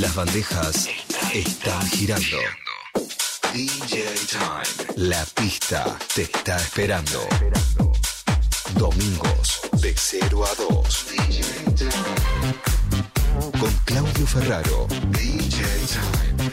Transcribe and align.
Las 0.00 0.14
bandejas 0.14 0.90
están 1.32 1.86
girando. 1.88 2.36
DJ 3.54 4.04
Time. 4.28 5.08
La 5.08 5.24
pista 5.24 5.98
te 6.14 6.22
está 6.22 6.56
esperando. 6.58 7.26
Domingos 8.74 9.60
de 9.80 9.94
0 9.96 10.44
a 10.44 10.54
2. 10.54 11.06
Con 13.58 13.72
Claudio 13.86 14.26
Ferraro. 14.26 14.86
DJ 15.12 15.64
Time. 15.88 16.50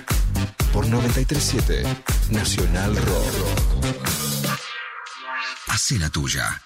Por 0.72 0.88
937 0.88 1.84
Nacional 2.30 2.96
Rock. 2.96 4.06
Hace 5.68 6.00
la 6.00 6.10
tuya. 6.10 6.62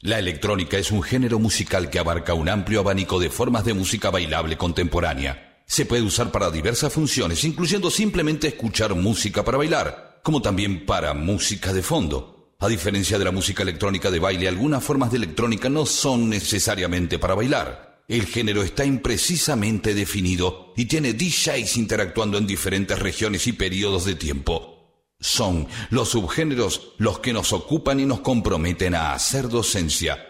La 0.00 0.18
electrónica 0.18 0.78
es 0.78 0.90
un 0.90 1.02
género 1.02 1.38
musical 1.38 1.90
que 1.90 2.00
abarca 2.00 2.34
un 2.34 2.48
amplio 2.48 2.80
abanico 2.80 3.20
de 3.20 3.30
formas 3.30 3.64
de 3.64 3.74
música 3.74 4.10
bailable 4.10 4.56
contemporánea. 4.56 5.49
Se 5.70 5.86
puede 5.86 6.02
usar 6.02 6.32
para 6.32 6.50
diversas 6.50 6.92
funciones, 6.92 7.44
incluyendo 7.44 7.92
simplemente 7.92 8.48
escuchar 8.48 8.96
música 8.96 9.44
para 9.44 9.56
bailar, 9.56 10.18
como 10.24 10.42
también 10.42 10.84
para 10.84 11.14
música 11.14 11.72
de 11.72 11.80
fondo. 11.80 12.56
A 12.58 12.66
diferencia 12.66 13.20
de 13.20 13.24
la 13.24 13.30
música 13.30 13.62
electrónica 13.62 14.10
de 14.10 14.18
baile, 14.18 14.48
algunas 14.48 14.82
formas 14.82 15.12
de 15.12 15.18
electrónica 15.18 15.68
no 15.68 15.86
son 15.86 16.28
necesariamente 16.28 17.20
para 17.20 17.36
bailar. 17.36 18.02
El 18.08 18.26
género 18.26 18.64
está 18.64 18.84
imprecisamente 18.84 19.94
definido 19.94 20.72
y 20.76 20.86
tiene 20.86 21.12
DJs 21.12 21.76
interactuando 21.76 22.36
en 22.36 22.48
diferentes 22.48 22.98
regiones 22.98 23.46
y 23.46 23.52
periodos 23.52 24.04
de 24.04 24.16
tiempo. 24.16 25.04
Son 25.20 25.68
los 25.90 26.08
subgéneros 26.08 26.94
los 26.98 27.20
que 27.20 27.32
nos 27.32 27.52
ocupan 27.52 28.00
y 28.00 28.06
nos 28.06 28.22
comprometen 28.22 28.96
a 28.96 29.12
hacer 29.12 29.48
docencia. 29.48 30.29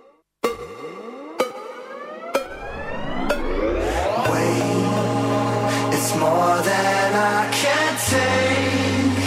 More 6.21 6.61
than 6.61 7.09
I 7.15 7.49
can 7.51 7.91
take. 8.13 9.17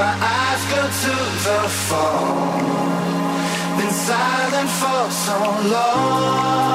My 0.00 0.12
eyes 0.36 0.62
go 0.72 0.82
to 1.04 1.14
the 1.46 1.60
phone. 1.88 2.64
Been 3.78 3.94
silent 4.08 4.70
for 4.80 5.02
so 5.24 5.38
long. 5.72 6.73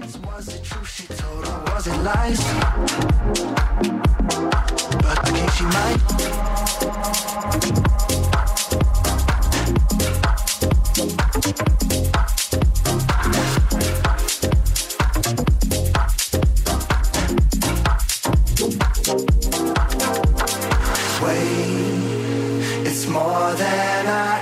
Wait, 21.22 22.86
it's 22.86 23.06
more 23.06 23.54
than 23.54 24.06
I 24.06 24.41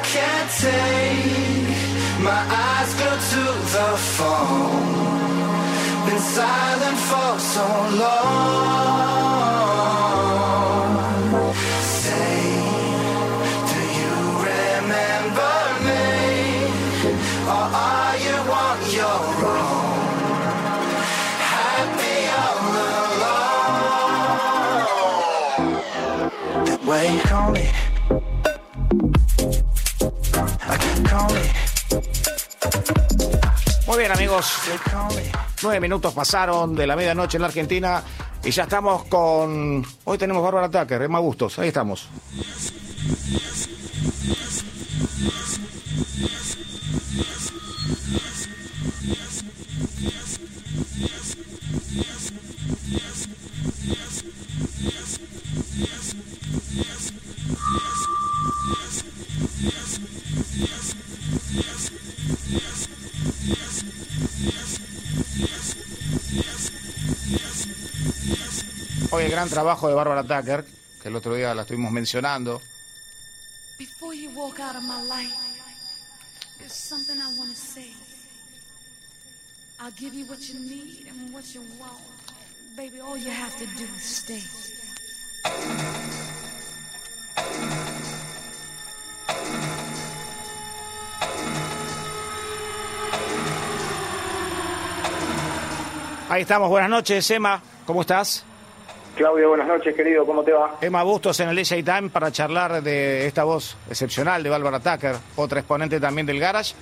phone. 4.21 6.07
Been 6.07 6.23
silent 6.37 6.99
for 7.09 7.33
so 7.39 7.67
long. 8.03 9.00
Muy 33.91 33.99
bien 33.99 34.12
amigos, 34.12 34.56
nueve 35.65 35.81
minutos 35.81 36.15
pasaron 36.15 36.77
de 36.77 36.87
la 36.87 36.95
medianoche 36.95 37.39
en 37.39 37.41
la 37.41 37.49
Argentina 37.49 38.01
y 38.45 38.53
ya 38.53 38.62
estamos 38.62 39.03
con... 39.06 39.84
Hoy 40.05 40.17
tenemos 40.17 40.45
Bárbara 40.45 40.71
Tucker, 40.71 41.03
Emma 41.03 41.19
Bustos, 41.19 41.59
ahí 41.59 41.67
estamos. 41.67 42.09
Gran 69.41 69.49
trabajo 69.49 69.89
de 69.89 69.95
Bárbara 69.95 70.23
Tucker, 70.23 70.67
que 71.01 71.09
el 71.09 71.17
otro 71.17 71.34
día 71.34 71.55
la 71.55 71.62
estuvimos 71.62 71.91
mencionando. 71.91 72.61
Before 73.78 74.15
you 74.15 74.28
walk 74.37 74.61
out 74.61 74.77
of 74.77 74.83
my 74.83 75.03
life, 75.09 75.33
there's 76.59 76.75
something 76.75 77.16
I 77.16 77.39
want 77.39 77.51
to 77.51 77.57
say. 77.57 77.91
I'll 79.81 79.92
give 79.98 80.15
you 80.15 80.27
what 80.27 80.41
you 80.47 80.60
need 80.60 81.07
and 81.09 81.33
what 81.33 81.54
you 81.54 81.63
want. 81.78 82.03
Baby, 82.77 83.01
all 83.01 83.16
you 83.16 83.31
have 83.31 83.57
to 83.57 83.65
do 83.78 83.84
is 83.97 84.03
stay. 84.03 84.42
Ahí 96.28 96.42
estamos, 96.42 96.69
buenas 96.69 96.91
noches, 96.91 97.31
Emma, 97.31 97.63
¿cómo 97.87 98.03
estás? 98.03 98.45
Claudio, 99.21 99.51
buenas 99.51 99.69
noches, 99.69 99.95
querido, 99.95 100.25
¿cómo 100.25 100.43
te 100.43 100.51
va? 100.51 100.78
Emma 100.81 101.03
Bustos 101.03 101.39
en 101.41 101.51
el 101.51 101.57
DJ 101.57 101.83
Time 101.83 102.09
para 102.09 102.33
charlar 102.33 102.83
de 102.83 103.27
esta 103.27 103.45
voz 103.45 103.77
excepcional 103.91 104.43
de 104.43 104.49
Bárbara 104.49 104.81
Tucker, 104.81 105.15
otra 105.37 105.61
exponente 105.61 106.01
también 106.01 106.27
del 106.27 106.41
Garage, 106.41 106.72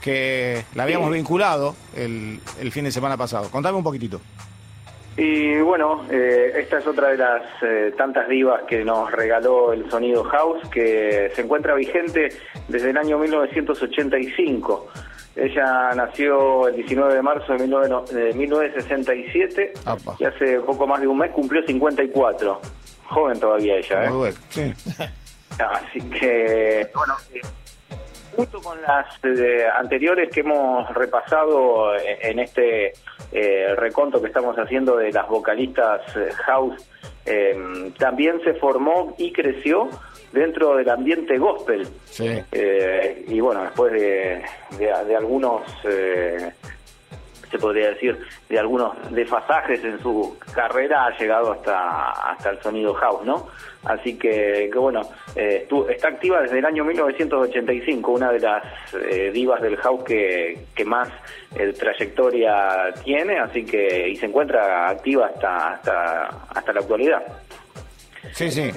que 0.00 0.64
la 0.76 0.84
habíamos 0.84 1.08
Sí. 1.08 1.14
vinculado 1.14 1.74
el, 1.96 2.38
el 2.60 2.70
fin 2.70 2.84
de 2.84 2.92
semana 2.92 3.16
pasado. 3.16 3.50
Contame 3.50 3.76
un 3.76 3.82
poquitito. 3.82 4.20
Y 5.16 5.56
bueno, 5.62 6.04
eh, 6.12 6.52
esta 6.58 6.78
es 6.78 6.86
otra 6.86 7.08
de 7.08 7.16
las 7.16 7.42
eh, 7.62 7.92
tantas 7.98 8.28
divas 8.28 8.62
que 8.68 8.84
nos 8.84 9.10
regaló 9.10 9.72
el 9.72 9.90
sonido 9.90 10.22
house, 10.22 10.68
que 10.70 11.32
se 11.34 11.42
encuentra 11.42 11.74
vigente 11.74 12.28
desde 12.68 12.90
el 12.90 12.96
año 12.98 13.18
1985. 13.18 14.86
Ella 15.36 15.90
nació 15.96 16.68
el 16.68 16.76
19 16.76 17.14
de 17.14 17.22
marzo 17.22 17.54
de, 17.54 18.32
1967 18.34 19.72
y 20.18 20.24
hace 20.24 20.60
poco 20.60 20.86
más 20.86 21.00
de 21.00 21.08
un 21.08 21.18
mes 21.18 21.32
cumplió 21.32 21.62
54. 21.66 22.60
Joven 23.06 23.40
todavía 23.40 23.76
ella, 23.76 24.04
¿eh? 24.04 24.34
Sí. 24.48 24.72
Así 25.58 26.00
que, 26.10 26.88
bueno, 26.94 27.14
junto 28.34 28.60
con 28.60 28.80
las 28.82 29.06
eh, 29.24 29.66
anteriores 29.76 30.30
que 30.30 30.40
hemos 30.40 30.92
repasado 30.94 31.94
en 31.96 32.38
este 32.38 32.92
eh, 33.32 33.74
reconto 33.76 34.20
que 34.20 34.28
estamos 34.28 34.56
haciendo 34.56 34.96
de 34.96 35.12
las 35.12 35.28
vocalistas 35.28 36.00
eh, 36.16 36.30
house, 36.46 36.88
también 37.98 38.40
se 38.44 38.54
formó 38.54 39.14
y 39.16 39.32
creció 39.32 39.88
dentro 40.34 40.76
del 40.76 40.88
ambiente 40.90 41.38
gospel. 41.38 41.88
y 43.26 43.40
bueno, 43.40 43.62
después 43.62 43.92
de, 43.92 44.42
de 44.78 45.16
algunos 45.16 45.62
se 47.54 47.60
podría 47.60 47.90
decir, 47.90 48.18
de 48.48 48.58
algunos 48.58 48.96
desfasajes 49.12 49.84
en 49.84 50.00
su 50.00 50.36
carrera, 50.52 51.06
ha 51.06 51.16
llegado 51.16 51.52
hasta, 51.52 52.10
hasta 52.10 52.50
el 52.50 52.60
sonido 52.60 52.92
house, 52.94 53.24
¿no? 53.24 53.46
Así 53.84 54.18
que, 54.18 54.68
que 54.72 54.78
bueno, 54.78 55.02
eh, 55.36 55.68
está 55.88 56.08
activa 56.08 56.40
desde 56.42 56.58
el 56.58 56.64
año 56.66 56.84
1985, 56.84 58.10
una 58.10 58.32
de 58.32 58.40
las 58.40 58.64
eh, 58.94 59.30
divas 59.32 59.62
del 59.62 59.76
house 59.76 60.02
que, 60.02 60.66
que 60.74 60.84
más 60.84 61.08
eh, 61.54 61.72
trayectoria 61.78 62.92
tiene, 63.04 63.38
así 63.38 63.64
que, 63.64 64.08
y 64.08 64.16
se 64.16 64.26
encuentra 64.26 64.88
activa 64.88 65.26
hasta, 65.26 65.74
hasta, 65.74 66.26
hasta 66.48 66.72
la 66.72 66.80
actualidad. 66.80 67.22
Sí, 68.32 68.50
sí. 68.50 68.70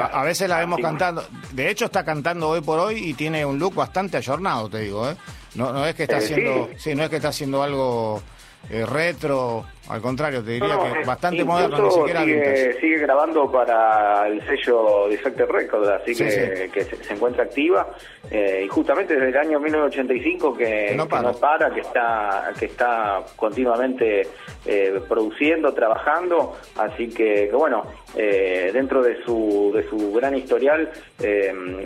a, 0.00 0.22
veces 0.22 0.48
la 0.48 0.58
vemos 0.58 0.80
cantando. 0.80 1.24
De 1.52 1.70
hecho, 1.70 1.86
está 1.86 2.04
cantando 2.04 2.48
hoy 2.48 2.60
por 2.60 2.78
hoy 2.78 3.10
y 3.10 3.14
tiene 3.14 3.44
un 3.44 3.58
look 3.58 3.74
bastante 3.74 4.16
ayornado, 4.16 4.68
te 4.68 4.80
digo, 4.80 5.08
¿eh? 5.08 5.16
No, 5.54 5.72
no 5.72 5.86
es 5.86 5.94
que 5.94 6.04
está 6.04 6.16
haciendo, 6.16 6.68
sí. 6.76 6.94
no 6.94 7.04
es 7.04 7.10
que 7.10 7.16
está 7.16 7.28
haciendo 7.28 7.62
algo 7.62 8.22
eh, 8.70 8.84
retro, 8.86 9.64
al 9.88 10.00
contrario, 10.00 10.42
te 10.42 10.52
diría 10.52 10.78
que 10.78 11.04
bastante 11.04 11.44
moderno, 11.44 11.84
ni 11.84 11.90
siquiera 11.90 12.24
sigue, 12.24 12.80
sigue, 12.80 12.98
grabando 12.98 13.50
para 13.52 14.26
el 14.28 14.42
sello 14.46 15.08
Defected 15.10 15.46
Records, 15.46 15.88
así 15.88 16.14
que, 16.14 16.70
que 16.72 16.84
se, 16.84 17.12
encuentra 17.12 17.44
activa 17.44 17.90
eh, 18.30 18.62
y 18.64 18.68
justamente 18.68 19.14
desde 19.14 19.28
el 19.28 19.36
año 19.36 19.60
1985 19.60 20.56
que, 20.56 20.86
que, 20.88 20.94
no, 20.94 21.06
para. 21.06 21.70
que 21.70 21.80
está 21.80 22.52
que 22.58 22.64
está 22.64 23.22
continuamente 23.36 24.26
eh, 24.64 25.00
produciendo, 25.06 25.74
trabajando, 25.74 26.56
así 26.76 27.08
que, 27.08 27.48
que 27.50 27.56
bueno, 27.56 27.84
dentro 28.14 29.02
de 29.02 29.22
su 29.24 29.70
de 29.74 29.86
su 29.88 30.12
gran 30.12 30.34
historial 30.34 30.90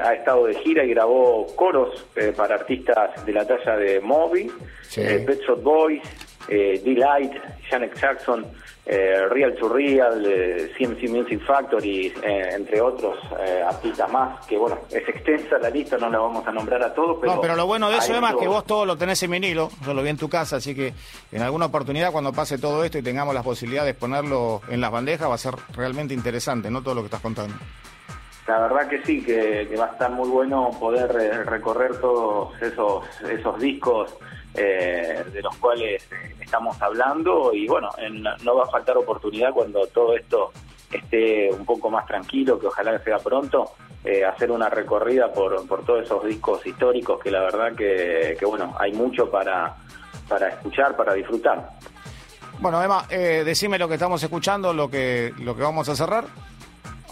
ha 0.00 0.14
estado 0.14 0.46
de 0.46 0.54
gira 0.54 0.84
y 0.84 0.90
grabó 0.90 1.46
coros 1.56 2.06
para 2.36 2.54
artistas 2.54 3.26
de 3.26 3.32
la 3.32 3.44
talla 3.44 3.76
de 3.76 4.00
Moby, 4.00 4.52
Pet 4.94 5.40
Shop 5.40 5.60
Boys, 5.60 6.27
eh, 6.48 6.80
D-Light, 6.82 7.32
Janet 7.68 7.94
Jackson, 8.00 8.46
eh, 8.86 9.26
Real 9.30 9.54
to 9.54 9.68
Real, 9.68 10.22
CMC 10.78 11.02
eh, 11.02 11.08
Music 11.08 11.42
Factory, 11.44 12.12
entre 12.22 12.80
otros 12.80 13.18
artistas 13.66 14.10
más, 14.10 14.46
que 14.46 14.56
bueno, 14.56 14.78
es 14.90 15.06
extensa 15.06 15.58
la 15.58 15.68
lista, 15.68 15.98
no 15.98 16.08
la 16.08 16.18
vamos 16.18 16.46
a 16.46 16.52
nombrar 16.52 16.82
a 16.82 16.94
todos. 16.94 17.18
Pero 17.20 17.34
no, 17.34 17.40
pero 17.40 17.54
lo 17.54 17.66
bueno 17.66 17.90
de 17.90 17.98
eso, 17.98 18.14
Emma, 18.14 18.30
es 18.30 18.36
que 18.36 18.48
vos 18.48 18.64
todo 18.64 18.86
lo 18.86 18.96
tenés 18.96 19.22
en 19.22 19.30
vinilo, 19.30 19.68
yo 19.84 19.92
lo 19.92 20.02
vi 20.02 20.08
en 20.08 20.16
tu 20.16 20.30
casa, 20.30 20.56
así 20.56 20.74
que 20.74 20.94
en 21.32 21.42
alguna 21.42 21.66
oportunidad 21.66 22.12
cuando 22.12 22.32
pase 22.32 22.56
todo 22.56 22.82
esto 22.82 22.96
y 22.96 23.02
tengamos 23.02 23.34
la 23.34 23.42
posibilidad 23.42 23.84
de 23.84 23.90
exponerlo 23.90 24.62
en 24.70 24.80
las 24.80 24.90
bandejas 24.90 25.28
va 25.28 25.34
a 25.34 25.38
ser 25.38 25.54
realmente 25.76 26.14
interesante, 26.14 26.70
¿no? 26.70 26.82
Todo 26.82 26.94
lo 26.94 27.02
que 27.02 27.06
estás 27.06 27.20
contando. 27.20 27.54
La 28.46 28.60
verdad 28.60 28.88
que 28.88 29.02
sí, 29.04 29.22
que, 29.22 29.66
que 29.68 29.76
va 29.76 29.84
a 29.84 29.92
estar 29.92 30.10
muy 30.10 30.30
bueno 30.30 30.70
poder 30.80 31.12
recorrer 31.44 32.00
todos 32.00 32.60
esos, 32.62 33.04
esos 33.20 33.58
discos 33.60 34.14
eh, 34.54 35.24
de 35.32 35.42
los 35.42 35.56
cuales 35.56 36.02
eh, 36.12 36.34
estamos 36.40 36.80
hablando 36.80 37.52
y 37.52 37.66
bueno, 37.66 37.90
no 38.42 38.56
va 38.56 38.64
a 38.64 38.68
faltar 38.68 38.96
oportunidad 38.96 39.52
cuando 39.52 39.86
todo 39.88 40.16
esto 40.16 40.52
esté 40.90 41.50
un 41.52 41.64
poco 41.64 41.90
más 41.90 42.06
tranquilo, 42.06 42.58
que 42.58 42.66
ojalá 42.66 42.98
sea 43.02 43.18
pronto, 43.18 43.72
eh, 44.04 44.24
hacer 44.24 44.50
una 44.50 44.68
recorrida 44.68 45.32
por, 45.32 45.66
por 45.66 45.84
todos 45.84 46.04
esos 46.04 46.24
discos 46.24 46.64
históricos 46.66 47.20
que 47.22 47.30
la 47.30 47.40
verdad 47.40 47.74
que, 47.74 48.36
que 48.38 48.46
bueno, 48.46 48.74
hay 48.78 48.92
mucho 48.92 49.30
para, 49.30 49.76
para 50.28 50.48
escuchar, 50.48 50.96
para 50.96 51.14
disfrutar. 51.14 51.70
Bueno, 52.60 52.82
Emma, 52.82 53.04
eh, 53.08 53.42
decime 53.44 53.78
lo 53.78 53.86
que 53.86 53.94
estamos 53.94 54.22
escuchando, 54.22 54.72
lo 54.72 54.90
que, 54.90 55.32
lo 55.38 55.54
que 55.54 55.62
vamos 55.62 55.88
a 55.88 55.94
cerrar. 55.94 56.24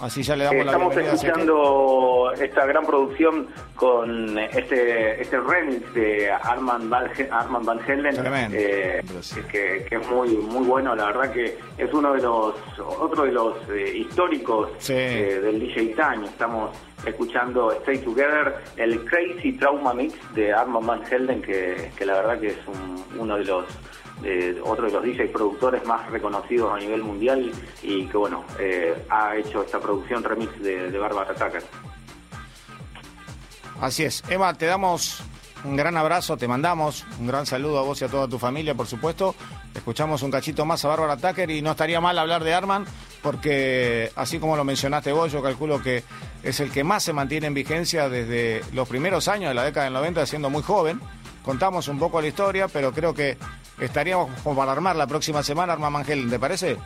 Así 0.00 0.22
ya 0.22 0.36
le 0.36 0.44
damos 0.44 0.66
Estamos 0.66 0.96
escuchando 0.96 2.32
esta 2.38 2.66
gran 2.66 2.84
producción 2.84 3.48
con 3.74 4.38
este 4.38 5.22
este 5.22 5.40
remix 5.40 5.94
de 5.94 6.30
Armand 6.30 6.90
Van, 6.90 7.10
Armand 7.30 7.64
Van 7.64 7.80
Helden, 7.80 8.14
eh, 8.52 9.02
que, 9.50 9.86
es 9.90 10.08
muy 10.10 10.36
muy 10.36 10.66
bueno. 10.66 10.94
La 10.94 11.06
verdad 11.06 11.32
que 11.32 11.58
es 11.78 11.92
uno 11.94 12.12
de 12.12 12.22
los 12.22 12.54
otro 12.78 13.24
de 13.24 13.32
los 13.32 13.56
eh, 13.70 13.96
históricos 13.96 14.70
eh, 14.90 15.40
del 15.42 15.60
DJ 15.60 15.94
Time. 15.94 16.26
Estamos 16.26 16.76
escuchando 17.06 17.72
Stay 17.72 17.98
Together, 17.98 18.56
el 18.76 19.02
Crazy 19.06 19.52
Trauma 19.52 19.94
Mix 19.94 20.14
de 20.34 20.52
Armand 20.52 20.86
Van 20.86 21.02
Helden, 21.10 21.40
que, 21.40 21.90
que 21.96 22.04
la 22.04 22.16
verdad 22.16 22.38
que 22.38 22.48
es 22.48 22.58
uno 23.18 23.36
de 23.38 23.44
los 23.44 23.64
otro 24.64 24.86
de 24.86 24.92
los 24.92 25.04
DJs 25.04 25.30
productores 25.30 25.84
más 25.84 26.10
reconocidos 26.10 26.72
a 26.74 26.78
nivel 26.78 27.02
mundial 27.02 27.52
y 27.82 28.06
que 28.06 28.16
bueno, 28.16 28.44
eh, 28.58 28.94
ha 29.08 29.36
hecho 29.36 29.62
esta 29.62 29.78
producción 29.78 30.24
remix 30.24 30.60
de, 30.60 30.90
de 30.90 30.98
Barbara 30.98 31.34
Tucker. 31.34 31.62
Así 33.80 34.04
es. 34.04 34.22
Emma, 34.28 34.54
te 34.54 34.66
damos 34.66 35.22
un 35.64 35.76
gran 35.76 35.96
abrazo, 35.96 36.36
te 36.36 36.46
mandamos 36.48 37.04
un 37.18 37.26
gran 37.26 37.44
saludo 37.44 37.78
a 37.78 37.82
vos 37.82 38.00
y 38.00 38.04
a 38.04 38.08
toda 38.08 38.28
tu 38.28 38.38
familia, 38.38 38.74
por 38.74 38.86
supuesto. 38.86 39.34
Escuchamos 39.74 40.22
un 40.22 40.30
cachito 40.30 40.64
más 40.64 40.84
a 40.84 40.88
Bárbara 40.88 41.16
Tucker 41.16 41.50
y 41.50 41.60
no 41.60 41.72
estaría 41.72 42.00
mal 42.00 42.18
hablar 42.18 42.42
de 42.44 42.54
Arman, 42.54 42.86
porque 43.22 44.10
así 44.16 44.38
como 44.38 44.56
lo 44.56 44.64
mencionaste 44.64 45.12
vos, 45.12 45.30
yo 45.32 45.42
calculo 45.42 45.82
que 45.82 46.02
es 46.42 46.60
el 46.60 46.70
que 46.70 46.84
más 46.84 47.02
se 47.02 47.12
mantiene 47.12 47.48
en 47.48 47.54
vigencia 47.54 48.08
desde 48.08 48.62
los 48.72 48.88
primeros 48.88 49.28
años 49.28 49.50
de 49.50 49.54
la 49.54 49.64
década 49.64 49.84
del 49.84 49.94
90, 49.94 50.24
siendo 50.26 50.48
muy 50.48 50.62
joven. 50.62 51.00
Contamos 51.46 51.86
un 51.86 51.96
poco 52.00 52.20
la 52.20 52.26
historia, 52.26 52.66
pero 52.66 52.90
creo 52.90 53.14
que 53.14 53.36
estaríamos 53.80 54.28
como 54.42 54.56
para 54.56 54.72
armar 54.72 54.96
la 54.96 55.06
próxima 55.06 55.44
semana, 55.44 55.74
Arma 55.74 55.90
Mangel, 55.90 56.28
¿te 56.28 56.40
parece? 56.40 56.76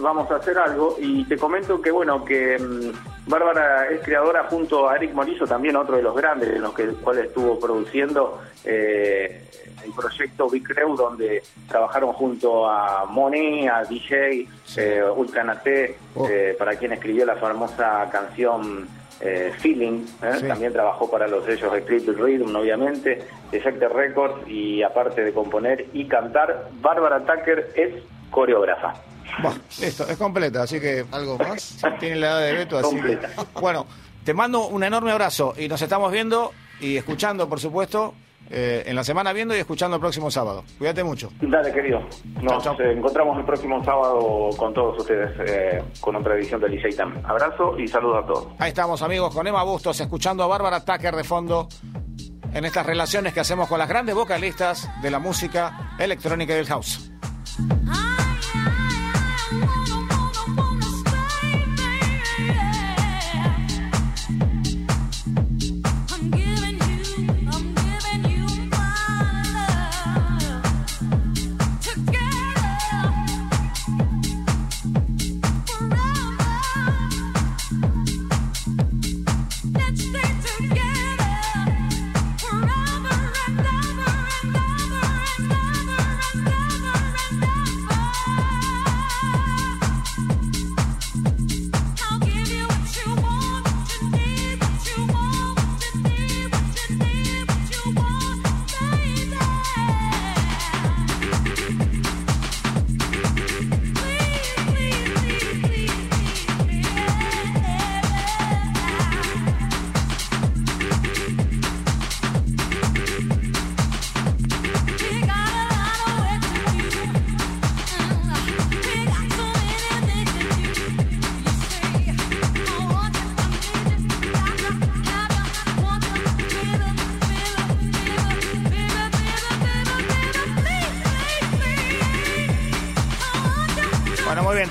Vamos 0.00 0.30
a 0.30 0.36
hacer 0.36 0.56
algo 0.56 0.96
y 0.98 1.24
te 1.24 1.36
comento 1.36 1.78
que 1.82 1.90
bueno 1.90 2.24
que 2.24 2.58
mm, 2.58 3.28
Bárbara 3.28 3.90
es 3.90 4.00
creadora 4.00 4.44
junto 4.44 4.88
a 4.88 4.96
Eric 4.96 5.12
Morillo, 5.12 5.46
también 5.46 5.76
otro 5.76 5.96
de 5.96 6.02
los 6.02 6.16
grandes 6.16 6.48
en 6.48 6.62
los 6.62 6.72
que, 6.72 6.86
cuales 6.86 7.26
estuvo 7.26 7.60
produciendo 7.60 8.40
eh, 8.64 9.44
el 9.84 9.92
proyecto 9.92 10.48
Big 10.48 10.64
Crew, 10.64 10.96
donde 10.96 11.42
trabajaron 11.68 12.14
junto 12.14 12.66
a 12.66 13.04
Moni, 13.04 13.68
a 13.68 13.84
DJ, 13.84 14.48
eh, 14.78 15.02
Ulcanate, 15.14 15.98
oh. 16.14 16.26
eh, 16.26 16.56
para 16.58 16.76
quien 16.76 16.92
escribió 16.92 17.26
la 17.26 17.36
famosa 17.36 18.08
canción 18.10 18.88
eh, 19.22 19.52
Feeling, 19.58 20.04
¿eh? 20.22 20.46
también 20.48 20.72
trabajó 20.72 21.10
para 21.10 21.28
los 21.28 21.44
sellos 21.44 21.72
Street 21.74 22.08
Rhythm, 22.08 22.54
obviamente, 22.56 23.22
Effective 23.52 23.88
Records, 23.88 24.48
y 24.48 24.82
aparte 24.82 25.22
de 25.22 25.32
componer 25.32 25.86
y 25.92 26.06
cantar, 26.06 26.68
Bárbara 26.80 27.20
Tucker 27.20 27.70
es 27.76 28.02
coreógrafa. 28.30 28.94
Bueno, 29.40 29.60
listo, 29.80 30.06
es 30.08 30.16
completa, 30.16 30.62
así 30.62 30.80
que 30.80 31.04
algo 31.12 31.38
más. 31.38 31.78
Tiene 32.00 32.16
la 32.16 32.26
edad 32.26 32.40
de 32.40 32.52
Beto, 32.52 32.78
así 32.78 33.00
que. 33.00 33.18
Bueno, 33.60 33.86
te 34.24 34.34
mando 34.34 34.66
un 34.66 34.82
enorme 34.82 35.12
abrazo 35.12 35.54
y 35.56 35.68
nos 35.68 35.80
estamos 35.80 36.10
viendo 36.10 36.52
y 36.80 36.96
escuchando, 36.96 37.48
por 37.48 37.60
supuesto, 37.60 38.14
eh, 38.54 38.82
en 38.86 38.94
la 38.94 39.02
semana 39.02 39.32
viendo 39.32 39.56
y 39.56 39.58
escuchando 39.58 39.96
el 39.96 40.00
próximo 40.00 40.30
sábado. 40.30 40.62
Cuídate 40.76 41.02
mucho. 41.02 41.30
Dale, 41.40 41.72
querido. 41.72 42.00
Nos 42.42 42.66
encontramos 42.66 43.38
el 43.38 43.44
próximo 43.44 43.82
sábado 43.82 44.50
con 44.56 44.74
todos 44.74 44.98
ustedes 44.98 45.30
eh, 45.46 45.82
con 46.00 46.16
otra 46.16 46.34
edición 46.34 46.60
del 46.60 46.72
DJ 46.72 47.02
Abrazo 47.24 47.78
y 47.78 47.88
saludos 47.88 48.24
a 48.24 48.26
todos. 48.26 48.48
Ahí 48.58 48.68
estamos, 48.68 49.00
amigos, 49.00 49.34
con 49.34 49.46
Emma 49.46 49.62
Bustos, 49.62 49.98
escuchando 50.00 50.42
a 50.42 50.46
Bárbara 50.46 50.84
Tucker 50.84 51.16
de 51.16 51.24
fondo 51.24 51.68
en 52.52 52.64
estas 52.66 52.84
relaciones 52.84 53.32
que 53.32 53.40
hacemos 53.40 53.68
con 53.68 53.78
las 53.78 53.88
grandes 53.88 54.14
vocalistas 54.14 54.90
de 55.00 55.10
la 55.10 55.18
música 55.18 55.96
electrónica 55.98 56.52
y 56.52 56.56
del 56.56 56.66
house. 56.66 57.10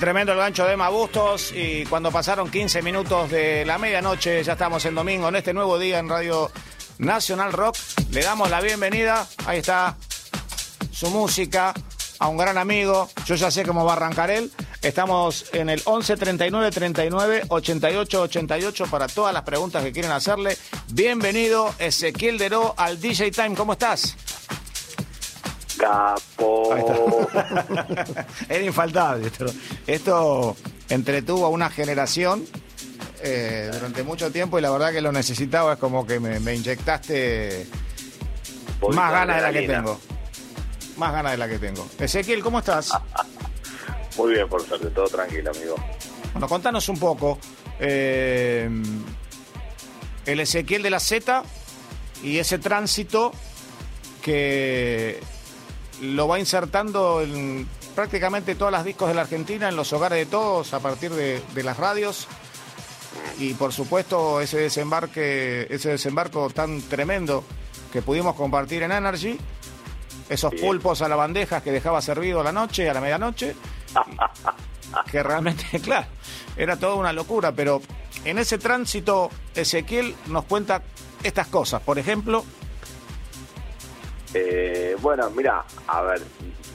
Tremendo 0.01 0.31
el 0.31 0.39
gancho 0.39 0.65
de 0.65 0.73
Emma 0.73 0.89
Bustos 0.89 1.53
y 1.55 1.85
cuando 1.85 2.11
pasaron 2.11 2.49
15 2.49 2.81
minutos 2.81 3.29
de 3.29 3.63
la 3.65 3.77
medianoche, 3.77 4.43
ya 4.43 4.53
estamos 4.53 4.83
en 4.85 4.95
domingo, 4.95 5.29
en 5.29 5.35
este 5.35 5.53
nuevo 5.53 5.77
día 5.77 5.99
en 5.99 6.09
Radio 6.09 6.49
Nacional 6.97 7.53
Rock, 7.53 7.77
le 8.09 8.23
damos 8.23 8.49
la 8.49 8.61
bienvenida, 8.61 9.27
ahí 9.45 9.59
está 9.59 9.95
su 10.91 11.11
música, 11.11 11.75
a 12.17 12.27
un 12.29 12.35
gran 12.35 12.57
amigo, 12.57 13.11
yo 13.27 13.35
ya 13.35 13.51
sé 13.51 13.63
cómo 13.63 13.85
va 13.85 13.93
a 13.93 13.97
arrancar 13.97 14.31
él, 14.31 14.51
estamos 14.81 15.45
en 15.53 15.69
el 15.69 15.83
11 15.85 16.17
39 16.17 16.71
39 16.71 17.43
88 17.49 18.21
88 18.23 18.85
para 18.87 19.07
todas 19.07 19.35
las 19.35 19.43
preguntas 19.43 19.83
que 19.83 19.91
quieren 19.91 20.11
hacerle. 20.11 20.57
Bienvenido 20.91 21.75
Ezequiel 21.77 22.39
Deró 22.39 22.73
al 22.75 22.99
DJ 22.99 23.29
Time, 23.29 23.53
¿cómo 23.55 23.73
estás? 23.73 24.17
Capo. 25.81 26.75
Era 28.49 28.63
infaltable. 28.63 29.27
Esto, 29.27 29.45
esto 29.87 30.55
entretuvo 30.89 31.47
a 31.47 31.49
una 31.49 31.69
generación 31.71 32.45
eh, 33.23 33.69
durante 33.73 34.03
mucho 34.03 34.31
tiempo 34.31 34.59
y 34.59 34.61
la 34.61 34.69
verdad 34.69 34.91
que 34.91 35.01
lo 35.01 35.11
necesitaba. 35.11 35.73
Es 35.73 35.79
como 35.79 36.05
que 36.05 36.19
me, 36.19 36.39
me 36.39 36.53
inyectaste 36.55 37.67
más 38.93 39.11
ganas 39.11 39.37
de 39.37 39.41
la 39.41 39.53
que 39.53 39.67
tengo. 39.67 39.99
Más 40.97 41.13
ganas 41.13 41.31
de 41.31 41.37
la 41.39 41.47
que 41.49 41.57
tengo. 41.59 41.87
Ezequiel, 41.99 42.43
¿cómo 42.43 42.59
estás? 42.59 42.91
Muy 44.17 44.33
bien, 44.33 44.47
por 44.47 44.61
suerte, 44.65 44.87
todo 44.91 45.05
tranquilo, 45.07 45.49
amigo. 45.51 45.75
Bueno, 46.33 46.47
contanos 46.47 46.87
un 46.89 46.99
poco. 46.99 47.39
eh, 47.79 48.69
el 50.25 50.39
Ezequiel 50.39 50.83
de 50.83 50.89
la 50.91 50.99
Z 50.99 51.41
y 52.23 52.37
ese 52.37 52.59
tránsito 52.59 53.31
que 54.21 55.19
lo 56.01 56.27
va 56.27 56.39
insertando 56.39 57.21
en 57.21 57.67
prácticamente 57.95 58.55
todas 58.55 58.71
las 58.71 58.83
discos 58.83 59.07
de 59.07 59.13
la 59.13 59.21
Argentina, 59.21 59.69
en 59.69 59.75
los 59.75 59.93
hogares 59.93 60.19
de 60.19 60.25
todos, 60.25 60.73
a 60.73 60.79
partir 60.79 61.11
de, 61.11 61.41
de 61.53 61.63
las 61.63 61.77
radios. 61.77 62.27
Y 63.39 63.53
por 63.53 63.73
supuesto 63.73 64.41
ese 64.41 64.57
desembarque, 64.57 65.67
ese 65.69 65.89
desembarco 65.89 66.49
tan 66.49 66.81
tremendo 66.81 67.43
que 67.91 68.01
pudimos 68.01 68.35
compartir 68.35 68.83
en 68.83 68.91
Energy, 68.91 69.37
esos 70.29 70.53
pulpos 70.55 71.01
a 71.01 71.09
la 71.09 71.15
bandeja 71.15 71.61
que 71.61 71.71
dejaba 71.71 72.01
servido 72.01 72.39
a 72.39 72.43
la 72.43 72.51
noche, 72.51 72.89
a 72.89 72.93
la 72.93 73.01
medianoche, 73.01 73.55
que 75.11 75.23
realmente, 75.23 75.79
claro, 75.83 76.07
era 76.55 76.77
toda 76.77 76.95
una 76.95 77.13
locura, 77.13 77.51
pero 77.51 77.81
en 78.23 78.39
ese 78.39 78.57
tránsito 78.57 79.29
Ezequiel 79.55 80.15
nos 80.27 80.45
cuenta 80.45 80.83
estas 81.23 81.47
cosas. 81.47 81.81
Por 81.81 81.99
ejemplo, 81.99 82.45
Eh, 84.33 84.95
bueno, 85.01 85.29
mira, 85.31 85.63
a 85.87 86.01
ver, 86.03 86.21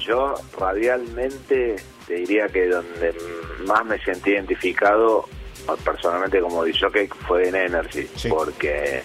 yo 0.00 0.34
radialmente 0.58 1.76
te 2.06 2.14
diría 2.14 2.48
que 2.48 2.66
donde 2.68 3.14
más 3.66 3.84
me 3.84 3.98
sentí 4.04 4.30
identificado 4.30 5.24
personalmente 5.84 6.40
como 6.40 6.64
DJ 6.64 7.08
fue 7.26 7.48
en 7.48 7.56
Energy, 7.56 8.06
Sí. 8.14 8.28
porque 8.28 9.02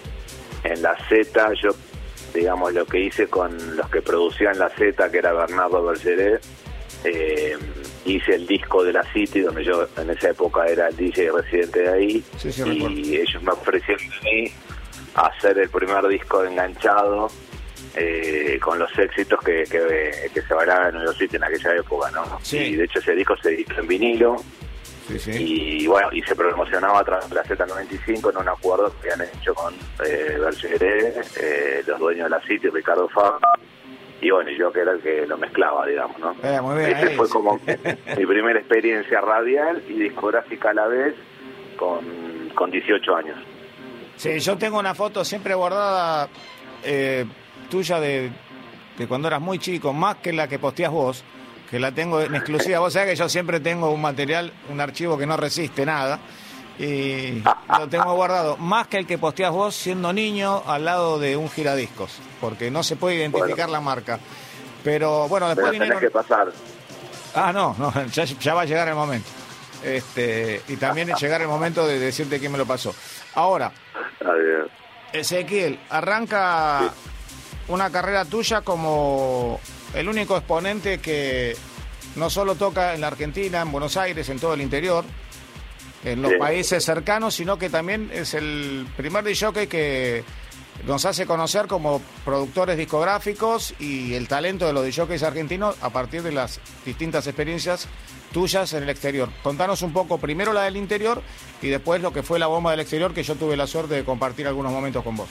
en 0.63 0.81
la 0.81 0.95
Z 1.09 1.53
yo, 1.61 1.71
digamos, 2.33 2.73
lo 2.73 2.85
que 2.85 2.99
hice 2.99 3.27
con 3.27 3.75
los 3.75 3.89
que 3.89 4.01
producían 4.01 4.59
la 4.59 4.69
Z, 4.69 5.09
que 5.09 5.17
era 5.17 5.33
Bernardo 5.33 5.83
Bergeret, 5.83 6.41
eh, 7.03 7.57
hice 8.05 8.35
el 8.35 8.45
disco 8.45 8.83
de 8.83 8.93
la 8.93 9.03
City, 9.11 9.39
donde 9.41 9.63
yo 9.63 9.87
en 9.97 10.09
esa 10.11 10.29
época 10.29 10.65
era 10.67 10.89
el 10.89 10.95
DJ 10.97 11.31
residente 11.31 11.79
de 11.79 11.89
ahí, 11.89 12.23
Sí, 12.37 12.51
sí, 12.51 12.63
recuerdo. 12.63 12.89
y 12.91 13.15
ellos 13.15 13.41
me 13.41 13.51
ofrecieron 13.53 14.05
a 14.05 14.23
mí 14.23 14.51
hacer 15.15 15.57
el 15.57 15.69
primer 15.69 16.07
disco 16.07 16.43
de 16.43 16.49
enganchado 16.51 17.27
eh, 17.95 18.59
con 18.61 18.79
los 18.79 18.97
éxitos 18.97 19.39
que, 19.43 19.63
que, 19.63 20.29
que 20.33 20.41
se 20.41 20.53
bailaban 20.53 20.95
en 20.95 21.03
York 21.03 21.17
City 21.17 21.35
en 21.35 21.43
aquella 21.43 21.75
época, 21.75 22.11
¿no? 22.11 22.39
Sí. 22.41 22.57
Y 22.57 22.75
de 22.75 22.85
hecho 22.85 22.99
ese 22.99 23.15
disco 23.15 23.35
se 23.41 23.49
editó 23.53 23.79
en 23.79 23.87
vinilo 23.87 24.37
sí, 25.07 25.19
sí. 25.19 25.31
y 25.83 25.87
bueno, 25.87 26.09
y 26.11 26.21
se 26.21 26.35
promocionaba 26.35 27.03
de 27.03 27.35
la 27.35 27.43
Z95 27.43 28.31
en 28.31 28.37
un 28.37 28.49
acuerdo 28.49 28.93
que 29.01 29.11
habían 29.11 29.29
hecho 29.29 29.53
con 29.53 29.73
eh, 30.05 30.37
Bergeret, 30.39 31.37
eh, 31.41 31.83
los 31.85 31.99
dueños 31.99 32.25
de 32.25 32.29
la 32.29 32.41
City, 32.41 32.69
Ricardo 32.69 33.09
Fabra, 33.09 33.49
y 34.21 34.29
bueno, 34.29 34.51
yo 34.51 34.71
que 34.71 34.81
era 34.81 34.91
el 34.91 35.01
que 35.01 35.25
lo 35.25 35.37
mezclaba, 35.37 35.85
digamos, 35.87 36.17
¿no? 36.19 36.35
Eh, 36.43 36.61
muy 36.61 36.77
bien, 36.77 36.91
Ese 36.91 37.07
ahí, 37.09 37.15
fue 37.15 37.27
como 37.27 37.59
mi 38.17 38.25
primera 38.25 38.59
experiencia 38.59 39.19
radial 39.19 39.83
y 39.89 39.93
discográfica 39.93 40.69
a 40.69 40.73
la 40.73 40.87
vez 40.87 41.15
con, 41.75 42.49
con 42.53 42.69
18 42.69 43.15
años. 43.15 43.37
Sí, 44.15 44.39
yo 44.39 44.55
tengo 44.57 44.77
una 44.77 44.93
foto 44.93 45.25
siempre 45.25 45.55
guardada 45.55 46.29
eh, 46.83 47.25
tuya 47.71 47.99
de, 47.99 48.29
de 48.97 49.07
cuando 49.07 49.27
eras 49.27 49.41
muy 49.41 49.57
chico, 49.57 49.93
más 49.93 50.17
que 50.17 50.31
la 50.33 50.47
que 50.47 50.59
posteas 50.59 50.91
vos, 50.91 51.23
que 51.71 51.79
la 51.79 51.91
tengo 51.91 52.21
en 52.21 52.35
exclusiva. 52.35 52.77
Vos 52.79 52.93
sabés 52.93 53.09
que 53.09 53.15
yo 53.15 53.29
siempre 53.29 53.59
tengo 53.59 53.89
un 53.89 54.01
material, 54.01 54.51
un 54.69 54.79
archivo 54.79 55.17
que 55.17 55.25
no 55.25 55.37
resiste 55.37 55.85
nada, 55.85 56.19
y 56.77 57.41
lo 57.79 57.87
tengo 57.89 58.13
guardado, 58.13 58.57
más 58.57 58.87
que 58.87 58.97
el 58.97 59.07
que 59.07 59.17
posteas 59.17 59.51
vos 59.51 59.73
siendo 59.73 60.11
niño 60.13 60.61
al 60.67 60.85
lado 60.85 61.17
de 61.17 61.37
un 61.37 61.49
giradiscos, 61.49 62.19
porque 62.39 62.69
no 62.69 62.83
se 62.83 62.95
puede 62.97 63.15
identificar 63.15 63.69
la 63.69 63.81
marca. 63.81 64.19
Pero 64.83 65.27
bueno, 65.27 65.47
Pero 65.47 65.55
después 65.55 65.71
tenés 65.71 65.89
vinieron... 65.89 66.01
que 66.01 66.09
pasar. 66.09 66.51
Ah, 67.33 67.51
no, 67.53 67.75
no 67.77 67.93
ya, 68.11 68.25
ya 68.25 68.53
va 68.53 68.61
a 68.61 68.65
llegar 68.65 68.87
el 68.87 68.95
momento. 68.95 69.29
Este, 69.83 70.61
y 70.67 70.75
también 70.75 71.11
llegar 71.15 71.41
el 71.41 71.47
momento 71.47 71.87
de 71.87 71.97
decirte 71.97 72.39
quién 72.39 72.51
me 72.51 72.57
lo 72.57 72.65
pasó. 72.65 72.93
Ahora. 73.33 73.71
Ezequiel, 75.13 75.79
arranca 75.89 76.91
una 77.71 77.89
carrera 77.89 78.25
tuya 78.25 78.61
como 78.61 79.59
el 79.93 80.07
único 80.09 80.37
exponente 80.37 80.99
que 80.99 81.55
no 82.15 82.29
solo 82.29 82.55
toca 82.55 82.93
en 82.93 83.01
la 83.01 83.07
Argentina, 83.07 83.61
en 83.61 83.71
Buenos 83.71 83.97
Aires, 83.97 84.29
en 84.29 84.39
todo 84.39 84.53
el 84.53 84.61
interior, 84.61 85.03
en 86.03 86.21
los 86.21 86.31
Sí. 86.31 86.37
países 86.37 86.83
cercanos, 86.83 87.35
sino 87.35 87.57
que 87.57 87.69
también 87.69 88.09
es 88.13 88.33
el 88.33 88.87
primer 88.97 89.23
DJ 89.23 89.67
que 89.67 90.23
nos 90.85 91.05
hace 91.05 91.25
conocer 91.25 91.67
como 91.67 92.01
productores 92.25 92.77
discográficos 92.77 93.73
y 93.79 94.15
el 94.15 94.27
talento 94.27 94.65
de 94.65 94.73
los 94.73 94.83
DJs 94.83 95.23
argentinos 95.23 95.75
a 95.81 95.89
partir 95.91 96.23
de 96.23 96.31
las 96.31 96.59
distintas 96.85 97.27
experiencias 97.27 97.87
tuyas 98.33 98.73
en 98.73 98.83
el 98.83 98.89
exterior. 98.89 99.29
Contanos 99.43 99.81
un 99.81 99.93
poco 99.93 100.17
primero 100.17 100.53
la 100.53 100.63
del 100.63 100.77
interior 100.77 101.21
y 101.61 101.67
después 101.67 102.01
lo 102.01 102.11
que 102.11 102.23
fue 102.23 102.39
la 102.39 102.47
bomba 102.47 102.71
del 102.71 102.79
exterior 102.79 103.13
que 103.13 103.23
yo 103.23 103.35
tuve 103.35 103.55
la 103.55 103.67
suerte 103.67 103.93
de 103.93 104.03
compartir 104.03 104.47
algunos 104.47 104.71
momentos 104.71 105.03
con 105.03 105.15
vos. 105.17 105.29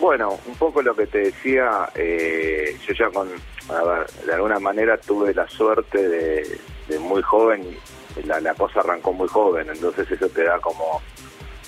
Bueno, 0.00 0.38
un 0.46 0.54
poco 0.56 0.82
lo 0.82 0.94
que 0.94 1.06
te 1.06 1.18
decía, 1.18 1.88
eh, 1.94 2.76
yo 2.86 2.94
ya 2.94 3.10
con, 3.10 3.28
a 3.68 3.82
ver, 3.82 4.06
de 4.26 4.34
alguna 4.34 4.58
manera 4.58 4.98
tuve 4.98 5.32
la 5.32 5.48
suerte 5.48 6.08
de, 6.08 6.58
de 6.88 6.98
muy 6.98 7.22
joven, 7.22 7.76
la, 8.24 8.40
la 8.40 8.54
cosa 8.54 8.80
arrancó 8.80 9.12
muy 9.12 9.28
joven, 9.28 9.68
entonces 9.70 10.10
eso 10.10 10.28
te 10.28 10.44
da 10.44 10.58
como 10.60 11.00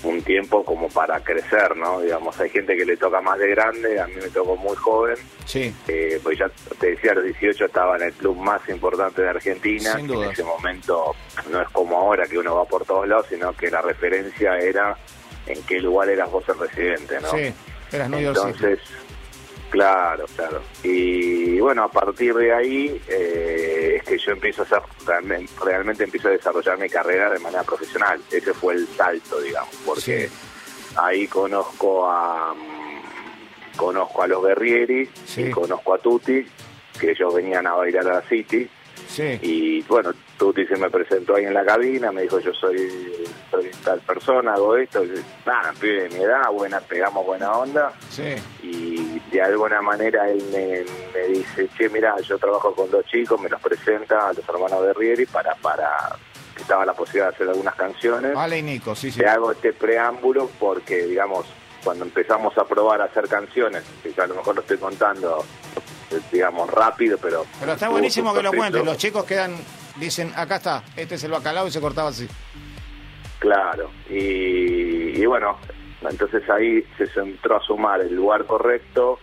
un 0.05 0.23
tiempo 0.23 0.65
como 0.65 0.89
para 0.89 1.21
crecer, 1.21 1.77
¿no? 1.77 2.01
Digamos, 2.01 2.39
hay 2.41 2.51
gente 2.51 2.77
que 2.77 2.85
le 2.85 2.97
toca 2.97 3.21
más 3.21 3.39
de 3.39 3.49
grande, 3.49 4.01
a 4.01 4.07
mí 4.07 4.15
me 4.15 4.29
tocó 4.29 4.57
muy 4.57 4.77
joven, 4.77 5.17
Sí, 5.45 5.75
eh, 5.89 6.21
pues 6.23 6.39
ya 6.39 6.51
te 6.79 6.91
decía, 6.91 7.13
a 7.13 7.15
los 7.15 7.25
18 7.25 7.65
estaba 7.65 7.97
en 7.97 8.03
el 8.03 8.13
club 8.13 8.37
más 8.37 8.61
importante 8.69 9.23
de 9.23 9.31
Argentina, 9.31 9.97
Sin 9.97 10.11
en 10.13 10.31
ese 10.31 10.45
momento 10.45 11.17
no 11.51 11.63
es 11.63 11.69
como 11.71 11.97
ahora 11.99 12.27
que 12.27 12.39
uno 12.39 12.55
va 12.55 12.65
por 12.67 12.85
todos 12.85 13.09
lados, 13.09 13.27
sino 13.31 13.53
que 13.55 13.71
la 13.71 13.81
referencia 13.81 14.59
era 14.59 14.97
en 15.47 15.63
qué 15.63 15.81
lugar 15.81 16.11
eras 16.11 16.31
vos 16.31 16.45
el 16.49 16.59
residente, 16.59 17.19
¿no? 17.21 17.31
sí, 17.31 17.53
eras 17.93 18.11
New. 18.11 18.29
Entonces, 18.29 18.79
claro, 19.71 20.27
claro. 20.37 20.63
Y 20.83 21.59
bueno, 21.61 21.85
a 21.85 21.91
partir 21.91 22.35
de 22.35 22.53
ahí 22.53 23.01
eh, 23.09 23.97
es 23.99 24.03
que 24.05 24.19
yo 24.19 24.33
empiezo 24.33 24.63
a 24.63 24.65
hacer, 24.65 24.81
realmente, 25.07 25.53
realmente 25.65 26.05
empiezo 26.05 26.29
a 26.29 26.33
desarrollar 26.33 26.79
mi 26.79 26.89
carrera 26.89 27.31
de 27.31 27.39
manera 27.39 27.63
profesional. 27.65 28.21
Ese 28.31 28.55
fue 28.55 28.75
el 28.75 28.87
salto, 28.89 29.41
digamos, 29.41 29.75
porque 29.85 30.29
Sí. 30.29 30.35
ahí 30.97 31.27
conozco 31.29 32.09
a 32.11 32.55
mm, 32.55 33.77
conozco 33.77 34.23
a 34.23 34.27
los 34.27 34.45
Guerrieri 34.45 35.09
Sí. 35.25 35.43
y 35.43 35.51
conozco 35.51 35.95
a 35.95 35.99
Tuti, 35.99 36.45
que 36.99 37.11
ellos 37.13 37.33
venían 37.35 37.67
a 37.67 37.75
bailar 37.75 38.09
a 38.09 38.15
la 38.15 38.23
City. 38.23 38.69
Sí, 39.07 39.39
Y 39.43 39.83
bueno, 39.83 40.13
Tuti 40.39 40.65
se 40.67 40.77
me 40.77 40.89
presentó 40.89 41.35
ahí 41.35 41.45
en 41.45 41.55
la 41.55 41.65
cabina, 41.65 42.13
me 42.13 42.23
dijo 42.23 42.39
yo 42.39 42.53
soy, 42.55 43.27
soy 43.51 43.71
tal 43.85 44.01
persona, 44.01 44.55
hago 44.55 44.77
esto. 44.77 45.05
Y, 45.05 45.13
Nada, 45.45 45.73
pibe 45.81 46.09
de 46.09 46.09
mi 46.11 46.23
edad, 46.23 46.51
buena, 46.53 46.81
pegamos 46.81 47.27
buena 47.27 47.53
onda 47.53 47.93
sí, 48.09 48.35
y 48.63 49.21
de 49.31 49.43
alguna 49.43 49.83
manera 49.83 50.31
él 50.31 50.43
me, 50.53 50.85
me 51.13 51.27
dice, 51.29 51.69
che, 51.77 51.89
mira, 51.89 52.15
yo 52.21 52.39
trabajo 52.39 52.75
con 52.75 52.91
dos 52.91 53.05
chicos, 53.07 53.41
me 53.41 53.49
los 53.49 53.61
presenta 53.61 54.29
a 54.29 54.33
los 54.33 54.49
hermanos 54.49 54.83
de 54.85 54.93
Rieri 54.95 55.27
para, 55.27 55.55
para 55.57 56.17
que 56.55 56.63
estaba 56.63 56.85
la 56.85 56.95
posibilidad 56.95 57.31
de 57.31 57.35
hacer 57.35 57.49
algunas 57.49 57.75
canciones. 57.75 58.37
Ale 58.37 58.59
y 58.59 58.63
Nico, 58.63 58.95
sí, 58.95 59.11
sí. 59.11 59.21
Te 59.21 59.27
hago 59.27 59.53
este 59.53 59.73
preámbulo 59.73 60.51
porque, 60.59 61.05
digamos, 61.05 61.47
cuando 61.83 62.05
empezamos 62.05 62.57
a 62.59 62.65
probar 62.65 63.01
a 63.01 63.05
hacer 63.05 63.29
canciones, 63.29 63.83
que 64.03 64.21
a 64.21 64.27
lo 64.27 64.35
mejor 64.35 64.55
lo 64.57 64.61
estoy 64.61 64.79
contando, 64.79 65.45
digamos, 66.33 66.71
rápido, 66.71 67.19
pero... 67.19 67.47
Pero 67.61 67.73
está 67.73 67.89
buenísimo 67.89 68.35
que 68.35 68.43
lo 68.43 68.53
cuentes. 68.53 68.85
Los 68.85 68.99
chicos 68.99 69.25
quedan, 69.25 69.57
dicen, 69.99 70.33
acá 70.37 70.57
está, 70.57 70.83
este 70.97 71.17
es 71.17 71.25
el 71.25 71.31
bacalao 71.33 71.67
y 71.67 71.71
se 71.71 71.81
cortaba 71.81 72.11
así. 72.11 72.29
Claro, 73.39 73.91
y, 74.11 75.21
y 75.21 75.27
bueno, 75.27 75.59
entonces 76.09 76.43
ahí 76.51 76.83
se 76.97 77.05
entró 77.21 77.57
a 77.57 77.63
sumar 77.63 78.01
el 78.01 78.15
lugar 78.15 78.45
correcto 78.47 79.19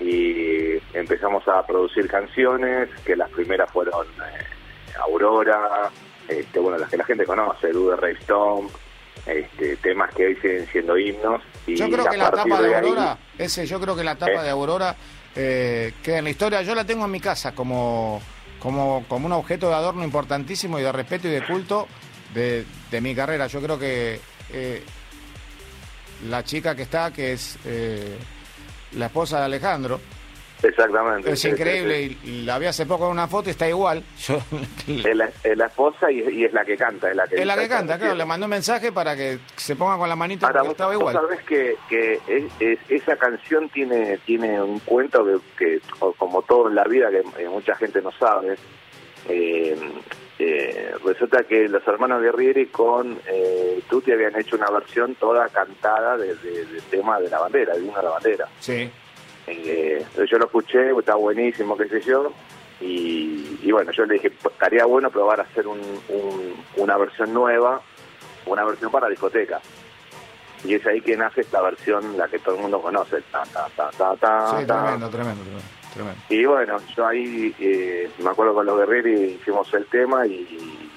y 0.00 0.76
empezamos 0.94 1.46
a 1.48 1.66
producir 1.66 2.06
canciones, 2.08 2.88
que 3.04 3.16
las 3.16 3.30
primeras 3.30 3.70
fueron 3.72 4.06
eh, 4.06 4.44
Aurora, 5.02 5.90
este, 6.28 6.60
bueno, 6.60 6.78
las 6.78 6.88
que 6.90 6.96
la 6.98 7.04
gente 7.04 7.24
conoce, 7.24 7.72
Dude 7.72 7.96
Ray 7.96 8.14
Stone, 8.20 8.68
este, 9.26 9.76
temas 9.78 10.14
que 10.14 10.26
hoy 10.26 10.36
siguen 10.36 10.66
siendo 10.70 10.96
himnos. 10.96 11.42
Y 11.66 11.74
Yo 11.74 11.88
creo 11.90 12.04
que 12.08 12.16
la 12.16 12.30
tapa 12.30 12.62
de 12.62 12.76
Aurora, 12.76 13.18
ese, 13.36 13.66
yo 13.66 13.80
creo 13.80 13.96
que 13.96 14.04
la 14.04 14.14
tapa 14.14 14.32
Eh. 14.34 14.42
de 14.44 14.50
Aurora 14.50 14.94
eh, 15.34 15.94
queda 16.02 16.18
en 16.18 16.24
la 16.24 16.30
historia. 16.30 16.62
Yo 16.62 16.74
la 16.74 16.84
tengo 16.84 17.04
en 17.04 17.10
mi 17.10 17.20
casa 17.20 17.52
como, 17.54 18.20
como, 18.60 19.04
como 19.08 19.26
un 19.26 19.32
objeto 19.32 19.68
de 19.68 19.74
adorno 19.74 20.04
importantísimo 20.04 20.78
y 20.78 20.82
de 20.82 20.92
respeto 20.92 21.28
y 21.28 21.32
de 21.32 21.44
culto 21.44 21.86
de, 22.34 22.64
de 22.90 23.00
mi 23.00 23.14
carrera. 23.14 23.46
Yo 23.46 23.60
creo 23.60 23.78
que 23.78 24.20
eh, 24.52 24.82
la 26.28 26.44
chica 26.44 26.74
que 26.74 26.82
está, 26.82 27.12
que 27.12 27.32
es 27.32 27.58
eh, 27.64 28.16
la 28.92 29.06
esposa 29.06 29.38
de 29.38 29.44
Alejandro, 29.44 30.00
Exactamente. 30.62 31.30
es 31.32 31.44
increíble 31.44 32.02
y, 32.02 32.18
y 32.24 32.42
la 32.44 32.58
vi 32.58 32.66
hace 32.66 32.84
poco 32.86 33.06
en 33.06 33.12
una 33.12 33.28
foto 33.28 33.48
y 33.48 33.52
está 33.52 33.68
igual. 33.68 34.02
Yo, 34.18 34.38
Es 34.88 35.14
la, 35.16 35.30
es 35.44 35.56
la 35.56 35.66
esposa 35.66 36.10
y, 36.10 36.20
y 36.28 36.44
es 36.44 36.52
la 36.52 36.64
que 36.64 36.76
canta. 36.76 37.10
Es 37.10 37.16
la 37.16 37.26
que, 37.26 37.44
la 37.44 37.68
canta, 37.68 37.98
claro. 37.98 38.14
Le 38.14 38.24
mandó 38.24 38.46
un 38.46 38.50
mensaje 38.50 38.90
para 38.92 39.14
que 39.16 39.38
se 39.56 39.76
ponga 39.76 39.96
con 39.96 40.08
la 40.08 40.16
manita 40.16 40.46
Ahora, 40.46 40.60
porque 40.64 40.68
vos, 40.68 40.74
estaba 40.74 40.94
igual. 40.94 41.14
sabés 41.14 41.42
que, 41.44 41.76
que 41.88 42.14
es- 42.26 42.52
es- 42.60 42.78
esa 42.88 43.16
canción 43.16 43.68
tiene 43.68 44.18
tiene 44.26 44.60
un 44.60 44.78
cuento 44.80 45.24
que, 45.24 45.38
que, 45.56 45.80
como 46.16 46.42
todo 46.42 46.68
en 46.68 46.74
la 46.74 46.84
vida, 46.84 47.08
que 47.10 47.18
eh, 47.42 47.48
mucha 47.48 47.74
gente 47.76 48.02
no 48.02 48.10
sabe. 48.12 48.56
Eh, 49.28 49.76
eh, 50.38 50.92
resulta 51.04 51.42
que 51.42 51.68
los 51.68 51.86
hermanos 51.86 52.22
Guerrieri 52.22 52.66
con 52.66 53.18
eh, 53.26 53.80
Tutti 53.90 54.12
habían 54.12 54.36
hecho 54.38 54.56
una 54.56 54.70
versión 54.70 55.14
toda 55.16 55.48
cantada 55.48 56.16
de- 56.16 56.34
de- 56.36 56.64
del 56.66 56.82
tema 56.84 57.18
de 57.20 57.28
la 57.28 57.40
bandera, 57.40 57.74
de 57.74 57.82
una 57.82 57.98
de 57.98 58.02
la 58.04 58.10
bandera. 58.10 58.48
Sí. 58.60 58.90
Eh, 59.50 60.04
yo 60.30 60.38
lo 60.38 60.46
escuché, 60.46 60.90
está 60.98 61.14
buenísimo, 61.14 61.76
qué 61.76 61.88
sé 61.88 62.00
yo, 62.02 62.32
y, 62.80 63.58
y 63.62 63.72
bueno, 63.72 63.90
yo 63.92 64.04
le 64.06 64.14
dije, 64.14 64.30
"Pues, 64.30 64.52
estaría 64.54 64.84
bueno 64.84 65.10
probar 65.10 65.40
hacer 65.40 65.66
un, 65.66 65.80
un- 66.08 66.54
una 66.76 66.96
versión 66.96 67.32
nueva, 67.34 67.80
una 68.46 68.64
versión 68.64 68.90
para 68.90 69.08
discoteca. 69.08 69.60
Y 70.64 70.74
es 70.74 70.84
ahí 70.86 71.00
que 71.00 71.16
nace 71.16 71.42
esta 71.42 71.60
versión, 71.62 72.16
la 72.18 72.26
que 72.28 72.38
todo 72.40 72.56
el 72.56 72.62
mundo 72.62 72.80
conoce. 72.82 73.22
Ta, 73.30 73.44
ta, 73.52 73.68
ta, 73.76 73.90
ta, 73.96 74.16
ta, 74.16 74.58
Sí, 74.58 74.66
tremendo, 74.66 75.08
tremendo, 75.08 75.42
tremendo, 75.44 75.62
tremendo. 75.94 76.20
Y 76.28 76.44
bueno, 76.44 76.76
yo 76.96 77.06
ahí 77.06 77.54
eh, 77.60 78.10
me 78.18 78.30
acuerdo 78.30 78.54
con 78.54 78.66
los 78.66 78.76
guerreros 78.78 79.20
hicimos 79.20 79.72
el 79.74 79.86
tema 79.86 80.26
y 80.26 80.88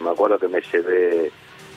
me 0.00 0.10
acuerdo 0.10 0.38
que 0.38 0.48
me 0.48 0.60
llevé 0.62 1.30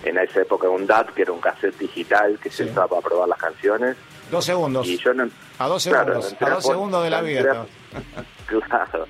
en 0.05 0.17
esa 0.17 0.41
época 0.41 0.69
un 0.69 0.85
DAT, 0.87 1.09
que 1.13 1.23
era 1.23 1.31
un 1.33 1.41
cassette 1.41 1.77
digital 1.77 2.39
que 2.41 2.49
se 2.49 2.63
usaba 2.65 2.87
para 2.87 3.01
probar 3.01 3.27
las 3.29 3.39
canciones. 3.39 3.97
Dos 4.33 4.45
segundos. 4.45 4.87
Y 4.87 4.97
yo 4.97 5.13
no, 5.13 5.29
A 5.59 5.67
dos 5.67 5.83
segundos, 5.83 6.35
a 6.41 6.49
dos 6.49 6.63
segundos 6.65 7.03
de 7.03 7.09
la 7.09 7.21
vida. 7.21 7.65
Claro. 8.47 9.07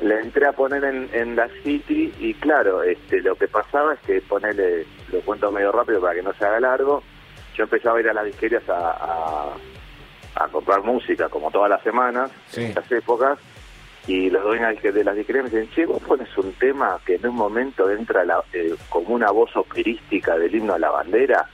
Le 0.00 0.20
entré 0.20 0.46
a 0.46 0.52
poner 0.52 0.84
en, 0.84 1.08
en 1.12 1.34
la 1.36 1.48
City 1.62 2.12
y 2.18 2.34
claro, 2.34 2.82
este, 2.82 3.20
lo 3.22 3.34
que 3.36 3.48
pasaba 3.48 3.94
es 3.94 4.00
que 4.00 4.20
ponerle, 4.20 4.86
lo 5.10 5.20
cuento 5.22 5.50
medio 5.50 5.72
rápido 5.72 6.00
para 6.00 6.14
que 6.14 6.22
no 6.22 6.32
se 6.34 6.44
haga 6.44 6.60
largo, 6.60 7.02
yo 7.56 7.64
empezaba 7.64 7.96
a 7.96 8.00
ir 8.00 8.08
a 8.08 8.12
las 8.12 8.24
disquerías 8.26 8.68
a, 8.68 8.90
a, 8.90 9.54
a 10.44 10.48
comprar 10.48 10.82
música 10.82 11.28
como 11.28 11.50
todas 11.50 11.70
las 11.70 11.82
semanas, 11.82 12.30
Sí. 12.50 12.64
en 12.64 12.70
esas 12.72 12.90
épocas, 12.92 13.38
y 14.06 14.28
los 14.30 14.42
dueños 14.44 14.80
de 14.82 14.92
de 14.92 15.04
las 15.04 15.16
disquerías 15.16 15.44
me 15.44 15.50
dicen, 15.50 15.74
che, 15.74 15.86
vos 15.86 16.02
pones 16.02 16.28
un 16.36 16.52
tema 16.54 16.98
que 17.06 17.14
en 17.14 17.26
un 17.26 17.36
momento 17.36 17.88
entra 17.90 18.24
la- 18.24 18.44
eh, 18.52 18.74
como 18.90 19.14
una 19.14 19.30
voz 19.30 19.56
operística 19.56 20.36
del 20.36 20.54
himno 20.54 20.74
a 20.74 20.78
la 20.78 20.90
bandera, 20.90 21.48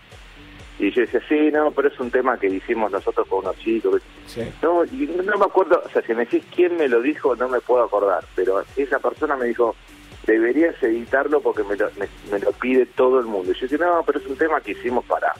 y 0.87 0.91
yo 0.93 1.03
decía, 1.03 1.21
sí, 1.29 1.51
no, 1.53 1.71
pero 1.73 1.89
es 1.89 2.01
un 2.01 2.11
tema 2.11 2.39
que 2.39 2.47
hicimos 2.49 2.91
nosotros 2.91 3.27
con 3.29 3.41
unos 3.41 3.57
chicos, 3.59 4.01
Sí. 4.27 4.43
no, 4.63 4.85
y 4.85 5.07
no, 5.25 5.37
me 5.39 5.45
acuerdo, 5.45 5.83
o 5.85 5.89
sea, 5.91 6.01
si 6.03 6.15
me 6.15 6.25
decís 6.25 6.45
quién 6.55 6.77
me 6.77 6.89
lo 6.89 7.01
dijo, 7.03 7.37
no 7.37 7.49
me 7.49 7.61
puedo 7.61 7.85
acordar, 7.85 8.25
pero 8.35 8.63
esa 8.77 8.99
persona 8.99 9.37
me 9.37 9.47
dijo, 9.47 9.77
deberías 10.27 10.81
editarlo 10.83 11.41
porque 11.41 11.63
me 11.65 11.77
lo, 11.77 11.91
me, 11.99 12.09
me 12.33 12.39
lo 12.39 12.53
pide 12.53 12.87
todo 12.87 13.19
el 13.21 13.27
mundo. 13.27 13.53
Y 13.53 13.55
yo 13.55 13.67
decía, 13.69 13.87
no, 13.87 14.03
pero 14.07 14.19
es 14.21 14.27
un 14.27 14.37
tema 14.37 14.61
que 14.61 14.73
hicimos 14.73 15.05
para 15.05 15.33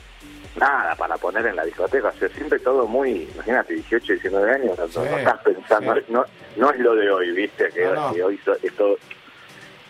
nada, 0.59 0.95
para 0.95 1.15
poner 1.17 1.45
en 1.47 1.55
la 1.55 1.63
discoteca, 1.65 2.09
o 2.09 2.19
sea, 2.19 2.27
siempre 2.29 2.59
todo 2.59 2.85
muy, 2.85 3.27
imagínate, 3.33 3.73
18, 3.75 4.13
19 4.13 4.51
años, 4.51 4.77
no, 4.77 4.87
Sí, 4.89 4.99
no 5.09 5.17
estás 5.17 5.39
pensando, 5.41 5.95
sí. 5.95 6.01
no, 6.09 6.25
no 6.57 6.71
es 6.71 6.79
lo 6.79 6.93
de 6.95 7.09
hoy, 7.09 7.31
viste, 7.31 7.69
que, 7.73 7.85
No, 7.85 7.95
no. 8.09 8.13
que 8.13 8.23
hoy 8.23 8.39
es 8.61 8.73
todo... 8.75 8.97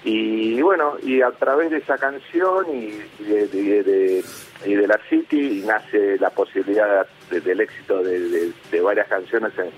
Y 0.03 0.59
bueno, 0.61 0.97
y 1.03 1.21
a 1.21 1.29
través 1.31 1.69
de 1.69 1.77
esa 1.77 1.97
canción 1.97 2.65
y, 2.75 2.99
y 3.19 3.23
de, 3.23 3.47
de- 3.47 3.83
de- 3.83 4.23
y 4.65 4.75
de 4.75 4.87
la 4.87 4.99
City 5.09 5.63
nace 5.65 6.17
la 6.19 6.29
posibilidad 6.29 7.05
de- 7.29 7.41
del 7.41 7.61
éxito 7.61 8.01
de, 8.03 8.51
varias 8.81 9.07
canciones. 9.07 9.51
En- 9.57 9.71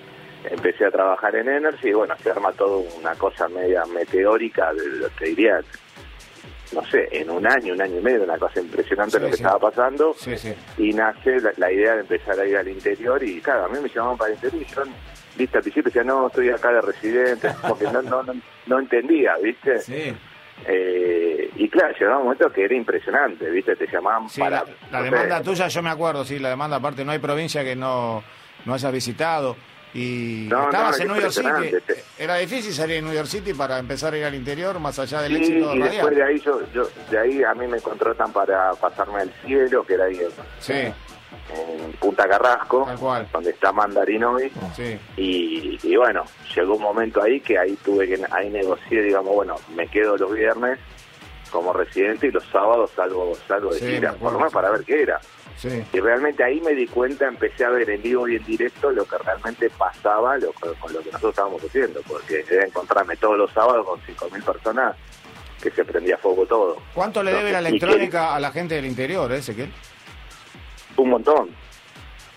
empecé 0.51 0.85
a 0.85 0.91
trabajar 0.91 1.35
en 1.37 1.47
Energy 1.47 1.89
y 1.89 1.93
bueno, 1.93 2.15
se 2.21 2.29
arma 2.31 2.51
todo 2.51 2.79
una 2.99 3.15
cosa 3.15 3.47
media 3.47 3.85
meteórica, 3.85 4.71
te 5.17 5.25
diría, 5.25 5.61
no 6.73 6.83
sé, 6.85 7.07
en 7.11 7.29
un 7.29 7.47
año, 7.47 7.73
un 7.73 7.81
año 7.81 7.99
y 7.99 8.01
medio, 8.03 8.23
una 8.23 8.37
cosa 8.37 8.59
impresionante 8.59 9.17
Sí, 9.17 9.23
lo 9.23 9.29
que 9.29 9.37
sí. 9.37 9.43
estaba 9.43 9.59
pasando. 9.59 10.13
Sí. 10.17 10.35
Y 10.77 10.91
nace 10.93 11.39
la, 11.39 11.53
la 11.57 11.71
idea 11.71 11.93
de 11.95 12.01
empezar 12.01 12.37
a 12.39 12.45
ir 12.45 12.57
al 12.57 12.67
interior 12.67 13.23
y 13.23 13.39
claro, 13.39 13.65
a 13.65 13.69
mí 13.69 13.77
me 13.81 13.87
llamaban 13.89 14.17
para 14.17 14.31
el 14.31 14.35
interior 14.35 14.61
y 14.61 14.73
yo, 14.73 14.83
viste, 15.37 15.57
al 15.57 15.63
principio 15.63 15.83
decía, 15.89 16.03
no, 16.03 16.27
estoy 16.27 16.49
acá 16.49 16.71
de 16.73 16.81
residente, 16.81 17.49
porque 17.67 17.85
no, 17.85 18.01
no, 18.01 18.23
no, 18.23 18.33
no 18.65 18.79
entendía, 18.79 19.35
viste. 19.41 19.79
Eh, 20.67 21.49
y 21.55 21.69
claro, 21.69 21.93
llegaba 21.99 22.17
un 22.17 22.23
momento 22.25 22.51
que 22.51 22.63
era 22.65 22.75
impresionante, 22.75 23.49
¿viste? 23.49 23.75
Te 23.75 23.87
llamaban 23.87 24.29
Sí, 24.29 24.39
para... 24.39 24.63
la, 24.63 24.65
la 24.91 24.99
no 24.99 25.05
sé, 25.05 25.11
demanda 25.11 25.41
tuya 25.41 25.67
yo 25.67 25.81
me 25.81 25.89
acuerdo, 25.89 26.23
sí, 26.25 26.39
la 26.39 26.49
demanda 26.49 26.77
aparte, 26.77 27.03
no 27.05 27.11
hay 27.11 27.19
provincia 27.19 27.63
que 27.63 27.75
no, 27.75 28.23
no 28.65 28.73
hayas 28.73 28.91
visitado. 28.91 29.55
Y 29.95 30.47
No, 30.49 30.65
estabas 30.71 30.97
no, 30.97 31.03
en 31.03 31.11
New 31.11 31.21
York 31.21 31.31
City. 31.33 31.93
Era 32.17 32.37
difícil 32.37 32.73
salir 32.73 32.95
en 32.97 33.05
New 33.05 33.13
York 33.13 33.27
City 33.27 33.53
para 33.53 33.77
empezar 33.77 34.11
a 34.13 34.17
ir 34.17 34.25
al 34.25 34.33
interior, 34.33 34.79
más 34.79 34.97
allá 34.97 35.21
del 35.21 35.33
Sí, 35.37 35.37
éxito 35.37 35.75
y 35.75 35.79
radial. 35.79 35.91
después 35.91 36.15
de 36.15 36.23
ahí 36.23 36.39
yo, 36.39 36.61
yo, 36.73 36.87
de 37.11 37.19
ahí 37.19 37.43
a 37.43 37.53
mí 37.53 37.67
me 37.67 37.79
contratan 37.79 38.33
para 38.33 38.71
pasarme 38.73 39.21
al 39.21 39.31
cielo, 39.45 39.85
que 39.85 39.93
era 39.93 40.05
ahí 40.05 40.19
Sí, 40.59 40.73
en 41.49 41.91
Punta 41.93 42.27
Carrasco, 42.27 42.87
donde 43.31 43.51
está 43.51 43.71
Mandarín 43.71 44.23
hoy. 44.23 44.51
sí. 44.75 44.99
Y, 45.17 45.79
y 45.83 45.95
bueno, 45.95 46.23
llegó 46.55 46.75
un 46.75 46.81
momento 46.81 47.21
ahí 47.21 47.39
que 47.39 47.57
ahí 47.57 47.77
tuve 47.83 48.07
que, 48.07 48.19
ahí 48.31 48.49
negocié, 48.49 49.01
digamos, 49.01 49.33
bueno, 49.33 49.55
me 49.75 49.87
quedo 49.87 50.17
los 50.17 50.33
viernes 50.33 50.79
como 51.53 51.71
residente 51.71 52.27
y 52.27 52.31
los 52.31 52.43
sábados 52.45 52.91
salgo, 52.95 53.31
salgo 53.47 53.71
de 53.71 53.79
Sí, 53.79 53.85
gira, 53.85 54.13
por 54.13 54.33
lo 54.33 54.39
menos 54.39 54.53
para 54.53 54.71
ver 54.71 54.83
qué 54.83 55.03
era. 55.03 55.21
Sí, 55.55 55.83
Y 55.93 55.99
realmente 55.99 56.43
ahí 56.43 56.59
me 56.61 56.73
di 56.73 56.87
cuenta, 56.87 57.27
empecé 57.27 57.63
a 57.63 57.69
ver 57.69 57.87
en 57.91 58.01
vivo 58.01 58.27
y 58.27 58.37
en 58.37 58.43
directo 58.43 58.89
lo 58.89 59.05
que 59.05 59.17
realmente 59.19 59.69
pasaba 59.69 60.35
lo, 60.39 60.51
con, 60.53 60.71
lo 60.91 60.99
que 60.99 61.11
nosotros 61.11 61.29
estábamos 61.29 61.63
haciendo, 61.63 62.01
porque 62.07 62.43
era 62.49 62.65
encontrarme 62.65 63.15
todos 63.17 63.37
los 63.37 63.51
sábados 63.51 63.85
con 63.85 63.99
5.000 64.01 64.43
personas 64.43 64.95
que 65.61 65.69
se 65.69 65.85
prendía 65.85 66.17
fuego 66.17 66.45
todo. 66.47 66.77
¿Cuánto 66.93 67.21
le 67.21 67.31
debe 67.31 67.51
la 67.51 67.59
electrónica 67.59 68.35
a 68.35 68.39
la 68.39 68.51
gente 68.51 68.75
del 68.75 68.85
interior, 68.85 69.31
eh, 69.31 69.37
Ezequiel? 69.37 69.71
Un 70.97 71.09
montón. 71.09 71.49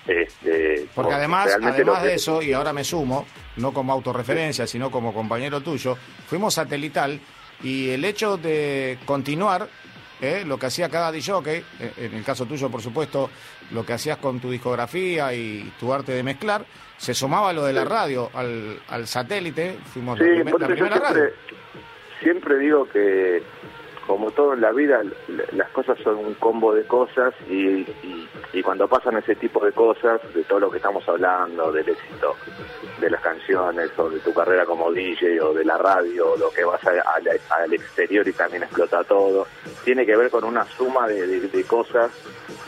Este, 0.07 0.87
Porque 0.95 1.15
además, 1.15 1.49
además 1.61 2.01
que- 2.01 2.07
de 2.09 2.15
eso, 2.15 2.41
y 2.43 2.53
ahora 2.53 2.73
me 2.73 2.85
sumo, 2.85 3.27
no 3.57 3.73
como 3.73 3.93
autorreferencia, 3.93 4.67
sino 4.67 4.91
como 4.91 5.13
compañero 5.13 5.61
tuyo, 5.61 5.97
fuimos 6.29 6.55
satelital 6.55 7.19
y 7.63 7.91
el 7.91 8.05
hecho 8.05 8.37
de 8.37 8.99
continuar 9.05 9.69
eh, 10.21 10.45
lo 10.47 10.59
que 10.59 10.67
hacía 10.67 10.89
cada 10.89 11.13
DJ, 11.13 11.59
eh, 11.81 11.93
en 11.99 12.15
el 12.15 12.25
caso 12.25 12.47
tuyo, 12.47 12.71
por 12.71 12.81
supuesto, 12.81 13.29
lo 13.73 13.85
que 13.85 13.93
hacías 13.95 14.17
con 14.17 14.41
tu 14.41 14.51
discografía 14.51 15.35
y 15.35 15.71
tu 15.79 15.93
arte 15.93 16.13
de 16.13 16.23
mezclar, 16.23 16.65
se 16.97 17.13
sumaba 17.13 17.53
lo 17.53 17.65
de 17.65 17.75
la 17.75 17.85
radio 17.85 18.31
al, 18.33 18.81
al 18.89 19.07
satélite, 19.07 19.77
fuimos 19.93 20.19
Sí, 20.19 20.25
la, 20.25 20.45
primer- 20.45 20.69
primera 20.69 20.97
radio. 20.99 21.25
siempre 22.23 22.59
digo 22.59 22.89
que, 22.89 23.43
como 24.07 24.31
todo 24.31 24.55
en 24.55 24.61
la 24.61 24.73
vida, 24.73 25.03
las 25.53 25.69
cosas 25.71 25.99
son 26.05 26.17
un 26.17 26.35
combo 26.35 26.73
de 26.75 26.85
cosas 26.87 27.35
y, 27.49 27.57
y- 27.81 28.29
y 28.53 28.63
cuando 28.63 28.89
pasan 28.89 29.17
ese 29.19 29.35
tipo 29.35 29.65
de 29.65 29.73
cosas, 29.73 30.21
de 30.35 30.45
todo 30.45 30.61
lo 30.61 30.71
que 30.71 30.77
estamos 30.79 31.07
hablando, 31.09 31.73
del 31.73 31.89
éxito 31.89 32.35
de 33.01 33.11
las 33.11 33.21
canciones 33.21 33.91
o 33.99 34.09
de 34.09 34.21
tu 34.21 34.33
carrera 34.33 34.65
como 34.65 34.91
DJ 34.91 35.41
o 35.43 35.53
de 35.53 35.65
la 35.65 35.77
radio 35.77 36.33
o 36.33 36.37
lo 36.39 36.51
que 36.51 36.65
vas 36.65 36.83
a- 36.87 36.91
a- 36.93 37.55
al 37.63 37.75
exterior 37.75 38.27
y 38.27 38.33
también 38.33 38.63
explota 38.63 39.05
todo, 39.05 39.47
tiene 39.85 40.07
que 40.07 40.17
ver 40.17 40.31
con 40.31 40.45
una 40.45 40.65
suma 40.65 41.07
de, 41.09 41.27
de- 41.27 41.49
de 41.49 41.65
cosas 41.65 42.11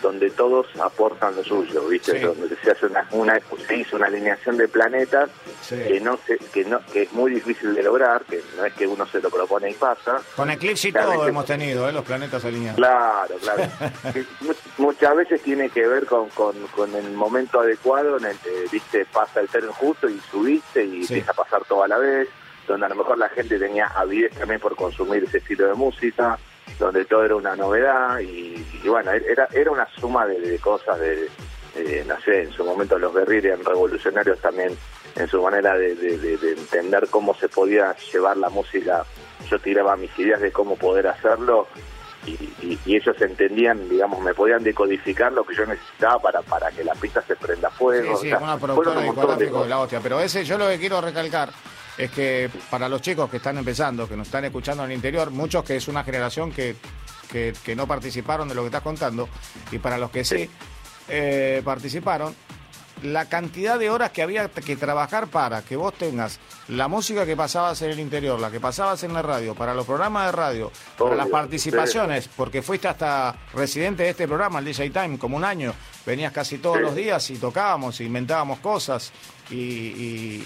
donde 0.02 0.30
todos 0.30 0.66
aportan 0.80 1.34
lo 1.34 1.42
suyo, 1.42 1.86
¿viste? 1.88 2.12
Sí. 2.12 2.24
Donde 2.24 2.54
se 2.56 2.70
hace 2.70 2.86
una, 2.86 3.08
una, 3.12 3.40
se 3.66 3.76
hizo 3.76 3.96
una 3.96 4.06
alineación 4.06 4.56
de 4.56 4.68
planetas 4.68 5.30
Sí. 5.62 5.76
que 5.86 6.00
no 6.00 6.16
se, 6.26 6.38
que 6.52 6.64
no 6.64 6.80
que 6.92 7.02
es 7.02 7.12
muy 7.12 7.30
difícil 7.32 7.74
de 7.74 7.82
lograr, 7.82 8.22
que 8.24 8.40
no 8.56 8.64
es 8.64 8.72
que 8.74 8.86
uno 8.86 9.06
se 9.06 9.20
lo 9.20 9.28
propone 9.28 9.70
y 9.70 9.74
pasa. 9.74 10.20
Con 10.36 10.50
Eclipse 10.50 10.88
y 10.88 10.92
todo 10.92 11.27
hemos 11.28 11.46
tenido, 11.46 11.88
eh, 11.88 11.92
los 11.92 12.04
planetas 12.04 12.44
alineados. 12.44 12.76
Claro, 12.76 13.34
claro. 13.40 13.62
Muchas 14.78 15.16
veces 15.16 15.42
tiene 15.42 15.70
que 15.70 15.86
ver 15.86 16.06
con, 16.06 16.28
con, 16.30 16.54
con 16.68 16.94
el 16.94 17.10
momento 17.12 17.60
adecuado 17.60 18.18
en 18.18 18.26
el 18.26 18.36
que, 18.38 18.64
viste, 18.70 19.04
pasa 19.06 19.40
el 19.40 19.48
tren 19.48 19.70
justo 19.72 20.08
y 20.08 20.18
subiste 20.30 20.84
y 20.84 21.04
Sí. 21.04 21.14
empieza 21.14 21.32
a 21.32 21.34
pasar 21.34 21.64
todo 21.64 21.82
a 21.84 21.88
la 21.88 21.98
vez, 21.98 22.28
donde 22.66 22.86
a 22.86 22.88
lo 22.88 22.94
mejor 22.96 23.18
la 23.18 23.28
gente 23.30 23.58
tenía 23.58 23.86
avidez 23.86 24.32
también 24.38 24.60
por 24.60 24.76
consumir 24.76 25.24
ese 25.24 25.38
estilo 25.38 25.66
de 25.68 25.74
música, 25.74 26.38
donde 26.78 27.04
todo 27.06 27.24
era 27.24 27.34
una 27.36 27.56
novedad 27.56 28.18
y, 28.20 28.64
y 28.82 28.88
bueno, 28.88 29.10
era, 29.12 29.48
era 29.52 29.70
una 29.70 29.88
suma 29.98 30.26
de, 30.26 30.38
de 30.40 30.58
cosas 30.58 30.98
de, 31.00 31.28
de, 31.74 32.04
no 32.04 32.20
sé, 32.20 32.42
en 32.42 32.52
su 32.52 32.64
momento 32.64 32.98
los 32.98 33.14
guerrilleros 33.14 33.58
eran 33.60 33.64
revolucionarios 33.72 34.38
también 34.40 34.76
en 35.16 35.26
su 35.28 35.42
manera 35.42 35.76
de, 35.76 35.94
de- 35.96 36.18
de- 36.18 36.36
de 36.36 36.52
entender 36.52 37.08
cómo 37.10 37.34
se 37.34 37.48
podía 37.48 37.96
llevar 38.12 38.36
la 38.36 38.50
música 38.50 39.04
yo 39.48 39.58
tiraba 39.58 39.96
mis 39.96 40.16
ideas 40.18 40.40
de 40.40 40.52
cómo 40.52 40.76
poder 40.76 41.08
hacerlo 41.08 41.66
y, 42.26 42.78
ellos 42.86 43.16
entendían, 43.20 43.88
digamos, 43.88 44.20
me 44.20 44.34
podían 44.34 44.62
decodificar 44.62 45.32
lo 45.32 45.44
que 45.44 45.54
yo 45.54 45.66
necesitaba 45.66 46.18
para, 46.20 46.42
para 46.42 46.70
que 46.70 46.84
la 46.84 46.94
pista 46.94 47.22
se 47.22 47.36
prenda 47.36 47.70
fuego. 47.70 48.16
Sí, 48.16 48.28
sí, 48.28 48.34
una 48.34 48.58
productora 48.58 49.00
discográfica 49.00 49.60
de 49.60 49.68
la 49.68 49.78
hostia. 49.78 50.00
Pero 50.02 50.20
ese, 50.20 50.44
yo 50.44 50.58
lo 50.58 50.68
que 50.68 50.78
quiero 50.78 51.00
recalcar 51.00 51.50
es 51.96 52.10
que 52.10 52.50
para 52.70 52.88
los 52.88 53.00
chicos 53.02 53.30
que 53.30 53.38
están 53.38 53.58
empezando, 53.58 54.08
que 54.08 54.16
nos 54.16 54.28
están 54.28 54.44
escuchando 54.44 54.84
en 54.84 54.90
el 54.90 54.96
interior, 54.96 55.30
muchos 55.30 55.64
que 55.64 55.76
es 55.76 55.88
una 55.88 56.04
generación 56.04 56.52
que, 56.52 56.76
que, 57.30 57.76
no 57.76 57.86
participaron 57.86 58.48
de 58.48 58.54
lo 58.54 58.62
que 58.62 58.68
estás 58.68 58.82
contando, 58.82 59.28
y 59.70 59.78
para 59.78 59.98
los 59.98 60.10
que 60.10 60.24
sí, 60.24 60.48
eh, 61.08 61.60
participaron, 61.64 62.34
la 63.02 63.28
cantidad 63.28 63.78
de 63.78 63.90
horas 63.90 64.10
que 64.10 64.22
había 64.22 64.48
que 64.48 64.76
trabajar 64.76 65.28
para 65.28 65.62
que 65.62 65.76
vos 65.76 65.94
tengas 65.94 66.38
la 66.68 66.88
música 66.88 67.24
que 67.24 67.36
pasabas 67.36 67.80
en 67.82 67.90
el 67.90 68.00
interior, 68.00 68.38
la 68.38 68.50
que 68.50 68.60
pasabas 68.60 69.02
en 69.02 69.12
la 69.12 69.22
radio, 69.22 69.54
para 69.54 69.74
los 69.74 69.86
programas 69.86 70.26
de 70.26 70.32
radio, 70.32 70.72
para 70.98 71.14
las 71.14 71.28
participaciones, 71.28 72.28
porque 72.28 72.62
fuiste 72.62 72.88
hasta 72.88 73.34
residente 73.54 74.02
de 74.02 74.10
este 74.10 74.26
programa, 74.26 74.58
el 74.58 74.64
DJ 74.64 74.90
Time, 74.90 75.18
como 75.18 75.36
un 75.36 75.44
año, 75.44 75.74
venías 76.04 76.32
casi 76.32 76.58
todos 76.58 76.80
los 76.80 76.94
días 76.94 77.30
y 77.30 77.36
tocábamos, 77.36 78.00
inventábamos 78.00 78.58
cosas 78.60 79.12
y, 79.50 80.42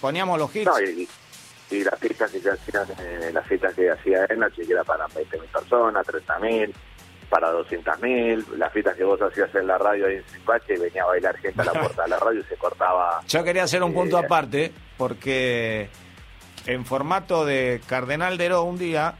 poníamos 0.00 0.38
los 0.38 0.54
hits. 0.54 0.70
y, 1.70 1.84
las 1.84 1.98
fiestas 1.98 2.30
que 2.30 2.40
se 2.40 2.50
hacían, 2.50 2.86
eh, 2.98 3.30
las 3.32 3.46
fiestas 3.46 3.74
que 3.74 3.90
hacía 3.90 4.24
Energy, 4.30 4.66
que 4.66 4.72
era 4.72 4.84
para 4.84 5.06
20.000 5.08 5.40
personas, 5.52 6.06
30.000 6.06 6.72
para 7.28 7.52
200.000, 7.52 8.56
las 8.56 8.72
fiestas 8.72 8.96
que 8.96 9.04
vos 9.04 9.20
hacías 9.20 9.54
en 9.54 9.66
la 9.66 9.78
radio 9.78 10.06
ahí 10.06 10.16
en 10.16 10.24
Zipache, 10.24 10.78
venía 10.78 11.02
a 11.02 11.06
bailar 11.06 11.36
gente 11.38 11.60
a 11.60 11.64
la 11.64 11.72
puerta 11.72 12.02
de 12.02 12.08
la 12.08 12.18
radio 12.18 12.40
y 12.40 12.44
se 12.44 12.56
cortaba. 12.56 13.20
Yo 13.28 13.44
quería 13.44 13.64
hacer 13.64 13.82
un 13.82 13.92
punto 13.92 14.18
eh, 14.18 14.24
aparte, 14.24 14.72
porque 14.96 15.88
en 16.66 16.84
formato 16.84 17.44
de 17.44 17.80
Cardenal 17.86 18.38
de 18.38 18.54
un 18.54 18.78
día, 18.78 19.14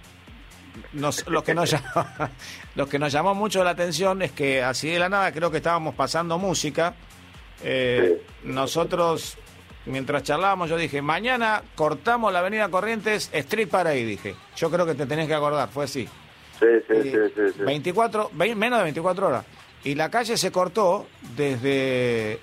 nos, 0.93 1.27
lo, 1.29 1.43
que 1.43 1.55
nos 1.55 1.71
llamó, 1.71 2.07
lo 2.75 2.89
que 2.89 2.99
nos 2.99 3.13
llamó 3.13 3.35
mucho 3.35 3.65
la 3.65 3.71
atención 3.71 4.23
es 4.23 4.33
que 4.33 4.63
así 4.63 4.91
de 4.91 4.99
la 4.99 5.09
nada 5.09 5.33
creo 5.33 5.51
que 5.51 5.59
estábamos 5.59 5.95
pasando 5.95 6.39
música. 6.39 6.95
Eh, 7.63 8.23
nosotros, 8.45 9.37
mientras 9.87 10.23
charlábamos, 10.23 10.71
yo 10.71 10.77
dije, 10.77 11.03
mañana 11.03 11.63
cortamos 11.75 12.33
la 12.33 12.39
avenida 12.39 12.69
Corrientes, 12.69 13.31
Street 13.33 13.69
Parade, 13.69 14.05
dije. 14.05 14.35
Yo 14.57 14.71
creo 14.71 14.87
que 14.87 14.95
te 14.95 15.07
tenés 15.07 15.27
que 15.27 15.35
acordar, 15.35 15.69
fue 15.69 15.85
así. 15.85 16.09
Sí, 16.59 16.67
sí, 16.89 17.13
sí, 17.35 17.63
24, 17.63 18.31
menos 18.35 18.79
de 18.79 18.85
24 18.85 19.27
horas. 19.27 19.45
Y 19.85 19.95
la 19.95 20.11
calle 20.11 20.37
se 20.37 20.51
cortó 20.51 21.07
desde, 21.37 22.41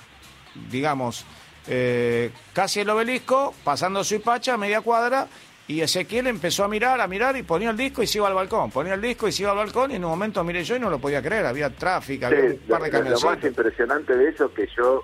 digamos, 0.69 1.25
eh, 1.67 2.31
casi 2.53 2.81
el 2.81 2.89
obelisco, 2.89 3.53
pasando 3.63 4.03
Suipacha, 4.03 4.57
media 4.57 4.81
cuadra, 4.81 5.27
y 5.67 5.81
Ezequiel 5.81 6.27
empezó 6.27 6.63
a 6.63 6.67
mirar, 6.67 7.01
a 7.01 7.07
mirar, 7.07 7.35
y 7.35 7.43
ponía 7.43 7.71
el 7.71 7.77
disco 7.77 8.03
y 8.03 8.07
se 8.07 8.19
iba 8.19 8.27
al 8.27 8.35
balcón. 8.35 8.69
Ponía 8.69 8.93
el 8.93 9.01
disco 9.01 9.27
y 9.27 9.31
se 9.31 9.43
iba 9.43 9.51
al 9.51 9.57
balcón, 9.57 9.91
y 9.91 9.95
en 9.95 10.05
un 10.05 10.11
momento 10.11 10.43
miré 10.43 10.63
yo 10.63 10.75
y 10.75 10.79
no 10.79 10.89
lo 10.89 10.99
podía 10.99 11.21
creer, 11.21 11.45
había 11.45 11.69
tráfico, 11.69 12.27
había 12.27 12.45
un 12.45 12.57
par 12.69 12.83
de 12.83 12.91
camiones. 12.91 13.21
Lo 13.21 13.29
más 13.31 13.43
impresionante 13.43 14.15
de 14.15 14.29
eso 14.29 14.53
que 14.53 14.67
yo, 14.77 15.03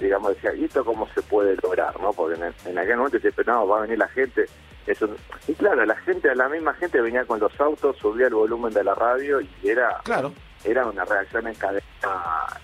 digamos, 0.00 0.34
decía, 0.34 0.52
¿y 0.54 0.64
esto 0.64 0.84
cómo 0.84 1.08
se 1.14 1.22
puede 1.22 1.56
lograr? 1.62 1.98
no 2.00 2.12
Porque 2.12 2.40
en, 2.66 2.78
aquel 2.78 2.96
momento 2.96 3.18
decía, 3.18 3.44
no, 3.46 3.66
va 3.68 3.78
a 3.78 3.82
venir 3.82 3.98
la 3.98 4.08
gente 4.08 4.46
eso, 4.90 5.08
y 5.46 5.54
claro, 5.54 5.84
la 5.84 5.96
gente, 5.96 6.34
la 6.34 6.48
misma 6.48 6.74
gente 6.74 7.00
venía 7.00 7.24
con 7.24 7.40
los 7.40 7.58
autos, 7.60 7.96
subía 7.96 8.26
el 8.26 8.34
volumen 8.34 8.72
de 8.72 8.84
la 8.84 8.94
radio 8.94 9.40
y 9.40 9.48
era, 9.62 9.98
claro. 10.04 10.32
era 10.64 10.86
una 10.86 11.04
reacción 11.04 11.46
en 11.46 11.54
cadena 11.54 11.82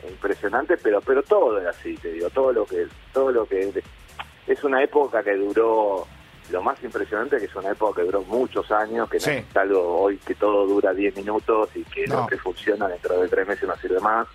impresionante, 0.09 0.77
pero, 0.77 1.01
pero 1.01 1.23
todo 1.23 1.61
era 1.61 1.71
así, 1.71 1.97
te 1.97 2.13
digo, 2.13 2.31
todo 2.31 2.53
lo 2.53 2.67
que, 2.67 2.87
todo 3.13 3.33
lo 3.33 3.47
que 3.47 3.83
es 4.47 4.65
una 4.65 4.83
época 4.83 5.23
que 5.23 5.35
duró 5.35 6.07
lo 6.51 6.63
más 6.63 6.83
impresionante 6.83 7.39
que 7.39 7.47
es 7.47 7.57
una 7.57 7.71
época 7.71 8.01
que 8.01 8.07
duró 8.07 8.23
muchos 8.23 8.71
años, 8.71 9.09
que 9.11 9.19
no 9.19 9.33
es 9.33 9.57
algo 9.57 10.01
hoy 10.03 10.19
que 10.19 10.35
todo 10.35 10.67
dura 10.67 10.93
10 10.93 11.17
minutos 11.17 11.71
y 11.75 11.83
que 11.85 12.07
no. 12.07 12.21
lo 12.21 12.27
que 12.27 12.37
funciona 12.39 12.89
dentro 12.89 13.21
de 13.21 13.29
tres 13.29 13.47
meses 13.47 13.69
no 13.69 13.77
sirve 13.77 14.01
más. 14.01 14.29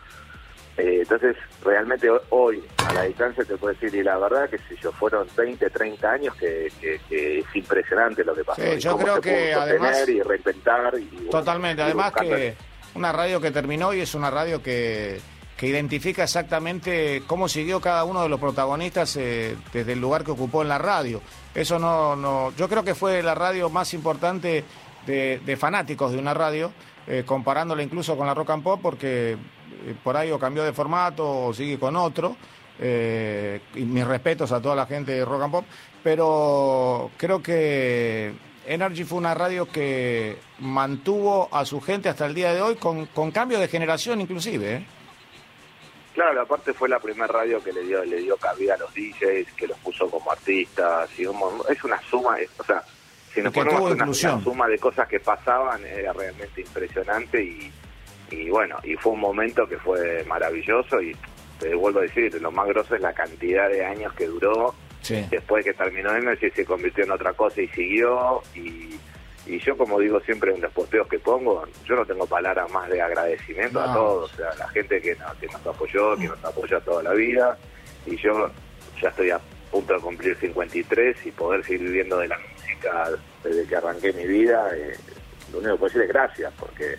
Eh, 0.77 0.99
entonces, 1.01 1.35
realmente 1.63 2.09
hoy, 2.29 2.63
a 2.87 2.93
la 2.93 3.03
distancia, 3.03 3.43
te 3.43 3.57
puedo 3.57 3.73
decir, 3.73 3.93
y 3.93 4.03
la 4.03 4.17
verdad 4.17 4.49
que 4.49 4.57
si 4.57 4.75
yo 4.81 4.91
fueron 4.91 5.27
20, 5.35 5.69
30 5.69 6.11
años, 6.11 6.35
que, 6.35 6.67
es 6.67 7.55
impresionante 7.55 8.23
lo 8.23 8.33
que 8.33 8.43
pasó. 8.43 8.61
Sí, 8.61 8.79
yo 8.79 8.97
creo 8.97 9.21
que 9.21 9.53
además... 9.53 10.07
Y 10.07 10.21
reinventar. 10.21 10.93
Y, 10.97 11.29
totalmente, 11.29 11.81
además 11.81 12.13
que 12.13 12.55
una 12.95 13.11
radio 13.11 13.39
que 13.39 13.51
terminó 13.51 13.93
y 13.93 14.01
es 14.01 14.15
una 14.15 14.29
radio 14.29 14.61
que, 14.61 15.19
que 15.61 15.67
identifica 15.67 16.23
exactamente 16.23 17.21
cómo 17.27 17.47
siguió 17.47 17.79
cada 17.79 18.03
uno 18.03 18.23
de 18.23 18.29
los 18.29 18.39
protagonistas 18.39 19.15
eh, 19.17 19.55
desde 19.71 19.93
el 19.93 20.01
lugar 20.01 20.23
que 20.23 20.31
ocupó 20.31 20.63
en 20.63 20.69
la 20.69 20.79
radio. 20.79 21.21
Eso 21.53 21.77
no, 21.77 22.15
no, 22.15 22.51
yo 22.57 22.67
creo 22.67 22.83
que 22.83 22.95
fue 22.95 23.21
la 23.21 23.35
radio 23.35 23.69
más 23.69 23.93
importante 23.93 24.63
de, 25.05 25.57
fanáticos 25.59 26.13
de 26.13 26.17
una 26.17 26.33
radio, 26.33 26.71
eh, 27.05 27.21
comparándola 27.25 27.83
incluso 27.83 28.17
con 28.17 28.25
la 28.25 28.33
rock 28.33 28.49
and 28.49 28.63
pop, 28.63 28.79
porque 28.81 29.37
por 30.03 30.17
ahí 30.17 30.31
o 30.31 30.39
cambió 30.39 30.63
de 30.63 30.73
formato 30.73 31.45
o 31.47 31.53
sigue 31.53 31.79
con 31.79 31.95
otro. 31.95 32.35
Eh, 32.83 33.61
y 33.75 33.81
mis 33.81 34.05
respetos 34.05 34.51
a 34.51 34.59
toda 34.59 34.75
la 34.75 34.87
gente 34.87 35.11
de 35.11 35.23
Rock 35.23 35.43
and 35.43 35.51
Pop, 35.51 35.65
pero 36.03 37.11
creo 37.15 37.43
que 37.43 38.33
Energy 38.65 39.03
fue 39.03 39.19
una 39.19 39.35
radio 39.35 39.67
que 39.67 40.39
mantuvo 40.57 41.47
a 41.51 41.63
su 41.63 41.79
gente 41.79 42.09
hasta 42.09 42.25
el 42.25 42.33
día 42.33 42.53
de 42.55 42.61
hoy 42.61 42.75
con, 42.77 43.05
con 43.07 43.29
cambio 43.29 43.59
de 43.59 43.67
generación 43.67 44.19
inclusive. 44.19 44.77
¿eh? 44.77 44.85
Claro, 46.15 46.41
aparte 46.41 46.73
fue 46.73 46.89
la 46.89 46.99
primera 46.99 47.27
radio 47.27 47.63
que 47.63 47.71
le 47.71 47.83
dio 47.83 48.03
le 48.03 48.17
dio 48.17 48.35
cabida 48.37 48.73
a 48.73 48.77
los 48.77 48.91
DJs, 48.95 49.53
que 49.55 49.67
los 49.67 49.77
puso 49.77 50.09
como 50.09 50.31
artistas, 50.31 51.07
y 51.19 51.23
es 51.23 51.83
una 51.83 52.01
suma, 52.09 52.37
o 52.57 52.63
sea, 52.63 52.83
si 53.31 53.41
nos 53.41 53.53
ponemos 53.53 53.91
una, 53.91 54.05
una, 54.05 54.13
suma 54.13 54.67
de 54.67 54.79
cosas 54.79 55.07
que 55.07 55.19
pasaban, 55.19 55.85
era 55.85 56.13
realmente 56.13 56.61
impresionante 56.61 57.43
y, 57.43 57.71
y 58.31 58.49
bueno, 58.49 58.77
y 58.83 58.95
fue 58.95 59.11
un 59.11 59.19
momento 59.19 59.67
que 59.67 59.77
fue 59.77 60.23
maravilloso 60.25 61.01
y 61.01 61.15
te 61.59 61.75
vuelvo 61.75 61.99
a 61.99 62.03
decir, 62.03 62.41
lo 62.41 62.51
más 62.51 62.67
grosso 62.67 62.95
es 62.95 63.01
la 63.01 63.13
cantidad 63.13 63.69
de 63.69 63.85
años 63.85 64.13
que 64.13 64.25
duró. 64.25 64.73
Después 65.29 65.65
que 65.65 65.73
terminó 65.73 66.15
Energy 66.15 66.49
se 66.51 66.65
convirtió 66.65 67.03
en 67.03 67.11
otra 67.11 67.33
cosa 67.33 67.61
y 67.61 67.67
siguió 67.69 68.41
y, 68.55 68.97
y 69.47 69.59
yo 69.59 69.75
como 69.75 69.99
digo 69.99 70.19
siempre 70.21 70.53
en 70.53 70.61
los 70.61 70.71
posteos 70.71 71.07
que 71.07 71.19
pongo, 71.19 71.65
yo 71.85 71.95
no 71.95 72.05
tengo 72.05 72.25
palabras 72.27 72.71
más 72.71 72.87
de 72.89 73.01
agradecimiento 73.01 73.81
a 73.81 73.93
todos, 73.93 74.31
o 74.31 74.35
sea, 74.37 74.53
la 74.57 74.69
gente 74.69 75.01
que, 75.01 75.17
que 75.39 75.47
nos 75.47 75.65
apoyó, 75.65 76.15
que 76.15 76.27
nos 76.27 76.45
apoyó 76.45 76.79
toda 76.81 77.03
la 77.03 77.13
vida 77.13 77.57
y 78.05 78.15
yo 78.17 78.49
ya 79.01 79.09
estoy 79.09 79.31
a 79.31 79.41
punto 79.71 79.93
de 79.95 79.99
cumplir 79.99 80.37
53 80.37 81.25
y 81.25 81.31
poder 81.31 81.63
seguir 81.65 81.81
viviendo 81.81 82.19
de 82.19 82.27
la 82.27 82.37
música 82.37 83.09
desde 83.43 83.67
que 83.67 83.75
arranqué 83.75 84.13
mi 84.13 84.25
vida, 84.25 84.69
eh, 84.77 84.95
lo 85.51 85.59
único 85.59 85.73
que 85.73 85.79
puedo 85.79 85.93
decir 85.93 86.01
es 86.03 86.09
gracias 86.09 86.53
porque 86.59 86.95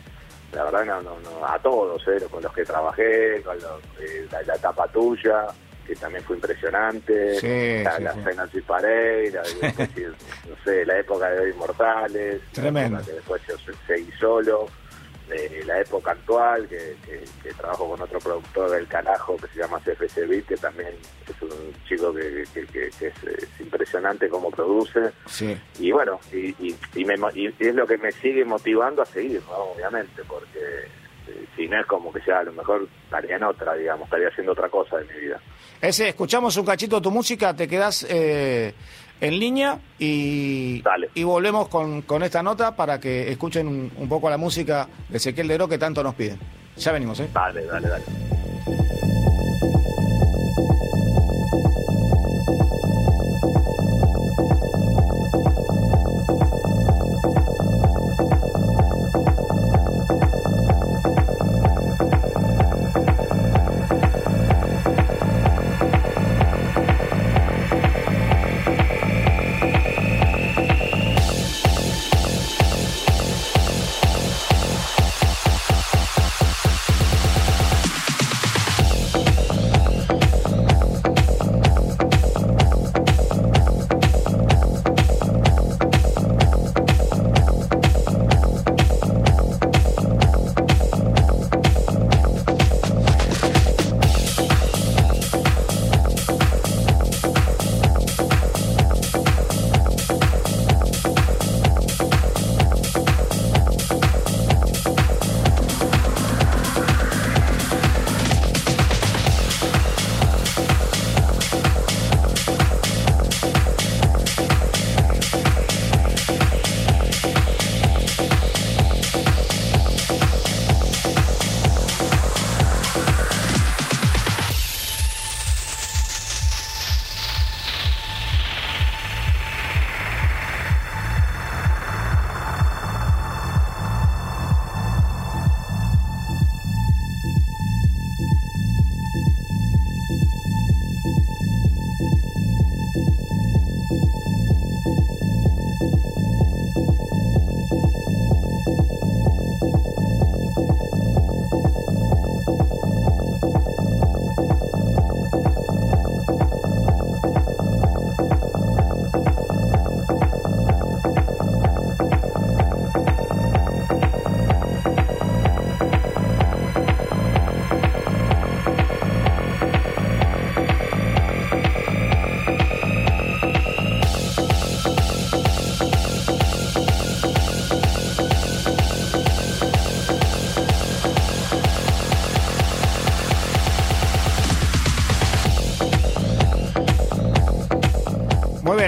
la 0.53 0.65
verdad 0.65 0.85
no, 0.85 1.03
no, 1.03 1.47
a 1.47 1.59
todos, 1.59 2.03
¿eh? 2.09 2.27
con 2.31 2.43
los 2.43 2.53
que 2.53 2.65
trabajé, 2.65 3.43
con 3.43 3.57
eh, 4.01 4.27
la, 4.31 4.55
etapa 4.55 4.87
tuya, 4.89 5.47
que 5.87 5.97
también 5.97 6.23
fue 6.25 6.37
impresionante, 6.37 7.35
la, 7.83 7.97
sí, 7.97 8.03
la 8.05 8.47
sí. 8.47 10.05
no 10.49 10.57
sé, 10.65 10.85
la 10.85 10.99
época 10.99 11.31
de 11.31 11.51
Inmortales, 11.51 12.41
Tremendo. 12.53 13.03
que 13.05 13.13
después 13.13 13.43
yo 13.49 13.55
seguí 13.87 14.11
solo, 14.21 14.67
de 15.33 15.65
la 15.65 15.81
época 15.81 16.13
actual, 16.13 16.69
que, 16.69 16.97
trabajo 17.57 17.89
con 17.91 18.01
otro 18.01 18.19
productor 18.19 18.71
del 18.71 18.87
carajo 18.87 19.37
que 19.37 19.47
se 19.49 19.61
llama 19.61 19.81
CFC 19.81 20.27
Beat, 20.27 20.47
que 20.47 20.57
también 20.57 20.95
es 21.29 21.43
un 21.43 21.75
chico 21.87 22.13
que, 22.13 22.43
es, 22.43 23.61
impresionante 23.61 24.29
cómo 24.29 24.51
produce. 24.51 25.13
Y 25.79 25.93
bueno, 25.93 26.19
y, 26.33 26.75
es 27.59 27.75
lo 27.75 27.87
que 27.87 27.99
me 27.99 28.13
sigue 28.13 28.45
motivando 28.45 29.03
a 29.03 29.07
seguir, 29.07 29.43
obviamente, 29.49 30.23
porque 30.27 30.59
eh, 31.29 31.47
si 31.57 31.69
no 31.69 31.81
es 31.81 31.87
como 31.87 32.13
que 32.13 32.21
ya 32.27 32.41
a 32.41 32.45
lo 32.45 32.53
mejor 32.53 32.89
estaría 33.05 33.37
en 33.37 33.45
otra, 33.45 33.75
digamos, 33.75 34.07
estaría 34.07 34.29
haciendo 34.29 34.53
otra 34.53 34.69
cosa 34.69 34.99
de 34.99 35.05
mi 35.13 35.21
vida. 35.21 35.41
Ese, 35.81 36.09
escuchamos 36.09 36.57
un 36.57 36.65
cachito 36.65 36.97
de 36.97 37.03
tu 37.03 37.11
música, 37.11 37.55
te 37.55 37.69
quedas 37.69 38.07
eh, 38.09 38.75
en 39.23 39.39
línea 39.39 39.79
y, 40.01 40.83
y 41.15 41.23
volvemos 41.23 41.69
con, 41.69 42.03
con, 42.03 42.25
esta 42.25 42.43
nota 42.43 42.75
para 42.75 42.99
que 42.99 43.31
escuchen 43.31 43.69
un, 43.97 44.09
poco 44.09 44.29
la 44.29 44.37
música 44.37 44.89
de 45.09 45.19
Ezequiel 45.19 45.57
Ro 45.57 45.69
que 45.69 45.79
tanto 45.79 46.03
nos 46.03 46.17
piden. 46.17 46.39
Ya 46.77 46.91
venimos, 46.91 47.21
¿eh? 47.21 47.29
Dale, 47.33 47.65
dale, 47.65 47.89
dale. 47.89 48.05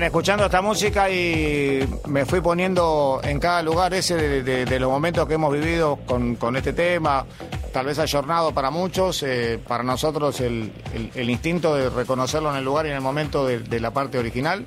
Escuchando 0.06 0.44
esta 0.44 0.60
música 0.60 1.08
y 1.08 1.88
me 2.06 2.24
fui 2.26 2.40
poniendo 2.40 3.20
en 3.22 3.40
cada 3.40 3.62
lugar 3.62 3.94
ese 3.94 4.42
de, 4.42 4.80
los 4.80 4.90
momentos 4.90 5.26
que 5.26 5.34
hemos 5.34 5.52
vivido 5.52 5.98
con, 6.06 6.56
este 6.56 6.72
tema, 6.72 7.24
tal 7.72 7.86
vez 7.86 7.98
ayornado 7.98 8.52
para 8.52 8.70
muchos, 8.70 9.22
eh, 9.22 9.58
para 9.66 9.82
nosotros 9.82 10.40
el, 10.40 10.72
instinto 11.16 11.74
de 11.74 11.90
reconocerlo 11.90 12.50
en 12.50 12.56
el 12.56 12.64
lugar 12.64 12.86
y 12.86 12.90
en 12.90 12.96
el 12.96 13.00
momento 13.00 13.46
de, 13.46 13.80
la 13.80 13.92
parte 13.92 14.18
original 14.18 14.64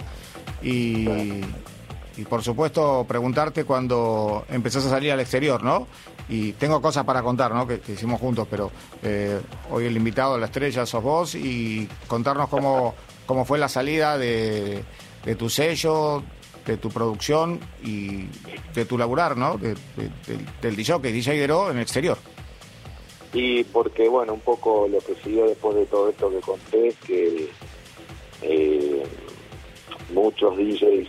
y, 0.61 1.07
y 2.17 2.23
por 2.27 2.43
supuesto 2.43 3.05
preguntarte 3.07 3.63
cuando 3.63 4.45
empezás 4.49 4.85
a 4.85 4.89
salir 4.89 5.11
al 5.11 5.19
exterior, 5.19 5.63
¿no? 5.63 5.87
Y 6.29 6.53
tengo 6.53 6.81
cosas 6.81 7.05
para 7.05 7.21
contar, 7.21 7.53
¿no? 7.53 7.67
Que, 7.67 7.79
que 7.79 7.93
hicimos 7.93 8.19
juntos, 8.19 8.47
pero 8.49 8.71
eh, 9.03 9.39
hoy 9.71 9.85
el 9.85 9.95
invitado 9.95 10.33
a 10.33 10.37
la 10.37 10.47
estrella 10.47 10.85
sos 10.85 11.03
vos 11.03 11.35
y 11.35 11.87
contarnos 12.07 12.49
cómo, 12.49 12.95
cómo 13.25 13.45
fue 13.45 13.59
la 13.59 13.69
salida 13.69 14.17
de, 14.17 14.83
de 15.27 15.35
tu 15.35 15.49
sello, 15.49 16.23
de 16.65 16.77
tu 16.77 16.89
producción 16.89 17.59
y 17.83 18.27
de 18.73 18.85
tu 18.85 18.97
laburar, 18.97 19.35
¿no? 19.35 19.57
De- 19.57 19.73
de- 19.73 20.09
del, 20.25 20.45
del 20.61 20.75
DJ, 20.77 21.01
que 21.01 21.11
DJ 21.11 21.43
en 21.43 21.75
el 21.75 21.81
exterior. 21.81 22.17
Y 23.33 23.65
porque, 23.65 24.07
bueno, 24.07 24.33
un 24.33 24.39
poco 24.39 24.87
lo 24.89 24.99
que 24.99 25.13
siguió 25.21 25.45
después 25.47 25.75
de 25.75 25.85
todo 25.87 26.09
esto 26.09 26.29
que 26.29 26.39
conté 26.39 26.87
es 26.87 26.95
que 27.05 27.49
eh, 28.41 29.03
muchos 30.13 30.55
DJs 30.57 31.07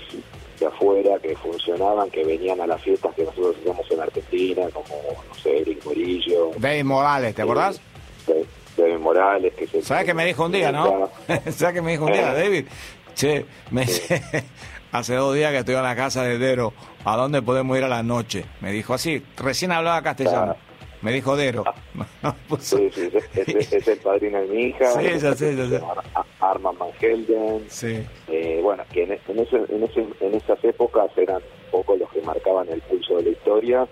de 0.58 0.66
afuera 0.66 1.18
que 1.22 1.36
funcionaban, 1.36 2.10
que 2.10 2.24
venían 2.24 2.60
a 2.60 2.66
las 2.66 2.82
fiestas 2.82 3.14
que 3.14 3.22
nosotros 3.22 3.54
hacíamos 3.60 3.88
en 3.92 4.00
Argentina, 4.00 4.62
como, 4.74 4.94
no 5.28 5.34
sé, 5.40 5.58
Eric 5.60 5.84
Morillo, 5.84 6.50
Dave 6.58 6.82
Morales, 6.82 7.34
¿te 7.36 7.42
acordás? 7.42 7.80
eh, 8.26 8.44
David 8.76 8.98
Morales, 8.98 9.54
que 9.54 9.66
se... 9.66 9.82
¿Sabes 9.82 10.04
qué 10.04 10.14
me 10.14 10.24
dijo 10.26 10.44
un 10.44 10.52
día, 10.52 10.70
no? 10.70 11.08
¿Sabes 11.50 11.74
qué 11.74 11.82
me 11.82 11.92
dijo 11.92 12.04
un 12.06 12.12
día, 12.12 12.32
Eh. 12.32 12.42
David? 12.44 12.64
Che, 13.18 13.44
me 13.72 13.80
dice, 13.80 14.22
hace 14.92 15.14
dos 15.16 15.34
días 15.34 15.50
que 15.50 15.58
estoy 15.58 15.74
en 15.74 15.82
la 15.82 15.96
casa 15.96 16.22
de 16.22 16.38
Dero, 16.38 16.72
¿a 17.04 17.16
dónde 17.16 17.42
podemos 17.42 17.76
ir 17.76 17.82
a 17.82 17.88
la 17.88 18.04
noche? 18.04 18.44
Me 18.60 18.70
dijo 18.70 18.94
así, 18.94 19.20
recién 19.36 19.72
hablaba 19.72 20.00
castellano. 20.02 20.54
Claro. 20.54 20.58
Me 21.02 21.12
dijo 21.12 21.36
Dero. 21.36 21.64
Puso- 22.48 22.76
Sí, 22.78 22.90
sí, 22.92 23.10
es, 23.34 23.88
el 23.88 23.98
padrino 23.98 24.40
de 24.40 24.46
mi 24.46 24.62
hija. 24.66 24.86
Sí, 24.92 25.18
sé. 25.18 25.80
Ar- 26.14 26.24
Arman 26.40 26.78
Van 26.78 26.90
Helden. 27.00 27.64
Sí. 27.68 28.04
Eh, 28.28 28.60
bueno, 28.62 28.84
que 28.92 29.02
en, 29.02 29.12
en, 29.12 29.38
ese- 29.40 29.64
en, 29.68 29.82
ese- 29.82 30.06
en 30.20 30.34
esas 30.34 30.62
épocas 30.64 31.10
eran 31.16 31.36
un 31.38 31.70
poco 31.72 31.96
los 31.96 32.08
que 32.12 32.22
marcaban 32.22 32.68
el 32.68 32.80
pulso 32.82 33.16
de 33.16 33.22
la 33.24 33.28
historia. 33.30 33.86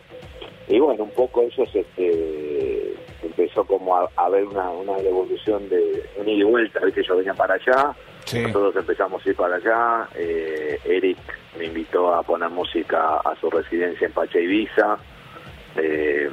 Y 0.68 0.78
bueno, 0.78 1.02
un 1.04 1.10
poco 1.10 1.42
ellos 1.42 1.68
este, 1.74 2.94
empezó 3.22 3.64
como 3.64 3.96
a, 3.96 4.08
a 4.16 4.28
ver 4.28 4.44
una, 4.44 4.70
una 4.70 4.96
evolución 4.98 5.68
de 5.68 6.04
un 6.16 6.28
ida 6.28 6.38
y 6.40 6.42
vuelta, 6.44 6.80
¿viste? 6.84 7.02
Yo 7.06 7.16
venía 7.16 7.34
para 7.34 7.54
allá, 7.54 7.94
Sí. 8.26 8.42
nosotros 8.42 8.76
empezamos 8.76 9.24
a 9.24 9.28
ir 9.28 9.36
para 9.36 9.56
allá, 9.56 10.08
eh, 10.14 10.78
Eric 10.84 11.18
me 11.58 11.64
invitó 11.66 12.14
a 12.14 12.22
poner 12.22 12.50
música 12.50 13.16
a 13.18 13.34
su 13.40 13.48
residencia 13.50 14.06
en 14.06 14.12
Pacha 14.12 14.38
Ibiza, 14.38 14.98
eh, 15.76 16.28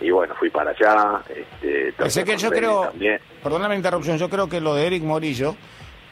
y 0.00 0.10
bueno, 0.10 0.34
fui 0.38 0.50
para 0.50 0.70
allá. 0.72 1.22
Este, 1.28 1.92
Pensé 1.96 2.24
que 2.24 2.36
yo 2.36 2.50
creo, 2.50 2.88
también. 2.88 3.18
perdóname 3.42 3.74
la 3.74 3.76
interrupción, 3.78 4.18
yo 4.18 4.28
creo 4.28 4.48
que 4.48 4.60
lo 4.60 4.74
de 4.74 4.86
Eric 4.86 5.02
Morillo 5.02 5.56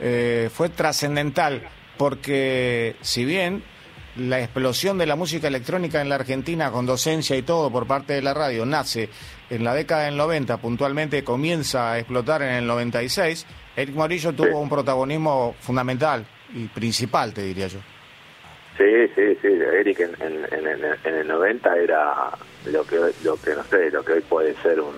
eh, 0.00 0.48
fue 0.52 0.68
trascendental 0.70 1.62
porque 1.96 2.96
si 3.00 3.24
bien 3.24 3.62
la 4.16 4.40
explosión 4.40 4.96
de 4.98 5.06
la 5.06 5.16
música 5.16 5.48
electrónica 5.48 6.00
en 6.00 6.08
la 6.08 6.14
Argentina 6.14 6.70
con 6.70 6.86
docencia 6.86 7.36
y 7.36 7.42
todo 7.42 7.70
por 7.70 7.86
parte 7.86 8.12
de 8.12 8.22
la 8.22 8.32
radio 8.32 8.64
nace 8.64 9.08
en 9.50 9.64
la 9.64 9.74
década 9.74 10.04
del 10.04 10.16
90, 10.16 10.56
puntualmente 10.58 11.24
comienza 11.24 11.92
a 11.92 11.98
explotar 11.98 12.42
en 12.42 12.54
el 12.54 12.66
96, 12.66 13.46
Eric 13.76 13.94
Morillo 13.94 14.32
tuvo 14.32 14.46
Sí. 14.48 14.52
un 14.54 14.68
protagonismo 14.68 15.54
fundamental 15.60 16.24
y 16.54 16.66
principal, 16.66 17.32
te 17.32 17.42
diría 17.42 17.66
yo. 17.66 17.78
Sí, 18.76 18.84
sí, 19.14 19.38
sí. 19.40 19.48
Eric 19.48 20.00
en, 20.00 20.14
en, 20.20 20.44
en, 20.52 20.84
en- 21.04 21.14
el 21.14 21.28
90 21.28 21.76
era 21.76 22.30
lo 22.66 22.84
que 22.84 22.96
lo 23.22 23.36
que 23.36 23.54
no 23.54 23.64
sé, 23.64 23.90
lo 23.90 24.04
que 24.04 24.14
hoy 24.14 24.20
puede 24.22 24.54
ser 24.62 24.80
un 24.80 24.94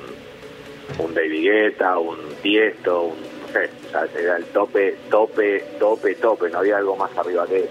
un 0.99 1.15
David 1.15 1.43
Guetta, 1.51 1.99
un 1.99 2.17
Tiesto, 2.43 3.03
un 3.03 3.17
no 3.21 3.49
sé, 3.53 3.71
o 3.89 3.91
sea, 3.91 4.07
era 4.21 4.37
el 4.37 4.45
tope, 4.47 4.97
tope, 5.11 5.65
tope, 5.79 6.15
tope. 6.15 6.49
No 6.51 6.59
había 6.59 6.79
algo 6.79 6.97
más 6.97 7.11
arriba 7.17 7.47
que 7.47 7.59
eso. 7.61 7.69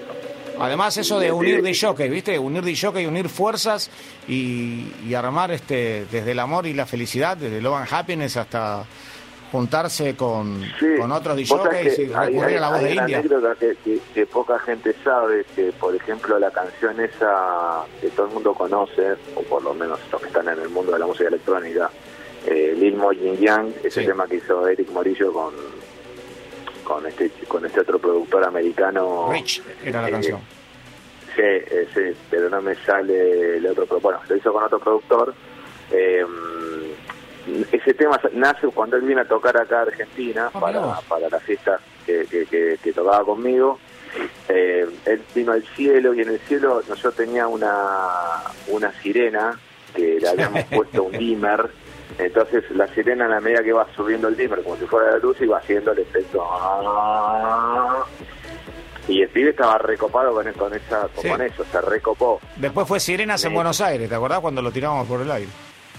Además 0.59 0.95
eso 0.97 1.19
de 1.19 1.31
unir 1.31 1.61
de 1.61 1.75
jockey, 1.77 2.07
¿viste? 2.09 2.37
Unir 2.39 2.63
de 2.63 2.75
jockey, 2.77 3.05
unir 3.05 3.27
fuerzas 3.27 3.89
y, 4.27 4.85
y 5.07 5.13
armar 5.13 5.51
este 5.51 6.05
desde 6.11 6.31
el 6.31 6.39
amor 6.39 6.65
y 6.67 6.73
la 6.73 6.85
felicidad, 6.85 7.35
desde 7.35 7.61
Love 7.61 7.75
and 7.81 7.87
Happiness 7.93 8.37
hasta 8.37 8.83
juntarse 9.55 10.15
con, 10.15 10.61
Sí. 10.79 10.85
con 10.99 11.11
otros 11.11 11.37
DJs 11.37 11.99
y 11.99 12.01
hay- 12.13 12.33
recurrir 12.33 12.57
a 12.57 12.61
la 12.61 12.69
voz 12.69 12.79
hay 12.79 12.85
de 12.85 12.91
una 12.93 13.01
India. 13.03 13.17
anécdota 13.19 13.55
que, 13.59 13.75
que- 13.83 13.99
que 14.13 14.25
poca 14.25 14.59
gente 14.59 14.93
sabe, 15.03 15.45
que 15.55 15.71
por 15.79 15.95
ejemplo 15.95 16.37
la 16.37 16.51
canción 16.51 16.99
esa 16.99 17.83
que 18.01 18.09
todo 18.09 18.27
el 18.27 18.33
mundo 18.33 18.53
conoce, 18.53 19.13
o 19.35 19.41
por 19.43 19.63
lo 19.63 19.73
menos 19.73 19.99
los 20.11 20.21
que 20.21 20.27
están 20.27 20.47
en 20.49 20.59
el 20.59 20.69
mundo 20.69 20.91
de 20.91 20.99
la 20.99 21.05
música 21.07 21.29
electrónica, 21.29 21.89
eh, 22.45 22.75
Lil 22.77 22.95
Mo 22.95 23.11
Yin 23.13 23.37
Yang, 23.37 23.73
ese 23.83 24.01
Sí. 24.01 24.05
tema 24.05 24.27
que 24.27 24.35
hizo 24.35 24.67
Eric 24.67 24.89
Morillo 24.91 25.31
con 25.33 25.53
con 26.83 27.03
este 27.07 27.31
con 27.47 27.65
este 27.65 27.79
otro 27.79 27.97
productor 27.97 28.43
americano. 28.43 29.29
Rich 29.31 29.63
era 29.83 30.01
la 30.03 30.09
eh, 30.09 30.11
canción. 30.11 30.39
Sí, 31.35 31.41
eh, 31.41 31.87
sí, 31.93 32.17
pero 32.29 32.49
no 32.49 32.61
me 32.61 32.75
sale 32.75 33.57
el 33.57 33.65
otro, 33.67 33.87
bueno, 33.99 34.19
lo 34.29 34.35
hizo 34.35 34.53
con 34.53 34.63
otro 34.63 34.79
productor. 34.79 35.33
Eh, 35.91 36.23
ese 37.71 37.93
tema 37.93 38.19
nace 38.33 38.67
cuando 38.67 38.95
él 38.97 39.03
viene 39.03 39.21
a 39.21 39.27
tocar 39.27 39.55
acá 39.57 39.79
a 39.79 39.81
Argentina 39.83 40.49
Ah, 40.53 40.59
para, 40.59 40.81
para 41.07 41.29
la 41.29 41.39
fiesta 41.39 41.79
que, 42.05 42.25
que, 42.25 42.45
que- 42.45 42.77
que 42.81 42.93
tocaba 42.93 43.23
conmigo. 43.23 43.79
Eh, 44.47 44.87
él 45.05 45.21
vino 45.33 45.51
al 45.51 45.63
cielo 45.75 46.13
y 46.13 46.21
en 46.21 46.29
el 46.29 46.39
cielo 46.39 46.81
yo 46.81 47.11
tenía 47.11 47.47
una, 47.47 48.41
una 48.67 48.91
sirena 49.01 49.59
que 49.93 50.19
le 50.21 50.27
habíamos 50.29 50.63
puesto 50.75 51.03
un 51.03 51.11
dimmer. 51.11 51.69
Entonces 52.17 52.63
la 52.71 52.87
sirena 52.93 53.25
en 53.25 53.31
la 53.31 53.41
medida 53.41 53.61
que 53.63 53.73
va 53.73 53.85
subiendo 53.95 54.27
el 54.29 54.37
dimmer 54.37 54.63
como 54.63 54.77
si 54.77 54.85
fuera 54.85 55.11
la 55.11 55.17
luz 55.17 55.35
iba 55.41 55.57
haciendo 55.57 55.91
el 55.91 55.99
efecto 55.99 56.47
y 59.07 59.21
el 59.21 59.29
pibe 59.29 59.51
estaba 59.51 59.77
recopado 59.77 60.33
con, 60.33 60.51
con 60.53 60.73
esa 60.73 61.07
Sí. 61.21 61.29
con 61.29 61.41
eso, 61.41 61.63
se 61.71 61.79
recopó. 61.81 62.39
Después 62.55 62.87
fue 62.87 62.99
Sirenas 62.99 63.43
en. 63.45 63.53
Buenos 63.53 63.79
Aires, 63.81 64.09
¿te 64.09 64.15
acordás 64.15 64.39
cuando 64.39 64.61
lo 64.61 64.71
tiramos 64.71 65.07
por 65.07 65.21
el 65.21 65.29
aire? 65.29 65.49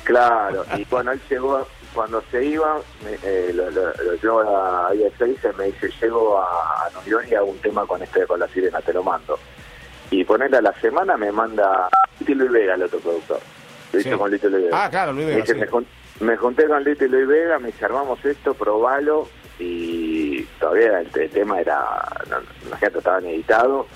Claro, 0.06 0.64
y 0.76 0.84
cuando 0.84 1.10
él 1.10 1.20
llegó, 1.28 1.66
cuando 1.92 2.22
se 2.30 2.44
iba, 2.44 2.76
me- 3.04 3.18
eh, 3.28 3.52
lo, 3.52 3.68
lo, 3.72 3.88
lo 3.92 4.14
llevo 4.14 4.40
a 4.56 4.92
Ezeiza 4.94 5.50
y 5.52 5.56
me 5.56 5.64
dice, 5.64 5.90
llego 6.00 6.38
a, 6.38 6.86
a 6.86 6.90
New 6.94 7.02
York 7.10 7.26
y 7.28 7.34
hago 7.34 7.46
un 7.46 7.58
tema 7.58 7.84
con 7.86 8.00
este 8.00 8.24
con 8.24 8.38
la 8.38 8.46
sirena, 8.48 8.80
te 8.80 8.92
lo 8.92 9.02
mando. 9.02 9.36
Y 10.12 10.22
ponerle 10.22 10.58
a 10.58 10.62
la 10.62 10.72
semana 10.80 11.16
me 11.16 11.32
manda 11.32 11.88
Lito 12.20 12.34
Luis 12.34 12.52
Vega, 12.52 12.74
el 12.74 12.84
otro 12.84 13.00
productor. 13.00 13.40
Lo 13.92 13.98
hizo 14.00 14.10
Sí. 14.10 14.16
con 14.16 14.30
Lito 14.30 14.48
Luis 14.48 14.64
Vega. 14.66 14.84
Ah, 14.84 14.88
claro, 14.90 15.12
Luis 15.12 15.26
Me, 15.26 15.32
Vega, 15.32 15.42
dice, 15.42 15.54
sí. 15.54 15.60
me, 15.60 15.66
jun- 15.66 15.86
me 16.20 16.36
junté 16.36 16.66
con 16.68 16.84
Lito 16.84 17.04
Luis 17.06 17.26
Vega, 17.26 17.58
me 17.58 17.66
dice, 17.66 17.84
armamos 17.84 18.24
esto, 18.24 18.54
probalo. 18.54 19.28
Y 19.58 20.44
todavía 20.60 21.00
el, 21.00 21.10
el 21.14 21.30
tema 21.30 21.60
era, 21.60 21.84
no, 22.30 22.36
imagínate, 22.68 22.98
estaban 22.98 23.26
editados 23.26 23.86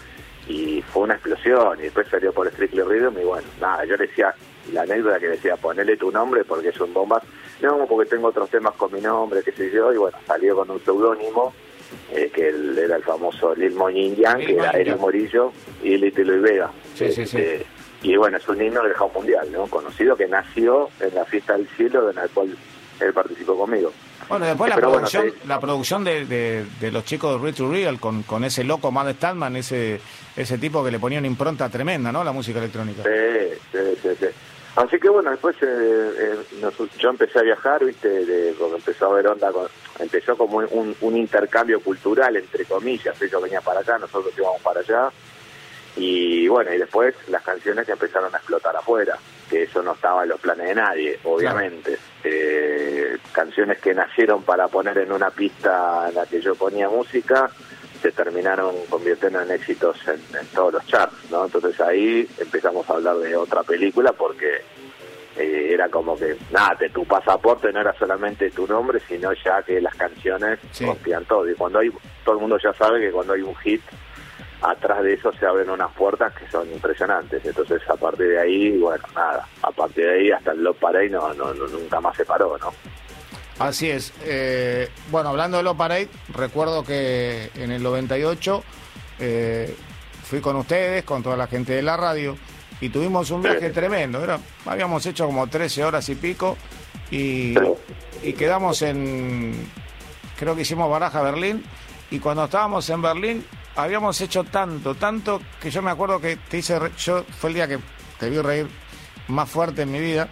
y 0.49 0.83
fue 0.83 1.03
una 1.05 1.15
explosión. 1.15 1.79
Y 1.79 1.83
después 1.83 2.09
salió 2.09 2.33
por 2.33 2.51
Strictly 2.51 2.83
Rhythm 2.83 3.17
y 3.21 3.25
bueno, 3.25 3.47
nada, 3.61 3.85
yo 3.85 3.97
le 3.97 4.09
decía, 4.09 4.35
la 4.71 4.83
anécdota 4.83 5.19
que 5.19 5.29
decía, 5.29 5.57
ponele 5.57 5.97
tu 5.97 6.11
nombre 6.11 6.45
porque 6.45 6.69
es 6.71 6.81
un 6.81 6.93
bomba. 6.93 7.23
No, 7.61 7.87
porque 7.87 8.09
tengo 8.09 8.29
otros 8.29 8.49
temas 8.51 8.75
con 8.75 8.93
mi 8.93 9.01
nombre, 9.01 9.43
qué 9.45 9.53
sé 9.53 9.71
yo, 9.71 9.93
y 9.93 9.97
bueno, 9.99 10.17
salió 10.27 10.57
con 10.57 10.71
un 10.71 10.81
seudónimo, 10.85 11.53
eh, 12.13 12.31
que 12.35 12.49
él 12.49 12.79
era 12.79 12.97
el 12.97 13.03
famoso 13.03 13.55
Lil 13.55 13.75
Moñin 13.75 14.17
Yang, 14.17 14.47
que 14.47 14.55
era 14.55 14.71
Eric. 14.71 14.99
Morillo 14.99 15.53
y 15.83 15.97
Lito 15.99 16.23
Luis 16.23 16.41
Vega. 16.43 16.71
Sí, 16.95 17.13
sí, 17.13 17.27
sí. 17.27 17.37
Este, 17.39 17.67
y 18.03 18.17
bueno, 18.17 18.39
es 18.39 18.49
un 18.49 18.63
himno 18.63 18.83
del 18.83 18.95
House 18.95 19.13
Mundial, 19.15 19.53
¿no? 19.53 19.67
Conocido 19.67 20.17
que 20.17 20.27
nació 20.27 20.89
en 21.01 21.15
la 21.15 21.25
fiesta 21.27 21.55
del 21.57 21.69
cielo 21.77 22.09
en 22.09 22.17
la 22.17 22.29
cual 22.29 22.57
él 23.01 23.13
participó 23.13 23.59
conmigo. 23.59 23.93
Bueno, 24.29 24.47
después 24.47 24.69
la 24.71 24.77
Pero 24.77 24.89
bueno, 24.91 25.07
producción, 25.09 25.35
sí. 25.43 25.49
la 25.49 25.61
producción 25.61 26.05
de, 26.05 26.25
de- 26.25 26.65
de 26.81 26.91
los 26.93 27.05
chicos 27.05 27.33
de 27.35 27.43
Real 27.43 27.55
to 27.55 27.71
Real 27.71 27.99
con, 28.01 28.23
con 28.23 28.45
ese 28.45 28.63
loco 28.65 28.91
Matt 28.93 29.17
Stallman, 29.17 29.57
ese, 29.57 30.01
ese 30.37 30.57
tipo 30.57 30.85
que 30.85 30.91
le 30.93 30.99
ponía 31.01 31.19
una 31.19 31.27
impronta 31.27 31.69
tremenda, 31.69 32.13
¿no? 32.13 32.23
La 32.23 32.31
música 32.33 32.61
electrónica. 32.61 33.03
Sí, 33.03 33.59
sí, 33.73 33.79
sí, 34.03 34.09
sí. 34.21 34.27
Así 34.77 34.99
que 35.01 35.09
bueno, 35.09 35.31
después 35.33 35.57
eh, 35.63 35.67
eh, 35.67 36.37
nos- 36.61 36.77
yo 36.97 37.11
empecé 37.11 37.41
a 37.41 37.43
viajar, 37.43 37.85
viste, 37.85 38.09
de, 38.09 38.55
porque 38.59 38.77
empezó 38.77 39.07
a 39.07 39.09
haber 39.11 39.27
onda, 39.27 39.51
con- 39.53 39.69
empezó 39.99 40.37
como 40.37 40.59
un, 40.59 40.95
un 41.01 41.17
intercambio 41.17 41.81
cultural, 41.81 42.37
entre 42.37 42.65
comillas, 42.65 43.21
ellos 43.21 43.43
venían 43.43 43.63
para 43.63 43.81
acá, 43.81 43.99
nosotros 43.99 44.33
íbamos 44.39 44.63
para 44.63 44.81
allá, 44.81 45.11
y 45.97 46.47
bueno, 46.49 46.73
y 46.73 46.79
después 46.79 47.15
las 47.29 47.43
canciones 47.43 47.85
que 47.85 47.93
empezaron 47.93 48.33
a 48.33 48.39
explotar 48.39 48.77
afuera, 48.77 49.17
que 49.51 49.65
eso 49.65 49.83
no 49.83 49.93
estaba 49.93 50.23
en 50.23 50.29
los 50.29 50.41
planes 50.41 50.69
de 50.69 50.75
nadie, 50.77 51.19
obviamente. 51.25 51.99
Eh, 52.23 53.19
canciones 53.33 53.79
que 53.81 53.93
nacieron 53.93 54.45
para 54.45 54.69
poner 54.69 54.97
en 54.99 55.11
una 55.11 55.31
pista 55.31 56.07
en 56.09 56.15
la 56.15 56.27
que 56.27 56.41
yo 56.41 56.55
ponía 56.55 56.89
música, 56.89 57.51
se 58.01 58.13
terminaron 58.13 58.75
convirtiendo 58.89 59.41
en 59.43 59.51
éxitos 59.51 59.97
en, 60.09 60.21
en 60.39 60.47
todos 60.55 60.75
los 60.75 60.87
charts, 60.87 61.31
¿no? 61.31 61.45
Entonces 61.45 61.81
ahí 61.81 62.27
empezamos 62.39 62.89
a 62.89 62.95
hablar 62.95 63.17
de 63.19 63.37
otra 63.37 63.63
película 63.63 64.13
porque 64.13 64.63
eh, 65.37 65.69
era 65.73 65.89
como 65.89 66.17
que, 66.17 66.37
nada, 66.51 66.75
de 66.79 66.89
tu 66.91 67.05
pasaporte 67.05 67.73
no 67.73 67.81
era 67.81 67.93
solamente 67.99 68.51
tu 68.51 68.67
nombre, 68.67 69.01
sino 69.09 69.33
ya 69.45 69.63
que 69.63 69.81
las 69.81 69.95
canciones 69.95 70.59
Sí. 70.73 70.85
rompían 70.87 71.25
todo. 71.25 71.49
Y 71.49 71.55
cuando 71.55 71.79
hay, 71.79 71.91
todo 72.25 72.35
el 72.37 72.41
mundo 72.41 72.59
ya 72.63 72.73
sabe 72.75 73.01
que 73.01 73.11
cuando 73.13 73.35
hay 73.35 73.43
un 73.43 73.55
hit, 73.57 73.83
atrás 74.63 75.03
de 75.03 75.15
eso 75.15 75.33
se 75.33 75.47
abren 75.47 75.71
unas 75.71 75.91
puertas 75.93 76.35
que 76.35 76.47
son 76.51 76.71
impresionantes. 76.71 77.45
Entonces, 77.45 77.81
a 77.89 77.97
partir 77.97 78.29
de 78.29 78.39
ahí, 78.41 78.77
bueno, 78.79 79.03
nada, 79.15 79.47
a 79.63 79.71
partir 79.71 80.05
de 80.05 80.13
ahí 80.13 80.31
hasta 80.31 80.53
el 80.53 80.63
Love 80.63 80.79
Parade 80.79 81.09
no, 81.11 81.33
no, 81.35 81.55
no- 81.55 81.67
nunca 81.69 82.01
más 82.01 82.17
se 82.17 82.25
paró, 82.25 82.59
¿no? 82.59 82.73
Así 83.61 83.91
es. 83.91 84.15
Eh, 84.23 84.89
bueno, 85.11 85.29
hablando 85.29 85.59
de 85.59 85.63
Lo 85.63 85.77
Parade, 85.77 86.09
recuerdo 86.33 86.83
que 86.83 87.51
en 87.55 87.71
el 87.71 87.83
98 87.83 88.65
eh, 89.19 89.77
fui 90.25 90.41
con 90.41 90.57
ustedes, 90.57 91.05
con 91.05 91.23
toda 91.23 91.37
la 91.37 91.47
gente 91.47 91.75
de 91.75 91.83
la 91.83 91.95
radio, 91.99 92.39
y 92.81 92.89
tuvimos 92.89 93.31
un 93.31 93.43
viaje 93.43 93.69
tremendo. 93.69 94.25
Era, 94.25 94.41
habíamos 94.65 95.05
hecho 95.05 95.27
como 95.27 95.47
13 95.47 95.85
horas 95.85 96.09
y 96.09 96.15
pico, 96.15 96.57
y, 97.11 97.55
y 98.23 98.33
quedamos 98.33 98.81
en, 98.81 99.53
creo 100.39 100.57
que 100.57 100.63
hicimos 100.63 100.91
Baraja 100.91 101.21
Berlín, 101.21 101.63
y 102.11 102.19
cuando 102.19 102.45
estábamos 102.45 102.89
en 102.89 103.03
Berlín 103.03 103.45
habíamos 103.77 104.19
hecho 104.23 104.43
tanto, 104.43 104.95
tanto, 104.95 105.43
que 105.61 105.71
yo 105.71 105.83
me 105.83 105.91
acuerdo 105.91 106.19
que 106.19 106.37
te 106.37 106.57
hice, 106.57 106.81
yo 106.97 107.25
fue 107.25 107.51
el 107.51 107.55
día 107.57 107.69
que 107.69 107.79
te 108.19 108.31
vi 108.31 108.39
reír 108.39 108.69
más 109.29 109.51
fuerte 109.51 109.83
en 109.83 109.93
mi 109.93 110.01
vida 110.01 110.31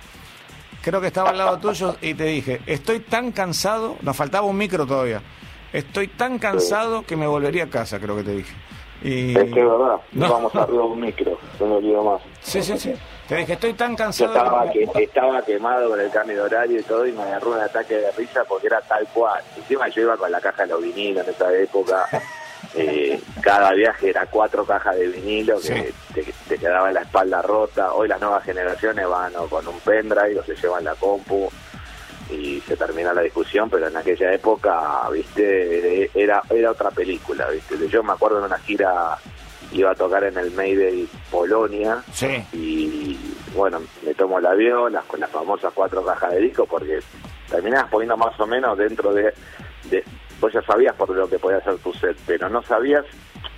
creo 0.83 1.01
que 1.01 1.09
estaba 1.09 1.31
al 1.31 1.39
lado 1.39 1.59
tuyo 1.59 1.97
y 2.01 2.15
te 2.15 2.25
dije, 2.25 2.61
estoy 2.67 3.01
tan 3.01 3.33
cansado, 3.33 3.97
nos 4.03 4.17
faltaba 4.17 4.47
un 4.47 4.57
micro 4.57 4.87
todavía, 4.87 5.21
estoy 5.73 6.09
tan 6.09 6.39
cansado 6.39 7.03
que 7.03 7.17
me 7.17 7.27
volvería 7.27 7.65
a 7.65 7.69
casa, 7.69 7.99
creo 7.99 8.17
que 8.17 8.23
te 8.23 8.33
dije. 8.37 8.55
Y... 9.01 9.31
Es 9.31 9.45
que 9.55 9.61
es 9.61 9.67
verdad, 9.69 10.01
No. 10.13 10.29
vamos 10.29 10.55
arriba 10.57 10.83
de 10.83 10.89
un 10.89 11.01
micro, 11.01 11.39
no 11.61 11.67
me 11.67 11.75
olvido 11.77 12.03
más. 12.03 12.21
Sí, 12.41 12.61
sí, 12.63 12.77
sí. 12.79 12.93
Te 13.29 13.37
dije, 13.37 13.53
estoy 13.53 13.75
tan 13.75 13.93
Yo 13.93 13.97
cansado. 13.97 14.33
estaba, 14.35 14.71
que, 14.73 14.89
estaba 15.05 15.43
quemado 15.43 15.91
con 15.91 16.01
el 16.01 16.11
cambio 16.11 16.37
de 16.37 16.43
horario 16.43 16.81
y 16.81 16.83
todo 16.83 17.07
y 17.07 17.13
me 17.13 17.23
agarró 17.23 17.53
un 17.53 17.61
ataque 17.61 17.95
de 17.95 18.11
risa 18.13 18.43
porque 18.49 18.67
era 18.69 18.81
tal 18.81 19.07
cual. 19.15 19.41
Encima 19.57 19.87
yo 19.89 20.03
iba 20.03 20.17
con 20.17 20.33
la 20.33 20.41
caja 20.41 20.63
de 20.63 20.69
los 20.69 20.83
vinilos 20.83 21.27
en 21.29 21.35
esa 21.35 21.53
época. 21.55 22.07
Eh, 22.75 23.21
cada 23.41 23.73
viaje 23.73 24.11
era 24.11 24.27
cuatro 24.27 24.65
cajas 24.65 24.97
de 24.97 25.09
vinilo 25.09 25.57
que 25.61 25.63
Sí. 25.63 25.95
te, 26.15 26.25
te 26.49 26.59
quedaba 26.59 26.89
en 26.89 26.95
la 26.95 27.01
espalda 27.03 27.41
rota. 27.43 27.93
Hoy 27.95 28.09
las 28.09 28.21
nuevas 28.21 28.45
generaciones 28.45 29.09
van 29.09 29.35
o 29.37 29.47
con 29.47 29.67
un 29.67 29.81
pendrive 29.81 30.39
o 30.39 30.45
se 30.45 30.55
llevan 30.55 30.85
la 30.85 30.95
compu 30.95 31.49
y 32.31 32.61
se 32.61 32.77
termina 32.77 33.15
la 33.15 33.23
discusión, 33.23 33.71
pero 33.71 33.89
en 33.89 33.97
aquella 33.97 34.33
época, 34.35 35.09
viste, 35.11 36.11
era 36.15 36.43
era 36.51 36.71
otra 36.73 36.91
película, 36.91 37.49
viste. 37.49 37.89
Yo 37.89 38.03
me 38.03 38.13
acuerdo 38.13 38.39
en 38.39 38.45
una 38.45 38.59
gira 38.59 39.17
iba 39.73 39.91
a 39.91 39.95
tocar 39.95 40.25
en 40.25 40.37
el 40.39 40.51
Mayday 40.53 41.07
Polonia 41.31 42.03
Sí, 42.11 42.43
y 42.55 43.19
bueno, 43.55 43.83
me 44.03 44.15
tomo 44.15 44.39
el 44.39 44.47
avión 44.47 44.93
las, 44.95 45.05
con 45.05 45.21
las 45.21 45.31
famosas 45.31 45.73
cuatro 45.75 46.03
cajas 46.05 46.33
de 46.33 46.41
disco 46.41 46.65
porque 46.65 47.01
terminabas 47.51 47.91
poniendo 47.91 48.17
más 48.17 48.39
o 48.41 48.47
menos 48.47 48.79
dentro 48.79 49.13
de, 49.13 49.33
de 49.91 50.03
vos 50.41 50.53
ya 50.53 50.63
sabías 50.63 50.95
por 50.95 51.11
lo 51.11 51.29
que 51.29 51.39
podía 51.39 51.59
hacer 51.59 51.77
tu 51.79 51.93
set, 51.95 52.17
pero 52.27 52.49
no 52.49 52.63
sabías, 52.63 53.05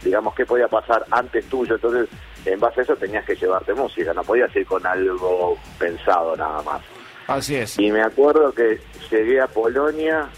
digamos, 0.03 0.35
qué 0.35 0.47
podía 0.47 0.69
pasar 0.69 1.05
antes 1.11 1.45
tuyo, 1.47 1.75
entonces 1.75 2.09
en 2.45 2.59
base 2.59 2.81
a 2.81 2.83
eso 2.85 2.97
tenías 2.97 3.25
que 3.25 3.37
llevarte 3.37 3.75
música, 3.75 4.13
no 4.15 4.23
podías 4.23 4.55
ir 4.57 4.67
con 4.67 4.85
algo 4.87 5.59
pensado 5.79 6.37
nada 6.37 6.63
más. 6.63 6.83
así 7.27 7.57
es. 7.57 7.79
Y 7.79 7.91
me 7.91 8.03
acuerdo 8.03 8.53
que 8.53 8.81
llegué 9.11 9.41
a 9.41 9.47
Polonia, 9.47 10.29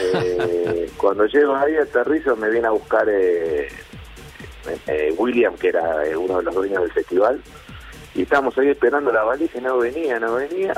eh, 0.00 0.90
cuando 0.96 1.26
llego 1.26 1.54
ahí 1.54 1.76
aterrizo 1.76 2.36
me 2.36 2.50
viene 2.50 2.68
a 2.68 2.70
buscar 2.70 3.06
eh, 3.08 3.68
eh, 4.86 5.14
William, 5.16 5.54
que 5.56 5.68
era 5.68 6.04
eh, 6.06 6.16
uno 6.16 6.38
de 6.38 6.44
los 6.44 6.54
dueños 6.54 6.82
del 6.82 6.92
festival, 6.92 7.40
y 8.14 8.22
estábamos 8.22 8.56
ahí 8.58 8.68
esperando 8.68 9.12
la 9.12 9.24
valija 9.24 9.58
y 9.58 9.62
no 9.62 9.78
venía, 9.78 10.18
no 10.18 10.34
venía, 10.34 10.72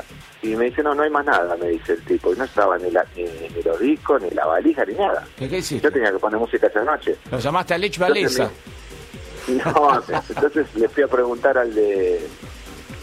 y 0.51 0.55
me 0.55 0.65
dice, 0.65 0.83
no, 0.83 0.93
no 0.95 1.03
hay 1.03 1.09
más 1.09 1.25
nada, 1.25 1.55
me 1.57 1.69
dice 1.69 1.93
el 1.93 2.03
tipo, 2.03 2.33
y 2.33 2.37
no 2.37 2.43
estaba 2.43 2.77
ni, 2.77 2.91
la, 2.91 3.05
ni, 3.15 3.23
ni 3.23 3.61
los 3.63 3.79
discos, 3.79 4.21
ni 4.21 4.29
la 4.31 4.45
valija, 4.45 4.85
ni 4.85 4.93
nada. 4.93 5.25
¿Qué, 5.37 5.47
qué 5.49 5.57
hiciste? 5.59 5.83
Yo 5.87 5.91
tenía 5.91 6.11
que 6.11 6.19
poner 6.19 6.39
música 6.39 6.67
esa 6.67 6.83
noche. 6.83 7.15
Lo 7.31 7.39
llamaste 7.39 7.73
a 7.73 7.77
Lich 7.77 7.99
me- 7.99 8.07
No, 9.47 10.01
entonces 10.29 10.67
le 10.75 10.89
fui 10.89 11.03
a 11.03 11.07
preguntar 11.07 11.57
al 11.57 11.73
de 11.73 12.19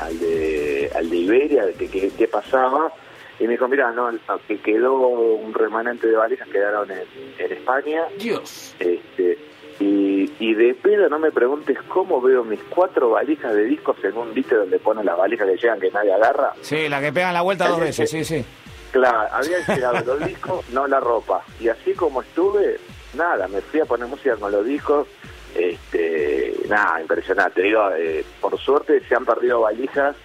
al 0.01 0.19
de, 0.19 0.91
al 0.97 1.09
de 1.09 1.17
Iberia 1.17 1.67
de 1.67 1.75
que- 1.75 2.11
qué 2.11 2.29
pasaba 2.29 2.93
y 3.39 3.45
me 3.45 3.51
dijo, 3.53 3.69
mira, 3.69 3.93
no, 3.93 4.11
que 4.49 4.59
quedó 4.61 4.97
un 4.99 5.55
remanente 5.55 6.07
de 6.09 6.17
valijas, 6.17 6.49
quedaron 6.49 6.91
en, 6.91 7.03
en 7.39 7.53
España 7.53 8.03
Dios. 8.19 8.75
este 8.81 9.39
y, 9.81 10.31
y 10.39 10.55
de 10.55 10.75
pedo 10.75 11.09
no 11.09 11.19
me 11.19 11.31
preguntes 11.31 11.79
cómo 11.89 12.21
veo 12.21 12.45
mis 12.45 12.61
cuatro 12.71 13.11
valijas 13.11 13.55
de 13.55 13.65
discos 13.65 13.97
en 14.05 14.17
un 14.17 14.33
viste 14.35 14.55
donde 14.55 14.79
ponen 14.79 15.07
las 15.07 15.17
valijas 15.17 15.49
que 15.49 15.57
llegan 15.57 15.81
que 15.81 15.91
nadie 15.91 16.13
agarra. 16.13 16.53
Sí, 16.61 16.89
la 16.89 17.01
que 17.01 17.13
pegan 17.13 17.35
la 17.35 17.43
vuelta 17.43 17.69
dos 17.69 17.81
veces, 17.81 18.11
sí, 18.11 18.25
sí. 18.25 18.45
Claro, 18.93 19.29
había 19.33 19.59
llegado 19.75 20.05
los 20.05 20.27
discos, 20.27 20.69
no 20.71 20.87
la 20.87 21.01
ropa. 21.01 21.43
Y 21.59 21.69
así 21.69 21.95
como 21.95 22.23
estuve, 22.23 22.79
nada, 23.15 23.49
me 23.49 23.61
fui 23.61 23.81
a 23.81 23.85
poner 23.85 24.07
música 24.07 24.37
con 24.37 24.53
los 24.53 24.65
discos. 24.65 25.09
Este, 25.55 26.55
nada, 26.69 27.01
impresionante. 27.01 27.63
Digo, 27.63 27.91
eh, 27.97 28.25
por 28.41 28.59
suerte 28.59 29.03
se 29.07 29.15
han 29.15 29.25
perdido 29.25 29.61
valijas, 29.61 30.17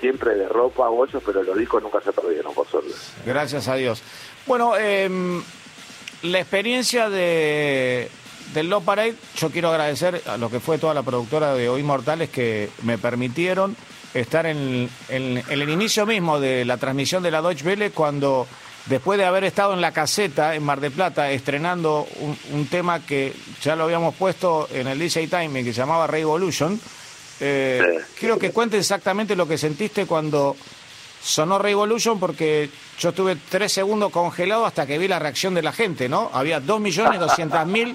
siempre 0.00 0.34
de 0.34 0.48
ropa, 0.48 0.88
bolsos, 0.88 1.22
pero 1.24 1.42
los 1.42 1.56
discos 1.56 1.82
nunca 1.82 2.00
se 2.00 2.12
perdieron, 2.12 2.54
por 2.54 2.66
suerte. 2.66 2.90
Gracias 3.24 3.68
a 3.68 3.74
Dios. 3.74 4.02
Bueno, 4.46 4.76
em, 4.76 5.42
la 6.22 6.40
experiencia 6.40 7.10
de 7.10 8.10
del 8.54 8.68
Love 8.70 8.84
Parade, 8.84 9.14
yo 9.36 9.50
quiero 9.50 9.68
agradecer 9.70 10.22
a 10.26 10.36
lo 10.36 10.50
que 10.50 10.60
fue 10.60 10.78
toda 10.78 10.94
la 10.94 11.02
productora 11.02 11.54
de 11.54 11.68
Hoy 11.68 11.82
Mortales 11.82 12.30
que 12.30 12.70
me 12.82 12.98
permitieron 12.98 13.76
estar 14.14 14.46
en, 14.46 14.88
en- 15.08 15.38
en 15.38 15.60
el 15.62 15.68
inicio 15.68 16.06
mismo 16.06 16.40
de 16.40 16.64
la 16.64 16.76
transmisión 16.78 17.22
de 17.22 17.30
la 17.30 17.42
Deutsche 17.42 17.64
Welle 17.66 17.90
cuando 17.90 18.46
después 18.86 19.18
de 19.18 19.26
haber 19.26 19.44
estado 19.44 19.74
en 19.74 19.82
la 19.82 19.92
caseta 19.92 20.54
en 20.54 20.62
Mar 20.62 20.80
de 20.80 20.90
Plata 20.90 21.30
estrenando 21.30 22.06
un, 22.20 22.38
un 22.52 22.66
tema 22.68 23.00
que 23.04 23.34
ya 23.62 23.76
lo 23.76 23.84
habíamos 23.84 24.14
puesto 24.14 24.66
en 24.72 24.86
el 24.88 24.98
DJ 24.98 25.28
Timing 25.28 25.62
que 25.64 25.72
se 25.74 25.80
llamaba 25.80 26.06
Revolution, 26.06 26.80
eh, 27.40 27.98
quiero 28.18 28.38
que 28.38 28.50
cuente 28.50 28.78
exactamente 28.78 29.36
lo 29.36 29.46
que 29.46 29.58
sentiste 29.58 30.06
cuando 30.06 30.56
sonó 31.22 31.58
Revolution 31.58 32.18
porque 32.18 32.70
yo 32.98 33.10
estuve 33.10 33.36
tres 33.50 33.72
segundos 33.72 34.10
congelado 34.10 34.64
hasta 34.64 34.86
que 34.86 34.96
vi 34.98 35.06
la 35.06 35.18
reacción 35.18 35.54
de 35.54 35.62
la 35.62 35.72
gente, 35.72 36.08
¿no? 36.08 36.30
Había 36.32 36.58
dos 36.60 36.80
millones 36.80 37.20
doscientas 37.20 37.66
mil 37.66 37.94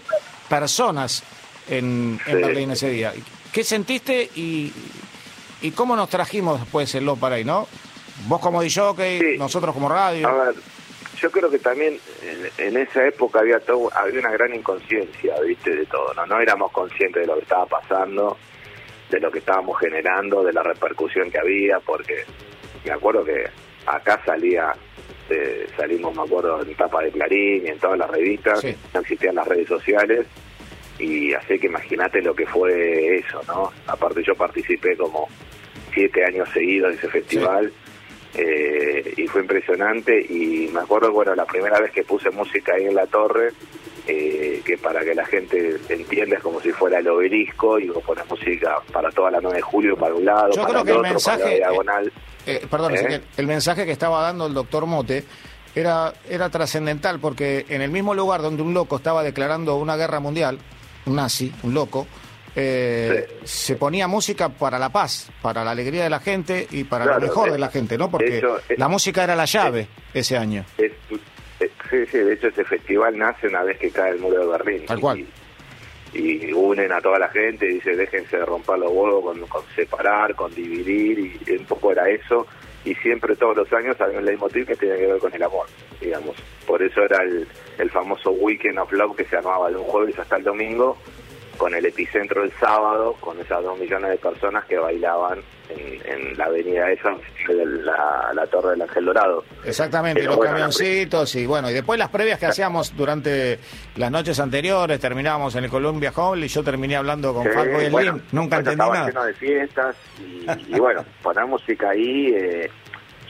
personas 0.59 1.23
en, 1.69 2.19
en 2.27 2.35
Sí. 2.37 2.41
Berlín 2.41 2.71
ese 2.71 2.89
día. 2.89 3.13
¿Qué 3.51 3.63
sentiste 3.63 4.29
y, 4.35 4.71
y 5.61 5.71
cómo 5.71 5.95
nos 5.95 6.09
trajimos 6.09 6.59
después 6.59 6.93
el 6.95 7.09
para 7.19 7.35
ahí, 7.35 7.43
no? 7.45 7.67
Vos 8.27 8.39
como 8.39 8.61
DJ, 8.61 9.19
Sí. 9.19 9.37
nosotros 9.37 9.73
como 9.73 9.89
radio. 9.89 10.27
A 10.27 10.45
ver, 10.45 10.55
yo 11.19 11.31
creo 11.31 11.49
que 11.49 11.59
también 11.59 11.97
en, 12.21 12.67
en 12.67 12.77
esa 12.77 13.05
época 13.07 13.39
había 13.39 13.59
todo, 13.59 13.89
había 13.95 14.19
una 14.19 14.31
gran 14.31 14.53
inconsciencia, 14.53 15.39
viste, 15.45 15.75
de 15.75 15.85
todo, 15.85 16.13
¿no? 16.13 16.25
No 16.25 16.39
éramos 16.39 16.71
conscientes 16.71 17.21
de 17.21 17.27
lo 17.27 17.35
que 17.35 17.41
estaba 17.43 17.65
pasando, 17.65 18.37
de 19.09 19.19
lo 19.19 19.31
que 19.31 19.39
estábamos 19.39 19.79
generando, 19.79 20.43
de 20.43 20.53
la 20.53 20.63
repercusión 20.63 21.31
que 21.31 21.39
había, 21.39 21.79
porque 21.79 22.25
me 22.85 22.91
acuerdo 22.91 23.23
que 23.23 23.45
acá 23.85 24.21
salía, 24.25 24.71
eh, 25.29 25.67
salimos, 25.77 26.15
me 26.15 26.23
acuerdo, 26.23 26.61
en 26.61 26.75
tapa 26.75 27.01
de 27.03 27.11
Clarín 27.11 27.65
y 27.65 27.69
en 27.69 27.79
todas 27.79 27.97
las 27.97 28.09
revistas, 28.09 28.59
Sí. 28.59 28.75
no 28.93 28.99
existían 28.99 29.35
las 29.35 29.47
redes 29.47 29.67
sociales, 29.67 30.25
y 31.03 31.33
así 31.33 31.59
que 31.59 31.67
imagínate 31.67 32.21
lo 32.21 32.35
que 32.35 32.45
fue 32.45 33.17
eso, 33.17 33.41
¿no? 33.47 33.71
Aparte 33.87 34.23
yo 34.23 34.35
participé 34.35 34.95
como 34.95 35.27
siete 35.93 36.23
años 36.25 36.49
seguidos 36.53 36.91
de 36.91 36.97
ese 36.97 37.09
festival, 37.09 37.71
eh, 38.35 39.13
y 39.15 39.27
fue 39.27 39.41
impresionante 39.41 40.19
y 40.19 40.67
me 40.73 40.79
acuerdo 40.79 41.11
bueno 41.11 41.35
la 41.35 41.45
primera 41.45 41.79
vez 41.79 41.91
que 41.91 42.03
puse 42.03 42.31
música 42.31 42.73
ahí 42.73 42.85
en 42.85 42.95
la 42.95 43.05
torre 43.05 43.51
eh, 44.07 44.59
que 44.65 44.75
para 44.75 45.01
que 45.01 45.13
la 45.13 45.23
gente 45.25 45.77
entienda 45.87 46.37
es 46.37 46.41
como 46.41 46.59
si 46.59 46.71
fuera 46.71 46.97
el 46.97 47.07
obelisco 47.07 47.77
y 47.77 47.89
vos 47.89 48.03
pones 48.03 48.27
música 48.27 48.77
para 48.91 49.11
toda 49.11 49.29
la 49.29 49.39
9 49.39 49.57
de 49.57 49.61
julio 49.61 49.95
para 49.95 50.15
un 50.15 50.25
lado 50.25 50.49
Yo 50.51 50.63
para 50.63 50.81
creo 50.81 50.83
que 50.83 50.91
el 50.91 50.97
el 50.97 51.05
otro 51.05 51.19
para 51.23 51.37
la 51.37 51.43
mensaje, 51.43 51.55
diagonal 51.57 52.11
Eh, 52.47 52.67
perdón, 52.69 52.95
¿Eh? 52.95 53.21
El 53.37 53.45
mensaje 53.45 53.85
que 53.85 53.91
estaba 53.91 54.19
dando 54.23 54.47
el 54.47 54.55
doctor 54.55 54.87
Mote 54.87 55.23
era, 55.75 56.13
era 56.27 56.49
trascendental 56.49 57.19
porque 57.19 57.67
en 57.69 57.83
el 57.83 57.91
mismo 57.91 58.15
lugar 58.15 58.41
donde 58.41 58.63
un 58.63 58.73
loco 58.73 58.95
estaba 58.95 59.21
declarando 59.21 59.75
una 59.75 59.95
guerra 59.95 60.19
mundial, 60.19 60.57
un 61.05 61.15
nazi, 61.15 61.51
un 61.63 61.73
loco, 61.73 62.07
eh, 62.55 63.39
se 63.43 63.75
ponía 63.75 64.07
música 64.07 64.49
para 64.49 64.77
la 64.77 64.89
paz, 64.89 65.29
para 65.41 65.63
la 65.63 65.71
alegría 65.71 66.03
de 66.03 66.09
la 66.09 66.19
gente 66.19 66.67
y 66.71 66.83
para 66.83 67.05
Claro, 67.05 67.19
lo 67.19 67.25
mejor 67.27 67.45
de- 67.47 67.51
de 67.53 67.57
la 67.59 67.69
gente, 67.69 67.97
¿no? 67.97 68.11
Porque 68.11 68.37
hecho, 68.37 68.57
eh, 68.69 68.75
la 68.77 68.87
música 68.87 69.23
era 69.23 69.35
la 69.35 69.45
llave 69.45 69.87
ese 70.13 70.37
año. 70.37 70.63
Eh, 70.77 70.93
sí, 71.89 71.97
sí, 72.11 72.17
de 72.17 72.33
hecho 72.33 72.47
ese 72.49 72.63
festival 72.63 73.17
nace 73.17 73.47
una 73.47 73.63
vez 73.63 73.77
que 73.79 73.89
cae 73.89 74.11
el 74.11 74.19
muro 74.19 74.39
de 74.39 74.45
Berlín. 74.47 74.85
Tal 74.85 74.99
cual. 74.99 75.25
Y, 76.13 76.45
y 76.45 76.53
unen 76.53 76.91
a 76.91 77.01
toda 77.01 77.17
la 77.17 77.29
gente 77.29 77.65
y 77.65 77.75
dice 77.75 77.95
déjense 77.95 78.37
de 78.37 78.45
romper 78.45 78.77
los 78.77 78.91
huevos 78.91 79.23
con, 79.23 79.47
con 79.47 79.63
separar, 79.75 80.35
con 80.35 80.53
dividir 80.53 81.39
y 81.47 81.51
un 81.53 81.65
poco 81.65 81.91
era 81.91 82.07
eso. 82.09 82.45
Y 82.85 82.95
siempre 82.95 83.35
todos 83.35 83.55
los 83.57 83.73
años 83.73 83.99
había 84.01 84.19
un 84.19 84.25
leitmotiv 84.25 84.67
que 84.67 84.75
tenía 84.75 84.97
que 84.97 85.07
ver 85.07 85.19
con 85.19 85.33
el 85.33 85.43
amor, 85.43 85.67
digamos. 86.01 86.35
Por 86.67 86.81
eso 86.83 87.01
era 87.01 87.23
el, 87.23 87.47
el 87.77 87.89
famoso 87.89 88.31
Weekend 88.31 88.79
of 88.79 88.91
Love 88.91 89.15
que 89.15 89.25
se 89.25 89.37
armaba 89.37 89.69
de 89.69 89.77
un 89.77 89.83
jueves 89.83 90.17
hasta 90.19 90.37
el 90.37 90.43
domingo 90.43 90.97
con 91.57 91.73
el 91.73 91.85
epicentro 91.85 92.43
el 92.43 92.51
sábado, 92.59 93.13
con 93.19 93.39
esas 93.39 93.63
dos 93.63 93.77
millones 93.79 94.09
de 94.11 94.17
personas 94.17 94.65
que 94.65 94.77
bailaban 94.77 95.39
en, 95.69 96.01
en 96.11 96.37
la 96.37 96.45
avenida 96.45 96.91
esa, 96.91 97.15
la, 97.47 98.31
la 98.33 98.47
Torre 98.47 98.71
del 98.71 98.81
Ángel 98.83 99.05
Dorado. 99.05 99.43
Exactamente, 99.65 100.19
Pero 100.21 100.31
los 100.31 100.37
bueno, 100.37 100.53
camioncitos 100.53 101.35
y 101.35 101.45
bueno, 101.45 101.69
y 101.69 101.73
después 101.73 101.97
las 101.99 102.09
previas 102.09 102.39
que 102.39 102.47
hacíamos 102.47 102.95
durante 102.95 103.59
las 103.95 104.11
noches 104.11 104.39
anteriores, 104.39 104.99
terminábamos 104.99 105.55
en 105.55 105.63
el 105.65 105.69
Columbia 105.69 106.11
Hall 106.15 106.43
y 106.43 106.47
yo 106.47 106.63
terminé 106.63 106.95
hablando 106.95 107.33
con 107.33 107.43
Sí, 107.43 107.49
Falco 107.53 107.81
y 107.81 107.85
el 107.85 107.91
bueno, 107.91 108.13
Lim, 108.13 108.21
nunca 108.31 108.57
entendí 108.57 108.77
nada. 108.79 109.07
lleno 109.07 109.23
de 109.25 109.33
fiestas 109.33 109.95
y, 110.19 110.75
y 110.75 110.79
bueno, 110.79 111.05
poner 111.23 111.45
música 111.45 111.89
ahí. 111.91 112.33
eh, 112.35 112.69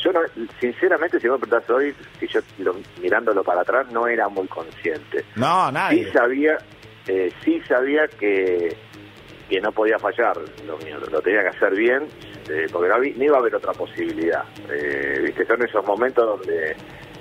yo 0.03 0.11
no, 0.11 0.19
sinceramente, 0.59 1.17
si 1.17 1.30
vos 1.30 1.39
me 1.39 1.47
preguntás 1.47 1.69
hoy, 1.69 1.95
si 2.19 2.28
yo 2.28 2.41
lo- 2.59 2.76
mirándolo 3.01 3.41
para 3.41 3.61
atrás, 3.61 3.88
no 3.91 4.05
era 4.05 4.28
muy 4.28 4.47
consciente. 4.47 5.24
No, 5.36 5.67
Sí 5.67 5.74
nadie. 5.74 6.11
sabía, 6.11 6.57
eh, 7.08 7.32
sí 7.43 7.62
sabía 7.68 8.08
que, 8.08 8.76
que 9.49 9.62
no 9.62 9.72
podía 9.72 9.97
fallar 9.99 10.38
lo 10.68 10.78
mío, 10.80 10.97
lo 11.12 11.22
tenía 11.22 11.41
que 11.43 11.49
hacer 11.49 11.76
bien, 11.76 12.04
eh, 12.49 12.68
porque 12.72 12.89
no, 12.89 12.97
no 12.97 13.24
iba 13.24 13.38
a 13.38 13.39
haber 13.39 13.56
otra 13.56 13.74
posibilidad. 13.74 14.43
Eh, 14.72 15.20
viste, 15.24 15.45
son 15.45 15.64
esos 15.64 15.86
momentos 15.86 16.26
donde 16.26 16.76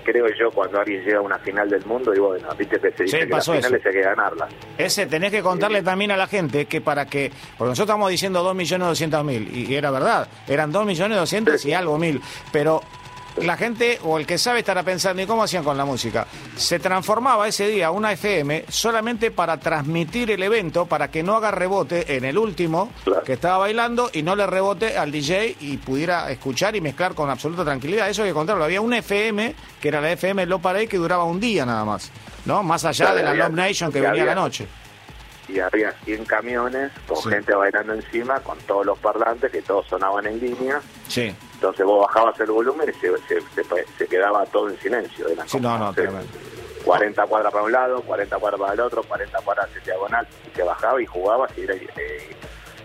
creo 0.05 0.26
yo 0.37 0.51
cuando 0.51 0.80
alguien 0.80 1.05
llega 1.05 1.18
a 1.18 1.20
una 1.20 1.39
final 1.39 1.68
del 1.70 1.85
mundo 1.87 2.12
y 2.12 2.18
bueno, 2.18 2.49
viste 2.59 2.76
que 2.80 2.91
se 2.91 3.05
dice 3.05 3.20
Sí, 3.20 3.24
que 3.24 3.30
las 3.35 3.45
finales 3.45 3.72
eso. 3.72 3.89
hay 3.89 3.95
que 3.95 4.01
ganarlas. 4.03 4.53
Ese 4.76 5.07
tenés 5.07 5.30
que 5.30 5.43
contarle 5.43 5.80
también 5.83 6.11
a 6.11 6.16
la 6.16 6.26
gente 6.26 6.64
que 6.66 6.80
para 6.80 7.07
que, 7.07 7.30
porque 7.57 7.68
nosotros 7.70 7.89
estamos 7.95 8.11
diciendo 8.11 8.43
2.200.000 8.53 9.68
y 9.68 9.74
era 9.76 9.93
verdad, 9.93 10.26
eran 10.49 10.72
2.200.000 10.72 11.66
y 11.66 11.72
algo 11.74 11.99
mil, 11.99 12.20
pero 12.53 12.80
la 13.39 13.57
gente 13.57 13.99
o 14.05 14.18
el 14.18 14.26
que 14.26 14.37
sabe 14.39 14.59
estará 14.61 14.83
pensando, 14.83 15.22
¿y 15.22 15.26
cómo 15.26 15.43
hacían 15.43 15.64
con 15.64 15.76
la 15.76 15.85
música? 15.85 16.26
Se 16.57 16.78
transformaba 16.78 17.49
ese 17.49 17.66
día 17.68 17.91
una 17.91 18.12
FM 18.12 18.66
solamente 18.68 19.30
para 19.30 19.59
transmitir 19.59 20.30
el 20.30 20.43
evento, 20.43 20.87
para 20.87 21.11
que 21.11 21.22
no 21.22 21.35
haga 21.37 21.51
rebote 21.51 22.16
en 22.16 22.24
el 22.24 22.37
último 22.39 22.91
Claro. 23.05 23.22
que 23.24 23.33
estaba 23.33 23.59
bailando 23.59 24.11
y 24.12 24.22
no 24.22 24.37
le 24.37 24.47
rebote 24.47 24.97
al 24.99 25.11
DJ 25.11 25.57
y 25.61 25.78
pudiera 25.78 26.30
escuchar 26.30 26.76
y 26.76 26.80
mezclar 26.80 27.14
con 27.14 27.30
absoluta 27.30 27.64
tranquilidad. 27.64 28.09
Eso 28.11 28.22
hay 28.22 28.28
que 28.28 28.35
contarlo. 28.35 28.64
Había 28.64 28.80
una 28.80 28.99
FM, 28.99 29.55
que 29.80 29.89
era 29.89 30.01
la 30.01 30.12
FM 30.12 30.45
Low 30.47 30.61
Parade, 30.61 30.87
que 30.89 30.99
duraba 30.99 31.24
un 31.24 31.41
día 31.41 31.64
nada 31.64 31.85
más, 31.85 32.11
¿no? 32.45 32.62
Más 32.62 32.85
allá 32.85 33.07
Claro, 33.07 33.16
de 33.16 33.22
la 33.24 33.30
había- 33.30 33.45
Love 33.49 33.55
Nation 33.57 33.93
que 33.93 34.01
venía 34.01 34.22
a 34.22 34.26
la 34.26 34.35
noche. 34.35 34.66
y 35.49 35.59
había 35.59 35.93
100 36.05 36.24
camiones 36.24 36.93
con 37.07 37.16
Sí. 37.22 37.28
gente 37.28 37.55
bailando 37.55 37.93
encima, 37.95 38.41
con 38.41 38.57
todos 38.61 38.87
los 38.87 38.99
parlantes 38.99 39.51
que 39.51 39.61
todos 39.61 39.87
sonaban 39.87 40.24
en 40.26 40.39
línea. 40.41 40.80
Sí. 41.09 41.35
Entonces 41.63 41.87
vos 41.87 42.05
bajabas 42.09 42.41
el 42.41 42.51
volumen 42.51 42.89
y 42.91 42.93
se, 42.99 43.17
se, 43.19 43.41
se- 43.55 43.87
se 43.97 44.07
quedaba 44.09 44.45
todo 44.47 44.69
en 44.69 44.77
silencio. 44.81 45.29
Eran 45.29 45.49
Sí, 45.49 45.59
como, 45.59 45.69
no, 45.69 45.79
no, 45.79 45.95
sé, 45.95 46.03
tremendo. 46.03 46.27
40 46.85 47.27
cuadras 47.27 47.53
para 47.53 47.65
un 47.65 47.71
lado, 47.71 48.03
40 48.03 48.37
cuadras 48.39 48.61
para 48.61 48.73
el 48.75 48.81
otro, 48.81 49.03
40 49.05 49.39
cuadras 49.43 49.69
en 49.77 49.85
diagonal. 49.85 50.27
Y 50.53 50.57
se 50.57 50.63
bajaba 50.65 51.01
y 51.01 51.07
jugaba 51.07 51.47
y 51.57 51.61
era, 51.61 51.75
eh, 51.75 52.37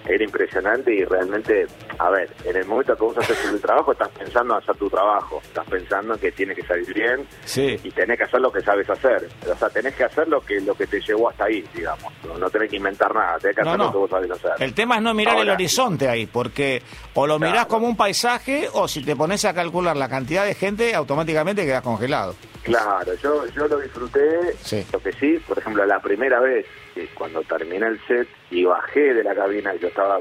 era 0.07 0.23
impresionante 0.23 0.93
y 0.93 1.03
realmente, 1.05 1.67
a 1.99 2.09
ver, 2.09 2.29
en 2.45 2.55
el 2.55 2.65
momento 2.65 2.95
que 2.95 3.03
vos 3.03 3.17
haces 3.17 3.37
tu 3.51 3.59
trabajo 3.59 3.91
estás 3.91 4.09
pensando 4.09 4.53
en 4.55 4.63
hacer 4.63 4.75
tu 4.75 4.89
trabajo, 4.89 5.41
estás 5.43 5.65
pensando 5.69 6.13
en 6.13 6.19
que 6.19 6.31
tiene 6.31 6.55
que 6.55 6.63
salir 6.63 6.93
bien 6.93 7.27
Sí. 7.45 7.79
y 7.83 7.91
tenés 7.91 8.17
que 8.17 8.23
hacer 8.23 8.39
lo 8.41 8.51
que 8.51 8.61
sabes 8.61 8.89
hacer. 8.89 9.27
O 9.51 9.55
sea, 9.57 9.69
tenés 9.69 9.95
que 9.95 10.03
hacer 10.05 10.27
lo 10.27 10.41
que 10.41 10.59
lo 10.61 10.75
que 10.75 10.87
te 10.87 10.99
llevó 11.01 11.29
hasta 11.29 11.45
ahí, 11.45 11.63
digamos. 11.73 12.11
No, 12.39 12.49
tenés 12.49 12.69
que 12.69 12.77
inventar 12.77 13.13
nada, 13.13 13.37
tenés 13.39 13.55
que 13.57 13.63
No, 13.63 13.69
hacer 13.69 13.77
no. 13.79 13.85
lo 13.85 13.91
que 13.91 13.97
vos 13.97 14.09
sabés 14.09 14.31
hacer. 14.31 14.51
El 14.59 14.73
tema 14.73 14.95
es 14.97 15.01
no 15.01 15.13
mirar 15.13 15.37
el 15.39 15.49
horizonte 15.49 16.07
ahí, 16.07 16.25
porque 16.25 16.81
o 17.13 17.27
lo 17.27 17.37
mirás 17.39 17.53
Claro. 17.53 17.67
como 17.69 17.87
un 17.87 17.97
paisaje 17.97 18.69
o 18.73 18.87
si 18.87 19.03
te 19.03 19.15
pones 19.15 19.43
a 19.45 19.53
calcular 19.53 19.95
la 19.97 20.07
cantidad 20.09 20.45
de 20.45 20.53
gente, 20.55 20.93
automáticamente 20.95 21.65
quedas 21.65 21.81
congelado. 21.83 22.35
Claro, 22.63 23.13
yo, 23.23 23.45
yo 23.55 23.67
lo 23.67 23.79
disfruté. 23.79 24.53
Sí. 24.61 24.85
Lo 24.91 24.99
que 24.99 25.13
sí, 25.13 25.39
por 25.47 25.57
ejemplo, 25.57 25.85
la 25.85 25.99
primera 26.01 26.39
vez 26.41 26.65
que 26.97 27.07
cuando 27.13 27.41
terminé 27.43 27.87
el 27.87 27.99
set 28.07 28.27
y 28.51 28.65
bajé 28.65 29.13
de 29.13 29.23
la 29.23 29.35
cabina, 29.35 29.73
yo 29.75 29.87
estaba 29.87 30.19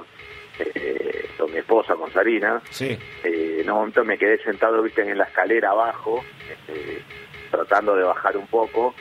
eh, 0.59 1.29
con 1.39 1.51
mi 1.53 1.59
esposa, 1.59 1.95
con 1.95 2.11
Sarina, 2.13 2.61
Sí. 2.71 2.99
eh, 3.25 3.59
en 3.61 3.71
un 3.71 3.77
momento 3.77 4.05
me 4.05 4.17
quedé 4.19 4.39
sentado, 4.43 4.83
viste, 4.83 5.03
en 5.03 5.19
la 5.19 5.25
escalera 5.25 5.71
abajo, 5.71 6.23
este, 6.51 7.03
tratando 7.51 7.95
de 7.95 8.05
bajar 8.05 8.37
un 8.37 8.47
poco, 8.47 8.95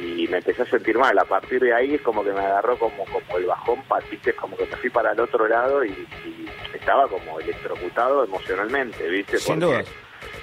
y 0.00 0.26
me 0.28 0.38
empecé 0.38 0.62
a 0.62 0.66
sentir 0.66 0.96
mal. 0.98 1.16
A 1.18 1.24
partir 1.24 1.60
de 1.60 1.74
ahí 1.74 1.94
es 1.94 2.00
como 2.02 2.24
que 2.24 2.32
me 2.32 2.40
agarró 2.40 2.76
como, 2.78 3.04
como 3.04 3.38
el 3.38 3.44
bajón, 3.46 3.82
viste, 4.10 4.32
como 4.32 4.56
que 4.56 4.64
me 4.66 4.76
fui 4.76 4.90
para 4.90 5.12
el 5.12 5.20
otro 5.20 5.46
lado 5.46 5.84
y, 5.84 5.90
y 5.90 6.48
estaba 6.74 7.06
como 7.06 7.38
electrocutado 7.38 8.24
emocionalmente, 8.24 9.08
viste. 9.08 9.38
Sin 9.38 9.60
Porque 9.60 9.74
dudas. 9.76 9.92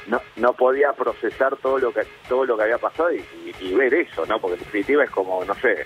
No, 0.07 0.21
no 0.37 0.53
podía 0.53 0.93
procesar 0.93 1.57
todo 1.57 1.77
lo 1.79 1.91
que 1.91 2.01
todo 2.29 2.45
lo 2.45 2.55
que 2.55 2.63
había 2.63 2.77
pasado 2.77 3.11
y, 3.11 3.17
y- 3.17 3.53
y 3.59 3.73
ver 3.75 3.93
eso, 3.93 4.25
¿no? 4.25 4.39
Porque 4.39 4.53
en 4.57 4.63
definitiva 4.63 5.03
es 5.03 5.09
como, 5.09 5.43
no 5.43 5.53
sé, 5.55 5.85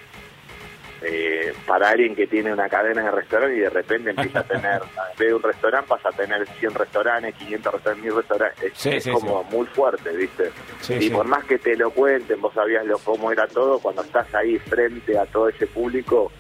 eh, 1.04 1.54
para 1.66 1.90
alguien 1.90 2.16
que 2.16 2.28
tiene 2.28 2.54
una 2.54 2.70
cadena 2.70 3.04
de 3.04 3.12
restaurantes 3.12 3.58
y 3.58 3.62
de 3.62 3.70
repente 3.70 4.10
empieza 4.12 4.40
a 4.40 4.44
tener, 4.44 4.82
en 5.12 5.18
vez 5.18 5.28
de 5.28 5.34
un 5.34 5.42
restaurante 5.42 5.88
pasa 5.88 6.10
a 6.10 6.12
tener 6.12 6.48
100 6.48 6.74
restaurantes, 6.76 7.36
500 7.36 7.74
restaurantes, 7.74 8.06
1000 8.06 8.16
restaurantes. 8.16 8.64
Es, 8.64 8.78
Sí, 8.78 8.90
es 8.90 9.04
sí, 9.04 9.12
como 9.12 9.44
muy 9.46 9.66
fuerte, 9.68 10.10
¿viste? 10.16 10.52
Y 10.90 11.10
por 11.10 11.26
más 11.26 11.44
que 11.46 11.58
te 11.58 11.76
lo 11.76 11.92
cuenten, 11.92 12.40
vos 12.42 12.54
sabías 12.54 12.86
lo, 12.86 12.98
cómo 13.00 13.32
era 13.32 13.48
todo, 13.48 13.80
cuando 13.80 14.02
estás 14.04 14.34
ahí 14.36 14.58
frente 14.60 15.18
a 15.18 15.26
todo 15.26 15.50
ese 15.50 15.68
público, 15.68 16.32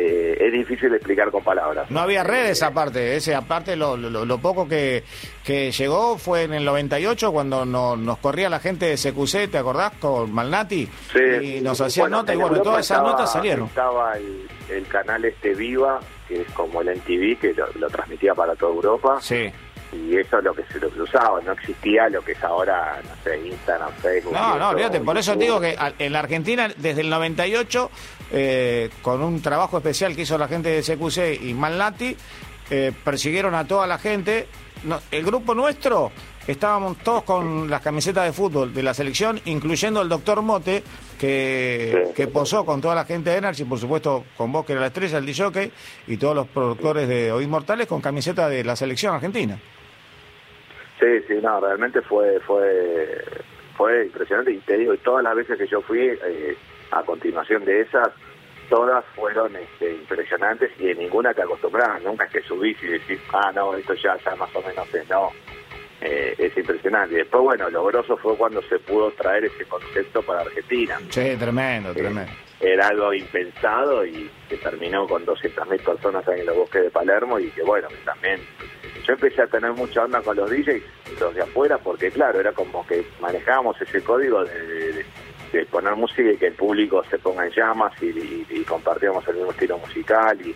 eh, 0.00 0.36
es 0.40 0.52
difícil 0.52 0.90
de 0.90 0.96
explicar 0.96 1.30
con 1.30 1.42
palabras. 1.42 1.90
No 1.90 2.00
había 2.00 2.22
redes 2.22 2.62
aparte, 2.62 3.16
ese 3.16 3.34
aparte 3.34 3.74
lo, 3.74 3.96
lo, 3.96 4.24
lo 4.24 4.38
poco 4.38 4.68
que, 4.68 5.02
que 5.44 5.72
llegó 5.72 6.16
fue 6.18 6.44
en 6.44 6.54
el 6.54 6.64
98 6.64 7.32
cuando 7.32 7.64
no- 7.64 7.96
nos 7.96 8.18
corría 8.18 8.48
la 8.48 8.60
gente 8.60 8.86
de 8.86 8.94
CQC, 8.96 9.50
¿te 9.50 9.58
acordás? 9.58 9.92
Con 10.00 10.32
Malnati. 10.32 10.88
Sí. 11.12 11.56
Y 11.56 11.60
nos 11.60 11.80
hacían 11.80 12.04
Bueno, 12.04 12.18
notas 12.18 12.34
y 12.34 12.38
en 12.38 12.48
bueno, 12.48 12.62
todas 12.62 12.80
esas 12.86 13.02
notas 13.02 13.32
salieron. 13.32 13.66
Estaba 13.66 14.16
el, 14.16 14.48
el 14.70 14.86
canal 14.86 15.24
este 15.24 15.54
Viva, 15.54 15.98
que 16.28 16.42
es 16.42 16.50
como 16.52 16.80
el 16.82 16.88
NTV, 16.90 17.38
que 17.40 17.54
lo, 17.54 17.66
lo 17.74 17.88
transmitía 17.88 18.34
para 18.34 18.54
toda 18.54 18.72
Europa. 18.72 19.18
Sí. 19.20 19.50
Y 19.92 20.16
eso 20.16 20.38
es 20.38 20.44
lo 20.44 20.52
que 20.54 20.64
se 20.64 20.78
lo 20.78 20.90
que 20.90 21.00
usaba, 21.00 21.40
no 21.40 21.52
existía 21.52 22.08
lo 22.10 22.22
que 22.22 22.32
es 22.32 22.44
ahora, 22.44 23.00
no 23.02 23.22
sé, 23.24 23.38
Instagram, 23.46 23.90
Facebook. 24.02 24.34
No, 24.34 24.58
no, 24.58 24.68
olvídate, 24.70 25.00
por 25.00 25.16
eso 25.16 25.34
digo 25.34 25.58
que 25.60 25.76
en 25.98 26.12
la 26.12 26.18
Argentina, 26.18 26.68
desde 26.76 27.00
el 27.00 27.08
98, 27.10 27.90
eh, 28.32 28.90
con 29.00 29.22
un 29.22 29.40
trabajo 29.40 29.78
especial 29.78 30.14
que 30.14 30.22
hizo 30.22 30.36
la 30.36 30.46
gente 30.46 30.68
de 30.68 30.82
CQC 30.82 31.42
y 31.42 31.54
Malnati, 31.54 32.14
eh, 32.70 32.92
persiguieron 33.02 33.54
a 33.54 33.66
toda 33.66 33.86
la 33.86 33.98
gente. 33.98 34.46
No, 34.84 35.00
el 35.10 35.24
grupo 35.24 35.54
nuestro, 35.54 36.12
estábamos 36.46 36.98
todos 36.98 37.22
con 37.24 37.68
las 37.70 37.80
camisetas 37.80 38.24
de 38.26 38.32
fútbol 38.32 38.72
de 38.74 38.82
la 38.82 38.92
selección, 38.92 39.40
incluyendo 39.46 40.02
el 40.02 40.08
doctor 40.10 40.42
Mote, 40.42 40.82
que, 41.18 42.04
Sí. 42.08 42.12
que 42.14 42.26
posó 42.28 42.64
con 42.66 42.80
toda 42.80 42.94
la 42.94 43.04
gente 43.06 43.30
de 43.30 43.38
Energy, 43.38 43.64
por 43.64 43.78
supuesto 43.78 44.24
con 44.36 44.52
vos 44.52 44.64
que 44.66 44.72
era 44.72 44.82
la 44.82 44.88
estrella, 44.88 45.18
el 45.18 45.26
DJ, 45.26 45.72
y 46.06 46.16
todos 46.18 46.36
los 46.36 46.46
productores 46.46 47.08
de 47.08 47.32
Oíd 47.32 47.48
Mortales 47.48 47.86
con 47.86 48.00
camiseta 48.02 48.48
de 48.48 48.62
la 48.64 48.76
selección 48.76 49.14
argentina. 49.14 49.58
Sí, 50.98 51.06
sí, 51.28 51.34
no, 51.42 51.60
realmente 51.60 52.00
fue 52.02 52.40
fue 52.40 53.22
fue 53.76 54.06
impresionante 54.06 54.50
y 54.52 54.58
te 54.58 54.76
digo, 54.76 54.94
y 54.94 54.98
todas 54.98 55.22
las 55.22 55.34
veces 55.36 55.56
que 55.56 55.66
yo 55.68 55.80
fui 55.82 56.00
eh, 56.00 56.56
a 56.90 57.02
continuación 57.04 57.64
de 57.64 57.82
esas, 57.82 58.08
todas 58.68 59.04
fueron 59.14 59.54
este, 59.54 59.92
impresionantes 59.94 60.70
y 60.80 60.90
en 60.90 60.98
ninguna 60.98 61.32
te 61.32 61.42
acostumbras, 61.42 62.02
nunca 62.02 62.24
es 62.24 62.32
que 62.32 62.42
subís 62.42 62.76
y 62.82 62.86
decís, 62.88 63.20
ah, 63.32 63.52
no, 63.54 63.76
esto 63.76 63.94
ya, 63.94 64.16
ya 64.24 64.34
más 64.34 64.54
o 64.56 64.62
menos 64.62 64.92
es, 64.94 65.08
no. 65.08 65.30
Eh, 66.00 66.34
es 66.38 66.56
impresionante. 66.56 67.14
Y 67.14 67.18
después, 67.18 67.42
bueno, 67.42 67.68
lo 67.70 67.84
grosso 67.86 68.16
fue 68.18 68.36
cuando 68.36 68.62
se 68.62 68.78
pudo 68.78 69.10
traer 69.12 69.46
ese 69.46 69.64
concepto 69.64 70.22
para 70.22 70.42
Argentina. 70.42 70.96
Sí, 71.10 71.34
tremendo, 71.36 71.90
Eh, 71.90 71.94
tremendo. 71.94 72.32
era 72.60 72.86
algo 72.88 73.12
impensado 73.12 74.06
y 74.06 74.30
que 74.48 74.56
terminó 74.58 75.08
con 75.08 75.26
200.000 75.26 75.84
personas 75.84 76.26
ahí 76.28 76.40
en 76.40 76.46
los 76.46 76.56
bosques 76.56 76.82
de 76.84 76.90
Palermo 76.90 77.40
y 77.40 77.50
que 77.50 77.62
bueno, 77.64 77.88
que 77.88 77.96
también 78.04 78.40
yo 79.08 79.14
empecé 79.14 79.40
a 79.42 79.46
tener 79.46 79.72
mucha 79.72 80.04
onda 80.04 80.20
con 80.20 80.36
los 80.36 80.48
DJs, 80.50 80.82
los 81.18 81.34
de 81.34 81.40
afuera, 81.42 81.78
porque 81.78 82.10
claro, 82.10 82.38
era 82.40 82.52
como 82.52 82.86
que 82.86 83.04
manejábamos 83.20 83.80
ese 83.80 84.02
código 84.04 84.44
de, 84.44 85.04
poner 85.70 85.96
música 85.96 86.30
y 86.30 86.36
que 86.36 86.48
el 86.48 86.52
público 86.52 87.02
se 87.10 87.18
ponga 87.18 87.46
en 87.46 87.52
llamas 87.52 87.90
y, 88.02 88.06
y- 88.10 88.46
y 88.50 88.64
compartíamos 88.64 89.26
el 89.28 89.36
mismo 89.36 89.50
estilo 89.50 89.78
musical 89.78 90.38
y, 90.42 90.54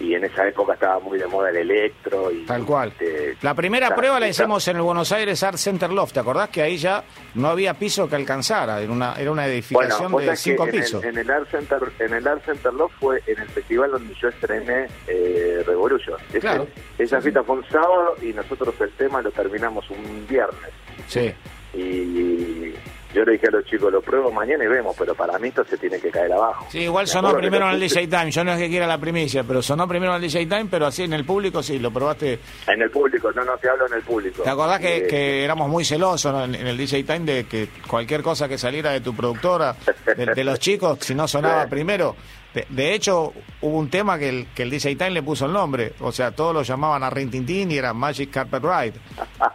y 0.00 0.14
en 0.14 0.24
esa 0.24 0.46
época 0.46 0.74
estaba 0.74 0.98
muy 1.00 1.18
de 1.18 1.26
moda 1.26 1.50
el 1.50 1.56
electro 1.56 2.30
y 2.30 2.44
Tal 2.44 2.64
cual. 2.64 2.88
este, 2.90 3.36
La 3.42 3.54
primera 3.54 3.94
prueba 3.94 4.20
la 4.20 4.28
hicimos 4.28 4.66
en 4.68 4.76
el 4.76 4.82
Buenos 4.82 5.10
Aires 5.12 5.42
Art 5.42 5.56
Center 5.56 5.90
Loft, 5.90 6.12
¿te 6.12 6.20
acordás 6.20 6.48
que 6.50 6.62
ahí 6.62 6.76
ya 6.76 7.02
no 7.34 7.48
había 7.48 7.74
piso 7.74 8.08
que 8.08 8.16
alcanzara? 8.16 8.80
Era 8.80 8.92
una, 8.92 9.14
era 9.14 9.30
una 9.30 9.46
edificación 9.46 10.14
de 10.16 10.36
cinco 10.36 10.64
en 10.64 10.74
el- 10.74 10.80
pisos. 10.80 11.04
En 11.04 11.18
el, 11.18 11.30
Art 11.30 11.50
Center, 11.50 11.78
en 11.98 12.14
el 12.14 12.26
Art 12.28 12.44
Center 12.44 12.72
Love 12.72 12.92
fue 13.00 13.22
en 13.26 13.38
el 13.40 13.48
festival 13.48 13.90
donde 13.92 14.14
yo 14.14 14.28
estrené 14.28 14.86
eh, 15.06 15.62
Revolution. 15.66 16.16
Claro. 16.40 16.66
Esa 16.98 17.20
fiesta 17.20 17.42
fue 17.42 17.56
un 17.56 17.64
sábado 17.68 18.14
y 18.22 18.32
nosotros 18.32 18.74
el 18.80 18.90
tema 18.92 19.22
lo 19.22 19.30
terminamos 19.30 19.88
un 19.90 20.26
viernes. 20.28 20.70
Sí. 21.08 21.32
Y, 21.74 22.74
yo 23.16 23.24
le 23.24 23.32
dije 23.32 23.48
a 23.48 23.50
los 23.50 23.64
chicos, 23.64 23.90
lo 23.92 24.00
pruebo 24.02 24.30
mañana 24.30 24.64
y 24.64 24.68
vemos, 24.68 24.94
pero 24.98 25.14
para 25.14 25.38
mí 25.38 25.48
esto 25.48 25.64
se 25.64 25.76
tiene 25.78 25.98
que 25.98 26.10
caer 26.10 26.32
abajo. 26.32 26.66
Sí, 26.70 26.80
igual 26.80 27.06
sonó 27.06 27.32
primero 27.34 27.66
en 27.68 27.74
el 27.74 27.80
DJ 27.80 28.06
Time. 28.08 28.30
Yo 28.30 28.44
no 28.44 28.52
es 28.52 28.58
que 28.58 28.68
quiera 28.68 28.86
la 28.86 28.98
primicia, 28.98 29.42
pero 29.44 29.62
sonó 29.62 29.88
primero 29.88 30.14
en 30.16 30.22
el 30.22 30.30
DJ 30.30 30.46
Time, 30.46 30.66
pero 30.70 30.86
así 30.86 31.02
en 31.04 31.12
el 31.14 31.24
público 31.24 31.62
sí, 31.62 31.78
lo 31.78 31.90
probaste. 31.90 32.38
En 32.68 32.82
el 32.82 32.90
público, 32.90 33.32
no, 33.32 33.44
no 33.44 33.56
te 33.58 33.68
hablo 33.68 33.86
en 33.86 33.94
el 33.94 34.02
público. 34.02 34.42
¿Te 34.42 34.50
acordás 34.50 34.80
que, 34.80 34.96
Eh, 34.98 35.06
que 35.06 35.44
éramos 35.44 35.68
muy 35.68 35.84
celosos 35.84 36.32
¿no? 36.32 36.44
en, 36.44 36.54
en 36.54 36.66
el 36.66 36.76
DJ 36.76 37.04
Time 37.04 37.20
de 37.20 37.44
que 37.44 37.68
cualquier 37.88 38.22
cosa 38.22 38.48
que 38.48 38.58
saliera 38.58 38.90
de 38.92 39.00
tu 39.00 39.14
productora, 39.14 39.74
de, 40.16 40.26
de 40.26 40.44
los 40.44 40.58
chicos, 40.58 40.98
si 41.00 41.14
no 41.14 41.26
sonaba 41.26 41.66
primero? 41.66 42.14
De, 42.54 42.66
de 42.70 42.94
hecho, 42.94 43.34
hubo 43.60 43.76
un 43.78 43.90
tema 43.90 44.18
que 44.18 44.30
el, 44.30 44.46
que 44.54 44.62
el 44.62 44.70
DJ 44.70 44.96
Time 44.96 45.10
le 45.10 45.22
puso 45.22 45.44
el 45.44 45.52
nombre. 45.52 45.92
O 46.00 46.10
sea, 46.10 46.30
todos 46.30 46.54
lo 46.54 46.62
llamaban 46.62 47.02
a 47.02 47.10
Rin 47.10 47.30
Tin 47.30 47.44
Tin 47.44 47.70
y 47.70 47.76
era 47.76 47.92
Magic 47.92 48.30
Carpet 48.30 48.62
Ride. 48.62 48.94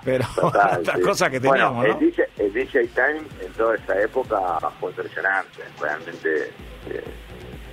Pero 0.03 0.25
Total, 0.35 0.79
otra 0.81 0.95
sí. 0.97 1.01
cosa 1.01 1.29
que 1.31 1.39
Bueno, 1.39 1.53
teníamos, 1.81 1.85
el 1.85 1.91
¿no? 1.93 1.97
DJ, 1.99 2.23
DJ 2.51 2.87
Time 2.89 3.21
en 3.41 3.51
toda 3.53 3.75
esa 3.75 3.99
época 4.01 4.37
fue 4.79 4.89
impresionante. 4.91 5.61
Realmente 5.79 6.51
eh, 6.89 7.03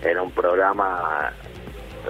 era 0.03 0.22
un 0.22 0.31
programa, 0.33 1.33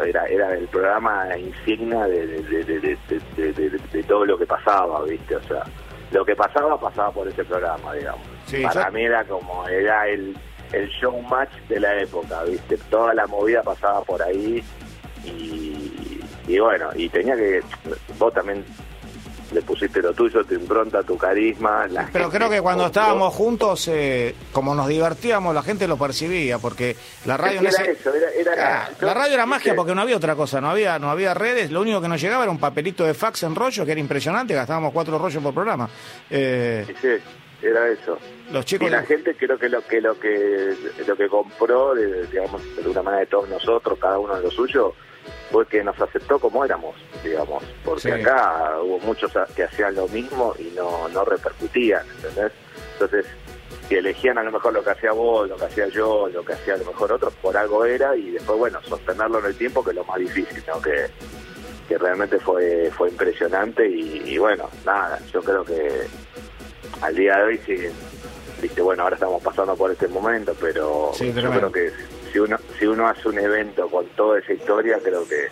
era, 0.05 0.27
era 0.27 0.55
el 0.55 0.69
programa 0.69 1.37
insignia 1.39 2.05
de, 2.07 2.27
de, 2.27 2.43
de, 2.43 2.65
de- 2.65 2.81
de- 2.81 2.99
de- 3.37 3.53
de- 3.53 3.71
de- 3.71 3.79
de 3.93 4.03
todo 4.05 4.25
lo 4.27 4.39
que 4.39 4.47
pasaba, 4.47 5.03
¿viste? 5.05 5.37
O 5.37 5.43
sea, 5.45 5.65
lo 6.11 6.25
que 6.25 6.35
pasaba, 6.37 6.79
pasaba 6.81 7.11
por 7.13 7.29
ese 7.29 7.45
programa, 7.45 7.95
digamos. 7.95 8.27
Sí, 8.47 8.63
Para 8.63 8.87
yo- 8.87 8.93
mí 8.93 9.03
era 9.05 9.25
como, 9.25 9.67
era 9.69 10.07
el, 10.09 10.37
el 10.73 10.89
show 10.89 11.21
match 11.23 11.53
de 11.69 11.81
la 11.81 11.99
época, 12.01 12.45
¿viste? 12.45 12.77
Toda 12.91 13.15
la 13.15 13.27
movida 13.27 13.63
pasaba 13.63 14.03
por 14.03 14.23
ahí 14.23 14.63
y, 15.25 16.21
y 16.47 16.59
bueno, 16.59 16.89
y 16.95 17.09
tenía 17.09 17.37
que, 17.37 17.63
vos 18.19 18.33
también 18.33 18.65
le 19.53 19.63
pusiste 19.63 20.03
lo 20.03 20.13
tuyo, 20.13 20.45
tu 20.45 20.55
impronta, 20.55 21.03
tu 21.03 21.17
carisma. 21.17 21.87
la 21.89 22.09
Pero 22.13 22.29
creo 22.31 22.51
que 22.51 22.61
cuando 22.61 22.85
compró. 22.85 23.01
estábamos 23.01 23.35
juntos, 23.35 23.89
eh, 23.89 24.35
como 24.53 24.75
nos 24.75 24.89
divertíamos, 24.89 25.55
la 25.55 25.63
gente 25.63 25.89
lo 25.89 25.97
percibía, 25.97 26.59
porque 26.59 26.97
la 27.25 27.37
radio... 27.37 27.61
Era 27.61 27.71
ese- 27.71 27.91
eso, 27.93 28.13
era- 28.15 28.31
era- 28.53 28.85
Ah, 28.85 28.91
la 29.01 29.15
radio 29.15 29.35
era 29.35 29.47
magia 29.47 29.75
porque 29.75 29.95
no 29.95 30.03
había 30.03 30.17
otra 30.17 30.35
cosa, 30.35 30.61
no 30.61 30.69
había, 30.71 30.99
no 30.99 31.11
había 31.11 31.33
redes, 31.35 31.71
lo 31.71 31.81
único 31.81 32.01
que 32.01 32.09
nos 32.09 32.21
llegaba 32.21 32.43
era 32.45 32.51
un 32.51 32.59
papelito 32.61 33.05
de 33.05 33.15
fax 33.15 33.43
en 33.45 33.55
rollo, 33.55 33.85
que 33.87 33.93
era 33.93 34.01
impresionante, 34.01 34.55
gastábamos 34.55 34.93
cuatro 34.93 35.19
rollos 35.19 35.43
por 35.43 35.55
programa. 35.55 35.89
Eh, 36.31 36.85
Sí, 36.87 36.95
sí, 37.01 37.09
era 37.67 37.89
eso. 37.89 38.19
los 38.53 38.63
Y 38.65 38.67
chicos... 38.67 38.91
la 38.91 39.03
gente 39.03 39.35
creo 39.35 39.59
que 39.59 39.69
lo 39.69 39.81
que 39.83 40.01
lo 40.01 40.19
que 40.21 40.75
lo 41.07 41.17
que 41.17 41.29
compró, 41.29 41.95
de- 41.95 42.27
digamos, 42.27 42.63
de 42.77 42.83
alguna 42.83 43.03
manera 43.03 43.21
de 43.21 43.27
todos 43.27 43.49
nosotros, 43.49 43.99
cada 43.99 44.19
uno 44.19 44.37
de 44.37 44.43
lo 44.43 44.51
suyo, 44.51 44.95
fue 45.51 45.67
que 45.67 45.83
nos 45.85 46.01
aceptó 46.01 46.39
como 46.39 46.65
éramos, 46.65 46.95
digamos, 47.23 47.63
porque 47.85 48.03
Sí. 48.03 48.11
acá 48.11 48.75
hubo 48.83 48.99
muchos 49.01 49.33
que 49.55 49.65
hacían 49.65 49.95
lo 49.95 50.09
mismo 50.09 50.55
y 50.59 50.73
no, 50.77 51.09
no 51.09 51.25
repercutían, 51.25 52.07
¿entendés? 52.17 52.53
Entonces, 52.95 53.27
si 53.89 53.95
elegían 53.97 54.37
a 54.39 54.43
lo 54.43 54.53
mejor 54.53 54.73
lo 54.75 54.85
que 54.85 54.91
hacía 54.91 55.13
vos, 55.13 55.49
lo 55.49 55.57
que 55.57 55.65
hacía 55.65 55.89
yo, 55.89 56.29
lo 56.29 56.45
que 56.45 56.53
hacía 56.53 56.75
a 56.75 56.79
lo 56.79 56.85
mejor 56.87 57.13
otros, 57.13 57.33
por 57.35 57.57
algo 57.57 57.85
era, 57.85 58.15
y 58.17 58.31
después, 58.33 58.59
bueno, 58.59 58.81
sostenerlo 58.83 59.39
en 59.41 59.47
el 59.47 59.57
tiempo, 59.57 59.83
que 59.83 59.91
es 59.91 59.97
lo 59.97 60.05
más 60.05 60.19
difícil, 60.19 60.63
¿no? 60.67 60.81
Que, 60.81 61.07
que 61.89 61.97
realmente 61.97 62.39
fue 62.39 62.91
fue 62.97 63.09
impresionante 63.09 63.89
y, 63.89 64.23
y 64.27 64.37
bueno, 64.39 64.69
nada, 64.85 65.19
yo 65.33 65.41
creo 65.41 65.65
que 65.65 66.07
al 67.01 67.15
día 67.15 67.37
de 67.39 67.43
hoy 67.45 67.61
sí, 67.65 67.77
viste, 68.61 68.83
bueno, 68.83 69.05
ahora 69.05 69.15
estamos 69.15 69.43
pasando 69.43 69.75
por 69.75 69.91
este 69.91 70.07
momento, 70.09 70.55
pero 70.61 71.13
Sí, 71.15 71.33
yo 71.33 71.51
creo 71.51 71.73
que 71.73 71.91
si 72.33 72.39
uno 72.39 72.59
si 72.79 72.87
uno 72.87 73.09
hace 73.09 73.29
un 73.29 73.39
evento 73.39 73.89
con 73.89 74.07
toda 74.17 74.39
esa 74.39 74.53
historia, 74.53 74.99
creo 75.03 75.27
que 75.27 75.49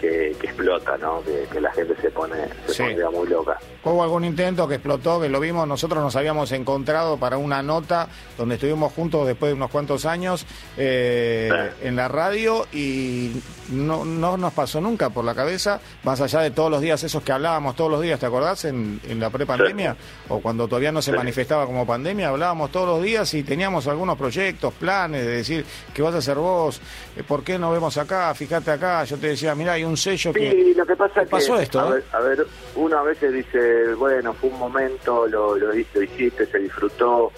que, 0.00 0.36
que 0.40 0.46
explota, 0.46 0.96
¿no? 0.98 1.22
Que, 1.22 1.46
que 1.52 1.60
la 1.60 1.72
gente 1.72 1.94
se 2.00 2.10
pone 2.10 2.36
se 2.66 2.74
Sí. 2.74 2.82
muy 3.12 3.28
loca. 3.28 3.58
Hubo 3.84 4.02
algún 4.02 4.24
intento 4.24 4.66
que 4.66 4.74
explotó, 4.76 5.20
que 5.20 5.28
lo 5.28 5.40
vimos, 5.40 5.66
nosotros 5.68 6.02
nos 6.02 6.16
habíamos 6.16 6.50
encontrado 6.52 7.16
para 7.18 7.36
una 7.36 7.62
nota 7.62 8.08
donde 8.38 8.54
estuvimos 8.56 8.92
juntos 8.92 9.26
después 9.26 9.50
de 9.50 9.54
unos 9.54 9.70
cuantos 9.70 10.06
años 10.06 10.46
eh, 10.76 11.50
Sí. 11.80 11.86
en 11.88 11.96
la 11.96 12.08
radio 12.08 12.66
y 12.72 13.32
no, 13.70 14.04
no 14.04 14.36
nos 14.36 14.52
pasó 14.52 14.80
nunca 14.80 15.10
por 15.10 15.24
la 15.24 15.34
cabeza, 15.34 15.80
más 16.02 16.20
allá 16.20 16.40
de 16.40 16.50
todos 16.50 16.70
los 16.70 16.80
días 16.80 17.02
esos 17.04 17.22
que 17.22 17.32
hablábamos 17.32 17.76
todos 17.76 17.90
los 17.90 18.00
días, 18.02 18.18
¿te 18.20 18.26
acordás? 18.26 18.64
En, 18.64 19.00
en 19.08 19.20
la 19.20 19.30
prepandemia 19.30 19.96
o 20.28 20.40
cuando 20.40 20.66
todavía 20.68 20.92
no 20.92 21.00
se 21.02 21.10
Sí. 21.10 21.16
manifestaba 21.16 21.66
como 21.66 21.86
pandemia, 21.86 22.28
hablábamos 22.30 22.70
todos 22.72 22.86
los 22.88 23.02
días 23.02 23.32
y 23.34 23.42
teníamos 23.42 23.86
algunos 23.86 24.16
proyectos, 24.18 24.72
planes 24.74 25.24
de 25.24 25.30
decir, 25.36 25.64
¿qué 25.92 26.02
vas 26.02 26.14
a 26.14 26.18
hacer 26.18 26.36
vos? 26.36 26.80
Eh, 27.16 27.22
¿Por 27.22 27.44
qué 27.44 27.58
no 27.58 27.70
vemos 27.70 27.96
acá? 27.96 28.34
Fíjate 28.34 28.70
acá. 28.72 29.04
Yo 29.04 29.16
te 29.16 29.28
decía, 29.28 29.54
mira, 29.54 29.72
hay 29.72 29.84
un 29.84 29.96
sello 29.96 30.32
que... 30.32 30.50
Sí, 30.50 30.74
lo 30.74 30.84
que 30.86 30.96
pasa 30.96 31.22
es 31.22 31.28
que 31.28 31.30
pasó 31.30 31.58
esto, 31.58 31.80
a, 31.80 31.88
eh? 31.88 31.92
ver, 31.92 32.04
a 32.12 32.20
ver, 32.20 32.46
uno 32.76 32.98
a 32.98 33.02
veces 33.02 33.32
dice, 33.32 33.94
bueno, 33.94 34.34
fue 34.34 34.50
un 34.50 34.58
momento, 34.58 35.26
lo, 35.26 35.56
lo, 35.56 35.68
lo 35.68 35.74
hiciste, 35.76 36.46
se 36.46 36.58
disfrutó, 36.58 37.32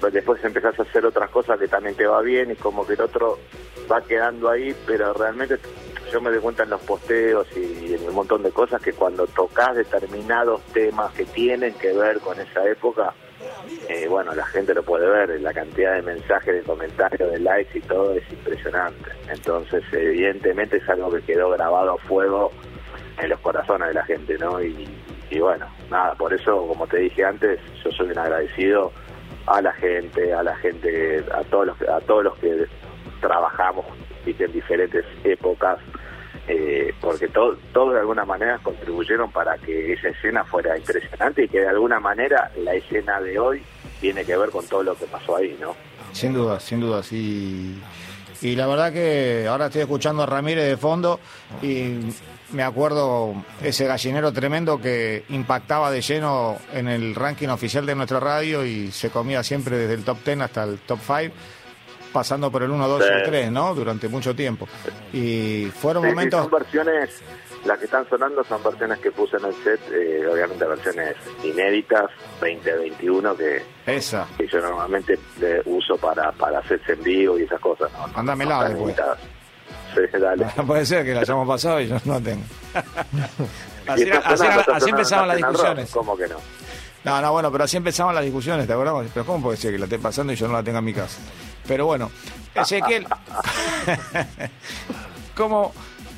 pero 0.00 0.12
después 0.12 0.44
empezás 0.44 0.78
a 0.78 0.82
hacer 0.82 1.06
otras 1.06 1.30
cosas 1.30 1.58
que 1.58 1.68
también 1.68 1.94
te 1.94 2.06
va 2.06 2.20
bien 2.20 2.50
y 2.50 2.56
como 2.56 2.86
que 2.86 2.94
el 2.94 3.00
otro 3.00 3.38
va 3.90 4.02
quedando 4.02 4.50
ahí, 4.50 4.74
pero 4.86 5.12
realmente 5.14 5.58
yo 6.12 6.20
me 6.20 6.30
doy 6.30 6.40
cuenta 6.40 6.64
en 6.64 6.70
los 6.70 6.80
posteos 6.82 7.46
y 7.56 7.94
en 7.94 8.08
un 8.08 8.14
montón 8.14 8.42
de 8.42 8.50
cosas 8.50 8.82
que 8.82 8.92
cuando 8.92 9.26
tocas 9.28 9.74
determinados 9.74 10.60
temas 10.72 11.12
que 11.12 11.24
tienen 11.24 11.72
que 11.74 11.92
ver 11.92 12.18
con 12.18 12.38
esa 12.38 12.68
época, 12.68 13.14
eh, 13.88 14.06
bueno, 14.08 14.34
la 14.34 14.46
gente 14.46 14.74
lo 14.74 14.82
puede 14.82 15.08
ver, 15.08 15.40
la 15.40 15.52
cantidad 15.52 15.94
de 15.94 16.02
mensajes, 16.02 16.54
de 16.54 16.62
comentarios, 16.62 17.32
de 17.32 17.38
likes 17.40 17.78
y 17.78 17.80
todo 17.82 18.14
es 18.14 18.30
impresionante. 18.32 19.10
Entonces, 19.28 19.82
evidentemente 19.92 20.78
es 20.78 20.88
algo 20.88 21.10
que 21.10 21.22
quedó 21.22 21.50
grabado 21.50 21.92
a 21.92 21.98
fuego 21.98 22.52
en 23.20 23.30
los 23.30 23.40
corazones 23.40 23.88
de 23.88 23.94
la 23.94 24.04
gente, 24.04 24.38
¿no? 24.38 24.62
Y, 24.62 24.88
bueno, 25.40 25.66
nada, 25.90 26.14
por 26.14 26.32
eso, 26.32 26.66
como 26.66 26.86
te 26.86 26.98
dije 26.98 27.24
antes, 27.24 27.58
yo 27.82 27.90
soy 27.92 28.10
un 28.10 28.18
agradecido 28.18 28.92
a 29.46 29.60
la 29.60 29.72
gente, 29.72 30.32
a 30.32 30.42
la 30.42 30.54
gente, 30.56 31.24
a 31.32 31.42
todos 31.44 31.68
los, 31.68 31.82
a 31.88 32.00
todos 32.00 32.24
los 32.24 32.38
que 32.38 32.66
trabajamos 33.20 33.86
en 34.26 34.52
diferentes 34.52 35.04
épocas, 35.24 35.78
eh, 36.48 36.92
porque 37.00 37.28
todo, 37.28 37.56
todos 37.72 37.94
de 37.94 38.00
alguna 38.00 38.24
manera 38.24 38.58
contribuyeron 38.58 39.30
para 39.30 39.56
que 39.58 39.92
esa 39.92 40.08
escena 40.08 40.44
fuera 40.44 40.76
impresionante 40.76 41.44
y 41.44 41.48
que 41.48 41.60
de 41.60 41.68
alguna 41.68 42.00
manera 42.00 42.50
la 42.58 42.74
escena 42.74 43.20
de 43.20 43.38
hoy 43.38 43.62
tiene 44.00 44.24
que 44.24 44.36
ver 44.36 44.50
con 44.50 44.66
todo 44.66 44.82
lo 44.82 44.94
que 44.96 45.06
pasó 45.06 45.36
ahí, 45.36 45.56
¿no? 45.60 45.76
Sin 46.12 46.34
duda, 46.34 46.58
sin 46.58 46.80
duda, 46.80 47.02
sí. 47.02 47.80
Y 48.42 48.56
la 48.56 48.66
verdad 48.66 48.92
que 48.92 49.46
ahora 49.48 49.66
estoy 49.66 49.82
escuchando 49.82 50.24
a 50.24 50.26
Ramírez 50.26 50.68
de 50.68 50.76
fondo 50.76 51.20
y 51.62 52.00
me 52.50 52.64
acuerdo 52.64 53.34
ese 53.62 53.86
gallinero 53.86 54.32
tremendo 54.32 54.80
que 54.80 55.24
impactaba 55.28 55.92
de 55.92 56.02
lleno 56.02 56.58
en 56.72 56.88
el 56.88 57.14
ranking 57.14 57.48
oficial 57.48 57.86
de 57.86 57.94
nuestra 57.94 58.18
radio 58.18 58.64
y 58.66 58.90
se 58.90 59.10
comía 59.10 59.44
siempre 59.44 59.76
desde 59.76 59.94
el 59.94 60.04
top 60.04 60.18
10 60.24 60.40
hasta 60.40 60.64
el 60.64 60.78
top 60.80 60.98
5, 61.06 61.34
pasando 62.12 62.50
por 62.50 62.62
el 62.62 62.70
1, 62.70 62.88
2 62.88 63.00
y 63.00 63.12
el 63.12 63.18
Sí. 63.20 63.24
3, 63.30 63.50
¿no? 63.52 63.74
Durante 63.74 64.08
mucho 64.08 64.34
tiempo. 64.34 64.68
Y 65.12 65.66
fueron 65.74 66.02
Sí, 66.02 66.08
sí, 66.10 66.14
momentos... 66.14 66.42
son 66.42 66.50
versiones, 66.50 67.10
las 67.64 67.78
que 67.78 67.84
están 67.86 68.08
sonando 68.08 68.44
son 68.44 68.62
versiones 68.62 68.98
que 68.98 69.10
puse 69.12 69.36
en 69.36 69.44
el 69.46 69.54
set, 69.64 69.80
eh, 69.92 70.26
obviamente 70.32 70.64
versiones 70.64 71.16
inéditas, 71.44 72.10
2021, 72.40 73.36
que, 73.36 73.62
Esa. 73.86 74.26
que 74.36 74.46
yo 74.46 74.60
normalmente 74.60 75.18
eh, 75.40 75.62
uso 75.66 75.96
para, 75.96 76.32
para 76.32 76.62
sets 76.68 76.88
en 76.90 77.02
vivo 77.02 77.38
y 77.38 77.42
esas 77.42 77.60
cosas. 77.60 77.90
¿no? 77.92 78.08
Mándamela 78.08 78.68
después. 78.68 78.94
Sí, 79.94 80.18
dale. 80.18 80.46
Puede 80.66 80.86
ser 80.86 81.04
que 81.04 81.14
la 81.14 81.20
hayamos 81.20 81.46
pasado 81.46 81.80
y 81.80 81.88
yo 81.88 81.96
no 82.04 82.20
tengo. 82.20 82.42
Así, 83.86 84.02
era- 84.02 84.18
era- 84.20 84.64
empezaban 84.86 85.28
las 85.28 85.36
discusiones. 85.36 85.90
¿Cómo 85.90 86.16
que 86.16 86.28
no? 86.28 86.36
No, 87.04 87.20
no, 87.20 87.32
bueno, 87.32 87.50
pero 87.50 87.64
así 87.64 87.76
empezaban 87.76 88.14
las 88.14 88.22
discusiones, 88.22 88.64
¿te 88.64 88.72
acordás? 88.72 89.10
Pero 89.12 89.26
¿cómo 89.26 89.42
puede 89.42 89.56
ser 89.56 89.72
que 89.72 89.78
la 89.80 89.86
esté 89.86 89.98
pasando 89.98 90.32
y 90.32 90.36
yo 90.36 90.46
no 90.46 90.52
la 90.54 90.62
tenga 90.62 90.78
en 90.78 90.84
mi 90.84 90.94
casa? 90.94 91.18
Pero 91.66 91.86
bueno, 91.86 92.10
Ezequiel, 92.54 93.06
¿cómo, 95.36 95.72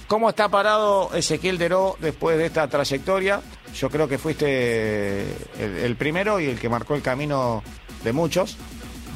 ¿cómo 0.06 0.30
está 0.30 0.48
parado 0.48 1.10
Ezequiel 1.14 1.58
Deró 1.58 1.96
después 2.00 2.38
de 2.38 2.46
esta 2.46 2.68
trayectoria? 2.68 3.40
Yo 3.74 3.90
creo 3.90 4.08
que 4.08 4.18
fuiste 4.18 5.22
el, 5.58 5.78
el 5.82 5.96
primero 5.96 6.40
y 6.40 6.46
el 6.46 6.58
que 6.58 6.68
marcó 6.68 6.94
el 6.94 7.02
camino 7.02 7.62
de 8.02 8.12
muchos. 8.12 8.56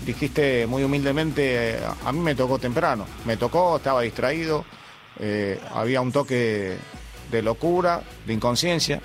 Dijiste 0.04 0.66
muy 0.66 0.82
humildemente, 0.84 1.78
a 2.04 2.12
mí 2.12 2.20
me 2.20 2.34
tocó 2.34 2.58
temprano, 2.58 3.04
me 3.26 3.36
tocó, 3.36 3.76
estaba 3.76 4.00
distraído, 4.02 4.64
eh, 5.20 5.60
había 5.74 6.00
un 6.00 6.12
toque 6.12 6.76
de 7.30 7.42
locura, 7.42 8.02
de 8.24 8.32
inconsciencia, 8.32 9.02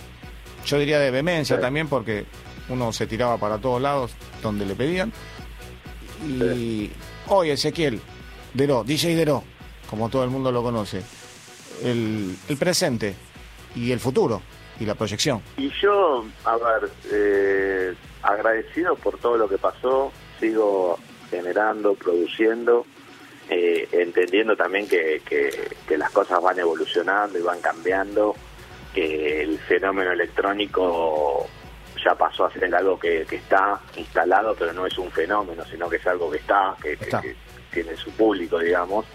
yo 0.66 0.80
diría 0.80 1.00
de 1.00 1.12
vehemencia 1.12 1.58
Sí. 1.58 1.62
también 1.62 1.90
porque 1.90 2.26
uno 2.70 2.94
se 2.94 3.06
tiraba 3.06 3.38
para 3.38 3.58
todos 3.58 3.82
lados 3.82 4.12
donde 4.42 4.66
le 4.66 4.76
pedían. 4.76 5.12
Y 6.26 6.90
hoy 7.28 7.52
Ezequiel, 7.52 8.02
Deró, 8.54 8.84
DJ 8.84 9.16
Deró, 9.16 9.44
como 9.90 10.10
todo 10.10 10.24
el 10.24 10.30
mundo 10.30 10.52
lo 10.52 10.64
conoce, 10.64 11.02
el, 11.84 12.38
presente 12.60 13.16
y 13.76 13.92
el 13.92 14.00
futuro 14.00 14.42
y 14.80 14.86
la 14.86 14.96
proyección. 14.96 15.42
Y 15.58 15.70
yo, 15.82 16.26
a 16.46 16.58
ver, 16.58 16.90
eh, 17.12 17.94
agradecido 18.22 18.96
por 18.96 19.18
todo 19.18 19.38
lo 19.38 19.50
que 19.50 19.58
pasó, 19.58 20.12
sigo 20.40 20.98
generando, 21.30 21.96
produciendo, 21.96 22.86
eh, 23.50 23.88
entendiendo 23.92 24.56
también 24.56 24.88
que 24.88 25.22
las 25.98 26.12
cosas 26.12 26.42
van 26.42 26.60
evolucionando 26.60 27.38
y 27.40 27.42
van 27.42 27.60
cambiando, 27.62 28.36
que 28.94 29.42
el 29.42 29.60
fenómeno 29.60 30.12
electrónico 30.12 31.48
ya 32.04 32.16
pasó 32.16 32.46
a 32.46 32.52
ser 32.52 32.74
algo 32.76 33.00
que, 33.00 33.26
que 33.26 33.38
está 33.38 33.80
instalado, 33.96 34.56
pero 34.58 34.74
no 34.74 34.86
es 34.86 34.98
un 34.98 35.12
fenómeno, 35.12 35.64
sino 35.66 35.90
que 35.90 35.98
es 35.98 36.08
algo 36.08 36.30
que 36.32 36.38
está, 36.38 36.76
que, 36.82 36.98
que- 36.98 37.06
Está. 37.06 37.22
que 37.22 37.36
tiene 37.72 37.96
su 37.98 38.12
público, 38.12 38.60
digamos. 38.60 39.06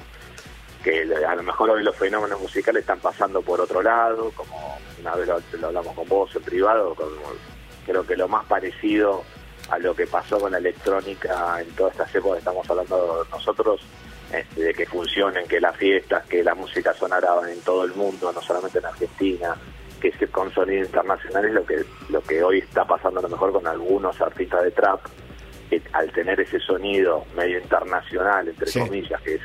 Que 0.82 1.02
a 1.26 1.34
lo 1.34 1.42
mejor 1.42 1.70
hoy 1.70 1.82
los 1.82 1.96
fenómenos 1.96 2.40
musicales 2.40 2.80
están 2.82 3.00
pasando 3.00 3.42
por 3.42 3.60
otro 3.60 3.82
lado, 3.82 4.30
como 4.34 4.78
una 5.00 5.14
vez 5.16 5.26
lo, 5.28 5.40
lo 5.60 5.66
hablamos 5.68 5.94
con 5.94 6.08
vos 6.08 6.34
en 6.36 6.42
privado, 6.42 6.96
creo 7.84 8.06
que 8.06 8.16
lo 8.16 8.28
más 8.28 8.44
parecido 8.46 9.24
a 9.70 9.78
lo 9.78 9.94
que 9.94 10.06
pasó 10.06 10.38
con 10.38 10.52
la 10.52 10.58
electrónica 10.58 11.60
en 11.60 11.68
todas 11.74 11.92
estas 11.92 12.14
épocas 12.14 12.38
estamos 12.38 12.68
hablando 12.70 13.26
nosotros, 13.30 13.80
este, 14.32 14.60
de 14.62 14.72
que 14.74 14.86
funcionen, 14.86 15.46
que 15.48 15.60
las 15.60 15.76
fiestas, 15.76 16.24
que 16.26 16.42
la 16.44 16.54
música 16.54 16.94
sonara 16.94 17.34
en 17.50 17.60
todo 17.62 17.84
el 17.84 17.92
mundo, 17.94 18.32
no 18.32 18.40
solamente 18.40 18.78
en 18.78 18.86
Argentina, 18.86 19.56
que 20.00 20.12
se 20.12 20.26
con 20.28 20.52
sonido 20.52 20.84
internacional 20.84 21.44
es 21.44 21.52
lo 21.52 21.64
que, 21.64 21.84
lo 22.08 22.20
que 22.22 22.42
hoy 22.42 22.58
está 22.58 22.84
pasando 22.84 23.20
a 23.20 23.22
lo 23.22 23.28
mejor 23.28 23.52
con 23.52 23.66
algunos 23.66 24.20
artistas 24.20 24.62
de 24.64 24.70
trap, 24.70 25.00
que 25.68 25.82
al 25.92 26.10
tener 26.12 26.40
ese 26.40 26.58
sonido 26.60 27.24
medio 27.36 27.58
internacional, 27.58 28.48
entre 28.48 28.66
Sí. 28.66 28.80
comillas, 28.80 29.20
que 29.22 29.34
es, 29.34 29.42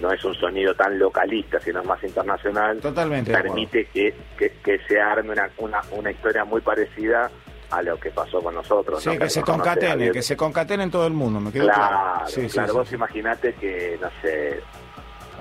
no 0.00 0.12
es 0.12 0.24
un 0.24 0.34
sonido 0.34 0.74
tan 0.74 0.98
localista, 0.98 1.58
sino 1.60 1.82
más 1.84 2.02
internacional, 2.04 2.78
Totalmente 2.80 3.32
permite 3.32 3.86
que, 3.86 4.14
que, 4.38 4.50
que 4.62 4.78
se 4.86 5.00
arme 5.00 5.32
una, 5.32 5.50
una, 5.58 5.80
una 5.92 6.10
historia 6.10 6.44
muy 6.44 6.60
parecida 6.60 7.30
a 7.70 7.82
lo 7.82 7.98
que 7.98 8.10
pasó 8.10 8.40
con 8.42 8.54
nosotros. 8.54 9.02
Sí, 9.02 9.10
¿no? 9.10 9.18
que 9.18 9.30
se 9.30 9.40
no 9.40 9.46
concatene, 9.46 10.10
que 10.10 10.22
se 10.22 10.36
concatene 10.36 10.84
en 10.84 10.90
todo 10.90 11.06
el 11.06 11.12
mundo, 11.12 11.40
me 11.40 11.52
quedó 11.52 11.64
Claro, 11.66 11.88
claro. 11.88 12.26
Sí, 12.28 12.42
sí, 12.42 12.48
claro. 12.48 12.72
sí, 12.72 12.78
vos 12.78 12.88
sí. 12.88 12.94
imaginate 12.96 13.54
que, 13.54 13.98
no 14.00 14.10
sé, 14.20 14.60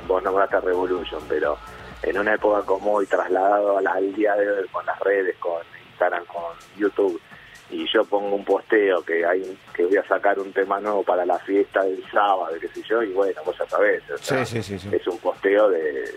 vos 0.07 0.21
nombraste 0.23 0.59
Revolution, 0.61 1.21
pero 1.27 1.57
en 2.03 2.17
una 2.17 2.33
época 2.35 2.61
como 2.65 2.93
hoy, 2.93 3.05
trasladado 3.07 3.77
al, 3.77 3.87
al 3.87 4.13
día 4.13 4.35
de 4.35 4.49
hoy 4.49 4.67
con 4.69 4.85
las 4.85 4.99
redes, 4.99 5.35
con 5.37 5.61
Instagram, 5.91 6.25
con 6.25 6.43
YouTube, 6.77 7.19
y 7.71 7.85
yo 7.93 8.03
pongo 8.05 8.35
un 8.35 8.43
posteo 8.45 9.03
que 9.03 9.25
hay 9.25 9.57
que 9.73 9.85
voy 9.85 9.97
a 9.97 10.07
sacar 10.07 10.39
un 10.39 10.51
tema 10.53 10.79
nuevo 10.79 11.03
para 11.03 11.25
la 11.25 11.37
fiesta 11.39 11.83
del 11.83 12.03
sábado, 12.11 12.49
qué 12.59 12.67
sé 12.69 12.81
yo, 12.89 13.03
y 13.03 13.11
bueno, 13.11 13.41
vos 13.45 13.55
ya 13.59 13.67
sabés, 13.67 14.01
o 14.09 14.17
sea, 14.17 14.45
Sí, 14.45 14.55
sí, 14.61 14.63
sí, 14.63 14.79
sí. 14.79 14.95
es 14.95 15.05
un 15.07 15.17
posteo 15.19 15.69
de, 15.69 15.81
de- 15.83 16.13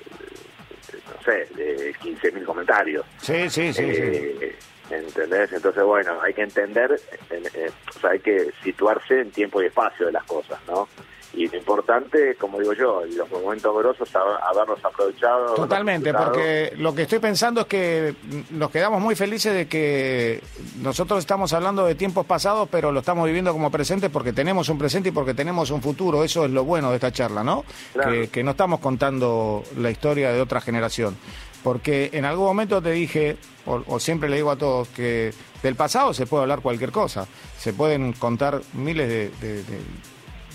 no 1.14 1.22
sé, 1.24 1.46
de 1.54 1.94
15.000 2.02 2.44
comentarios. 2.44 3.04
Sí, 3.20 3.48
sí, 3.50 3.72
sí. 3.72 3.82
Eh, 3.84 4.56
¿Entendés? 4.90 5.52
Entonces, 5.52 5.82
bueno, 5.84 6.20
hay 6.22 6.34
que 6.34 6.42
entender, 6.42 6.98
en- 7.30 7.46
eh, 7.54 7.70
o 7.96 7.98
sea, 7.98 8.10
hay 8.10 8.20
que 8.20 8.50
situarse 8.62 9.20
en 9.20 9.30
tiempo 9.30 9.62
y 9.62 9.66
espacio 9.66 10.06
de 10.06 10.12
las 10.12 10.24
cosas, 10.24 10.58
¿no? 10.66 10.88
Y 11.34 11.48
lo 11.48 11.56
importante, 11.56 12.34
como 12.36 12.60
digo 12.60 12.74
yo, 12.74 13.02
los 13.16 13.30
momentos 13.30 13.74
grosos, 13.74 14.12
hab- 14.12 14.38
haberlos 14.42 14.84
aprovechado. 14.84 15.54
Totalmente, 15.54 16.12
porque 16.12 16.74
lo 16.76 16.94
que 16.94 17.02
estoy 17.02 17.20
pensando 17.20 17.62
es 17.62 17.66
que 17.66 18.14
nos 18.50 18.70
quedamos 18.70 19.00
muy 19.00 19.14
felices 19.16 19.54
de 19.54 19.66
que 19.66 20.42
nosotros 20.82 21.20
estamos 21.20 21.52
hablando 21.54 21.86
de 21.86 21.94
tiempos 21.94 22.26
pasados, 22.26 22.68
pero 22.70 22.92
lo 22.92 23.00
estamos 23.00 23.24
viviendo 23.26 23.50
como 23.52 23.70
presente 23.70 24.10
porque 24.10 24.34
tenemos 24.34 24.68
un 24.68 24.76
presente 24.76 25.08
y 25.08 25.12
porque 25.12 25.32
tenemos 25.32 25.70
un 25.70 25.80
futuro. 25.80 26.22
Eso 26.22 26.44
es 26.44 26.50
lo 26.50 26.64
bueno 26.64 26.90
de 26.90 26.96
esta 26.96 27.10
charla, 27.12 27.42
¿no? 27.42 27.64
Claro. 27.94 28.10
Que, 28.12 28.28
que 28.28 28.42
no 28.44 28.50
estamos 28.50 28.80
contando 28.80 29.62
la 29.78 29.90
historia 29.90 30.32
de 30.32 30.40
otra 30.40 30.60
generación. 30.60 31.16
Porque 31.62 32.10
en 32.12 32.24
algún 32.24 32.44
momento 32.46 32.82
te 32.82 32.90
dije, 32.90 33.36
o, 33.66 33.82
o 33.86 34.00
siempre 34.00 34.28
le 34.28 34.36
digo 34.36 34.50
a 34.50 34.56
todos, 34.56 34.88
que 34.88 35.32
del 35.62 35.76
pasado 35.76 36.12
se 36.12 36.26
puede 36.26 36.42
hablar 36.42 36.60
cualquier 36.60 36.90
cosa. 36.90 37.26
Se 37.56 37.72
pueden 37.72 38.12
contar 38.12 38.60
miles 38.74 39.08
de, 39.08 39.28
de- 39.40 39.62
de- 39.62 40.11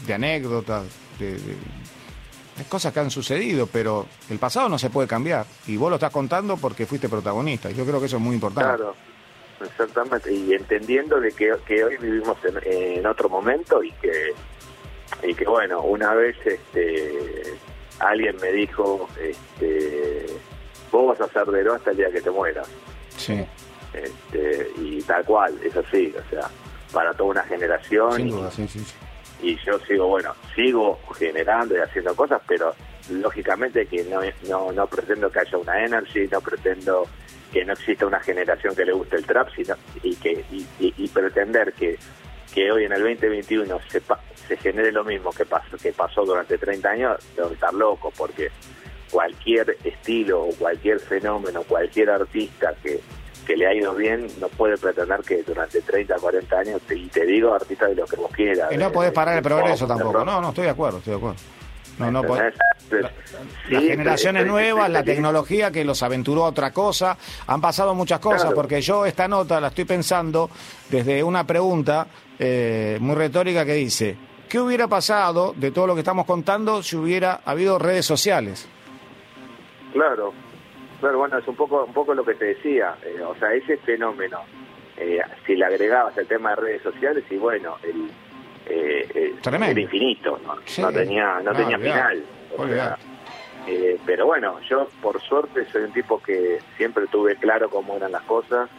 de 0.08 0.14
anécdotas, 0.14 0.86
de- 1.20 1.38
cosas 2.70 2.91
que 2.91 2.99
han 2.99 3.12
sucedido, 3.12 3.68
pero 3.68 4.08
el 4.32 4.39
pasado 4.39 4.68
no 4.68 4.80
se 4.80 4.89
puede 4.89 5.08
cambiar. 5.08 5.45
Y 5.68 5.78
vos 5.78 5.89
lo 5.91 5.97
estás 5.97 6.12
contando 6.12 6.58
porque 6.58 6.88
fuiste 6.88 7.08
protagonista. 7.08 7.70
Yo 7.70 7.86
creo 7.86 7.99
que 7.99 8.08
eso 8.08 8.18
es 8.18 8.24
muy 8.24 8.34
importante. 8.34 8.68
Claro, 8.78 8.95
exactamente. 9.64 10.34
Y 10.34 10.53
entendiendo 10.53 11.20
de 11.20 11.32
que, 11.34 11.53
que 11.68 11.84
hoy 11.84 11.97
vivimos 11.97 12.36
en, 12.45 12.97
en 12.97 13.05
otro 13.05 13.30
momento 13.30 13.84
y 13.84 13.91
que, 13.91 14.34
y 15.22 15.36
que 15.36 15.45
bueno, 15.45 15.82
una 15.82 16.16
vez 16.16 16.36
este, 16.45 17.53
alguien 17.99 18.36
me 18.41 18.51
dijo, 18.51 19.08
este, 19.22 20.26
vos 20.91 21.16
vas 21.18 21.30
a 21.30 21.32
ser 21.34 21.45
de 21.45 21.70
hasta 21.72 21.91
el 21.91 21.97
día 21.97 22.10
que 22.12 22.22
te 22.22 22.32
mueras. 22.32 22.68
Sí, 23.16 23.45
Este, 23.93 24.72
y 24.82 25.01
tal 25.03 25.24
cual, 25.26 25.53
es 25.64 25.76
así, 25.76 26.12
o 26.18 26.30
sea, 26.32 26.49
para 26.91 27.14
toda 27.14 27.30
una 27.32 27.43
generación. 27.43 28.14
sin 28.14 28.28
y- 28.30 28.32
duda, 28.32 28.49
sí, 28.49 28.68
sí. 28.68 28.80
sí. 28.80 28.93
Y 29.42 29.58
yo 29.66 29.80
sigo, 29.80 30.08
bueno, 30.08 30.34
sigo 30.56 31.00
generando 31.18 31.76
y 31.76 31.80
haciendo 31.80 32.16
cosas, 32.16 32.42
pero 32.48 32.74
lógicamente 33.10 33.86
que 33.86 34.04
no, 34.04 34.20
no, 34.50 34.72
no 34.72 34.88
pretendo 34.88 35.30
que 35.32 35.40
haya 35.40 35.58
una 35.58 35.84
energy, 35.86 36.28
no 36.32 36.42
pretendo 36.42 37.08
que 37.52 37.64
no 37.64 37.74
exista 37.74 38.06
una 38.06 38.20
generación 38.20 38.76
que 38.76 38.86
le 38.86 38.92
guste 38.94 39.16
el 39.18 39.26
trap, 39.26 39.50
sino 39.56 39.76
y 40.04 40.16
que 40.16 40.44
y, 40.52 40.66
y- 40.80 41.08
pretender 41.08 41.72
que, 41.74 41.98
que 42.54 42.72
hoy 42.72 42.86
en 42.86 42.92
el 42.92 43.02
2021 43.02 43.80
se, 43.90 44.02
se 44.48 44.58
genere 44.58 44.92
lo 44.92 45.04
mismo 45.06 45.32
que 45.32 45.46
pasó, 45.46 45.78
que 45.78 45.94
pasó 45.94 46.26
durante 46.26 46.58
30 46.58 46.90
años, 46.90 47.18
debo 47.36 47.50
estar 47.50 47.74
loco, 47.74 48.12
porque 48.18 48.50
cualquier 49.10 49.78
estilo 49.84 50.44
o 50.44 50.50
cualquier 50.56 51.00
fenómeno, 51.00 51.64
cualquier 51.64 52.10
artista 52.10 52.74
que, 52.84 53.00
que 53.48 53.56
le 53.56 53.66
ha 53.66 53.74
ido 53.74 53.95
bien, 53.95 54.28
no 54.41 54.50
puede 54.50 54.78
pretender 54.78 55.22
que 55.22 55.41
durante 55.41 55.82
30, 55.82 56.16
40 56.18 56.60
años, 56.60 56.82
y 56.89 57.08
te 57.08 57.26
digo 57.26 57.54
artista 57.54 57.88
de 57.88 57.95
lo 57.95 58.06
que 58.06 58.18
vos 58.18 58.30
quieras. 58.32 58.70
Y 58.74 58.78
no 58.78 58.88
de- 58.88 58.91
podés 58.91 59.12
parar 59.14 59.36
de 59.36 59.38
el 59.39 59.43
progreso 59.43 59.88
de 59.88 59.93
tampoco. 59.95 60.26
No, 60.26 60.41
no, 60.41 60.50
estoy 60.50 60.66
de 60.66 60.70
acuerdo, 60.72 60.98
estoy 60.98 61.12
de 61.12 61.18
acuerdo. 61.18 61.38
No, 61.98 62.12
no 62.12 62.22
podés. 62.24 62.54
Las 63.70 63.84
generaciones 63.84 64.45
nuevas, 64.45 64.89
la 64.89 65.04
tecnología 65.04 65.72
que 65.72 65.84
los 65.84 66.04
aventuró 66.04 66.45
a 66.45 66.50
otra 66.50 66.72
cosa, 66.72 67.18
han 67.48 67.60
pasado 67.60 67.95
muchas 67.95 68.20
cosas, 68.20 68.41
Claro. 68.41 68.56
porque 68.56 68.82
yo 68.82 69.06
esta 69.06 69.28
nota 69.28 69.60
la 69.60 69.70
estoy 69.70 69.86
pensando 69.86 70.50
desde 70.89 71.24
una 71.24 71.45
pregunta 71.48 72.06
eh, 72.38 72.98
muy 73.02 73.16
retórica 73.16 73.66
que 73.66 73.74
dice, 73.74 74.16
¿qué 74.48 74.60
hubiera 74.60 74.88
pasado 74.88 75.54
de 75.58 75.72
todo 75.72 75.88
lo 75.88 75.93
que 75.95 76.02
estamos 76.02 76.26
contando 76.28 76.84
si 76.84 76.95
hubiera 76.95 77.41
habido 77.45 77.80
redes 77.80 78.06
sociales? 78.06 78.68
Claro, 79.93 80.34
claro, 81.00 81.18
bueno, 81.20 81.38
es 81.38 81.48
un 81.48 81.56
poco, 81.56 81.84
un 81.86 81.93
poco 81.93 82.14
lo 82.14 82.24
que 82.26 82.36
te 82.36 82.45
decía, 82.45 82.95
eh, 83.04 83.22
o 83.22 83.36
sea, 83.36 83.54
ese 83.54 83.78
fenómeno, 83.78 84.41
eh, 84.98 85.22
si 85.45 85.56
le 85.56 85.66
agregabas 85.66 86.18
el 86.18 86.28
tema 86.28 86.52
de 86.52 86.56
redes 86.58 86.82
sociales, 86.82 87.24
y 87.30 87.38
bueno, 87.38 87.78
el, 87.84 88.10
eh, 88.68 89.08
eh, 89.14 89.36
Tremendo. 89.41 89.72
era 89.72 89.82
infinito, 89.82 90.39
¿no? 90.45 90.56
Sí. 90.66 90.82
no 90.82 90.91
tenía, 90.91 91.39
no 91.43 91.52
No, 91.52 91.58
tenía 91.58 91.78
olvidate, 91.78 92.24
final. 92.58 92.70
sea, 92.70 92.98
eh, 93.68 93.98
pero 94.06 94.26
bueno, 94.26 94.60
yo 94.70 94.88
por 95.02 95.22
suerte 95.22 95.66
soy 95.72 95.84
un 95.84 95.91
tipo 95.93 96.22
que 96.22 96.60
siempre 96.78 97.06
tuve 97.08 97.36
claro 97.36 97.70
cómo 97.70 97.95
eran 97.98 98.12
las 98.12 98.24
cosas, 98.24 98.70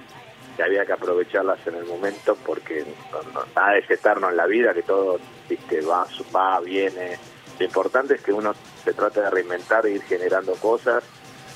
que 0.57 0.63
había 0.63 0.85
que 0.85 0.93
aprovecharlas 0.93 1.65
en 1.69 1.77
el 1.77 1.85
momento 1.85 2.37
porque 2.45 2.85
no- 3.13 3.43
nada 3.55 3.77
es 3.77 3.89
eterno 3.91 4.29
en 4.31 4.37
la 4.37 4.47
vida, 4.47 4.75
que 4.75 4.83
todo 4.83 5.19
viste, 5.49 5.81
va, 5.83 6.05
va, 6.35 6.59
viene. 6.61 7.17
Lo 7.59 7.65
importante 7.65 8.15
es 8.15 8.23
que 8.23 8.33
uno 8.33 8.55
se 8.83 8.93
trate 8.93 9.21
de 9.21 9.31
reinventar 9.31 9.87
e 9.87 9.93
ir 9.93 10.03
generando 10.03 10.53
cosas 10.55 11.05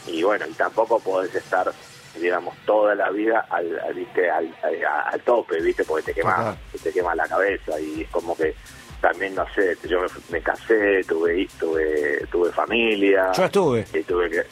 y 0.07 0.23
bueno, 0.23 0.47
y 0.49 0.53
tampoco 0.53 0.99
podés 1.01 1.35
estar, 1.35 1.73
digamos, 2.19 2.57
toda 2.67 2.95
la 2.95 3.11
vida 3.11 3.47
al, 3.51 3.79
al, 3.81 3.95
viste, 3.95 4.31
al, 4.31 4.55
al 4.63 5.21
tope, 5.23 5.61
¿viste? 5.61 5.85
Porque 5.85 6.07
te 6.07 6.15
quema, 6.15 6.57
te 6.83 6.93
quema 6.93 7.15
la 7.15 7.27
cabeza 7.29 7.79
y 7.81 8.03
es 8.03 8.09
como 8.11 8.37
que 8.37 8.55
también, 9.01 9.35
no 9.35 9.45
sé, 9.55 9.77
yo 9.89 10.01
me, 10.01 10.07
me 10.31 10.41
casé, 10.41 11.03
tuve, 11.09 11.49
tuve, 11.59 12.25
tuve 12.31 12.53
familia. 12.53 13.33
Yo 13.33 13.45
estuve. 13.45 13.85
Y 13.93 14.03
tuve 14.05 14.31
que, 14.31 14.45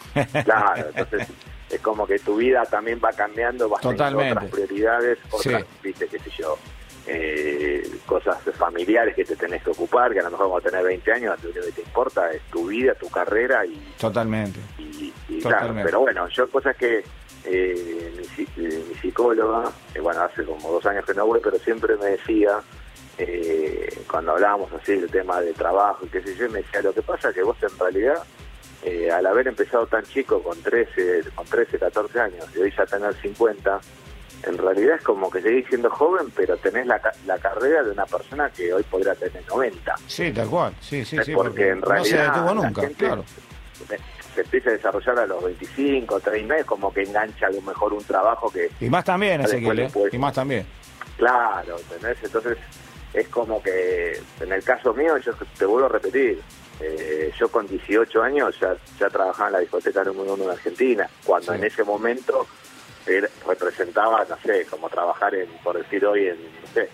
claro, 0.45 0.87
entonces 0.89 1.29
es 1.71 1.81
como 1.81 2.05
que 2.07 2.19
tu 2.19 2.37
vida 2.37 2.65
también 2.65 3.01
va 3.05 3.13
cambiando, 3.13 3.69
vas 3.69 3.81
teniendo 3.81 4.03
Totalmente. 4.05 4.33
otras 4.33 4.51
prioridades, 4.51 5.19
otras, 5.31 5.63
Sí. 5.63 5.69
viste, 5.85 6.09
qué 6.09 6.19
sé 6.19 6.31
yo, 6.39 6.59
eh, 7.13 7.83
cosas 8.07 8.39
familiares 8.57 9.15
que 9.17 9.25
te 9.25 9.35
tenés 9.35 9.63
que 9.63 9.71
ocupar, 9.71 10.13
que 10.13 10.21
a 10.21 10.25
lo 10.25 10.31
mejor 10.31 10.49
cuando 10.49 10.71
tenés 10.71 10.85
20 10.85 11.13
años, 11.13 11.43
lo 11.43 11.51
único 11.51 11.67
que 11.67 11.73
te 11.73 11.83
importa 11.83 12.31
es 12.31 12.43
tu 12.51 12.67
vida, 12.67 12.95
tu 12.95 13.09
carrera 13.09 13.67
y, 13.67 13.75
Totalmente. 13.99 14.61
y, 14.79 15.13
y 15.29 15.41
claro, 15.41 15.75
pero 15.83 16.01
bueno, 16.01 16.29
yo 16.29 16.49
cosas 16.49 16.77
que 16.77 17.03
eh, 17.45 18.23
mi, 18.37 18.45
eh, 18.65 18.85
mi 18.89 18.95
psicóloga, 18.97 19.71
eh, 19.95 20.01
bueno, 20.01 20.23
hace 20.23 20.45
como 20.45 20.71
dos 20.71 20.87
años 20.87 21.05
que 21.05 21.15
no 21.15 21.27
voy, 21.27 21.41
pero 21.43 21.59
siempre 21.59 21.97
me 21.97 22.07
decía, 22.07 22.61
eh, 23.19 23.89
cuando 24.11 24.33
hablábamos 24.33 24.73
así 24.73 24.93
del 24.97 25.11
tema 25.11 25.41
de 25.41 25.53
trabajo 25.53 26.07
y 26.07 26.09
qué 26.09 26.23
sé 26.23 26.37
yo, 26.37 26.49
me 26.51 26.63
decía, 26.63 26.83
lo 26.83 26.93
que 26.93 27.03
pasa 27.03 27.31
es 27.31 27.35
que 27.35 27.43
vos 27.43 27.57
en 27.63 27.79
realidad, 27.79 28.23
eh, 28.83 29.11
al 29.11 29.27
haber 29.27 29.49
empezado 29.49 29.87
tan 29.87 30.05
chico, 30.05 30.43
con 30.43 30.61
13, 30.63 31.25
con 31.35 31.47
13, 31.47 31.79
14 31.79 32.21
años, 32.21 32.47
y 32.55 32.61
hoy 32.61 32.73
ya 32.77 32.87
tener 32.87 33.15
50, 33.15 33.81
en 34.45 34.59
realidad 34.59 34.97
es 34.97 35.03
como 35.03 35.31
que 35.31 35.41
seguís 35.43 35.67
siendo 35.69 35.91
joven, 35.91 36.31
pero 36.35 36.57
tenés 36.57 36.87
la, 36.87 37.01
la 37.27 37.39
carrera 37.39 37.83
de 37.83 37.91
una 37.93 38.07
persona 38.07 38.51
que 38.51 38.73
hoy 38.73 38.83
podrá 38.85 39.15
tener 39.15 39.43
90. 39.49 39.95
Sí, 40.07 40.33
tal 40.33 40.49
cual. 40.49 40.75
Sí, 40.81 41.05
sí, 41.05 41.17
Es 41.19 41.27
sí. 41.27 41.33
porque 41.35 41.69
en 41.71 41.81
no 41.81 41.87
se 41.87 41.93
realidad 42.17 42.35
detuvo 42.35 42.47
la 42.47 42.55
nunca, 42.69 42.81
gente 42.83 43.05
claro. 43.07 43.25
se 44.35 44.41
empieza 44.43 44.71
a 44.71 44.73
desarrollar 44.75 45.19
a 45.19 45.27
los 45.27 45.45
25, 45.45 46.21
30, 46.21 46.57
es 46.59 46.65
como 46.65 46.93
que 46.93 47.03
engancha 47.03 47.47
a 47.47 47.51
lo 47.51 47.61
mejor 47.63 47.93
un 47.93 48.05
trabajo 48.05 48.51
que, 48.51 48.71
Y 48.81 48.89
más 48.89 49.05
también, 49.05 49.41
Ezequiel, 49.41 49.81
¿eh? 49.81 49.91
Y 50.13 50.19
más 50.19 50.33
también. 50.35 50.67
claro, 51.17 51.77
¿entendés? 51.79 52.19
Entonces 52.23 52.57
es 53.13 53.29
como 53.29 53.61
que 53.63 54.21
en 54.41 54.53
el 54.53 54.63
caso 54.63 54.95
mío, 54.95 55.17
yo 55.19 55.33
te 55.59 55.65
vuelvo 55.67 55.87
a 55.87 55.91
repetir, 55.91 56.41
eh, 56.81 57.33
yo 57.39 57.49
con 57.51 57.67
18 57.67 58.23
años 58.23 58.57
ya, 58.61 58.75
ya 58.99 59.09
trabajaba 59.11 59.49
en 59.49 59.53
la 59.55 59.59
discoteca 59.59 60.05
número 60.05 60.35
uno 60.35 60.45
de 60.45 60.53
Argentina, 60.53 61.09
cuando 61.25 61.53
Sí. 61.53 61.59
en 61.59 61.65
ese 61.65 61.83
momento 61.85 62.47
representaba, 63.47 64.25
no 64.29 64.37
sé, 64.45 64.67
como 64.67 64.89
trabajar 64.89 65.35
en, 65.35 65.49
por 65.63 65.77
decir 65.79 66.05
hoy, 66.07 66.29
en, 66.29 66.37
no 66.37 66.67
sé, 66.73 66.89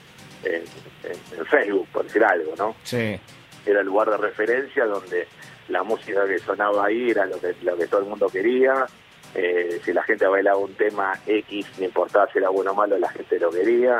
en, 0.44 0.62
en- 1.04 1.38
en 1.38 1.46
Facebook, 1.46 1.88
por 1.92 2.04
decir 2.04 2.24
algo, 2.24 2.54
¿no? 2.56 2.76
Sí. 2.82 3.18
Era 3.64 3.80
el 3.80 3.86
lugar 3.86 4.10
de 4.10 4.16
referencia 4.16 4.84
donde 4.86 5.26
la 5.68 5.82
música 5.82 6.26
que 6.26 6.38
sonaba 6.38 6.86
ahí 6.86 7.10
era 7.10 7.26
lo 7.26 7.40
que, 7.40 7.54
lo 7.62 7.76
que 7.76 7.86
todo 7.86 8.00
el 8.00 8.06
mundo 8.06 8.28
quería. 8.28 8.86
Eh, 9.34 9.80
si 9.84 9.92
la 9.92 10.02
gente 10.04 10.26
bailaba 10.26 10.58
un 10.58 10.74
tema 10.74 11.12
X, 11.26 11.66
no 11.78 11.84
importaba 11.84 12.28
si 12.32 12.38
era 12.38 12.48
bueno 12.48 12.70
o 12.70 12.74
malo, 12.74 12.96
la 12.98 13.08
gente 13.10 13.38
lo 13.38 13.50
quería. 13.50 13.98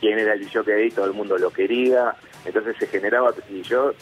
Quién 0.00 0.18
era 0.18 0.34
el 0.34 0.50
que 0.50 0.72
ahí, 0.72 0.90
todo 0.90 1.06
el 1.06 1.12
mundo 1.12 1.38
lo 1.38 1.50
quería. 1.50 2.14
Entonces 2.44 2.76
se 2.78 2.86
generaba, 2.88 3.32
y 3.48 3.62
yo 3.62 3.94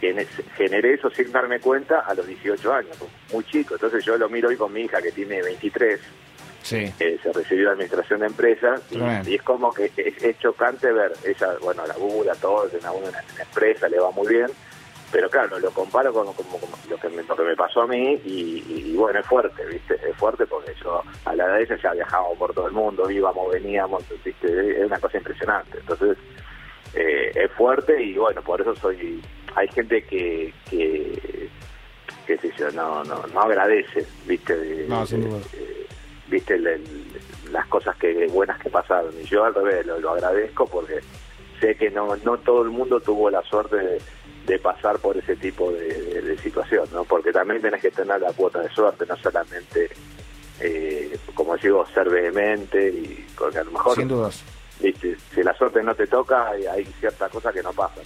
gene- 0.00 0.26
generé 0.56 0.94
eso 0.94 1.10
sin 1.10 1.30
darme 1.32 1.58
cuenta 1.60 2.00
a 2.00 2.14
los 2.14 2.26
18 2.26 2.72
años, 2.72 2.96
muy 3.32 3.44
chico. 3.44 3.74
Entonces 3.74 4.04
yo 4.04 4.16
lo 4.16 4.28
miro 4.28 4.48
hoy 4.48 4.56
con 4.56 4.72
mi 4.72 4.82
hija 4.82 5.02
que 5.02 5.12
tiene 5.12 5.42
23, 5.42 6.00
Sí. 6.62 6.92
eh, 7.00 7.18
se 7.22 7.32
recibió 7.32 7.66
de 7.66 7.72
administración 7.72 8.20
de 8.20 8.26
empresas 8.26 8.80
y, 8.90 9.34
es 9.34 9.42
como 9.42 9.72
que 9.72 9.90
es, 9.96 10.22
es 10.22 10.38
chocante 10.38 10.92
ver 10.92 11.12
ella, 11.24 11.48
bueno, 11.60 11.86
la 11.86 11.94
bula, 11.94 12.34
todo, 12.36 12.68
en 12.70 12.78
una, 12.78 12.92
una 12.92 13.22
empresa 13.40 13.88
le 13.88 13.98
va 13.98 14.10
muy 14.12 14.28
bien, 14.28 14.46
pero 15.10 15.28
claro, 15.28 15.58
lo 15.58 15.70
comparo 15.72 16.12
con, 16.12 16.26
con- 16.32 16.46
con 16.46 16.60
lo, 16.88 16.96
que 16.98 17.08
me, 17.08 17.22
lo 17.22 17.36
que 17.36 17.42
me 17.42 17.56
pasó 17.56 17.82
a 17.82 17.86
mí 17.86 18.20
y, 18.24 18.64
y, 18.66 18.94
bueno, 18.96 19.18
es 19.20 19.26
fuerte, 19.26 19.64
¿viste? 19.66 19.94
Es 20.08 20.16
fuerte 20.16 20.46
porque 20.46 20.72
yo 20.82 21.02
a 21.24 21.34
la 21.34 21.44
edad 21.44 21.56
de 21.58 21.62
ella 21.64 21.78
ya 21.82 21.92
viajábamos 21.92 22.38
por 22.38 22.54
todo 22.54 22.66
el 22.68 22.72
mundo, 22.72 23.10
íbamos, 23.10 23.52
veníamos, 23.52 24.04
¿viste? 24.24 24.80
Es 24.80 24.86
una 24.86 24.98
cosa 24.98 25.18
impresionante. 25.18 25.78
Entonces, 25.80 26.16
eh, 26.94 27.30
es 27.34 27.50
fuerte 27.52 28.02
y 28.02 28.14
bueno, 28.14 28.40
por 28.42 28.60
eso 28.60 28.74
soy... 28.76 29.20
Hay 29.54 29.68
gente 29.68 30.02
que... 30.04 30.54
que 30.70 31.50
qué 32.26 32.38
sé 32.38 32.52
yo, 32.56 32.70
no, 32.70 33.02
no, 33.04 33.26
no 33.34 33.40
agradece, 33.40 34.06
¿viste? 34.26 34.56
De- 34.56 34.86
No, 34.86 35.04
sin 35.04 35.28
duda. 35.28 35.40
eh, 35.54 35.81
viste 36.32 36.54
el- 36.54 36.66
el- 36.66 37.12
las 37.52 37.66
cosas 37.68 37.94
que 37.96 38.26
buenas 38.28 38.58
que 38.60 38.70
pasaron. 38.70 39.12
Y 39.20 39.24
yo 39.26 39.44
al 39.44 39.54
revés 39.54 39.86
lo, 39.86 40.00
lo 40.00 40.10
agradezco 40.12 40.66
porque 40.66 41.00
sé 41.60 41.74
que 41.76 41.90
no 41.90 42.16
no 42.24 42.38
todo 42.38 42.62
el 42.62 42.70
mundo 42.70 42.98
tuvo 43.00 43.30
la 43.30 43.42
suerte 43.42 43.76
de, 43.76 44.00
de 44.46 44.58
pasar 44.58 44.98
por 44.98 45.16
ese 45.16 45.36
tipo 45.36 45.70
de, 45.70 45.86
de- 45.86 46.22
de 46.22 46.38
situación 46.38 46.88
no 46.92 47.04
porque 47.04 47.30
también 47.30 47.60
tenés 47.62 47.80
que 47.80 47.90
tener 47.92 48.20
la 48.20 48.32
cuota 48.32 48.60
de 48.60 48.68
suerte 48.70 49.04
no 49.06 49.16
solamente 49.18 49.88
eh, 50.60 51.16
como 51.34 51.56
digo 51.56 51.86
ser 51.94 52.08
vehemente 52.08 52.88
y 52.88 53.26
porque 53.38 53.58
a 53.58 53.64
lo 53.64 53.70
mejor 53.72 53.94
Sin 53.96 54.08
dudas. 54.08 54.42
viste 54.80 55.16
si 55.34 55.42
la 55.42 55.54
suerte 55.54 55.82
no 55.82 55.94
te 55.94 56.06
toca 56.08 56.48
hay, 56.50 56.66
hay 56.66 56.84
ciertas 56.98 57.30
cosas 57.30 57.52
que 57.54 57.62
no 57.62 57.72
pasan. 57.72 58.04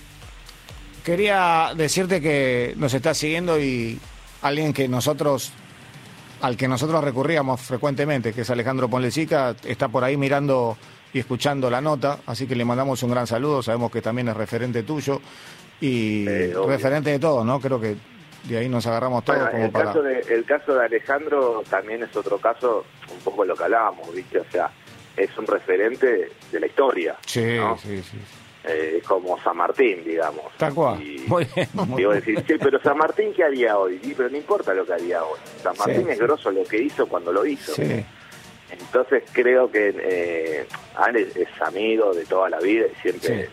Quería 1.05 1.73
decirte 1.77 2.21
que 2.21 2.75
nos 2.77 2.93
está 2.93 3.15
siguiendo 3.15 3.59
y 3.61 3.99
alguien 4.43 4.73
que 4.73 4.89
nosotros, 4.89 5.53
al 6.43 6.57
que 6.57 6.69
nosotros 6.69 7.03
recurríamos 7.03 7.61
frecuentemente, 7.61 8.33
que 8.33 8.43
es 8.43 8.51
Alejandro 8.51 8.89
Ponlecica, 8.89 9.55
está 9.65 9.89
por 9.89 10.05
ahí 10.05 10.17
mirando 10.17 10.77
y 11.13 11.19
escuchando 11.21 11.71
la 11.71 11.81
nota, 11.81 12.19
así 12.27 12.47
que 12.47 12.55
le 12.55 12.65
mandamos 12.65 13.03
un 13.03 13.11
gran 13.11 13.27
saludo, 13.27 13.63
sabemos 13.63 13.91
que 13.91 14.03
también 14.03 14.29
es 14.29 14.37
referente 14.37 14.83
tuyo 14.83 15.21
y 15.81 16.27
Eh, 16.27 16.55
referente 16.67 17.11
de 17.11 17.19
todos, 17.19 17.45
¿no? 17.45 17.61
Creo 17.61 17.81
que 17.81 17.97
de 18.45 18.59
ahí 18.59 18.69
nos 18.69 18.87
agarramos 18.87 19.25
todos 19.25 19.39
Bueno, 19.39 19.53
como 19.53 19.65
el, 19.65 19.71
para... 19.71 19.85
caso 19.87 20.03
de, 20.03 20.21
el 20.21 20.45
caso 20.45 20.75
de 20.75 20.85
Alejandro 20.85 21.63
también 21.71 22.03
es 22.03 22.15
otro 22.17 22.39
caso, 22.39 22.85
un 23.13 23.21
poco 23.21 23.45
lo 23.45 23.55
que 23.57 23.65
hablábamos, 23.65 24.15
¿viste? 24.15 24.39
O 24.41 24.51
sea, 24.51 24.71
es 25.17 25.37
un 25.39 25.47
referente 25.47 26.31
de 26.53 26.61
la 26.61 26.67
historia. 26.67 27.17
Sí, 27.27 27.57
¿no? 27.57 27.77
sí, 27.79 28.03
sí. 28.03 28.19
Eh, 28.69 29.01
como 29.07 29.41
San 29.43 29.57
Martín, 29.57 30.03
digamos. 30.05 30.45
Tal 30.57 30.75
cual. 30.75 31.01
Y, 31.01 31.21
Muy 31.29 31.47
bien. 31.55 31.69
muy 31.75 31.99
Digo, 31.99 32.13
decir, 32.13 32.43
sí, 32.47 32.55
pero 32.61 32.81
San 32.83 32.99
Martín, 32.99 33.33
¿qué 33.33 33.45
haría 33.45 33.79
hoy? 33.79 34.01
Y, 34.03 34.13
pero 34.15 34.29
no 34.29 34.37
importa 34.37 34.75
lo 34.75 34.85
que 34.85 34.93
haría 34.95 35.23
hoy. 35.23 35.39
San 35.63 35.77
Martín 35.79 36.05
Sí. 36.05 36.11
es 36.11 36.19
grosso 36.19 36.51
lo 36.51 36.65
que 36.65 36.83
hizo 36.83 37.07
cuando 37.07 37.33
lo 37.33 37.47
hizo. 37.47 37.75
Sí. 37.75 38.05
Entonces 38.71 39.23
creo 39.33 39.71
que 39.71 39.95
eh, 39.97 40.67
Ale 40.97 41.29
es 41.35 41.63
amigo 41.63 42.13
de 42.13 42.25
toda 42.25 42.51
la 42.51 42.59
vida 42.59 42.87
y 42.93 43.01
siempre, 43.01 43.49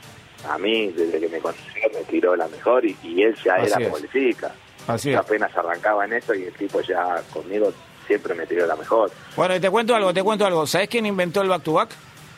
a 0.49 0.57
mí, 0.57 0.87
desde 0.87 1.19
que 1.19 1.29
me 1.29 1.37
conoció, 1.39 1.63
me 1.93 2.03
tiró 2.05 2.35
la 2.35 2.47
mejor 2.47 2.83
y, 2.83 2.97
y 3.03 3.21
él 3.21 3.35
ya 3.45 3.55
Así 3.55 3.71
era 3.71 3.85
es. 3.85 3.89
política. 3.89 4.51
Así 4.87 5.11
Yo 5.11 5.19
es. 5.19 5.25
apenas 5.25 5.55
arrancaba 5.55 6.05
en 6.05 6.13
eso 6.13 6.33
y 6.33 6.43
el 6.45 6.53
tipo 6.53 6.81
ya 6.81 7.21
conmigo 7.31 7.71
siempre 8.07 8.33
me 8.33 8.47
tiró 8.47 8.65
la 8.65 8.75
mejor. 8.75 9.11
Bueno, 9.35 9.55
y 9.55 9.59
te 9.59 9.69
cuento 9.69 9.95
algo, 9.95 10.11
te 10.11 10.23
cuento 10.23 10.45
algo. 10.47 10.65
¿Sabés 10.65 10.89
quién 10.89 11.05
inventó 11.05 11.41
el 11.41 11.49
back 11.49 11.61
to 11.61 11.73
back? 11.73 11.89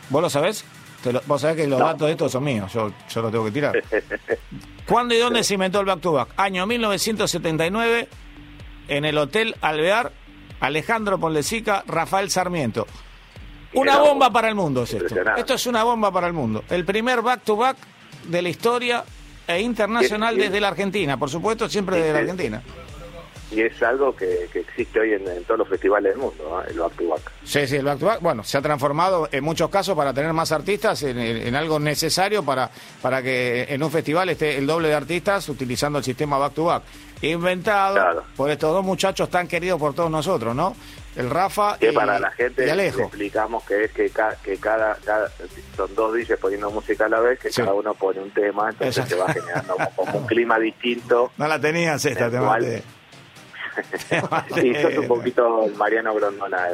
¿Vos 0.10 0.22
lo 0.22 0.30
sabés? 0.30 0.66
Lo- 1.12 1.22
vos 1.28 1.42
sabés 1.42 1.58
que 1.58 1.68
los 1.68 1.80
No. 1.80 1.86
datos 1.86 2.08
de 2.08 2.12
estos 2.14 2.32
son 2.32 2.44
míos, 2.44 2.72
yo, 2.74 2.92
yo 3.10 3.22
los 3.22 3.32
tengo 3.32 3.46
que 3.46 3.52
tirar. 3.52 3.76
¿Cuándo 4.88 5.14
y 5.16 5.18
dónde 5.20 5.44
se 5.44 5.54
inventó 5.56 5.80
el 5.80 5.86
back 5.86 6.00
to 6.02 6.12
back? 6.14 6.30
Año 6.38 6.66
1979, 6.66 8.08
en 8.88 9.06
el 9.06 9.18
Hotel 9.18 9.56
Alvear, 9.62 10.12
Alejandro 10.60 11.20
Ponlecica, 11.20 11.84
Rafael 11.88 12.30
Sarmiento. 12.30 12.86
Una 13.74 13.98
bomba 13.98 14.32
para 14.32 14.48
el 14.48 14.56
mundo 14.56 14.84
es 14.84 14.94
esto. 14.94 15.16
Esto 15.36 15.54
es 15.56 15.66
una 15.68 15.84
bomba 15.84 16.12
para 16.12 16.28
el 16.28 16.34
mundo. 16.34 16.64
El 16.70 16.86
primer 16.86 17.22
back 17.22 17.42
to 17.44 17.56
back 17.58 17.78
de 18.26 18.42
la 18.42 18.50
historia 18.50 19.04
e 19.48 19.60
internacional 19.62 20.38
desde 20.38 20.60
la 20.62 20.70
Argentina, 20.70 21.18
por 21.18 21.30
supuesto, 21.30 21.68
siempre 21.68 21.98
desde 21.98 22.14
la. 22.14 22.20
Argentina. 22.20 22.62
Y 23.52 23.62
es 23.62 23.82
algo 23.84 24.16
que, 24.16 24.48
que 24.52 24.62
existe 24.62 25.00
hoy 25.00 25.14
en, 25.14 25.28
en 25.28 25.44
todos 25.44 25.60
los 25.60 25.70
festivales 25.70 26.14
del 26.14 26.22
mundo, 26.22 26.44
¿no? 26.50 26.62
el 26.64 26.80
back 26.80 26.94
to 26.98 27.08
back. 27.08 27.32
Sí, 27.44 27.68
sí, 27.68 27.76
el 27.76 27.86
back 27.86 28.00
to 28.00 28.06
back, 28.08 28.20
bueno, 28.22 28.44
se 28.44 28.58
ha 28.58 28.62
transformado 28.62 29.30
en 29.32 29.44
muchos 29.44 29.70
casos 29.70 29.96
para 29.96 30.14
tener 30.14 30.34
más 30.34 30.52
artistas 30.52 31.04
en, 31.04 31.20
en- 31.20 31.56
algo 31.56 31.80
necesario 31.80 32.44
para, 32.44 32.70
para 33.04 33.22
que 33.22 33.68
en 33.70 33.84
un 33.84 33.92
festival 33.92 34.30
esté 34.30 34.58
el 34.58 34.66
doble 34.66 34.88
de 34.88 34.96
artistas 34.96 35.48
utilizando 35.48 36.00
el 36.00 36.04
sistema 36.06 36.38
back 36.40 36.54
to 36.54 36.66
back. 36.66 36.84
Inventado 37.22 37.94
Claro. 37.96 38.24
por 38.36 38.50
estos 38.50 38.72
dos 38.74 38.84
muchachos 38.84 39.30
tan 39.30 39.48
queridos 39.48 39.80
por 39.80 39.94
todos 39.94 40.10
nosotros, 40.12 40.56
¿no? 40.56 40.76
El 41.16 41.30
Rafa 41.30 41.78
Que 41.80 41.92
y, 41.92 41.96
para 41.96 42.20
la 42.20 42.30
gente 42.32 42.64
y 42.64 42.66
le 42.66 42.72
Alejo. 42.74 43.02
explicamos 43.04 43.64
que 43.64 43.86
es 43.86 43.92
que, 43.92 44.10
ca- 44.10 44.36
que 44.44 44.58
cada, 44.58 44.96
cada- 45.06 45.32
son 45.78 45.96
dos 45.96 46.14
DJs 46.14 46.38
poniendo 46.40 46.70
música 46.72 47.06
a 47.06 47.10
la 47.10 47.20
vez, 47.22 47.40
que 47.40 47.50
Sí. 47.52 47.62
cada 47.62 47.74
uno 47.74 47.94
pone 47.94 48.20
un 48.20 48.32
tema, 48.32 48.70
entonces 48.70 48.98
Exacto. 48.98 49.16
se 49.16 49.22
va 49.22 49.34
generando 49.34 49.76
como, 49.76 49.90
como 49.96 50.18
un 50.20 50.26
clima 50.28 50.60
distinto. 50.60 51.32
No 51.38 51.48
la 51.48 51.60
tenías 51.60 52.04
esta, 52.06 52.30
te 52.30 52.38
Sí, 54.56 54.74
sos 54.76 54.98
un 54.98 55.08
poquito 55.08 55.68
Mariano 55.76 56.14
Grondona 56.16 56.66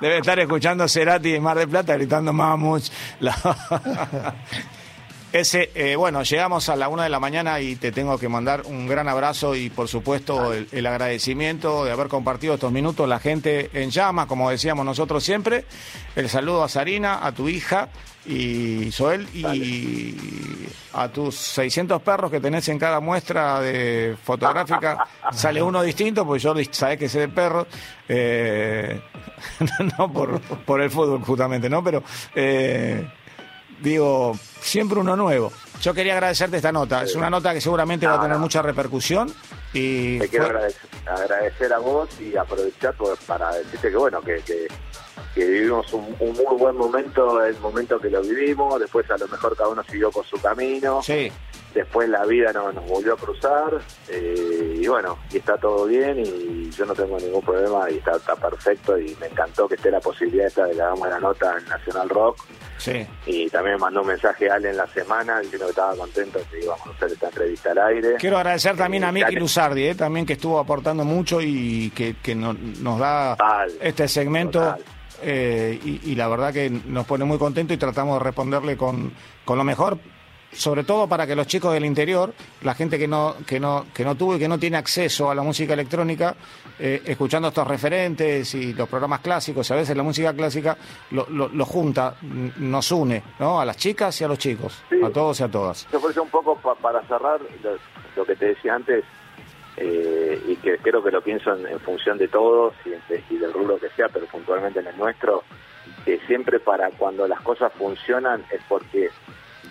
debe 0.00 0.18
estar 0.18 0.38
escuchando 0.38 0.86
Cerati 0.88 1.32
de 1.32 1.40
Mar 1.40 1.58
del 1.58 1.68
Plata 1.68 1.94
gritando 1.94 2.32
Mamuch. 2.32 2.90
Ese, 5.32 5.70
eh, 5.74 5.96
bueno, 5.96 6.22
llegamos 6.22 6.68
a 6.68 6.76
la 6.76 6.88
una 6.88 7.02
de 7.02 7.08
la 7.08 7.18
mañana 7.18 7.58
y 7.60 7.74
te 7.74 7.90
tengo 7.90 8.16
que 8.18 8.28
mandar 8.28 8.62
un 8.66 8.86
gran 8.86 9.08
abrazo 9.08 9.56
y 9.56 9.68
por 9.68 9.88
supuesto 9.88 10.52
el, 10.52 10.68
el 10.70 10.86
agradecimiento 10.86 11.84
de 11.84 11.90
haber 11.90 12.06
compartido 12.06 12.54
estos 12.54 12.70
minutos, 12.70 13.08
la 13.08 13.18
gente 13.18 13.68
en 13.72 13.90
llamas, 13.90 14.26
como 14.26 14.48
decíamos 14.48 14.84
nosotros 14.86 15.24
siempre. 15.24 15.64
El 16.14 16.28
saludo 16.28 16.62
a 16.62 16.68
Sarina, 16.68 17.26
a 17.26 17.32
tu 17.32 17.48
hija 17.48 17.88
y 18.26 18.90
Joel 18.92 19.28
y 19.34 20.16
a 20.92 21.08
tus 21.08 21.34
600 21.34 22.00
perros 22.02 22.30
que 22.30 22.40
tenés 22.40 22.68
en 22.68 22.78
cada 22.78 23.00
muestra 23.00 23.60
de 23.60 24.16
fotográfica. 24.22 25.06
Sale 25.32 25.62
uno 25.62 25.82
distinto, 25.82 26.24
porque 26.24 26.42
yo 26.42 26.54
sabés 26.70 26.98
que 26.98 27.08
sé 27.08 27.20
de 27.20 27.28
perros. 27.28 27.66
Eh, 28.08 29.00
no 29.98 30.12
por, 30.12 30.40
por 30.40 30.80
el 30.80 30.90
fútbol 30.90 31.22
justamente, 31.22 31.68
¿no? 31.68 31.82
Pero... 31.84 32.02
eh, 32.34 33.06
digo, 33.80 34.38
siempre 34.60 34.98
uno 35.00 35.16
nuevo. 35.16 35.52
Yo 35.82 35.92
quería 35.92 36.14
agradecerte 36.14 36.56
esta 36.56 36.72
nota. 36.72 37.02
Es 37.02 37.14
una 37.16 37.28
nota 37.28 37.52
que 37.52 37.60
seguramente 37.60 38.06
va 38.06 38.14
a 38.14 38.20
tener 38.22 38.38
mucha 38.38 38.62
repercusión. 38.62 39.30
Y 39.74 40.18
Te 40.20 40.28
quiero 40.28 40.46
fue- 40.46 40.54
agradecer, 40.54 40.88
agradecer 41.06 41.72
a 41.72 41.78
vos 41.78 42.08
y 42.20 42.36
aprovechar 42.36 42.94
por- 42.94 43.18
para 43.18 43.52
decirte 43.56 43.90
que 43.90 43.96
bueno, 43.96 44.22
que, 44.22 44.36
que, 44.46 44.68
que 45.34 45.44
vivimos 45.44 45.92
un, 45.92 46.14
un 46.20 46.32
muy 46.32 46.56
buen 46.58 46.76
momento, 46.76 47.42
el 47.44 47.58
momento 47.58 47.98
que 48.00 48.10
lo 48.10 48.20
vivimos, 48.22 48.78
después 48.80 49.10
a 49.10 49.18
lo 49.18 49.26
mejor 49.28 49.56
cada 49.56 49.68
uno 49.70 49.82
siguió 49.84 50.10
con 50.12 50.24
su 50.24 50.40
camino, 50.40 51.02
Sí, 51.02 51.30
después 51.74 52.08
la 52.08 52.24
vida 52.24 52.52
no- 52.52 52.72
nos 52.72 52.86
volvió 52.86 53.14
a 53.14 53.16
cruzar 53.16 53.80
eh, 54.08 54.78
y 54.80 54.86
bueno, 54.86 55.18
y 55.32 55.38
está 55.38 55.56
todo 55.56 55.86
bien 55.86 56.20
y 56.24 56.70
yo 56.70 56.86
no 56.86 56.94
tengo 56.94 57.18
ningún 57.18 57.42
problema 57.42 57.90
y 57.90 57.96
está, 57.98 58.12
está 58.16 58.36
perfecto 58.36 58.96
y 58.98 59.16
me 59.20 59.26
encantó 59.26 59.66
que 59.68 59.74
esté 59.74 59.90
la 59.90 60.00
posibilidad 60.00 60.46
esta 60.46 60.66
de 60.66 60.74
que 60.74 60.82
hagamos 60.82 61.08
la 61.08 61.18
nota 61.18 61.56
en 61.58 61.64
Nacional 61.68 62.08
Rock 62.08 62.38
sí. 62.78 63.04
y 63.26 63.48
también 63.50 63.78
mandó 63.80 64.02
un 64.02 64.06
mensaje 64.08 64.48
a 64.48 64.54
Ale 64.54 64.70
en 64.70 64.76
la 64.76 64.86
semana 64.86 65.40
diciendo 65.40 65.66
que 65.66 65.70
estaba 65.70 65.96
contento 65.96 66.38
que 66.50 66.60
íbamos 66.64 66.86
a 66.86 66.90
hacer 66.90 67.12
esta 67.12 67.26
entrevista 67.26 67.70
al 67.72 67.78
aire. 67.78 68.14
Quiero 68.20 68.36
agradecer 68.38 68.76
también 68.76 69.02
a 69.04 69.08
Eh, 69.08 69.12
Miki 69.12 69.24
dale. 69.24 69.40
Luzardi, 69.40 69.86
eh, 69.88 69.94
también 69.96 70.26
que 70.26 70.34
estuvo 70.34 70.60
aportando 70.60 71.04
mucho 71.04 71.40
y 71.40 71.90
que, 71.90 72.14
que 72.22 72.36
no- 72.36 72.54
nos 72.80 72.98
da 73.00 73.36
este 73.80 74.06
segmento. 74.06 74.60
total. 74.60 74.84
Eh, 75.24 75.78
y, 75.84 76.10
y 76.12 76.14
la 76.14 76.28
verdad 76.28 76.52
que 76.52 76.68
nos 76.70 77.06
pone 77.06 77.24
muy 77.24 77.38
contento 77.38 77.72
y 77.72 77.76
tratamos 77.76 78.18
de 78.18 78.24
responderle 78.24 78.76
con, 78.76 79.12
con 79.44 79.58
lo 79.58 79.64
mejor. 79.64 79.98
Sobre 80.52 80.84
todo 80.84 81.08
para 81.08 81.26
que 81.26 81.34
los 81.34 81.48
chicos 81.48 81.72
del 81.74 81.84
interior, 81.84 82.32
la 82.62 82.74
gente 82.76 82.96
que 82.96 83.08
no, 83.08 83.34
que 83.44 83.58
no, 83.58 83.86
que 83.92 84.04
no 84.04 84.14
tuvo 84.14 84.36
y 84.36 84.38
que 84.38 84.46
no 84.46 84.56
tiene 84.56 84.76
acceso 84.76 85.28
a 85.28 85.34
la 85.34 85.42
música 85.42 85.72
electrónica, 85.74 86.36
eh, 86.78 87.02
escuchando 87.06 87.48
estos 87.48 87.66
referentes 87.66 88.54
y 88.54 88.72
los 88.72 88.88
programas 88.88 89.18
clásicos, 89.18 89.68
a 89.72 89.74
veces 89.74 89.96
la 89.96 90.04
música 90.04 90.32
clásica 90.32 90.76
lo, 91.10 91.26
lo- 91.28 91.48
lo 91.48 91.64
junta, 91.66 92.14
nos 92.58 92.92
une, 92.92 93.20
¿no? 93.40 93.60
A 93.60 93.64
las 93.64 93.76
chicas 93.78 94.20
y 94.20 94.24
a 94.24 94.28
los 94.28 94.38
chicos, 94.38 94.80
Sí. 94.88 94.96
a 95.04 95.10
todos 95.10 95.40
y 95.40 95.42
a 95.42 95.48
todas. 95.48 95.88
Yo 95.92 96.00
por 96.00 96.12
eso 96.12 96.22
un 96.22 96.30
poco 96.30 96.54
pa- 96.54 96.76
para 96.76 97.02
cerrar 97.08 97.40
lo 98.14 98.24
que 98.24 98.36
te 98.36 98.46
decía 98.46 98.76
antes, 98.76 99.04
eh, 99.76 100.42
y 100.46 100.56
que 100.56 100.78
creo 100.78 101.02
que 101.02 101.10
lo 101.10 101.20
pienso 101.22 101.54
en, 101.54 101.66
en 101.66 101.80
función 101.80 102.18
de 102.18 102.28
todos 102.28 102.74
y, 102.84 102.90
de- 102.90 103.24
y 103.30 103.36
del 103.36 103.52
rubro 103.52 103.78
que 103.78 103.88
sea, 103.90 104.08
pero 104.08 104.26
puntualmente 104.26 104.80
en 104.80 104.86
el 104.86 104.96
nuestro, 104.96 105.42
que 106.04 106.18
siempre 106.26 106.60
para 106.60 106.90
cuando 106.90 107.26
las 107.26 107.40
cosas 107.40 107.72
funcionan 107.72 108.44
es 108.50 108.60
porque 108.68 109.10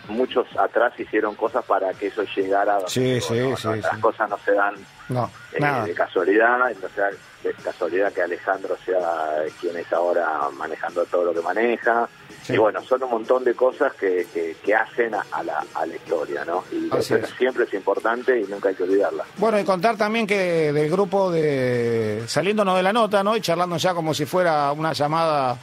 muchos 0.09 0.45
atrás 0.57 0.93
hicieron 0.99 1.35
cosas 1.35 1.63
para 1.65 1.93
que 1.93 2.07
eso 2.07 2.23
llegara 2.35 2.73
a 2.73 2.75
donde 2.75 2.89
Sí, 2.89 3.21
sí, 3.21 3.39
¿no? 3.39 3.55
sí, 3.55 3.67
No, 3.67 3.73
sí. 3.75 3.81
Las 3.81 3.97
cosas 3.99 4.29
no 4.29 4.37
se 4.39 4.51
dan 4.53 4.75
No, 5.09 5.31
eh, 5.53 5.59
nada. 5.59 5.85
de 5.85 5.93
casualidad, 5.93 6.57
no 6.81 6.89
sea 6.89 7.09
de 7.43 7.53
casualidad 7.63 8.11
que 8.11 8.21
Alejandro 8.21 8.75
sea 8.85 9.43
quien 9.61 9.77
es 9.77 9.91
ahora 9.93 10.49
manejando 10.57 11.05
todo 11.05 11.25
lo 11.25 11.33
que 11.33 11.41
maneja. 11.41 12.09
Sí. 12.43 12.53
Y 12.53 12.57
bueno, 12.57 12.83
son 12.83 13.01
un 13.03 13.09
montón 13.11 13.43
de 13.43 13.53
cosas 13.55 13.93
que, 13.93 14.27
que, 14.33 14.57
que 14.63 14.75
hacen 14.75 15.15
a, 15.15 15.25
a 15.31 15.43
la, 15.43 15.63
a 15.75 15.85
la 15.85 15.95
historia, 15.95 16.43
¿no? 16.45 16.63
Y 16.71 16.89
Así 16.93 17.13
es. 17.13 17.29
siempre 17.37 17.63
es 17.63 17.73
importante 17.73 18.37
y 18.39 18.43
nunca 18.43 18.69
hay 18.69 18.75
que 18.75 18.83
olvidarla. 18.83 19.23
Bueno, 19.37 19.59
y 19.59 19.63
contar 19.63 19.95
también 19.97 20.27
que 20.27 20.73
del 20.73 20.89
grupo 20.89 21.31
de 21.31 22.23
saliéndonos 22.27 22.75
de 22.75 22.83
la 22.83 22.91
nota, 22.93 23.23
¿no? 23.23 23.37
Y 23.37 23.41
charlando 23.41 23.77
ya 23.77 23.93
como 23.93 24.13
si 24.13 24.25
fuera 24.25 24.71
una 24.73 24.91
llamada 24.93 25.57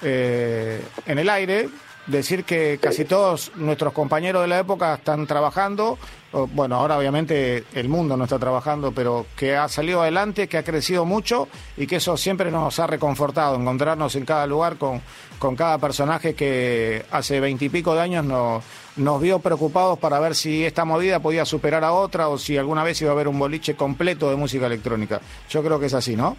eh, 0.00 0.80
en 1.06 1.18
el 1.18 1.28
aire, 1.28 1.68
decir 2.06 2.44
que 2.44 2.78
casi 2.80 3.04
todos 3.04 3.52
nuestros 3.56 3.92
compañeros 3.92 4.42
de 4.42 4.48
la 4.48 4.58
época 4.60 4.94
están 4.94 5.26
trabajando. 5.26 5.98
Bueno, 6.32 6.76
ahora 6.76 6.96
obviamente 6.96 7.64
el 7.74 7.90
mundo 7.90 8.16
no 8.16 8.24
está 8.24 8.38
trabajando, 8.38 8.90
pero 8.92 9.26
que 9.36 9.54
ha 9.54 9.68
salido 9.68 10.00
adelante, 10.00 10.48
que 10.48 10.56
ha 10.56 10.64
crecido 10.64 11.04
mucho 11.04 11.46
y 11.76 11.86
que 11.86 11.96
eso 11.96 12.16
siempre 12.16 12.50
nos 12.50 12.78
ha 12.78 12.86
reconfortado, 12.86 13.56
encontrarnos 13.56 14.16
en 14.16 14.24
cada 14.24 14.46
lugar 14.46 14.78
con, 14.78 15.02
con 15.38 15.54
cada 15.56 15.76
personaje 15.76 16.34
que 16.34 17.04
hace 17.10 17.38
veintipico 17.38 17.94
de 17.94 18.00
años 18.00 18.24
nos, 18.24 18.64
nos 18.96 19.20
vio 19.20 19.40
preocupados 19.40 19.98
para 19.98 20.20
ver 20.20 20.34
si 20.34 20.64
esta 20.64 20.86
movida 20.86 21.20
podía 21.20 21.44
superar 21.44 21.84
a 21.84 21.92
otra 21.92 22.28
o 22.28 22.38
si 22.38 22.56
alguna 22.56 22.82
vez 22.82 23.02
iba 23.02 23.10
a 23.10 23.12
haber 23.12 23.28
un 23.28 23.38
boliche 23.38 23.76
completo 23.76 24.30
de 24.30 24.36
música 24.36 24.66
electrónica. 24.66 25.20
Yo 25.50 25.62
creo 25.62 25.78
que 25.78 25.86
es 25.86 25.94
así, 25.94 26.16
¿no? 26.16 26.38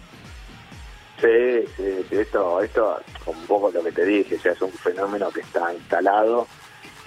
Sí, 1.20 1.64
esto, 2.10 2.60
esto, 2.60 3.00
un 3.26 3.46
poco 3.46 3.70
lo 3.70 3.82
que 3.84 3.92
te 3.92 4.04
dije, 4.04 4.34
es 4.34 4.60
un 4.60 4.72
fenómeno 4.72 5.30
que 5.30 5.40
está 5.40 5.72
instalado. 5.72 6.48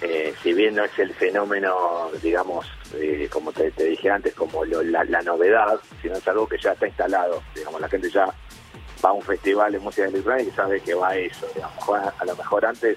Eh, 0.00 0.32
si 0.42 0.52
bien 0.52 0.76
no 0.76 0.84
es 0.84 0.96
el 0.98 1.12
fenómeno, 1.14 2.10
digamos, 2.22 2.66
eh, 2.94 3.28
como 3.32 3.50
te, 3.52 3.70
dije 3.72 4.08
antes, 4.10 4.32
como 4.34 4.64
lo- 4.64 4.82
la, 4.82 5.02
la 5.04 5.22
novedad, 5.22 5.80
sino 6.00 6.14
es 6.16 6.28
algo 6.28 6.46
que 6.48 6.56
ya 6.58 6.72
está 6.72 6.86
instalado. 6.86 7.42
Digamos, 7.54 7.80
la 7.80 7.88
gente 7.88 8.08
ya 8.10 8.26
va 9.04 9.10
a 9.10 9.12
un 9.12 9.22
festival 9.22 9.72
de 9.72 9.78
música 9.80 10.06
electrónica 10.06 10.48
y 10.50 10.54
sabe 10.54 10.80
que 10.80 10.94
va 10.94 11.16
eso. 11.16 11.46
Digamos, 11.54 11.88
a, 12.18 12.24
lo 12.24 12.36
mejor 12.36 12.64
antes 12.66 12.96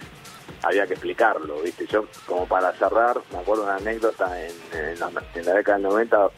había 0.62 0.86
que 0.86 0.94
explicarlo, 0.94 1.60
¿viste? 1.62 1.88
Yo, 1.88 2.06
como 2.28 2.46
para 2.48 2.72
cerrar, 2.74 3.20
me 3.32 3.40
acuerdo 3.40 3.64
una 3.64 3.78
anécdota 3.78 4.30
en, 4.40 5.00
la, 5.00 5.12
en 5.34 5.46
la 5.46 5.54
década 5.56 5.78
del 5.80 5.88
90, 5.88 6.30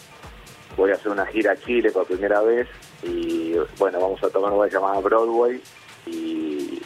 voy 0.77 0.91
a 0.91 0.93
hacer 0.95 1.11
una 1.11 1.25
gira 1.25 1.51
a 1.51 1.57
Chile 1.57 1.91
por 1.91 2.05
primera 2.07 2.39
vez 2.41 2.67
y 3.03 3.53
bueno, 3.77 3.99
vamos 3.99 4.23
a 4.23 4.29
tomar 4.29 4.49
un 4.51 4.55
lugar 4.55 4.71
llamado 4.71 5.01
Broadway 5.01 5.61
y 6.05 6.81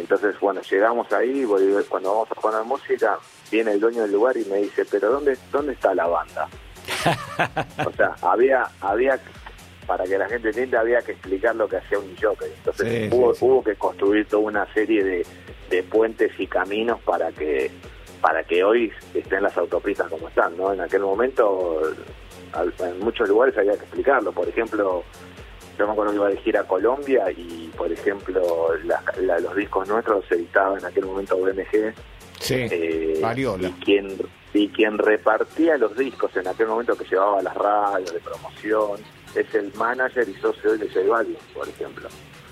entonces 0.00 0.38
bueno, 0.40 0.60
llegamos 0.62 1.12
ahí, 1.12 1.44
voy- 1.44 1.84
cuando 1.88 2.10
vamos 2.12 2.28
a 2.30 2.34
poner 2.34 2.62
música, 2.64 3.18
viene 3.50 3.72
el 3.72 3.80
dueño 3.80 4.02
del 4.02 4.12
lugar 4.12 4.36
y 4.36 4.44
me 4.46 4.58
dice, 4.58 4.84
pero 4.90 5.10
¿dónde, 5.10 5.36
dónde 5.52 5.72
está 5.72 5.94
la 5.94 6.06
banda? 6.06 6.48
o 7.86 7.92
sea, 7.92 8.14
había, 8.22 8.64
había, 8.80 9.18
para 9.86 10.04
que 10.04 10.18
la 10.18 10.28
gente 10.28 10.48
entienda, 10.48 10.80
había 10.80 11.00
que 11.02 11.12
explicar 11.12 11.54
lo 11.56 11.68
que 11.68 11.76
hacía 11.76 11.98
un 11.98 12.14
jockey. 12.20 12.48
Entonces 12.58 12.88
Sí, 13.10 13.16
hubo, 13.16 13.32
sí, 13.34 13.38
sí. 13.40 13.44
hubo 13.44 13.62
que 13.64 13.74
construir 13.76 14.26
toda 14.26 14.42
una 14.42 14.72
serie 14.74 15.02
de, 15.04 15.26
de 15.70 15.82
puentes 15.82 16.32
y 16.38 16.46
caminos 16.46 17.00
para 17.02 17.30
que 17.32 17.70
para 18.20 18.42
que 18.42 18.64
hoy 18.64 18.90
estén 19.14 19.44
las 19.44 19.56
autopistas 19.56 20.08
como 20.08 20.26
están, 20.28 20.56
¿no? 20.56 20.72
En 20.72 20.80
aquel 20.80 21.02
momento, 21.02 21.80
en 22.80 22.98
muchos 22.98 23.28
lugares 23.28 23.56
había 23.56 23.74
que 23.74 23.84
explicarlo. 23.84 24.32
Por 24.32 24.48
ejemplo, 24.48 25.04
yo 25.78 25.86
me 25.86 25.92
acuerdo 25.92 26.12
que 26.12 26.16
iba 26.16 26.28
a 26.28 26.32
ir 26.48 26.56
a 26.58 26.64
Colombia 26.64 27.30
y, 27.30 27.70
por 27.76 27.90
ejemplo, 27.92 28.42
la- 28.84 29.02
la- 29.20 29.38
los 29.40 29.54
discos 29.54 29.88
nuestros 29.88 30.24
se 30.26 30.34
editaban 30.34 30.78
en 30.80 30.86
aquel 30.86 31.06
momento 31.06 31.36
BMG. 31.36 31.94
Sí, 32.40 32.54
eh, 32.70 33.20
y 33.60 33.72
quien 33.84 34.16
y 34.54 34.68
quien 34.70 34.96
repartía 34.96 35.76
los 35.76 35.96
discos 35.96 36.34
en 36.36 36.48
aquel 36.48 36.68
momento 36.68 36.96
que 36.96 37.04
llevaba 37.04 37.42
las 37.42 37.54
radios 37.54 38.12
de 38.14 38.20
promoción 38.20 38.98
es 39.34 39.54
el 39.54 39.72
manager 39.74 40.26
y 40.28 40.34
socio 40.40 40.76
de 40.78 40.88
J 40.88 41.00
Balvin, 41.06 41.36
por 41.54 41.68
ejemplo. 41.68 42.08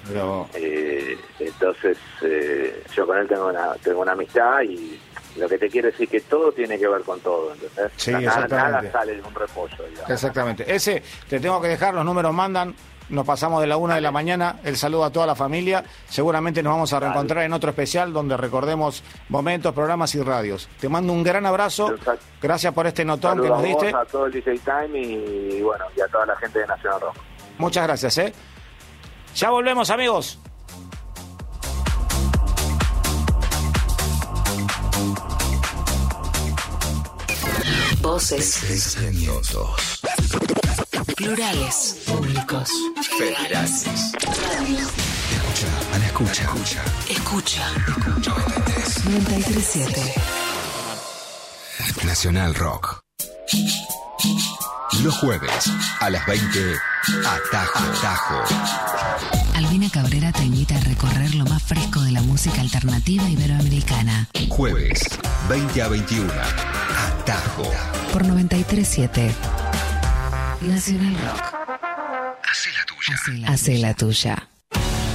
Pero, 0.06 0.48
Eh, 0.54 1.16
entonces, 1.40 1.96
eh, 2.22 2.82
yo 2.94 3.06
con 3.06 3.16
él 3.18 3.26
tengo 3.26 3.48
una, 3.48 3.74
tengo 3.82 4.02
una 4.02 4.12
amistad 4.12 4.60
y 4.62 5.00
lo 5.36 5.48
que 5.48 5.58
te 5.58 5.68
quiero 5.68 5.88
decir 5.90 6.08
que 6.08 6.20
todo 6.20 6.52
tiene 6.52 6.78
que 6.78 6.86
ver 6.86 7.00
con 7.02 7.18
todo, 7.20 7.52
¿entendés? 7.54 7.90
Sí, 7.96 8.12
nada, 8.12 8.46
nada 8.46 8.92
sale 8.92 9.16
de 9.16 9.22
un 9.22 9.34
repollo, 9.34 9.76
digamos. 9.88 10.10
Exactamente. 10.10 10.64
Ese, 10.72 11.02
te 11.28 11.40
tengo 11.40 11.60
que 11.60 11.68
dejar, 11.68 11.94
los 11.94 12.04
números 12.04 12.32
mandan. 12.34 12.74
Nos 13.08 13.24
pasamos 13.24 13.60
de 13.60 13.66
la 13.66 13.76
una 13.76 13.94
de 13.94 14.00
la 14.00 14.10
mañana. 14.10 14.56
El 14.64 14.76
saludo 14.76 15.04
a 15.04 15.10
toda 15.10 15.26
la 15.26 15.34
familia. 15.34 15.84
Seguramente 16.08 16.62
nos 16.62 16.72
vamos 16.72 16.92
a 16.92 17.00
reencontrar 17.00 17.44
en 17.44 17.52
otro 17.52 17.70
especial 17.70 18.12
donde 18.12 18.36
recordemos 18.36 19.02
momentos, 19.28 19.72
programas 19.72 20.14
y 20.14 20.22
radios. 20.22 20.68
Te 20.80 20.88
mando 20.88 21.12
un 21.12 21.22
gran 21.22 21.46
abrazo. 21.46 21.94
Gracias 22.40 22.72
por 22.74 22.86
este 22.86 23.04
notón 23.04 23.40
que 23.40 23.48
nos 23.48 23.58
a 23.58 23.62
vos, 23.62 23.64
diste. 23.64 23.88
a 23.94 24.04
todo 24.04 24.26
el 24.26 24.32
DJ 24.32 24.58
Time 24.58 24.98
y, 24.98 25.62
bueno, 25.62 25.84
y 25.96 26.00
a 26.00 26.08
toda 26.08 26.26
la 26.26 26.36
gente 26.36 26.58
de 26.58 26.66
Nacional 26.66 27.00
Rock. 27.00 27.16
Muchas 27.58 27.86
gracias, 27.86 28.18
¿eh? 28.18 28.32
Ya 29.34 29.50
volvemos, 29.50 29.90
amigos. 29.90 30.38
Voces 38.00 38.96
plurales, 41.16 41.96
públicos. 42.06 42.68
federales. 43.18 43.84
Escucha, 43.86 45.66
Ana, 45.94 46.06
escucha. 46.06 46.42
Escucha. 47.08 47.66
937. 49.04 50.14
Nacional 52.04 52.54
Rock. 52.54 53.00
Los 55.02 55.16
jueves 55.18 55.70
a 56.00 56.10
las 56.10 56.26
20, 56.26 56.74
Atajo. 57.26 57.78
Atajo. 57.78 58.42
Albina 59.54 59.88
Cabrera 59.90 60.32
te 60.32 60.44
invita 60.44 60.76
a 60.76 60.80
recorrer 60.80 61.34
lo 61.34 61.44
más 61.44 61.62
fresco 61.62 62.00
de 62.00 62.12
la 62.12 62.22
música 62.22 62.60
alternativa 62.60 63.28
iberoamericana. 63.28 64.28
Jueves, 64.48 65.00
20 65.48 65.82
a 65.82 65.88
21, 65.88 66.32
Atajo. 67.20 67.70
Por 68.12 68.26
937. 68.26 69.34
Nacional 70.66 71.14
Rock. 71.24 72.38
Hacé 72.50 72.70
la 72.72 72.84
tuya. 72.84 73.48
Hacé 73.48 73.78
la 73.78 73.94
tuya. 73.94 74.48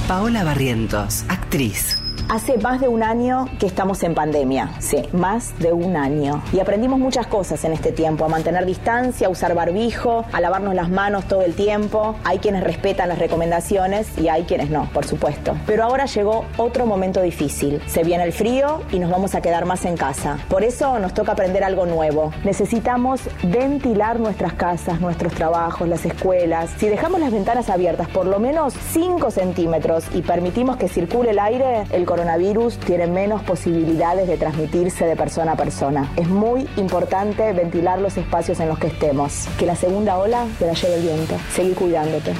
Paola 0.08 0.44
Barrientos, 0.44 1.24
actriz. 1.28 2.01
Hace 2.32 2.56
más 2.56 2.80
de 2.80 2.88
un 2.88 3.02
año 3.02 3.46
que 3.60 3.66
estamos 3.66 4.02
en 4.02 4.14
pandemia, 4.14 4.70
sí, 4.78 5.02
más 5.12 5.58
de 5.58 5.74
un 5.74 5.98
año. 5.98 6.42
Y 6.54 6.60
aprendimos 6.60 6.98
muchas 6.98 7.26
cosas 7.26 7.62
en 7.64 7.74
este 7.74 7.92
tiempo, 7.92 8.24
a 8.24 8.28
mantener 8.28 8.64
distancia, 8.64 9.26
a 9.26 9.30
usar 9.30 9.54
barbijo, 9.54 10.24
a 10.32 10.40
lavarnos 10.40 10.74
las 10.74 10.88
manos 10.88 11.26
todo 11.26 11.42
el 11.42 11.52
tiempo. 11.52 12.16
Hay 12.24 12.38
quienes 12.38 12.64
respetan 12.64 13.10
las 13.10 13.18
recomendaciones 13.18 14.16
y 14.16 14.30
hay 14.30 14.44
quienes 14.44 14.70
no, 14.70 14.88
por 14.94 15.04
supuesto. 15.04 15.54
Pero 15.66 15.84
ahora 15.84 16.06
llegó 16.06 16.46
otro 16.56 16.86
momento 16.86 17.20
difícil. 17.20 17.82
Se 17.84 18.02
viene 18.02 18.24
el 18.24 18.32
frío 18.32 18.80
y 18.90 18.98
nos 18.98 19.10
vamos 19.10 19.34
a 19.34 19.42
quedar 19.42 19.66
más 19.66 19.84
en 19.84 19.98
casa. 19.98 20.38
Por 20.48 20.64
eso 20.64 20.98
nos 21.00 21.12
toca 21.12 21.32
aprender 21.32 21.62
algo 21.62 21.84
nuevo. 21.84 22.32
Necesitamos 22.44 23.20
ventilar 23.42 24.18
nuestras 24.18 24.54
casas, 24.54 25.02
nuestros 25.02 25.34
trabajos, 25.34 25.86
las 25.86 26.06
escuelas. 26.06 26.70
Si 26.78 26.88
dejamos 26.88 27.20
las 27.20 27.30
ventanas 27.30 27.68
abiertas 27.68 28.08
por 28.08 28.24
lo 28.24 28.38
menos 28.38 28.72
5 28.92 29.30
centímetros 29.30 30.06
y 30.14 30.22
permitimos 30.22 30.78
que 30.78 30.88
circule 30.88 31.32
el 31.32 31.38
aire, 31.38 31.84
el 31.92 32.06
coronavirus 32.06 32.21
tiene 32.86 33.06
menos 33.06 33.42
posibilidades 33.42 34.28
de 34.28 34.36
transmitirse 34.36 35.04
de 35.04 35.16
persona 35.16 35.52
a 35.52 35.56
persona. 35.56 36.12
Es 36.16 36.28
muy 36.28 36.68
importante 36.76 37.52
ventilar 37.52 38.00
los 38.00 38.16
espacios 38.16 38.60
en 38.60 38.68
los 38.68 38.78
que 38.78 38.88
estemos. 38.88 39.46
Que 39.58 39.66
la 39.66 39.76
segunda 39.76 40.16
ola 40.16 40.46
te 40.58 40.66
la 40.66 40.72
lleve 40.74 40.96
el 40.96 41.02
viento. 41.02 41.34
Seguir 41.54 41.74
cuidándote. 41.74 42.32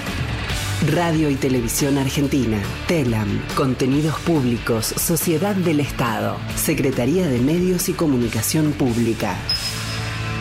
Radio 0.94 1.30
y 1.30 1.36
Televisión 1.36 1.96
Argentina, 1.96 2.58
TELAM, 2.88 3.40
Contenidos 3.54 4.18
Públicos, 4.20 4.86
Sociedad 4.86 5.54
del 5.54 5.78
Estado, 5.78 6.36
Secretaría 6.56 7.28
de 7.28 7.38
Medios 7.38 7.88
y 7.88 7.92
Comunicación 7.92 8.72
Pública. 8.72 9.36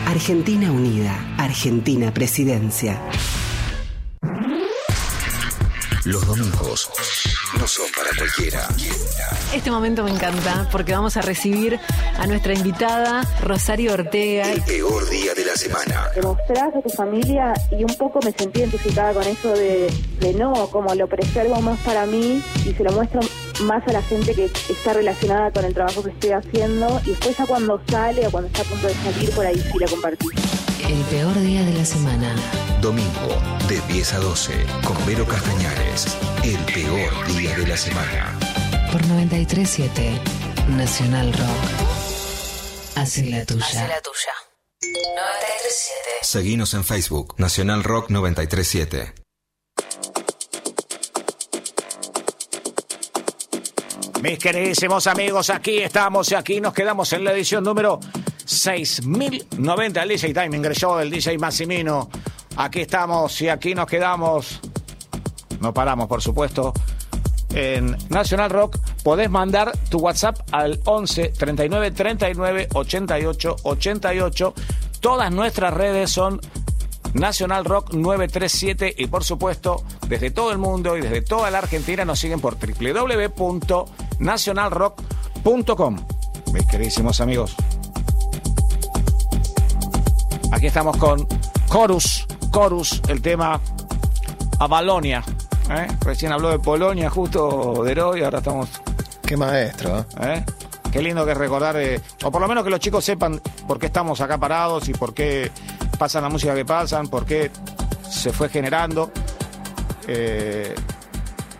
Argentina 0.06 0.72
Unida, 0.72 1.14
Argentina 1.38 2.12
Presidencia. 2.12 3.00
Los 6.04 6.26
domingos 6.26 6.90
no 7.56 7.64
son 7.64 7.86
para 7.96 8.10
cualquiera. 8.16 8.66
Este 9.54 9.70
momento 9.70 10.02
me 10.02 10.10
encanta 10.10 10.68
porque 10.72 10.92
vamos 10.92 11.16
a 11.16 11.22
recibir 11.22 11.78
a 12.18 12.26
nuestra 12.26 12.54
invitada 12.54 13.22
Rosario 13.40 13.92
Ortega. 13.92 14.50
El 14.50 14.62
peor 14.62 15.08
día 15.08 15.32
de 15.32 15.44
la 15.44 15.54
semana. 15.54 16.10
te 16.12 16.22
mostrás 16.22 16.74
a 16.74 16.82
tu 16.82 16.88
familia 16.88 17.54
y 17.70 17.84
un 17.84 17.94
poco 17.96 18.18
me 18.24 18.32
sentí 18.32 18.60
identificada 18.60 19.14
con 19.14 19.22
eso 19.22 19.52
de, 19.52 19.92
de 20.18 20.34
no, 20.34 20.66
como 20.68 20.92
lo 20.92 21.06
preservo 21.06 21.60
más 21.60 21.78
para 21.80 22.04
mí 22.04 22.42
y 22.64 22.72
se 22.72 22.82
lo 22.82 22.90
muestro 22.92 23.20
más 23.62 23.86
a 23.88 23.92
la 23.92 24.02
gente 24.02 24.34
que 24.34 24.44
está 24.44 24.92
relacionada 24.92 25.50
con 25.50 25.64
el 25.64 25.74
trabajo 25.74 26.02
que 26.02 26.10
estoy 26.10 26.30
haciendo 26.30 27.00
y 27.04 27.10
después 27.10 27.36
ya 27.36 27.46
cuando 27.46 27.80
sale 27.88 28.26
o 28.26 28.30
cuando 28.30 28.48
está 28.48 28.62
a 28.62 28.64
punto 28.64 28.86
de 28.86 28.94
salir 28.94 29.30
por 29.30 29.46
ahí 29.46 29.58
sí 29.58 29.78
lo 29.78 29.88
compartí. 29.88 30.26
el 30.88 31.00
peor 31.04 31.40
día 31.40 31.62
de 31.64 31.72
la 31.74 31.84
semana. 31.84 32.34
Domingo, 32.80 33.28
de 33.68 33.80
10 33.92 34.14
a 34.14 34.18
12, 34.18 34.52
con 34.84 35.06
Vero 35.06 35.26
Castañares. 35.26 36.18
El 36.42 36.58
peor 36.72 37.26
día 37.36 37.56
de 37.56 37.66
la 37.66 37.76
semana. 37.76 38.38
Por 38.90 39.06
937 39.06 40.20
Nacional 40.76 41.32
Rock. 41.32 42.96
Hace 42.96 43.24
la 43.26 43.44
tuya. 43.44 43.64
Hace 43.64 43.88
la 43.88 44.00
tuya. 44.00 44.32
937. 44.82 46.08
Seguinos 46.22 46.74
en 46.74 46.84
Facebook, 46.84 47.34
Nacional 47.38 47.84
Rock 47.84 48.10
937. 48.10 49.14
Mis 54.22 54.38
queridísimos 54.38 55.08
amigos, 55.08 55.50
aquí 55.50 55.78
estamos 55.78 56.30
y 56.30 56.36
aquí 56.36 56.60
nos 56.60 56.72
quedamos 56.72 57.12
en 57.12 57.24
la 57.24 57.32
edición 57.32 57.64
número 57.64 57.98
6090 58.44 59.98
del 59.98 60.08
DJ 60.10 60.32
Time, 60.32 60.56
ingresó 60.56 60.96
del 60.98 61.10
DJ 61.10 61.38
Massimino. 61.38 62.08
Aquí 62.54 62.82
estamos 62.82 63.42
y 63.42 63.48
aquí 63.48 63.74
nos 63.74 63.86
quedamos. 63.88 64.60
No 65.58 65.74
paramos, 65.74 66.06
por 66.06 66.22
supuesto. 66.22 66.72
En 67.52 67.96
National 68.10 68.50
Rock 68.50 68.78
podés 69.02 69.28
mandar 69.28 69.72
tu 69.90 69.98
WhatsApp 69.98 70.38
al 70.52 70.78
11 70.84 71.30
39 71.30 71.90
39 71.90 72.68
88 72.74 73.56
88. 73.64 74.54
Todas 75.00 75.32
nuestras 75.32 75.74
redes 75.74 76.12
son 76.12 76.40
Nacional 77.12 77.64
Rock 77.64 77.92
937 77.92 78.94
y 78.96 79.06
por 79.08 79.24
supuesto 79.24 79.82
desde 80.06 80.30
todo 80.30 80.52
el 80.52 80.58
mundo 80.58 80.96
y 80.96 81.00
desde 81.00 81.22
toda 81.22 81.50
la 81.50 81.58
Argentina 81.58 82.04
nos 82.04 82.20
siguen 82.20 82.40
por 82.40 82.56
www.nacionalrock.com. 84.22 85.96
Mis 86.52 86.66
queridísimos 86.66 87.20
amigos. 87.20 87.56
Aquí 90.52 90.66
estamos 90.66 90.96
con 90.96 91.26
Chorus, 91.70 92.26
Chorus, 92.52 93.02
el 93.08 93.20
tema 93.20 93.60
Avalonia. 94.58 95.22
¿eh? 95.70 95.88
Recién 96.00 96.32
habló 96.32 96.50
de 96.50 96.58
Polonia 96.58 97.10
justo 97.10 97.82
de 97.84 98.00
hoy, 98.00 98.22
ahora 98.22 98.38
estamos... 98.38 98.68
Qué 99.26 99.36
maestro. 99.36 100.04
¿eh? 100.20 100.44
Qué 100.92 101.00
lindo 101.00 101.24
que 101.24 101.34
recordar, 101.34 101.76
eh, 101.78 102.00
o 102.22 102.30
por 102.30 102.40
lo 102.40 102.48
menos 102.48 102.62
que 102.64 102.70
los 102.70 102.80
chicos 102.80 103.04
sepan 103.04 103.40
por 103.66 103.78
qué 103.78 103.86
estamos 103.86 104.20
acá 104.20 104.36
parados 104.36 104.88
y 104.88 104.92
por 104.92 105.14
qué 105.14 105.50
pasan 105.98 106.22
la 106.22 106.28
música 106.28 106.54
que 106.54 106.66
pasan, 106.66 107.08
por 107.08 107.24
qué 107.24 107.50
se 108.10 108.30
fue 108.30 108.50
generando, 108.50 109.10
eh, 110.06 110.74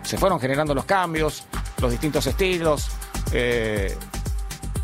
se 0.03 0.17
fueron 0.17 0.39
generando 0.39 0.75
los 0.75 0.85
cambios, 0.85 1.45
los 1.83 1.91
distintos 1.91 2.25
estilos. 2.25 2.87
eh, 3.31 3.95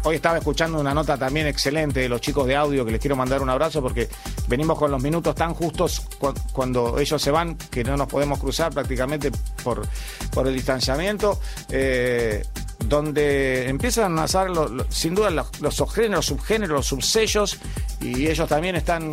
hoy 0.03 0.15
estaba 0.15 0.37
escuchando 0.37 0.79
una 0.79 0.93
nota 0.93 1.17
también 1.17 1.45
excelente 1.47 1.99
de 1.99 2.07
los 2.09 2.21
chicos 2.21 2.47
de 2.47 2.55
audio 2.55 2.85
que 2.85 2.91
les 2.91 3.01
quiero 3.01 3.15
mandar 3.17 3.41
un 3.41 3.49
abrazo 3.49 3.81
porque 3.81 4.07
venimos 4.47 4.77
con 4.79 4.89
los 4.91 5.01
minutos 5.03 5.35
tan 5.35 5.53
justos 5.53 6.01
cu- 6.17 6.33
cuando 6.53 6.97
ellos 6.99 7.21
se 7.21 7.31
van 7.31 7.55
que 7.55 7.83
no 7.83 7.97
nos 7.97 8.07
podemos 8.07 8.39
cruzar 8.39 8.73
prácticamente 8.73 9.31
por, 9.63 9.81
por 10.31 10.47
el 10.47 10.53
distanciamiento. 10.53 11.39
eh, 11.69 12.45
donde 12.85 13.67
empiezan 13.67 14.17
a 14.17 14.25
lo- 14.45 14.85
sin 14.89 15.13
duda 15.13 15.29
los, 15.29 15.59
los 15.59 15.75
subgéneros, 15.75 16.25
subgéneros, 16.27 16.73
los 16.77 16.85
subsellos 16.87 17.57
y 17.99 18.27
ellos 18.27 18.47
también 18.47 18.77
están 18.77 19.11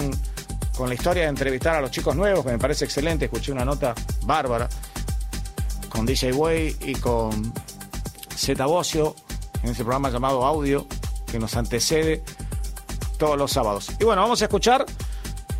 con 0.76 0.88
la 0.88 0.94
historia 0.94 1.24
de 1.24 1.28
entrevistar 1.30 1.74
a 1.74 1.80
los 1.80 1.90
chicos 1.90 2.14
nuevos, 2.14 2.44
que 2.46 2.52
me 2.52 2.58
parece 2.58 2.84
excelente. 2.84 3.24
Escuché 3.24 3.50
una 3.50 3.64
nota 3.64 3.92
bárbara 4.22 4.68
con 5.88 6.06
DJ 6.06 6.32
Way 6.32 6.76
y 6.82 6.94
con 6.94 7.52
Z 8.36 8.64
Bocio 8.66 9.14
en 9.62 9.70
ese 9.70 9.82
programa 9.82 10.10
llamado 10.10 10.44
Audio 10.44 10.86
que 11.30 11.38
nos 11.38 11.56
antecede 11.56 12.22
todos 13.18 13.36
los 13.36 13.52
sábados. 13.52 13.90
Y 13.98 14.04
bueno, 14.04 14.22
vamos 14.22 14.40
a 14.42 14.44
escuchar 14.44 14.84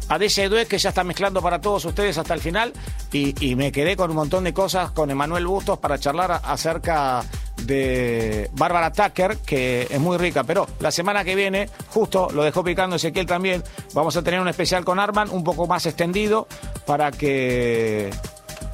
a 0.09 0.18
DJ 0.18 0.49
Due 0.49 0.66
que 0.66 0.79
ya 0.79 0.91
está 0.91 1.03
mezclando 1.05 1.43
para 1.43 1.61
todos 1.61 1.85
ustedes 1.85 2.16
hasta 2.18 2.35
el 2.35 2.41
final 2.41 2.72
y, 3.12 3.35
y 3.45 3.57
me 3.57 3.72
quedé 3.72 3.97
con 3.97 4.11
un 4.11 4.16
montón 4.16 4.45
de 4.45 4.55
cosas 4.55 4.91
con 4.93 5.11
Emanuel 5.11 5.47
Bustos 5.47 5.79
para 5.79 5.99
charlar 5.99 6.41
acerca 6.45 7.24
de 7.62 8.51
Bárbara 8.53 8.93
Tucker, 8.93 9.39
que 9.39 9.89
es 9.91 10.01
muy 10.01 10.16
rica, 10.18 10.45
pero 10.45 10.66
la 10.81 10.91
semana 10.91 11.24
que 11.24 11.35
viene, 11.35 11.68
justo 11.89 12.29
lo 12.33 12.45
dejó 12.45 12.62
picando 12.62 12.97
Ezequiel 12.97 13.27
también, 13.27 13.64
vamos 13.95 14.16
a 14.16 14.22
tener 14.22 14.41
un 14.41 14.49
especial 14.49 14.85
con 14.85 14.99
Arman 14.99 15.31
un 15.31 15.43
poco 15.43 15.66
más 15.66 15.87
extendido 15.87 16.47
para 16.87 17.11
que 17.11 18.11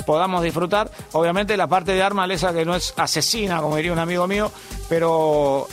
podamos 0.06 0.42
disfrutar. 0.42 0.90
Obviamente 1.12 1.56
la 1.56 1.66
parte 1.66 1.92
de 1.92 2.02
Arman, 2.02 2.30
esa 2.30 2.52
que 2.52 2.64
no 2.64 2.74
es 2.74 2.94
asesina, 2.96 3.60
como 3.60 3.76
diría 3.76 3.92
un 3.92 3.98
amigo 3.98 4.26
mío, 4.26 4.50
pero 4.88 5.68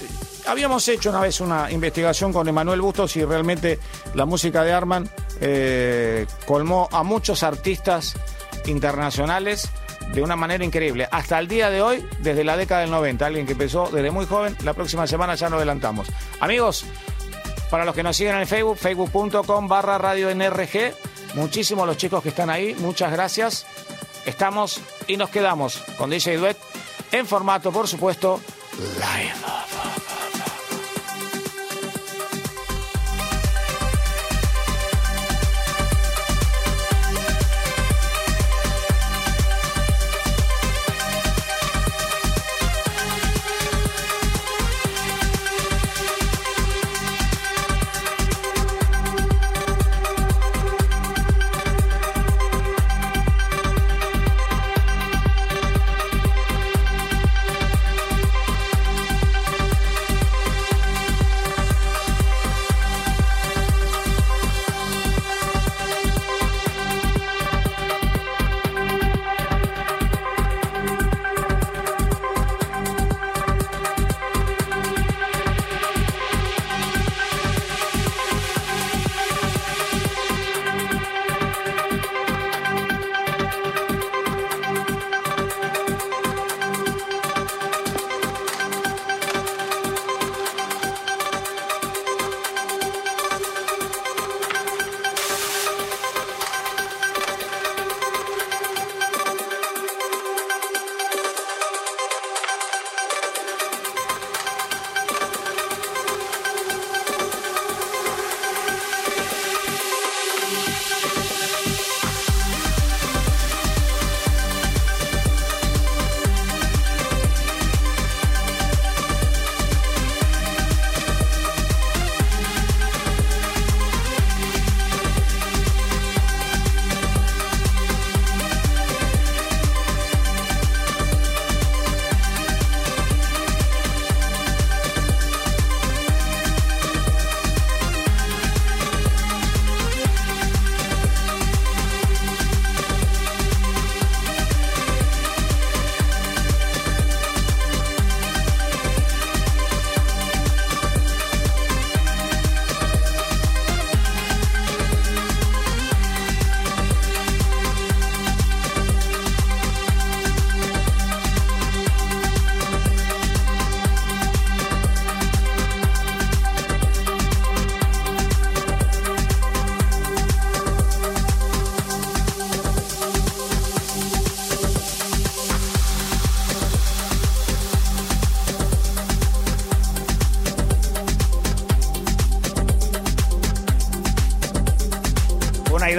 habíamos 0.48 0.88
hecho 0.88 1.10
una 1.10 1.22
vez 1.22 1.42
una 1.42 1.72
investigación 1.72 2.34
con 2.34 2.48
Emanuel 2.48 2.82
Bustos 2.82 3.16
y 3.16 3.24
realmente 3.24 3.80
la 4.16 4.26
música 4.26 4.64
de 4.64 4.74
Arman 4.74 5.10
eh, 5.42 6.26
colmó 6.46 6.90
a 6.92 7.04
muchos 7.04 7.44
artistas 7.44 8.16
internacionales 8.66 9.70
de 10.14 10.24
una 10.24 10.36
manera 10.36 10.64
increíble. 10.64 11.08
Hasta 11.12 11.38
el 11.40 11.48
día 11.48 11.70
de 11.70 11.82
hoy, 11.82 12.06
desde 12.20 12.44
la 12.44 12.58
década 12.58 12.82
del 12.82 12.92
90, 12.92 13.26
alguien 13.26 13.46
que 13.46 13.52
empezó 13.54 13.90
desde 13.92 14.12
muy 14.12 14.26
joven, 14.26 14.56
la 14.64 14.74
próxima 14.74 15.06
semana 15.08 15.36
ya 15.36 15.50
lo 15.50 15.58
adelantamos. 15.58 16.08
Amigos, 16.40 16.86
para 17.70 17.86
los 17.86 17.94
que 17.94 18.04
nos 18.04 18.18
siguen 18.18 18.36
en 18.36 18.48
Facebook, 18.48 18.78
facebook.com 18.78 19.68
barra 19.68 19.98
radio 19.98 20.34
NRG, 20.34 20.96
muchísimos 21.36 21.86
los 21.86 21.98
chicos 21.98 22.24
que 22.24 22.30
están 22.30 22.50
ahí, 22.50 22.76
muchas 22.80 23.12
gracias. 23.12 23.66
Estamos 24.26 24.80
y 25.08 25.18
nos 25.18 25.30
quedamos 25.30 25.78
con 25.98 26.10
DJ 26.10 26.38
Duet 26.38 26.58
en 27.12 27.26
formato, 27.26 27.72
por 27.72 27.88
supuesto, 27.88 28.40
live. 28.78 30.09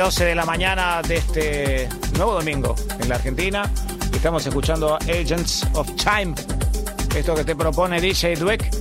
12 0.01 0.25
de 0.25 0.35
la 0.35 0.47
mañana 0.47 1.03
de 1.03 1.17
este 1.17 1.87
nuevo 2.17 2.33
domingo 2.33 2.75
en 2.99 3.07
la 3.11 3.17
Argentina. 3.17 3.71
Estamos 4.11 4.47
escuchando 4.47 4.97
Agents 4.97 5.67
of 5.75 5.91
Time. 5.97 6.35
Esto 7.15 7.35
que 7.35 7.45
te 7.45 7.55
propone 7.55 8.01
DJ 8.01 8.37
Dweck. 8.37 8.75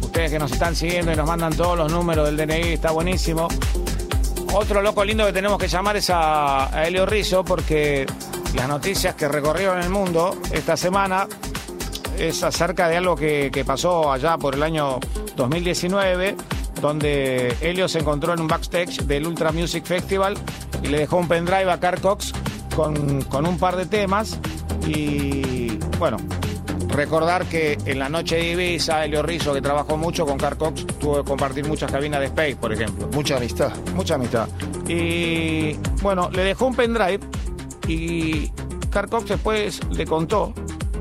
Ustedes 0.00 0.30
que 0.30 0.38
nos 0.38 0.50
están 0.50 0.74
siguiendo 0.74 1.12
y 1.12 1.14
nos 1.14 1.26
mandan 1.26 1.54
todos 1.54 1.76
los 1.76 1.92
números 1.92 2.24
del 2.24 2.38
DNI, 2.38 2.72
está 2.72 2.90
buenísimo. 2.90 3.48
Otro 4.54 4.80
loco 4.80 5.04
lindo 5.04 5.26
que 5.26 5.32
tenemos 5.34 5.58
que 5.58 5.68
llamar 5.68 5.98
es 5.98 6.08
a, 6.08 6.74
a 6.74 6.86
Helio 6.86 7.04
Rizzo 7.04 7.44
porque 7.44 8.06
las 8.54 8.66
noticias 8.66 9.14
que 9.14 9.28
recorrieron 9.28 9.82
el 9.82 9.90
mundo 9.90 10.38
esta 10.50 10.74
semana 10.74 11.28
es 12.16 12.42
acerca 12.42 12.88
de 12.88 12.96
algo 12.96 13.14
que 13.14 13.62
pasó 13.66 14.10
allá 14.10 14.38
por 14.38 14.54
el 14.54 14.62
año 14.62 15.00
2019, 15.36 16.34
donde 16.80 17.56
Helio 17.60 17.88
se 17.88 18.00
encontró 18.00 18.34
en 18.34 18.40
un 18.40 18.48
backstage 18.48 19.02
del 19.04 19.26
Ultra 19.26 19.52
Music 19.52 19.84
Festival 19.84 20.36
y 20.82 20.88
le 20.88 20.98
dejó 20.98 21.16
un 21.16 21.28
pendrive 21.28 21.70
a 21.70 21.80
Carl 21.80 22.00
Cox 22.00 22.32
con, 22.74 23.22
con 23.22 23.46
un 23.46 23.58
par 23.58 23.76
de 23.76 23.86
temas. 23.86 24.38
Y 24.86 25.78
bueno, 25.98 26.18
recordar 26.88 27.46
que 27.46 27.78
en 27.84 27.98
la 27.98 28.08
noche 28.08 28.36
de 28.36 28.52
Ibiza, 28.52 29.04
Helio 29.04 29.22
Rizzo, 29.22 29.52
que 29.54 29.60
trabajó 29.60 29.96
mucho 29.96 30.26
con 30.26 30.38
Carl 30.38 30.56
Cox, 30.56 30.86
tuvo 30.98 31.22
que 31.22 31.24
compartir 31.24 31.66
muchas 31.66 31.90
cabinas 31.90 32.20
de 32.20 32.26
Space, 32.26 32.56
por 32.56 32.72
ejemplo. 32.72 33.08
Mucha 33.12 33.36
amistad. 33.36 33.72
Mucha 33.94 34.14
amistad. 34.14 34.48
Y 34.88 35.74
bueno, 36.02 36.30
le 36.30 36.44
dejó 36.44 36.66
un 36.66 36.74
pendrive 36.74 37.20
y 37.88 38.50
Carl 38.90 39.08
Cox 39.08 39.28
después 39.28 39.80
le 39.90 40.06
contó 40.06 40.52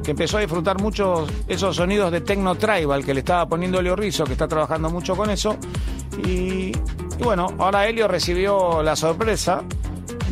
que 0.05 0.11
empezó 0.11 0.37
a 0.37 0.41
disfrutar 0.41 0.79
mucho 0.79 1.25
esos 1.47 1.75
sonidos 1.75 2.11
de 2.11 2.21
techno 2.21 2.53
tribal 2.55 3.03
que 3.03 3.13
le 3.13 3.21
estaba 3.21 3.49
poniendo 3.49 3.79
Helio 3.79 3.95
Rizzo, 3.95 4.23
que 4.23 4.33
está 4.33 4.47
trabajando 4.47 4.91
mucho 4.91 5.15
con 5.15 5.31
eso. 5.31 5.57
Y, 6.25 6.71
y 6.71 7.23
bueno, 7.23 7.47
ahora 7.57 7.87
Helio 7.87 8.07
recibió 8.07 8.83
la 8.83 8.95
sorpresa 8.95 9.63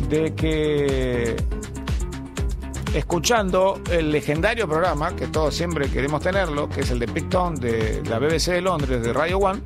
de 0.08 0.32
que 0.34 1.36
escuchando 2.94 3.80
el 3.90 4.12
legendario 4.12 4.68
programa, 4.68 5.16
que 5.16 5.26
todos 5.26 5.54
siempre 5.54 5.88
queremos 5.90 6.22
tenerlo, 6.22 6.68
que 6.68 6.82
es 6.82 6.90
el 6.90 7.00
de 7.00 7.08
Picton 7.08 7.56
de 7.56 8.00
la 8.08 8.20
BBC 8.20 8.52
de 8.52 8.60
Londres, 8.60 9.02
de 9.02 9.12
Radio 9.12 9.38
One, 9.38 9.60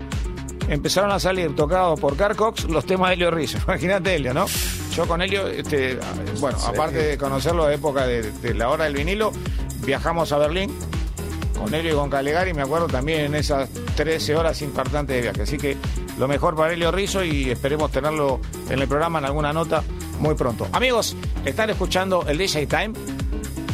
empezaron 0.68 1.10
a 1.10 1.20
salir 1.20 1.54
tocados 1.54 2.00
por 2.00 2.16
Carl 2.16 2.34
Cox 2.34 2.64
los 2.64 2.86
temas 2.86 3.10
de 3.10 3.14
Helio 3.14 3.30
Rizzo. 3.30 3.58
Imagínate 3.68 4.14
Helio, 4.14 4.32
¿no? 4.32 4.46
Yo 4.94 5.06
con 5.06 5.20
Helio, 5.20 5.46
este, 5.46 5.98
bueno, 6.40 6.56
aparte 6.66 6.96
de 6.96 7.18
conocerlo 7.18 7.66
de 7.66 7.74
época 7.74 8.06
de, 8.06 8.32
de 8.32 8.54
la 8.54 8.70
hora 8.70 8.84
del 8.84 8.94
vinilo, 8.94 9.32
viajamos 9.88 10.32
a 10.32 10.36
Berlín 10.36 10.70
con 11.58 11.72
Helio 11.72 11.92
y 11.92 11.96
con 11.96 12.10
Calegari, 12.10 12.52
me 12.52 12.60
acuerdo 12.60 12.88
también 12.88 13.22
en 13.22 13.34
esas 13.34 13.70
13 13.96 14.36
horas 14.36 14.60
importantes 14.60 15.16
de 15.16 15.22
viaje. 15.22 15.42
Así 15.42 15.56
que 15.56 15.78
lo 16.18 16.28
mejor 16.28 16.54
para 16.54 16.74
Helio 16.74 16.92
Rizzo 16.92 17.24
y 17.24 17.50
esperemos 17.50 17.90
tenerlo 17.90 18.38
en 18.68 18.80
el 18.80 18.86
programa 18.86 19.18
en 19.18 19.24
alguna 19.24 19.54
nota 19.54 19.82
muy 20.20 20.34
pronto. 20.34 20.68
Amigos, 20.72 21.16
están 21.46 21.70
escuchando 21.70 22.26
el 22.28 22.36
DJ 22.36 22.66
Time 22.66 22.92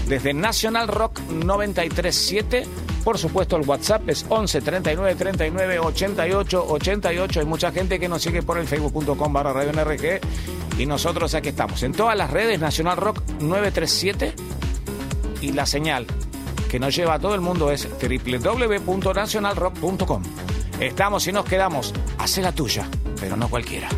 desde 0.07 0.33
National 0.33 0.87
Rock 0.87 1.19
937. 1.31 2.65
Por 3.03 3.19
supuesto, 3.19 3.57
el 3.57 3.69
WhatsApp 3.69 4.09
es 4.09 4.25
11 4.29 4.61
39 4.61 5.17
39 5.17 5.79
88 5.81 6.67
88. 6.69 7.41
Hay 7.41 7.47
mucha 7.47 7.73
gente 7.73 7.99
que 7.99 8.09
nos 8.09 8.23
sigue 8.23 8.43
por 8.43 8.57
el 8.57 8.69
facebook.com 8.69 9.33
barra 9.33 9.53
radio 9.53 9.73
NRG. 9.73 10.21
Y 10.79 10.87
nosotros 10.87 11.35
aquí 11.35 11.49
estamos. 11.49 11.83
En 11.83 11.91
todas 11.91 12.17
las 12.17 12.31
redes, 12.31 12.61
National 12.61 12.99
Rock 12.99 13.21
937. 13.41 14.54
Y 15.45 15.53
la 15.53 15.67
señal 15.67 16.07
que 16.71 16.81
nos 16.81 16.97
lleva 16.97 17.13
a 17.15 17.19
todo 17.19 17.35
el 17.35 17.41
mundo 17.43 17.71
es 17.71 17.87
www.nationalrock.com. 18.01 20.23
Estamos 20.81 21.27
y 21.27 21.33
nos 21.33 21.45
quedamos. 21.45 21.93
Hace 22.17 22.41
la 22.41 22.53
tuya, 22.53 22.89
pero 23.21 23.37
no 23.37 23.51
cualquiera. 23.51 23.91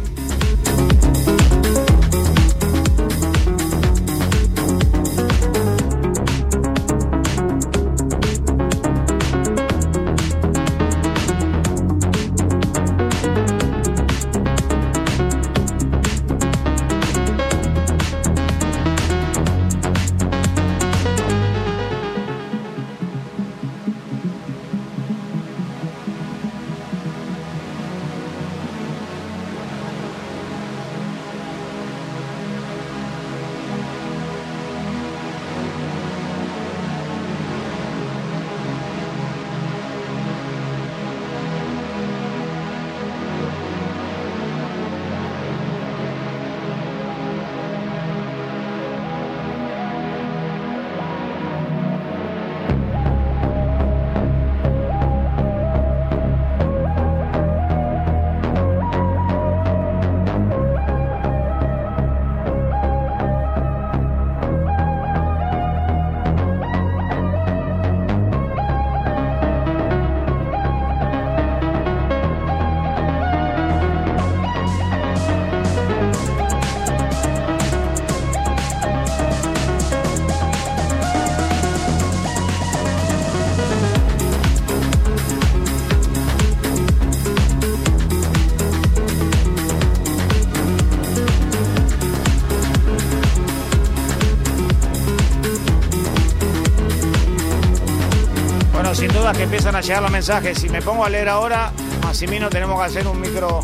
A 99.77 99.81
llegar 99.83 100.03
los 100.03 100.11
mensajes. 100.11 100.59
Si 100.59 100.71
me 100.71 100.81
pongo 100.81 101.05
a 101.05 101.11
leer 101.11 101.29
ahora, 101.29 101.71
Massimino, 102.03 102.49
tenemos 102.49 102.79
que 102.79 102.87
hacer 102.87 103.07
un 103.07 103.21
micro, 103.21 103.61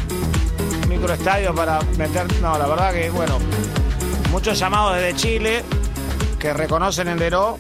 un 0.83 0.89
micro 0.89 1.15
estadio 1.15 1.55
para 1.55 1.81
meter. 1.97 2.31
No, 2.43 2.59
la 2.59 2.67
verdad 2.67 2.93
que, 2.93 3.09
bueno, 3.09 3.39
muchos 4.31 4.59
llamados 4.59 4.97
desde 4.97 5.17
Chile 5.17 5.65
que 6.39 6.53
reconocen 6.53 7.09
en 7.09 7.19
Deró 7.19 7.59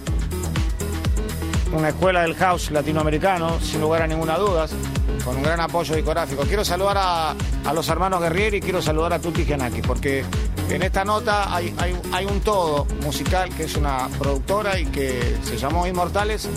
una 1.72 1.88
escuela 1.88 2.22
del 2.22 2.34
house 2.34 2.70
latinoamericano, 2.70 3.58
sin 3.58 3.80
lugar 3.80 4.02
a 4.02 4.06
ninguna 4.06 4.36
duda, 4.36 4.66
con 5.24 5.36
un 5.36 5.42
gran 5.42 5.60
apoyo 5.60 5.94
discográfico. 5.94 6.42
Quiero 6.42 6.62
saludar 6.62 6.98
a, 6.98 7.34
a 7.64 7.72
los 7.72 7.88
hermanos 7.88 8.20
Guerrieri 8.20 8.58
y 8.58 8.60
quiero 8.60 8.82
saludar 8.82 9.14
a 9.14 9.18
Tutti 9.18 9.46
Genaki, 9.46 9.80
porque 9.80 10.26
en 10.68 10.82
esta 10.82 11.06
nota 11.06 11.54
hay, 11.54 11.74
hay 11.78 12.26
un 12.26 12.40
todo 12.40 12.86
musical 13.02 13.48
que 13.56 13.64
es 13.64 13.76
una 13.76 14.08
productora 14.18 14.78
y 14.78 14.84
que 14.86 15.38
se 15.42 15.56
llamó 15.56 15.86
Inmortales 15.86 16.50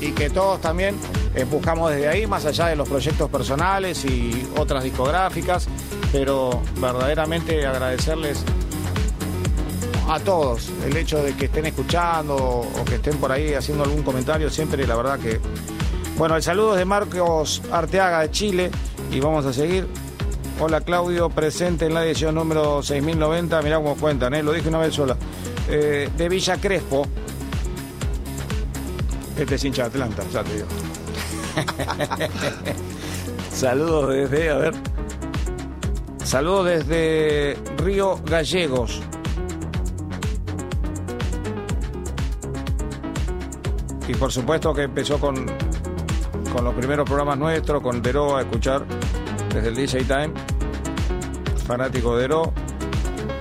y 0.00 0.12
que 0.12 0.30
todos 0.30 0.62
también 0.62 0.96
eh, 1.34 1.44
buscamos 1.44 1.90
desde 1.90 2.08
ahí, 2.08 2.26
más 2.26 2.44
allá 2.44 2.66
de 2.66 2.76
los 2.76 2.88
proyectos 2.88 3.30
personales 3.30 4.04
y 4.04 4.46
otras 4.58 4.84
discográficas, 4.84 5.66
pero 6.12 6.62
verdaderamente 6.80 7.66
agradecerles 7.66 8.44
a 10.08 10.20
todos 10.20 10.70
el 10.84 10.96
hecho 10.96 11.22
de 11.22 11.34
que 11.34 11.46
estén 11.46 11.66
escuchando 11.66 12.36
o 12.36 12.84
que 12.84 12.96
estén 12.96 13.16
por 13.16 13.32
ahí 13.32 13.54
haciendo 13.54 13.84
algún 13.84 14.02
comentario, 14.02 14.50
siempre 14.50 14.86
la 14.86 14.96
verdad 14.96 15.18
que... 15.18 15.40
Bueno, 16.18 16.36
el 16.36 16.42
saludo 16.42 16.72
es 16.72 16.78
de 16.78 16.84
Marcos 16.84 17.62
Arteaga 17.72 18.20
de 18.20 18.30
Chile 18.30 18.70
y 19.10 19.20
vamos 19.20 19.46
a 19.46 19.52
seguir. 19.52 19.86
Hola 20.60 20.82
Claudio, 20.82 21.30
presente 21.30 21.86
en 21.86 21.94
la 21.94 22.04
edición 22.04 22.34
número 22.34 22.82
6090, 22.82 23.62
mirá 23.62 23.76
cómo 23.76 23.96
cuentan, 23.96 24.34
¿eh? 24.34 24.42
lo 24.42 24.52
dije 24.52 24.68
una 24.68 24.78
vez 24.78 24.94
sola. 24.94 25.16
Eh, 25.68 26.10
de 26.14 26.28
Villa 26.28 26.60
Crespo. 26.60 27.06
Este 29.38 29.54
es 29.54 29.64
hincha 29.64 29.84
de 29.84 29.88
Atlanta, 29.88 30.22
ya 30.30 30.44
te 30.44 30.54
digo. 30.54 30.66
Saludos 33.52 34.14
desde, 34.14 34.50
a 34.50 34.56
ver. 34.56 34.74
Saludos 36.24 36.66
desde 36.66 37.58
Río 37.78 38.18
Gallegos. 38.24 39.00
Y 44.08 44.14
por 44.14 44.32
supuesto 44.32 44.74
que 44.74 44.82
empezó 44.82 45.18
con, 45.18 45.46
con 46.52 46.64
los 46.64 46.74
primeros 46.74 47.06
programas 47.06 47.38
nuestros, 47.38 47.82
con 47.82 48.02
Dero 48.02 48.36
a 48.36 48.42
escuchar 48.42 48.84
desde 49.52 49.68
el 49.68 49.74
DJ 49.74 50.04
Time. 50.04 50.32
Fanático 51.66 52.16
de. 52.16 52.28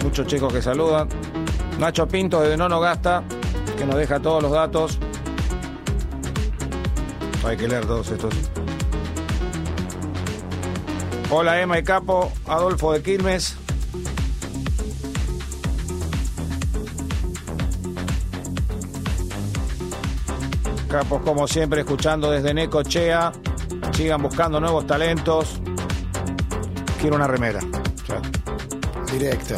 Muchos 0.04 0.28
chicos 0.28 0.54
que 0.54 0.62
saludan. 0.62 1.08
Nacho 1.80 2.08
Pinto 2.08 2.42
de 2.42 2.56
Nono 2.56 2.80
Gasta, 2.80 3.24
que 3.78 3.86
nos 3.86 3.96
deja 3.96 4.20
todos 4.20 4.44
los 4.44 4.52
datos. 4.52 5.00
Hay 7.44 7.58
que 7.58 7.68
leer 7.68 7.86
todos 7.86 8.10
estos. 8.12 8.34
Hola 11.30 11.62
Emma 11.62 11.80
y 11.80 11.84
Capo, 11.84 12.32
Adolfo 12.46 12.94
de 12.94 13.02
Quilmes. 13.02 13.56
Capos 20.90 21.22
como 21.22 21.48
siempre 21.48 21.82
escuchando 21.82 22.30
desde 22.30 22.54
Necochea. 22.54 23.32
Sigan 23.94 24.22
buscando 24.22 24.60
nuevos 24.60 24.86
talentos. 24.86 25.62
Quiero 27.00 27.16
una 27.16 27.28
remera. 27.28 27.62
Sea, 28.06 28.22
Directo. 29.12 29.56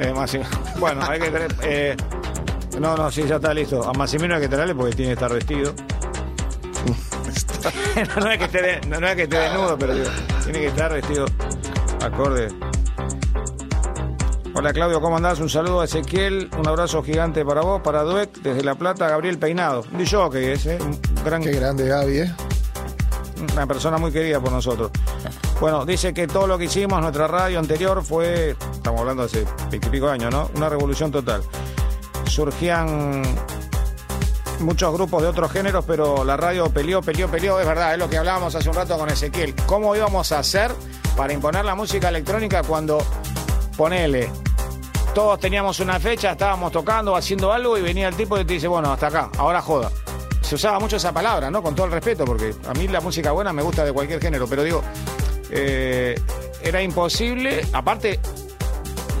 eh, 0.00 0.12
bueno, 0.78 1.02
hay 1.06 1.20
que 1.20 1.30
tener. 1.30 1.54
eh, 1.62 1.96
no, 2.80 2.96
no, 2.96 3.10
sí, 3.10 3.24
ya 3.26 3.36
está 3.36 3.52
listo. 3.54 3.86
A 3.88 3.92
Massimino 3.92 4.34
hay 4.34 4.40
que 4.40 4.48
traerle 4.48 4.74
porque 4.74 4.94
tiene 4.96 5.10
que 5.10 5.14
estar 5.14 5.32
vestido. 5.32 5.74
no, 8.16 8.24
no 8.24 8.30
es 8.30 8.38
que 8.38 8.44
esté, 8.44 8.62
de- 8.62 8.80
no, 8.86 9.00
no 9.00 9.08
es 9.08 9.16
que 9.16 9.22
esté 9.22 9.38
desnudo, 9.38 9.78
pero 9.78 9.94
digo, 9.94 10.08
tiene 10.44 10.60
que 10.60 10.66
estar 10.66 10.92
vestido 10.92 11.26
acorde. 12.02 12.48
Hola 14.54 14.72
Claudio, 14.72 15.00
¿cómo 15.02 15.16
andás? 15.18 15.38
Un 15.40 15.50
saludo 15.50 15.82
a 15.82 15.84
Ezequiel, 15.84 16.48
un 16.58 16.66
abrazo 16.66 17.02
gigante 17.02 17.44
para 17.44 17.60
vos, 17.60 17.82
para 17.82 18.02
Dueck, 18.02 18.38
desde 18.38 18.64
La 18.64 18.74
Plata, 18.74 19.08
Gabriel 19.08 19.38
Peinado. 19.38 19.84
Un 19.92 20.30
que 20.30 20.52
es, 20.54 20.64
¿eh? 20.66 20.78
Un 20.80 20.98
gran, 21.24 21.42
Qué 21.42 21.52
grande 21.52 21.86
Gaby, 21.86 22.18
¿eh? 22.20 22.34
una 23.52 23.66
persona 23.66 23.98
muy 23.98 24.10
querida 24.12 24.40
por 24.40 24.52
nosotros. 24.52 24.90
Bueno, 25.60 25.84
dice 25.84 26.14
que 26.14 26.26
todo 26.26 26.46
lo 26.46 26.56
que 26.58 26.64
hicimos, 26.64 27.00
nuestra 27.00 27.26
radio 27.26 27.58
anterior 27.58 28.02
fue, 28.02 28.56
estamos 28.72 29.00
hablando 29.00 29.24
hace 29.24 29.44
veintipico 29.70 30.08
años, 30.08 30.32
¿no? 30.32 30.50
Una 30.54 30.68
revolución 30.68 31.10
total. 31.10 31.42
Surgían 32.26 33.22
muchos 34.60 34.92
grupos 34.92 35.22
de 35.22 35.28
otros 35.28 35.50
géneros, 35.50 35.84
pero 35.86 36.24
la 36.24 36.36
radio 36.36 36.70
peleó, 36.70 37.02
peleó, 37.02 37.28
peleó. 37.28 37.60
Es 37.60 37.66
verdad, 37.66 37.92
es 37.92 37.98
lo 37.98 38.08
que 38.08 38.18
hablábamos 38.18 38.54
hace 38.54 38.68
un 38.68 38.74
rato 38.74 38.96
con 38.98 39.08
Ezequiel. 39.08 39.54
¿Cómo 39.66 39.94
íbamos 39.94 40.32
a 40.32 40.38
hacer 40.38 40.72
para 41.16 41.32
imponer 41.32 41.64
la 41.64 41.74
música 41.74 42.08
electrónica 42.08 42.62
cuando, 42.62 42.98
ponele, 43.76 44.30
todos 45.14 45.40
teníamos 45.40 45.80
una 45.80 45.98
fecha, 45.98 46.32
estábamos 46.32 46.72
tocando, 46.72 47.16
haciendo 47.16 47.52
algo 47.52 47.78
y 47.78 47.82
venía 47.82 48.08
el 48.08 48.14
tipo 48.14 48.38
y 48.38 48.44
te 48.44 48.54
dice, 48.54 48.68
bueno, 48.68 48.92
hasta 48.92 49.06
acá, 49.06 49.30
ahora 49.38 49.62
joda. 49.62 49.90
Se 50.42 50.54
usaba 50.54 50.78
mucho 50.78 50.96
esa 50.96 51.12
palabra, 51.12 51.50
¿no? 51.50 51.62
Con 51.62 51.74
todo 51.74 51.86
el 51.86 51.92
respeto, 51.92 52.24
porque 52.24 52.54
a 52.68 52.74
mí 52.74 52.86
la 52.86 53.00
música 53.00 53.32
buena 53.32 53.52
me 53.52 53.62
gusta 53.62 53.84
de 53.84 53.92
cualquier 53.92 54.20
género, 54.20 54.46
pero 54.46 54.62
digo, 54.62 54.82
eh, 55.50 56.20
era 56.62 56.82
imposible, 56.82 57.66
aparte, 57.72 58.20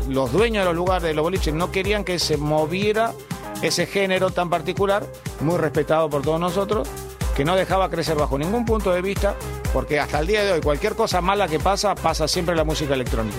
los 0.08 0.30
dueños 0.32 0.62
de 0.62 0.66
los 0.66 0.76
lugares 0.76 1.02
de 1.02 1.14
los 1.14 1.22
boliches 1.22 1.54
no 1.54 1.72
querían 1.72 2.04
que 2.04 2.18
se 2.18 2.36
moviera 2.36 3.12
ese 3.62 3.86
género 3.86 4.30
tan 4.30 4.50
particular, 4.50 5.06
muy 5.40 5.56
respetado 5.58 6.08
por 6.10 6.22
todos 6.22 6.40
nosotros, 6.40 6.88
que 7.34 7.44
no 7.44 7.54
dejaba 7.56 7.90
crecer 7.90 8.16
bajo 8.16 8.38
ningún 8.38 8.64
punto 8.64 8.92
de 8.92 9.02
vista, 9.02 9.34
porque 9.72 10.00
hasta 10.00 10.20
el 10.20 10.26
día 10.26 10.42
de 10.44 10.52
hoy 10.52 10.60
cualquier 10.60 10.94
cosa 10.94 11.20
mala 11.20 11.48
que 11.48 11.58
pasa, 11.58 11.94
pasa 11.94 12.26
siempre 12.28 12.52
en 12.52 12.58
la 12.58 12.64
música 12.64 12.94
electrónica. 12.94 13.36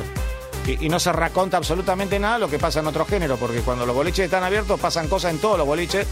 Y, 0.67 0.85
y 0.85 0.89
no 0.89 0.99
se 0.99 1.11
raconta 1.13 1.57
absolutamente 1.57 2.19
nada 2.19 2.37
lo 2.39 2.49
que 2.49 2.59
pasa 2.59 2.81
en 2.81 2.87
otros 2.87 3.07
géneros, 3.07 3.39
porque 3.39 3.61
cuando 3.61 3.85
los 3.85 3.95
boliches 3.95 4.25
están 4.25 4.43
abiertos 4.43 4.79
pasan 4.79 5.07
cosas 5.07 5.31
en 5.33 5.39
todos 5.39 5.57
los 5.57 5.65
boliches, 5.65 6.05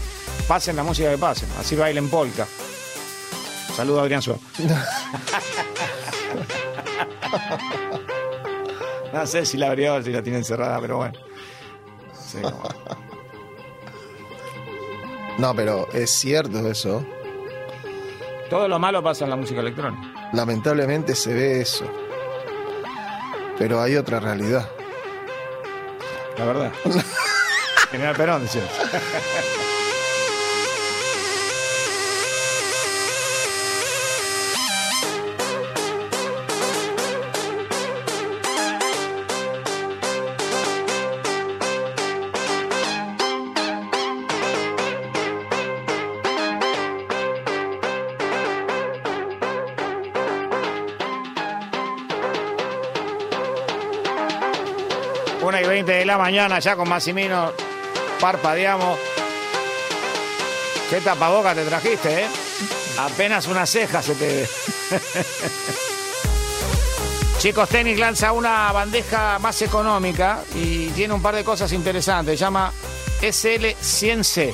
pasen 0.48 0.76
la 0.76 0.82
música 0.82 1.10
que 1.10 1.18
pasen, 1.18 1.48
así 1.60 1.76
bailen 1.76 2.08
polka. 2.08 2.46
Saludos 3.76 4.00
a 4.00 4.02
Adrián 4.04 4.22
Suárez. 4.22 4.42
No 9.12 9.26
sé 9.26 9.46
si 9.46 9.56
la 9.56 9.68
abrió, 9.68 10.02
si 10.02 10.10
la 10.12 10.22
tiene 10.22 10.38
encerrada, 10.38 10.78
pero 10.80 10.98
bueno. 10.98 11.18
Sí, 12.26 12.38
como- 12.42 12.68
no, 15.38 15.54
pero 15.54 15.88
es 15.92 16.10
cierto 16.10 16.68
eso. 16.70 17.04
Todo 18.48 18.68
lo 18.68 18.78
malo 18.78 19.02
pasa 19.02 19.24
en 19.24 19.30
la 19.30 19.36
música 19.36 19.60
electrónica. 19.60 20.30
Lamentablemente 20.32 21.14
se 21.14 21.34
ve 21.34 21.60
eso. 21.60 21.84
Pero 23.58 23.80
hay 23.80 23.96
otra 23.96 24.20
realidad. 24.20 24.70
La 26.38 26.44
verdad. 26.44 26.72
General 27.90 28.16
Perón, 28.16 28.48
¿sí? 28.48 28.60
1 55.46 55.60
y 55.60 55.64
20 55.64 55.92
de 55.92 56.04
la 56.04 56.18
mañana, 56.18 56.58
ya 56.58 56.74
con 56.74 56.88
más 56.88 57.06
y 57.06 57.12
menos, 57.12 57.54
parpadeamos. 58.20 58.98
¿Qué 60.90 61.00
tapaboca 61.00 61.54
te 61.54 61.64
trajiste, 61.64 62.24
eh? 62.24 62.26
Apenas 62.98 63.46
una 63.46 63.64
ceja 63.64 64.02
se 64.02 64.16
te 64.16 64.26
ve. 64.26 64.48
Chicos 67.38 67.68
Tenis 67.68 67.96
lanza 67.96 68.32
una 68.32 68.72
bandeja 68.72 69.38
más 69.38 69.62
económica 69.62 70.40
y 70.52 70.88
tiene 70.88 71.14
un 71.14 71.22
par 71.22 71.36
de 71.36 71.44
cosas 71.44 71.72
interesantes. 71.72 72.36
Se 72.36 72.44
llama 72.44 72.72
SL100C. 73.20 74.52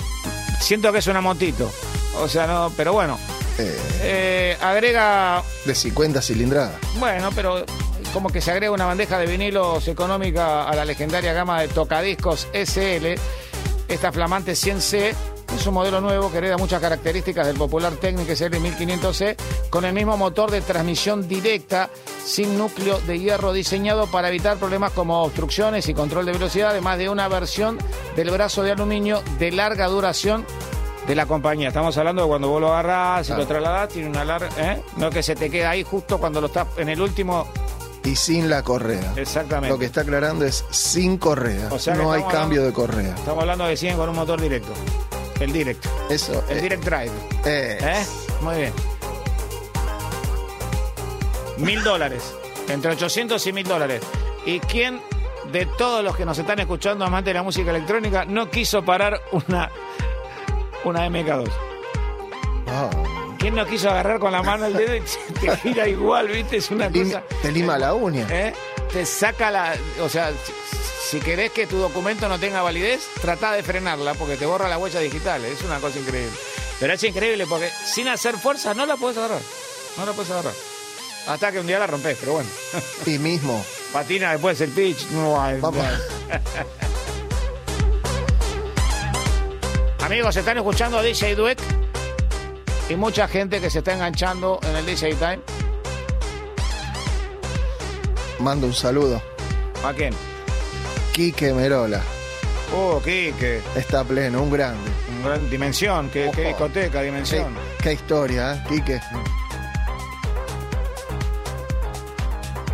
Siento 0.60 0.92
que 0.92 0.98
es 0.98 1.06
una 1.06 1.22
motito. 1.22 1.72
O 2.18 2.28
sea, 2.28 2.46
no, 2.46 2.70
pero 2.76 2.92
bueno. 2.92 3.18
Eh, 3.56 3.78
eh 4.02 4.58
agrega. 4.60 5.42
De 5.64 5.74
50 5.74 6.20
cilindradas. 6.20 6.74
Bueno, 6.98 7.30
pero 7.34 7.64
como 8.12 8.28
que 8.28 8.40
se 8.40 8.50
agrega 8.50 8.72
una 8.72 8.86
bandeja 8.86 9.18
de 9.18 9.26
vinilos 9.26 9.88
económica 9.88 10.68
a 10.68 10.74
la 10.74 10.84
legendaria 10.84 11.32
gama 11.32 11.60
de 11.60 11.68
tocadiscos 11.68 12.48
SL. 12.52 13.14
Esta 13.88 14.12
flamante 14.12 14.52
100C 14.52 15.14
es 15.54 15.66
un 15.66 15.74
modelo 15.74 16.00
nuevo 16.00 16.30
que 16.30 16.38
hereda 16.38 16.56
muchas 16.56 16.80
características 16.80 17.46
del 17.46 17.56
popular 17.56 17.92
Technic 17.94 18.28
SL 18.34 18.56
1500C 18.56 19.36
con 19.70 19.84
el 19.84 19.92
mismo 19.92 20.16
motor 20.16 20.50
de 20.50 20.60
transmisión 20.60 21.28
directa 21.28 21.90
sin 22.24 22.56
núcleo 22.56 23.00
de 23.00 23.18
hierro 23.18 23.52
diseñado 23.52 24.06
para 24.06 24.28
evitar 24.28 24.56
problemas 24.56 24.92
como 24.92 25.22
obstrucciones 25.22 25.88
y 25.88 25.94
control 25.94 26.26
de 26.26 26.32
velocidad, 26.32 26.70
además 26.70 26.98
de 26.98 27.08
una 27.08 27.28
versión 27.28 27.78
del 28.16 28.30
brazo 28.30 28.62
de 28.62 28.72
aluminio 28.72 29.22
de 29.38 29.52
larga 29.52 29.88
duración 29.88 30.46
de 31.06 31.14
la 31.14 31.26
compañía. 31.26 31.68
Estamos 31.68 31.96
hablando 31.98 32.22
de 32.22 32.28
cuando 32.28 32.48
vos 32.48 32.60
lo 32.60 32.72
agarrás 32.72 33.28
y 33.28 33.32
lo 33.32 33.46
trasladás, 33.46 33.88
tiene 33.88 34.08
una 34.08 34.24
larga. 34.24 34.48
¿eh? 34.56 34.82
No 34.96 35.10
que 35.10 35.22
se 35.22 35.34
te 35.34 35.50
queda 35.50 35.70
ahí 35.70 35.82
justo 35.82 36.18
cuando 36.18 36.40
lo 36.40 36.46
estás 36.46 36.68
en 36.76 36.88
el 36.88 37.00
último. 37.00 37.46
Y 38.04 38.16
sin 38.16 38.50
la 38.50 38.62
correa. 38.62 39.12
Exactamente. 39.16 39.68
Lo 39.72 39.78
que 39.78 39.84
está 39.86 40.00
aclarando 40.00 40.44
es 40.44 40.64
sin 40.70 41.18
correa. 41.18 41.68
O 41.70 41.78
sea 41.78 41.94
no 41.94 42.10
hay 42.12 42.22
cambio 42.24 42.64
de 42.64 42.72
correa. 42.72 43.14
Estamos 43.14 43.42
hablando 43.42 43.64
de 43.66 43.76
100 43.76 43.96
con 43.96 44.08
un 44.08 44.16
motor 44.16 44.40
directo. 44.40 44.72
El 45.38 45.52
direct. 45.52 45.84
Eso. 46.10 46.44
El 46.48 46.60
direct 46.62 46.84
drive. 46.84 47.10
eh, 47.44 47.78
¿Eh? 47.80 48.06
Muy 48.40 48.56
bien. 48.56 48.72
Mil 51.58 51.82
dólares. 51.84 52.34
Entre 52.68 52.90
800 52.92 53.44
y 53.46 53.52
mil 53.52 53.66
dólares. 53.66 54.02
¿Y 54.46 54.58
quién 54.60 55.00
de 55.52 55.66
todos 55.66 56.02
los 56.02 56.16
que 56.16 56.24
nos 56.24 56.38
están 56.38 56.58
escuchando, 56.60 57.04
amantes 57.04 57.30
de 57.30 57.34
la 57.34 57.42
música 57.42 57.70
electrónica, 57.70 58.24
no 58.24 58.50
quiso 58.50 58.84
parar 58.84 59.20
una, 59.32 59.70
una 60.84 61.06
MK2? 61.08 61.50
ah, 62.68 62.88
¿Quién 63.42 63.56
no 63.56 63.66
quiso 63.66 63.90
agarrar 63.90 64.20
con 64.20 64.30
la 64.30 64.40
mano 64.42 64.66
el 64.66 64.74
dedo 64.74 64.94
y 64.94 65.00
te, 65.40 65.56
gira 65.56 65.88
igual, 65.88 66.28
viste? 66.28 66.58
Es 66.58 66.70
una 66.70 66.88
lim- 66.88 67.06
cosa. 67.06 67.24
te 67.42 67.50
lima 67.50 67.76
la 67.76 67.92
uña. 67.92 68.24
¿eh? 68.30 68.54
Te 68.92 69.04
saca 69.04 69.50
la. 69.50 69.74
O 70.00 70.08
sea, 70.08 70.30
si, 71.10 71.18
querés 71.18 71.50
que 71.50 71.66
tu 71.66 71.76
documento 71.78 72.28
no 72.28 72.38
tenga 72.38 72.62
validez, 72.62 73.02
trata 73.20 73.50
de 73.52 73.64
frenarla 73.64 74.14
porque 74.14 74.36
te 74.36 74.46
borra 74.46 74.68
la 74.68 74.78
huella 74.78 75.00
digital. 75.00 75.44
Es 75.44 75.60
una 75.62 75.80
cosa 75.80 75.98
increíble. 75.98 76.30
Pero 76.78 76.92
es 76.92 77.02
increíble 77.02 77.44
porque 77.48 77.68
sin 77.84 78.06
hacer 78.06 78.36
fuerza 78.36 78.74
no 78.74 78.86
la 78.86 78.96
puedes 78.96 79.18
agarrar. 79.18 79.40
No 79.98 80.06
la 80.06 80.12
puedes 80.12 80.30
agarrar. 80.30 80.54
Hasta 81.26 81.50
que 81.50 81.58
un 81.58 81.66
día 81.66 81.80
la 81.80 81.88
rompes, 81.88 82.16
pero 82.20 82.34
bueno. 82.34 82.48
Y 83.06 83.18
mismo. 83.18 83.64
Patina 83.92 84.30
después 84.30 84.60
el 84.60 84.70
pitch. 84.70 85.08
No 85.10 85.42
hay. 85.42 85.58
Vamos. 85.60 85.84
Amigos, 90.00 90.36
están 90.36 90.58
escuchando 90.58 90.98
a 90.98 91.02
DJ 91.02 91.34
Duet 91.34 91.58
y 92.88 92.96
mucha 92.96 93.28
gente 93.28 93.60
que 93.60 93.70
se 93.70 93.78
está 93.78 93.92
enganchando 93.94 94.58
en 94.62 94.76
el 94.76 94.84
DJ 94.86 95.14
Time. 95.14 95.40
Mando 98.40 98.66
un 98.66 98.74
saludo. 98.74 99.22
¿A 99.84 99.92
quién? 99.92 100.12
Quique 101.12 101.52
Merola. 101.52 102.00
Oh, 102.74 103.00
Quique. 103.02 103.60
Está 103.76 104.02
pleno, 104.04 104.42
un 104.42 104.50
grande. 104.50 104.90
Un 105.16 105.22
gran 105.24 105.48
dimensión, 105.50 106.08
qué, 106.10 106.30
qué 106.34 106.48
discoteca, 106.48 107.02
dimensión. 107.02 107.54
Qué, 107.78 107.82
qué 107.84 107.92
historia, 107.94 108.54
¿eh? 108.54 108.62
Quique. 108.68 109.00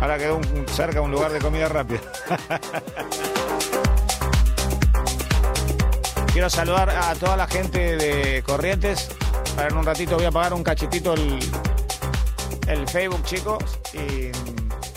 Ahora 0.01 0.17
quedó 0.17 0.37
un- 0.37 0.65
cerca 0.69 1.01
un 1.01 1.11
lugar 1.11 1.31
de 1.33 1.39
comida 1.39 1.67
rápida. 1.67 1.99
Quiero 6.31 6.49
saludar 6.49 6.89
a 6.89 7.13
toda 7.15 7.35
la 7.35 7.47
gente 7.47 7.97
de 7.97 8.41
Corrientes. 8.43 9.09
Ahora 9.57 9.67
en 9.67 9.77
un 9.77 9.85
ratito 9.85 10.15
voy 10.15 10.25
a 10.25 10.31
pagar 10.31 10.53
un 10.53 10.63
cachitito 10.63 11.13
el, 11.13 11.39
el 12.67 12.87
Facebook, 12.87 13.23
chicos. 13.23 13.63
Y 13.93 14.31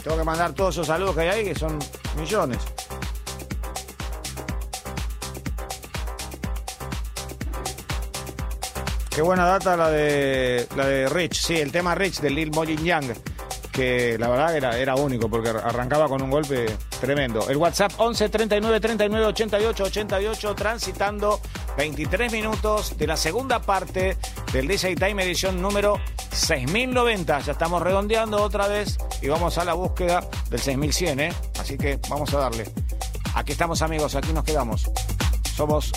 tengo 0.03 0.17
que 0.17 0.25
mandar 0.25 0.53
todos 0.53 0.75
esos 0.75 0.87
saludos 0.87 1.15
que 1.15 1.23
hay 1.23 1.29
ahí, 1.29 1.45
que 1.45 1.55
son 1.55 1.79
millones. 2.17 2.59
Qué 9.15 9.21
buena 9.21 9.45
data 9.45 9.77
la 9.77 9.91
de 9.91 10.67
la 10.75 10.87
de 10.87 11.09
Rich, 11.09 11.43
sí, 11.43 11.57
el 11.57 11.71
tema 11.71 11.95
Rich 11.95 12.21
de 12.21 12.31
Lil 12.31 12.51
Molin 12.51 12.83
Young, 12.83 13.13
que 13.73 14.17
la 14.19 14.29
verdad 14.29 14.57
era, 14.57 14.79
era 14.79 14.95
único 14.95 15.29
porque 15.29 15.49
arrancaba 15.49 16.07
con 16.09 16.23
un 16.23 16.31
golpe 16.31 16.67
tremendo. 17.01 17.49
El 17.49 17.57
WhatsApp 17.57 17.93
11 17.97 18.29
39 18.29 18.81
39 18.81 19.27
88 19.27 19.85
88 19.85 20.55
transitando 20.55 21.41
23 21.77 22.31
minutos 22.31 22.97
de 22.99 23.07
la 23.07 23.17
segunda 23.17 23.61
parte 23.61 24.17
del 24.53 24.69
DJ 24.69 24.95
Time 24.97 25.25
edición 25.25 25.61
número 25.61 25.99
6090. 26.31 27.41
Ya 27.41 27.53
estamos 27.53 27.83
redondeando 27.83 28.43
otra 28.43 28.69
vez 28.69 28.99
y 29.23 29.29
vamos 29.29 29.57
a 29.59 29.65
la 29.65 29.73
búsqueda 29.73 30.21
del 30.51 30.61
6100, 30.61 31.21
¿eh? 31.21 31.33
Así 31.59 31.79
que 31.79 31.99
vamos 32.09 32.33
a 32.35 32.39
darle. 32.39 32.71
Aquí 33.35 33.53
estamos 33.53 33.81
amigos, 33.81 34.15
aquí 34.15 34.33
nos 34.33 34.45
quedamos. 34.45 34.91
Somos 35.57 35.91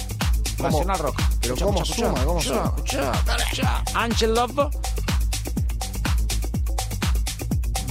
¿Cómo? 0.57 0.69
Nacional 0.69 0.99
Rock. 0.99 1.21
Pero 1.41 1.53
Escucha, 1.53 1.65
¿cómo 1.65 1.83
escucha, 1.83 2.07
suma? 2.07 2.25
¿Cómo 2.25 2.39
escucha, 2.39 2.73
suma? 2.85 3.35
escucha. 3.35 3.83
Angel 3.93 4.33
Love. 4.33 4.69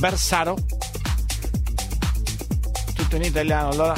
Versaro. 0.04 0.54
Tutto 2.94 3.16
in 3.16 3.22
italiano, 3.22 3.70
allora. 3.70 3.94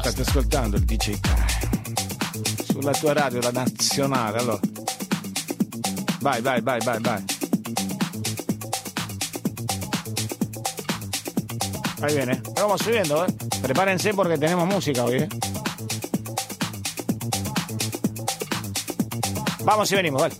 State 0.00 0.20
ascoltando 0.22 0.78
il 0.78 0.84
DJ 0.84 1.20
Time. 1.20 1.46
Sulla 2.64 2.90
tua 2.90 3.12
radio, 3.12 3.40
la 3.40 3.52
nazionale, 3.52 4.38
allora. 4.38 4.58
Vai, 6.18 6.42
vai, 6.42 6.60
vai, 6.60 6.80
vai, 6.80 7.00
vai. 7.00 7.24
Ahí 12.00 12.14
viene. 12.16 12.40
Vamos 12.54 12.82
subiendo, 12.82 13.24
¿eh? 13.24 13.32
Prepárense 13.60 14.12
porque 14.12 14.36
tenemos 14.38 14.66
música 14.66 15.04
hoy, 15.04 15.18
¿eh? 15.18 15.28
Vamos 19.62 19.92
y 19.92 19.94
venimos, 19.94 20.20
vale. 20.20 20.34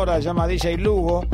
Zamora, 0.00 0.16
se 0.16 0.22
llama 0.22 0.46
DJ 0.46 0.78
Lugo, 0.78 1.26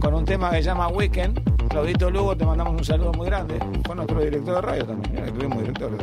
con 0.00 0.14
un 0.14 0.24
tema 0.24 0.50
que 0.50 0.56
se 0.56 0.62
llama 0.62 0.88
Weekend. 0.88 1.68
Claudito 1.68 2.10
Lugo, 2.10 2.34
te 2.34 2.46
mandamos 2.46 2.72
un 2.72 2.82
saludo 2.82 3.12
muy 3.12 3.26
grande. 3.26 3.58
Fue 3.84 3.94
nuestro 3.94 4.18
director 4.18 4.54
de 4.54 4.60
radio 4.62 4.86
también. 4.86 5.12
Mira 5.12 5.26
que 5.26 5.32
tuvimos 5.32 5.58
directores. 5.58 6.00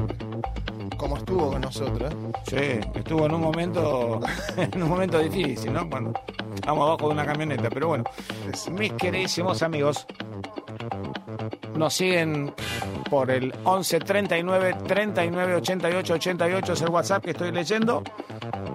Como 0.97 1.17
estuvo 1.17 1.49
con 1.49 1.61
nosotros. 1.61 2.13
Sí, 2.47 2.79
estuvo 2.93 3.25
en 3.25 3.33
un 3.33 3.41
momento, 3.41 4.19
en 4.55 4.83
un 4.83 4.89
momento 4.89 5.17
difícil, 5.17 5.73
¿no? 5.73 5.89
Cuando 5.89 6.13
estábamos 6.53 6.89
abajo 6.89 7.07
de 7.07 7.13
una 7.13 7.25
camioneta. 7.25 7.69
Pero 7.71 7.87
bueno, 7.87 8.03
mis 8.77 8.93
queridísimos 8.93 9.63
amigos, 9.63 10.05
nos 11.75 11.91
siguen 11.91 12.53
por 13.09 13.31
el 13.31 13.51
11 13.63 13.97
39 13.97 14.75
39 14.87 15.55
88 15.55 16.13
88 16.13 16.73
es 16.73 16.81
el 16.83 16.89
WhatsApp 16.89 17.23
que 17.23 17.31
estoy 17.31 17.51
leyendo. 17.51 18.03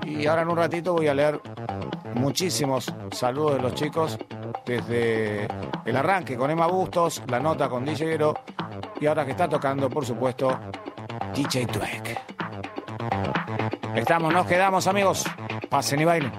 Y 0.04 0.26
ahora 0.26 0.42
en 0.42 0.48
un 0.48 0.56
ratito 0.56 0.94
voy 0.94 1.06
a 1.06 1.14
leer 1.14 1.40
muchísimos 2.16 2.92
saludos 3.16 3.54
de 3.54 3.62
los 3.62 3.74
chicos 3.74 4.18
desde 4.66 5.48
el 5.86 5.96
arranque 5.96 6.36
con 6.36 6.50
Emma 6.50 6.66
Bustos, 6.66 7.22
la 7.28 7.40
nota 7.40 7.68
con 7.68 7.84
DJ 7.84 8.06
Guero 8.06 8.34
y 9.00 9.06
ahora 9.06 9.24
que 9.24 9.30
está 9.30 9.48
tocando, 9.48 9.88
por 9.88 10.04
supuesto, 10.04 10.50
DJ 11.34 11.66
Dweck. 11.66 12.20
Estamos, 13.94 14.32
nos 14.32 14.46
quedamos 14.46 14.86
amigos. 14.86 15.24
Pasen 15.70 16.00
y 16.00 16.04
bailen. 16.04 16.32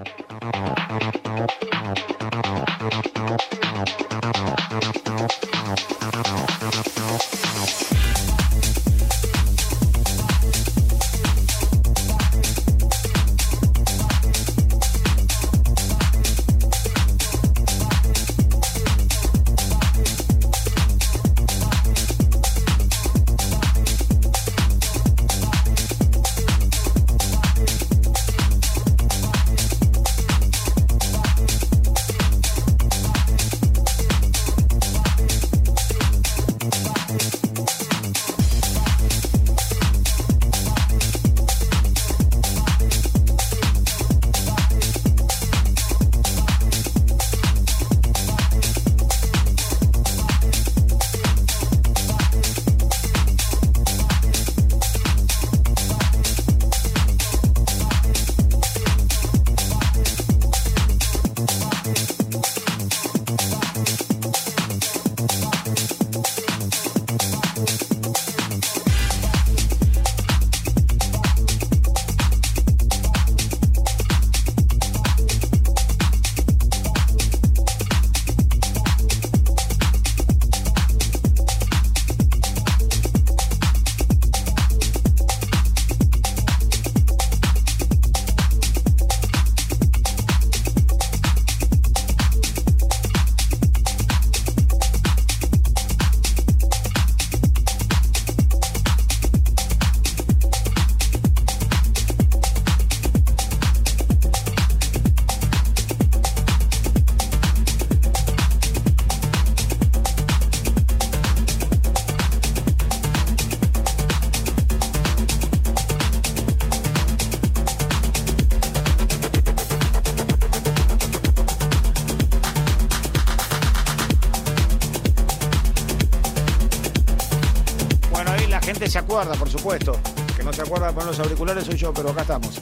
Yo, 131.77 131.93
pero 131.93 132.09
acá 132.09 132.21
estamos. 132.21 132.61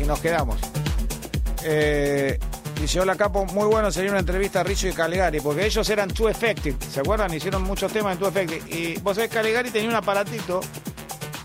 Y 0.00 0.04
nos 0.04 0.20
quedamos. 0.20 0.58
Eh, 1.64 2.38
dice, 2.80 3.00
hola 3.00 3.16
Capo, 3.16 3.44
muy 3.46 3.66
bueno 3.66 3.90
sería 3.90 4.10
una 4.10 4.20
entrevista 4.20 4.60
a 4.60 4.62
Rizzo 4.62 4.88
y 4.88 4.92
Caligari, 4.92 5.40
porque 5.40 5.66
ellos 5.66 5.88
eran 5.88 6.10
Too 6.10 6.28
Effective, 6.28 6.76
¿se 6.90 7.00
acuerdan? 7.00 7.32
Hicieron 7.32 7.62
muchos 7.62 7.92
temas 7.92 8.12
en 8.12 8.18
Too 8.18 8.28
Effective. 8.28 8.76
Y 8.76 8.98
vos 9.00 9.16
sabés, 9.16 9.30
Caligari 9.30 9.70
tenía 9.70 9.88
un 9.88 9.94
aparatito 9.96 10.60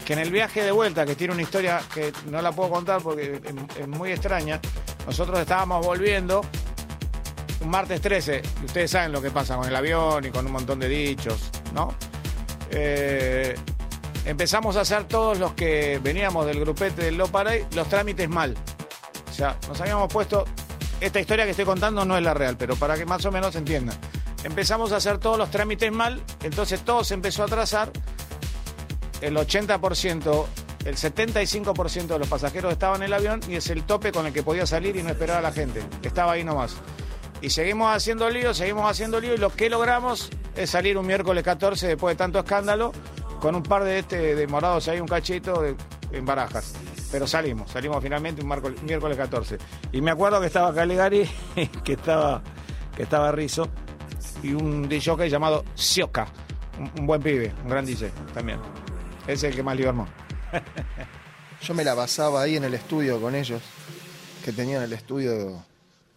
que 0.09 0.13
en 0.13 0.19
el 0.19 0.31
viaje 0.31 0.63
de 0.63 0.71
vuelta, 0.71 1.05
que 1.05 1.15
tiene 1.15 1.33
una 1.33 1.43
historia 1.43 1.81
que 1.93 2.11
no 2.31 2.41
la 2.41 2.51
puedo 2.51 2.71
contar 2.71 2.99
porque 2.99 3.39
es, 3.77 3.87
muy 3.87 4.11
extraña, 4.11 4.59
nosotros 5.05 5.39
estábamos 5.39 5.85
volviendo 5.85 6.41
un 7.61 7.69
martes 7.69 8.01
13, 8.01 8.41
y 8.61 8.65
ustedes 8.65 8.89
saben 8.89 9.11
lo 9.11 9.21
que 9.21 9.29
pasa 9.29 9.55
con 9.55 9.67
el 9.67 9.75
avión 9.75 10.25
y 10.25 10.31
con 10.31 10.47
un 10.47 10.51
montón 10.51 10.79
de 10.79 10.89
dichos, 10.89 11.51
¿no? 11.75 11.93
Eh, 12.71 13.55
empezamos 14.29 14.75
a 14.77 14.81
hacer 14.81 15.05
todos 15.05 15.39
los 15.39 15.53
que 15.53 15.99
veníamos 16.03 16.45
del 16.45 16.59
grupete 16.59 17.03
del 17.03 17.17
Low 17.17 17.29
Parade 17.29 17.65
los 17.73 17.89
trámites 17.89 18.29
mal. 18.29 18.55
O 19.29 19.33
sea, 19.33 19.57
nos 19.67 19.81
habíamos 19.81 20.11
puesto. 20.11 20.45
Esta 21.01 21.19
historia 21.19 21.45
que 21.45 21.51
estoy 21.51 21.65
contando 21.65 22.05
no 22.05 22.17
es 22.17 22.23
la 22.23 22.33
real, 22.33 22.57
pero 22.57 22.75
para 22.75 22.95
que 22.95 23.05
más 23.05 23.25
o 23.25 23.31
menos 23.31 23.55
entiendan. 23.55 23.97
Empezamos 24.43 24.91
a 24.91 24.97
hacer 24.97 25.17
todos 25.17 25.37
los 25.37 25.49
trámites 25.49 25.91
mal, 25.91 26.21
entonces 26.43 26.81
todo 26.81 27.03
se 27.03 27.13
empezó 27.13 27.43
a 27.43 27.45
atrasar. 27.45 27.91
El 29.21 29.35
80%, 29.35 30.45
el 30.85 30.95
75% 30.95 32.07
de 32.07 32.19
los 32.19 32.27
pasajeros 32.27 32.71
estaban 32.71 33.01
en 33.01 33.07
el 33.07 33.13
avión 33.13 33.39
y 33.47 33.55
es 33.55 33.69
el 33.69 33.83
tope 33.83 34.11
con 34.11 34.27
el 34.27 34.33
que 34.33 34.43
podía 34.43 34.65
salir 34.65 34.95
y 34.95 35.03
no 35.03 35.09
esperar 35.09 35.37
a 35.37 35.41
la 35.41 35.51
gente. 35.51 35.81
Estaba 36.03 36.33
ahí 36.33 36.43
nomás. 36.43 36.75
Y 37.41 37.49
seguimos 37.49 37.95
haciendo 37.95 38.29
lío, 38.29 38.53
seguimos 38.53 38.89
haciendo 38.89 39.19
lío 39.19 39.33
y 39.33 39.37
lo 39.37 39.49
que 39.49 39.69
logramos 39.69 40.29
es 40.55 40.69
salir 40.69 40.97
un 40.97 41.07
miércoles 41.07 41.43
14 41.43 41.87
después 41.87 42.13
de 42.13 42.17
tanto 42.17 42.39
escándalo 42.39 42.91
con 43.39 43.55
un 43.55 43.63
par 43.63 43.83
de 43.83 43.99
este 43.99 44.35
de 44.35 44.47
morados 44.47 44.87
ahí, 44.87 44.99
un 44.99 45.07
cachito 45.07 45.61
de- 45.61 45.75
en 46.11 46.25
barajas. 46.25 46.73
Pero 47.11 47.25
salimos, 47.27 47.71
salimos 47.71 48.01
finalmente 48.03 48.41
un 48.41 48.47
marco- 48.47 48.71
miércoles 48.83 49.17
14. 49.17 49.57
Y 49.91 50.01
me 50.01 50.11
acuerdo 50.11 50.39
que 50.41 50.47
estaba 50.47 50.73
Caligari, 50.73 51.29
que 51.83 51.93
estaba, 51.93 52.41
que 52.95 53.03
estaba 53.03 53.31
Rizzo, 53.31 53.67
y 54.43 54.53
un 54.53 54.87
DJ 54.87 55.27
llamado 55.29 55.63
Sioka, 55.75 56.27
un, 56.79 56.91
un 56.99 57.07
buen 57.07 57.21
pibe, 57.21 57.53
un 57.63 57.69
gran 57.69 57.85
DJ 57.85 58.11
también. 58.33 58.59
Es 59.27 59.43
el 59.43 59.55
que 59.55 59.63
más 59.63 59.75
lío 59.77 59.89
armó. 59.89 60.07
Yo 61.61 61.73
me 61.73 61.83
la 61.83 61.95
pasaba 61.95 62.41
ahí 62.41 62.55
en 62.57 62.63
el 62.63 62.73
estudio 62.73 63.19
con 63.21 63.35
ellos, 63.35 63.61
que 64.45 64.51
tenían 64.53 64.81
el 64.81 64.93
estudio 64.93 65.63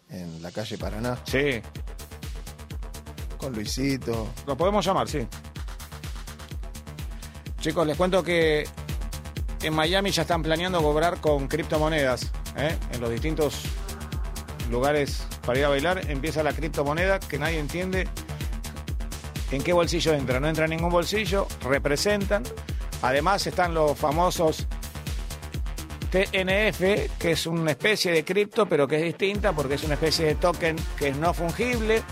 en 0.09 0.41
la 0.41 0.51
calle 0.51 0.77
Paraná. 0.77 1.17
Sí. 1.25 1.61
Con 3.37 3.53
Luisito. 3.53 4.29
Lo 4.47 4.55
podemos 4.55 4.85
llamar, 4.85 5.07
sí. 5.09 5.27
Chicos, 7.63 7.87
les 7.87 7.95
cuento 7.95 8.21
que 8.25 8.67
en 9.61 9.73
Miami 9.73 10.11
ya 10.11 10.23
están 10.23 10.43
planeando 10.43 10.81
cobrar 10.81 11.21
con 11.21 11.47
criptomonedas. 11.47 12.29
¿eh? 12.57 12.75
En 12.91 12.99
los 12.99 13.09
distintos 13.09 13.61
lugares 14.69 15.25
para 15.45 15.59
ir 15.59 15.65
a 15.65 15.69
bailar 15.69 16.11
empieza 16.11 16.43
la 16.43 16.51
criptomoneda 16.51 17.21
que 17.21 17.39
nadie 17.39 17.59
entiende 17.59 18.05
en 19.49 19.63
qué 19.63 19.71
bolsillo 19.71 20.13
entra. 20.13 20.41
No 20.41 20.49
entra 20.49 20.65
en 20.65 20.71
ningún 20.71 20.89
bolsillo, 20.89 21.47
representan. 21.61 22.43
Además 23.01 23.47
están 23.47 23.73
los 23.73 23.97
famosos 23.97 24.67
TNF, 26.11 27.17
que 27.17 27.31
es 27.31 27.47
una 27.47 27.71
especie 27.71 28.11
de 28.11 28.25
cripto, 28.25 28.65
pero 28.65 28.89
que 28.89 28.97
es 28.97 29.03
distinta 29.03 29.53
porque 29.53 29.75
es 29.75 29.83
una 29.85 29.93
especie 29.93 30.25
de 30.25 30.35
token 30.35 30.75
que 30.97 31.07
es 31.07 31.15
no 31.15 31.33
fungible 31.33 32.03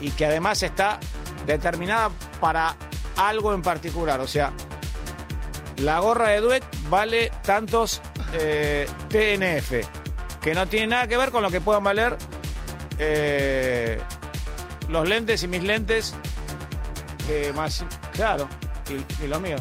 y 0.00 0.12
que 0.12 0.26
además 0.26 0.62
está 0.62 1.00
determinada 1.44 2.12
para 2.40 2.76
algo 3.16 3.52
en 3.52 3.62
particular. 3.62 4.20
O 4.20 4.28
sea, 4.28 4.52
la 5.78 6.00
gorra 6.00 6.28
de 6.28 6.40
Duet 6.40 6.64
vale 6.88 7.30
tantos 7.42 8.00
eh, 8.34 8.86
TNF, 9.08 9.86
que 10.40 10.54
no 10.54 10.66
tiene 10.66 10.88
nada 10.88 11.06
que 11.06 11.16
ver 11.16 11.30
con 11.30 11.42
lo 11.42 11.50
que 11.50 11.60
puedan 11.60 11.84
valer 11.84 12.16
eh, 12.98 14.00
los 14.88 15.08
lentes 15.08 15.42
y 15.42 15.48
mis 15.48 15.62
lentes, 15.62 16.14
más, 17.54 17.84
claro, 18.12 18.48
y, 19.22 19.26
lo 19.26 19.40
mío. 19.40 19.56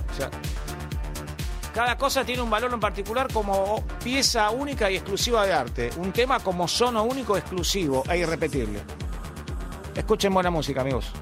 Cada 1.73 1.97
cosa 1.97 2.25
tiene 2.25 2.41
un 2.41 2.49
valor 2.49 2.73
en 2.73 2.79
particular 2.81 3.31
como 3.31 3.85
pieza 4.03 4.49
única 4.49 4.91
y 4.91 4.97
exclusiva 4.97 5.45
de 5.45 5.53
arte. 5.53 5.89
Un 5.97 6.11
tema 6.11 6.39
como 6.41 6.67
sono 6.67 7.03
único, 7.03 7.37
exclusivo 7.37 8.03
e 8.09 8.17
irrepetible. 8.17 8.81
Escuchen 9.95 10.33
buena 10.33 10.51
música, 10.51 10.81
amigos. 10.81 11.13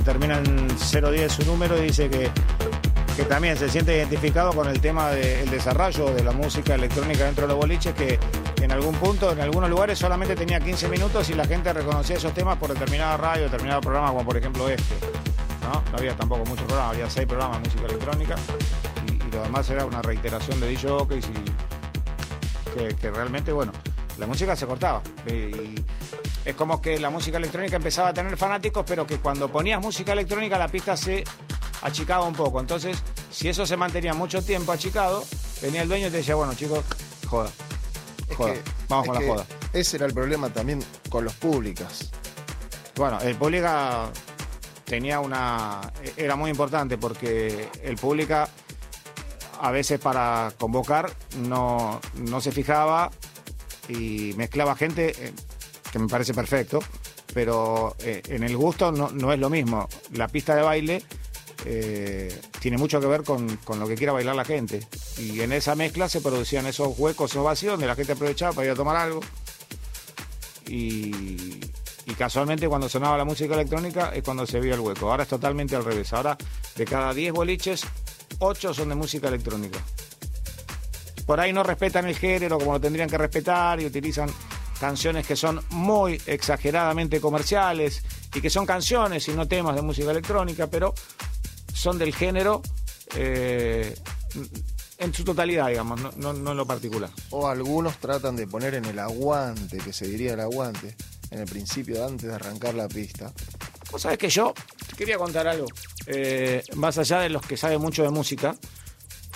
Termina 0.00 0.38
en 0.38 0.68
010 0.68 1.32
su 1.32 1.44
número, 1.44 1.78
y 1.78 1.86
dice 1.86 2.08
que, 2.08 2.30
que 3.16 3.24
también 3.24 3.56
se 3.56 3.68
siente 3.68 3.96
identificado 3.96 4.52
con 4.52 4.68
el 4.68 4.80
tema 4.80 5.10
del 5.10 5.50
desarrollo 5.50 6.14
de 6.14 6.24
la 6.24 6.32
música 6.32 6.74
electrónica 6.74 7.24
dentro 7.24 7.46
de 7.46 7.48
los 7.48 7.56
boliches, 7.56 7.94
que 7.94 8.18
en 8.62 8.72
algún 8.72 8.94
punto, 8.94 9.30
en 9.32 9.40
algunos 9.40 9.68
lugares 9.68 9.98
solamente 9.98 10.36
tenía 10.36 10.60
15 10.60 10.88
minutos 10.88 11.28
y 11.30 11.34
la 11.34 11.44
gente 11.44 11.72
reconocía 11.72 12.16
esos 12.16 12.32
temas 12.32 12.56
por 12.58 12.72
determinada 12.72 13.16
radio, 13.16 13.44
determinado 13.44 13.80
programa, 13.80 14.08
como 14.08 14.24
por 14.24 14.36
ejemplo 14.36 14.68
este. 14.68 14.94
¿no? 15.62 15.82
Había 15.96 16.14
tampoco 16.16 16.44
muchos 16.44 16.64
programas, 16.66 16.94
había 16.94 17.10
seis 17.10 17.26
programas 17.26 17.62
de 17.62 17.68
música 17.68 17.86
electrónica 17.86 18.36
y, 19.08 19.32
lo 19.32 19.42
demás 19.42 19.68
era 19.70 19.86
una 19.86 20.02
reiteración 20.02 20.60
de 20.60 20.72
DJs 20.72 21.26
y 21.28 22.78
que, 22.78 22.94
que 22.96 23.10
realmente, 23.10 23.50
bueno, 23.52 23.72
la 24.18 24.26
música 24.26 24.54
se 24.54 24.66
cortaba. 24.66 25.02
Y 25.26 25.74
es 26.44 26.54
como 26.54 26.80
que 26.80 26.98
la 26.98 27.10
música 27.10 27.36
electrónica 27.38 27.76
empezaba 27.76 28.08
a 28.08 28.14
tener 28.14 28.36
fanáticos, 28.36 28.84
pero 28.86 29.06
que 29.06 29.18
cuando 29.18 29.48
ponías 29.50 29.80
música 29.80 30.12
electrónica 30.12 30.58
la 30.58 30.68
pista 30.68 30.96
se 30.96 31.24
achicaba 31.82 32.24
un 32.26 32.34
poco. 32.34 32.60
Entonces, 32.60 33.02
si 33.30 33.48
eso 33.48 33.64
se 33.66 33.76
mantenía 33.76 34.14
mucho 34.14 34.42
tiempo 34.42 34.72
achicado, 34.72 35.24
venía 35.60 35.82
el 35.82 35.88
dueño 35.88 36.08
y 36.08 36.10
te 36.10 36.18
decía, 36.18 36.34
bueno, 36.34 36.54
chicos, 36.54 36.84
joda. 37.28 37.50
Es 38.28 38.36
Joda. 38.36 38.54
que- 38.54 38.62
Vamos 38.88 39.06
con 39.06 39.14
la 39.14 39.26
joda. 39.32 39.46
Ese 39.72 39.96
era 39.96 40.06
el 40.06 40.12
problema 40.14 40.48
también 40.50 40.84
con 41.08 41.24
los 41.24 41.32
públicos. 41.34 42.10
Bueno, 42.96 43.18
el 43.20 43.34
Pública 43.36 44.10
tenía 44.84 45.20
una. 45.20 45.80
era 46.16 46.36
muy 46.36 46.50
importante 46.50 46.98
porque 46.98 47.68
el 47.82 47.96
Pública 47.96 48.48
a 49.60 49.70
veces 49.70 49.98
para 49.98 50.52
convocar 50.58 51.10
no, 51.38 52.00
no 52.16 52.40
se 52.42 52.52
fijaba 52.52 53.10
y 53.88 54.34
mezclaba 54.36 54.74
gente, 54.76 55.14
eh, 55.16 55.32
que 55.92 55.98
me 55.98 56.08
parece 56.08 56.32
perfecto, 56.32 56.80
pero 57.34 57.94
eh, 58.00 58.22
en 58.28 58.42
el 58.42 58.56
gusto 58.56 58.90
no, 58.90 59.32
es 59.32 59.38
lo 59.38 59.50
mismo. 59.50 59.86
La 60.14 60.26
pista 60.26 60.56
de 60.56 60.62
baile 60.62 61.02
eh, 61.66 62.34
tiene 62.60 62.78
mucho 62.78 62.98
que 62.98 63.06
ver 63.06 63.22
con, 63.22 63.58
con 63.58 63.78
lo 63.78 63.86
que 63.86 63.94
quiera 63.94 64.12
bailar 64.12 64.34
la 64.34 64.44
gente. 64.44 64.80
Y 65.18 65.40
en 65.40 65.52
esa 65.52 65.74
mezcla 65.74 66.08
se 66.08 66.22
producían 66.22 66.66
esos 66.66 66.98
huecos, 66.98 67.30
esos 67.30 67.44
vacíos 67.44 67.74
donde 67.74 67.86
la 67.86 67.94
gente 67.94 68.12
aprovechaba 68.12 68.52
para 68.52 68.66
ir 68.66 68.72
a 68.72 68.74
tomar 68.74 68.96
algo. 68.96 69.20
Y, 70.66 71.60
y 72.06 72.14
casualmente 72.16 72.66
cuando 72.68 72.88
sonaba 72.88 73.18
la 73.18 73.26
música 73.26 73.54
electrónica 73.54 74.12
es 74.14 74.22
cuando 74.22 74.46
se 74.46 74.58
veía 74.58 74.74
el 74.74 74.80
hueco. 74.80 75.10
Ahora 75.10 75.24
es 75.24 75.28
totalmente 75.28 75.76
al 75.76 75.84
revés. 75.84 76.10
Ahora 76.14 76.38
de 76.74 76.84
cada 76.86 77.12
10 77.12 77.34
boliches, 77.34 77.82
8 78.38 78.72
son 78.72 78.88
de 78.88 78.94
música 78.94 79.28
electrónica. 79.28 79.78
Por 81.26 81.38
ahí 81.38 81.52
no 81.52 81.62
respetan 81.62 82.06
el 82.06 82.16
género 82.16 82.58
como 82.58 82.72
lo 82.72 82.80
tendrían 82.80 83.10
que 83.10 83.18
respetar 83.18 83.78
y 83.80 83.86
utilizan 83.86 84.30
canciones 84.82 85.24
que 85.26 85.36
son 85.36 85.64
muy 85.70 86.20
exageradamente 86.26 87.20
comerciales 87.20 88.02
y 88.34 88.40
que 88.40 88.50
son 88.50 88.66
canciones 88.66 89.28
y 89.28 89.30
no 89.32 89.46
temas 89.46 89.76
de 89.76 89.82
música 89.82 90.10
electrónica, 90.10 90.66
pero 90.66 90.92
son 91.72 91.98
del 91.98 92.12
género 92.14 92.60
eh, 93.14 93.94
en 94.98 95.14
su 95.14 95.22
totalidad, 95.24 95.68
digamos, 95.68 96.00
no, 96.00 96.10
no- 96.16 96.32
no 96.32 96.50
en 96.50 96.56
lo 96.56 96.66
particular. 96.66 97.10
O 97.30 97.46
algunos 97.48 97.96
tratan 97.98 98.34
de 98.36 98.46
poner 98.48 98.74
en 98.74 98.84
el 98.86 98.98
aguante, 98.98 99.78
que 99.78 99.92
se 99.92 100.06
diría 100.08 100.34
el 100.34 100.40
aguante, 100.40 100.96
en 101.30 101.38
el 101.40 101.46
principio 101.48 102.04
antes 102.04 102.28
de 102.28 102.34
arrancar 102.34 102.74
la 102.74 102.88
pista. 102.88 103.32
Vos 103.92 104.02
sabés 104.02 104.18
que 104.18 104.28
yo 104.30 104.52
te 104.88 104.96
quería 104.96 105.16
contar 105.18 105.46
algo. 105.46 105.66
Eh, 106.06 106.62
más 106.74 106.98
allá 106.98 107.20
de 107.20 107.28
los 107.28 107.42
que 107.46 107.56
saben 107.56 107.80
mucho 107.80 108.02
de 108.02 108.10
música, 108.10 108.56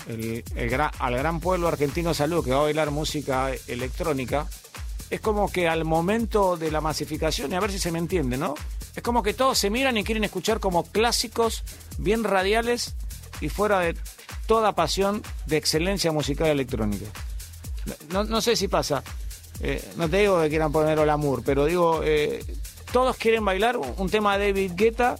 el, 0.08 0.42
el 0.54 0.70
gra- 0.70 0.92
al 0.98 1.16
gran 1.16 1.40
pueblo 1.40 1.68
argentino 1.68 2.14
salud 2.14 2.44
que 2.44 2.50
va 2.50 2.58
a 2.60 2.62
bailar 2.62 2.90
música 2.90 3.50
electrónica, 3.66 4.46
es 5.10 5.20
como 5.20 5.50
que 5.50 5.68
al 5.68 5.84
momento 5.84 6.56
de 6.56 6.70
la 6.70 6.80
masificación, 6.80 7.52
y 7.52 7.54
a 7.54 7.60
ver 7.60 7.72
si 7.72 7.78
se 7.78 7.92
me 7.92 7.98
entiende, 7.98 8.36
¿no? 8.36 8.54
Es 8.94 9.02
como 9.02 9.22
que 9.22 9.34
todos 9.34 9.58
se 9.58 9.70
miran 9.70 9.96
y 9.96 10.04
quieren 10.04 10.24
escuchar 10.24 10.58
como 10.58 10.84
clásicos 10.84 11.64
bien 11.98 12.24
radiales 12.24 12.94
y 13.40 13.48
fuera 13.48 13.80
de 13.80 13.96
toda 14.46 14.74
pasión 14.74 15.22
de 15.46 15.56
excelencia 15.56 16.12
musical 16.12 16.48
electrónica. 16.48 17.06
No, 18.10 18.40
sé 18.40 18.56
si 18.56 18.68
pasa. 18.68 19.02
Eh, 19.60 19.82
no 19.96 20.08
te 20.08 20.18
digo 20.18 20.40
que 20.42 20.48
quieran 20.48 20.72
poner 20.72 20.98
el 20.98 21.10
amor, 21.10 21.42
pero 21.44 21.66
digo, 21.66 22.00
eh, 22.02 22.44
todos 22.92 23.16
quieren 23.16 23.44
bailar 23.44 23.76
un, 23.76 23.94
un 23.96 24.10
tema 24.10 24.36
de 24.38 24.52
David 24.52 24.72
Guetta 24.74 25.16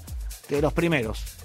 de 0.48 0.60
los 0.60 0.72
primeros. 0.72 1.36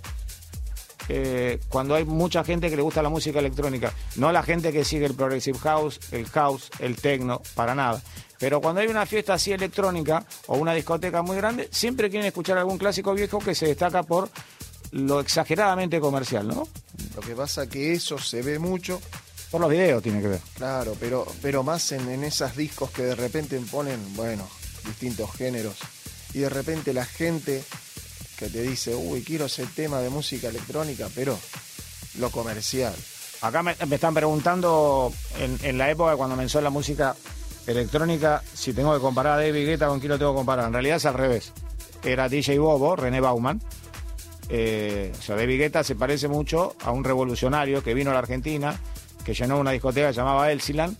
Eh, 1.09 1.59
cuando 1.67 1.95
hay 1.95 2.05
mucha 2.05 2.43
gente 2.43 2.69
que 2.69 2.75
le 2.75 2.81
gusta 2.81 3.01
la 3.01 3.09
música 3.09 3.39
electrónica, 3.39 3.91
no 4.15 4.31
la 4.31 4.43
gente 4.43 4.71
que 4.71 4.85
sigue 4.85 5.05
el 5.05 5.13
progressive 5.13 5.59
house, 5.59 5.99
el 6.11 6.25
house, 6.27 6.69
el 6.79 6.95
techno, 6.95 7.41
para 7.55 7.75
nada. 7.75 8.01
Pero 8.41 8.59
cuando 8.59 8.81
hay 8.81 8.87
una 8.87 9.05
fiesta 9.05 9.35
así 9.35 9.53
electrónica 9.53 10.25
o 10.47 10.57
una 10.57 10.73
discoteca 10.73 11.21
muy 11.21 11.37
grande, 11.37 11.69
siempre 11.71 12.09
quieren 12.09 12.27
escuchar 12.27 12.57
algún 12.57 12.77
clásico 12.77 13.13
viejo 13.13 13.39
que 13.39 13.55
se 13.55 13.67
destaca 13.67 14.03
por 14.03 14.29
lo 14.91 15.21
exageradamente 15.21 16.01
comercial, 16.01 16.47
¿no? 16.47 16.67
Lo 17.15 17.21
que 17.21 17.33
pasa 17.35 17.69
que 17.69 17.93
eso 17.93 18.17
se 18.17 18.41
ve 18.41 18.59
mucho, 18.59 18.99
Por 19.51 19.61
los 19.61 19.69
videos 19.69 20.01
tiene 20.03 20.21
que 20.21 20.27
ver. 20.27 20.41
claro, 20.55 20.97
pero, 20.99 21.25
pero 21.41 21.61
más 21.63 21.91
en, 21.93 22.09
en 22.09 22.23
esas 22.23 22.57
discos 22.57 22.89
que 22.91 23.03
de 23.03 23.15
repente 23.15 23.57
ponen, 23.71 23.99
bueno, 24.15 24.49
distintos 24.85 25.31
géneros. 25.33 25.75
Y 26.33 26.39
de 26.39 26.49
repente 26.49 26.93
la 26.93 27.05
gente 27.05 27.63
que 28.37 28.49
te 28.49 28.61
dice, 28.63 28.95
uy, 28.95 29.23
quiero 29.23 29.45
ese 29.45 29.65
tema 29.67 29.99
de 29.99 30.09
música 30.09 30.47
electrónica, 30.49 31.07
pero 31.13 31.37
lo 32.17 32.31
comercial. 32.31 32.95
Acá 33.41 33.61
me, 33.61 33.75
me 33.87 33.95
están 33.95 34.13
preguntando 34.13 35.13
en, 35.39 35.59
en 35.63 35.77
la 35.77 35.89
época 35.91 36.15
cuando 36.15 36.35
comenzó 36.35 36.59
la 36.61 36.69
música 36.69 37.15
electrónica 37.67 38.41
si 38.53 38.73
tengo 38.73 38.93
que 38.93 38.99
comparar 38.99 39.33
a 39.33 39.43
David 39.43 39.65
Guetta 39.65 39.87
con 39.87 39.99
quién 39.99 40.11
lo 40.11 40.17
tengo 40.17 40.33
que 40.33 40.37
comparar. 40.37 40.67
En 40.67 40.73
realidad 40.73 40.97
es 40.97 41.05
al 41.05 41.13
revés. 41.13 41.53
Era 42.03 42.29
DJ 42.29 42.59
Bobo, 42.59 42.95
René 42.95 43.19
Bauman. 43.19 43.61
Eh, 44.49 45.13
o 45.17 45.21
sea, 45.21 45.35
David 45.35 45.59
Guetta 45.59 45.83
se 45.83 45.95
parece 45.95 46.27
mucho 46.27 46.75
a 46.83 46.91
un 46.91 47.03
revolucionario 47.03 47.83
que 47.83 47.93
vino 47.93 48.09
a 48.11 48.13
la 48.13 48.19
Argentina, 48.19 48.77
que 49.23 49.33
llenó 49.33 49.59
una 49.59 49.71
discoteca 49.71 50.07
que 50.07 50.13
llamaba 50.13 50.51
Elsiland 50.51 50.97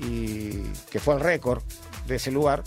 y 0.00 0.62
que 0.90 1.00
fue 1.00 1.14
el 1.14 1.20
récord 1.20 1.62
de 2.06 2.16
ese 2.16 2.30
lugar. 2.30 2.62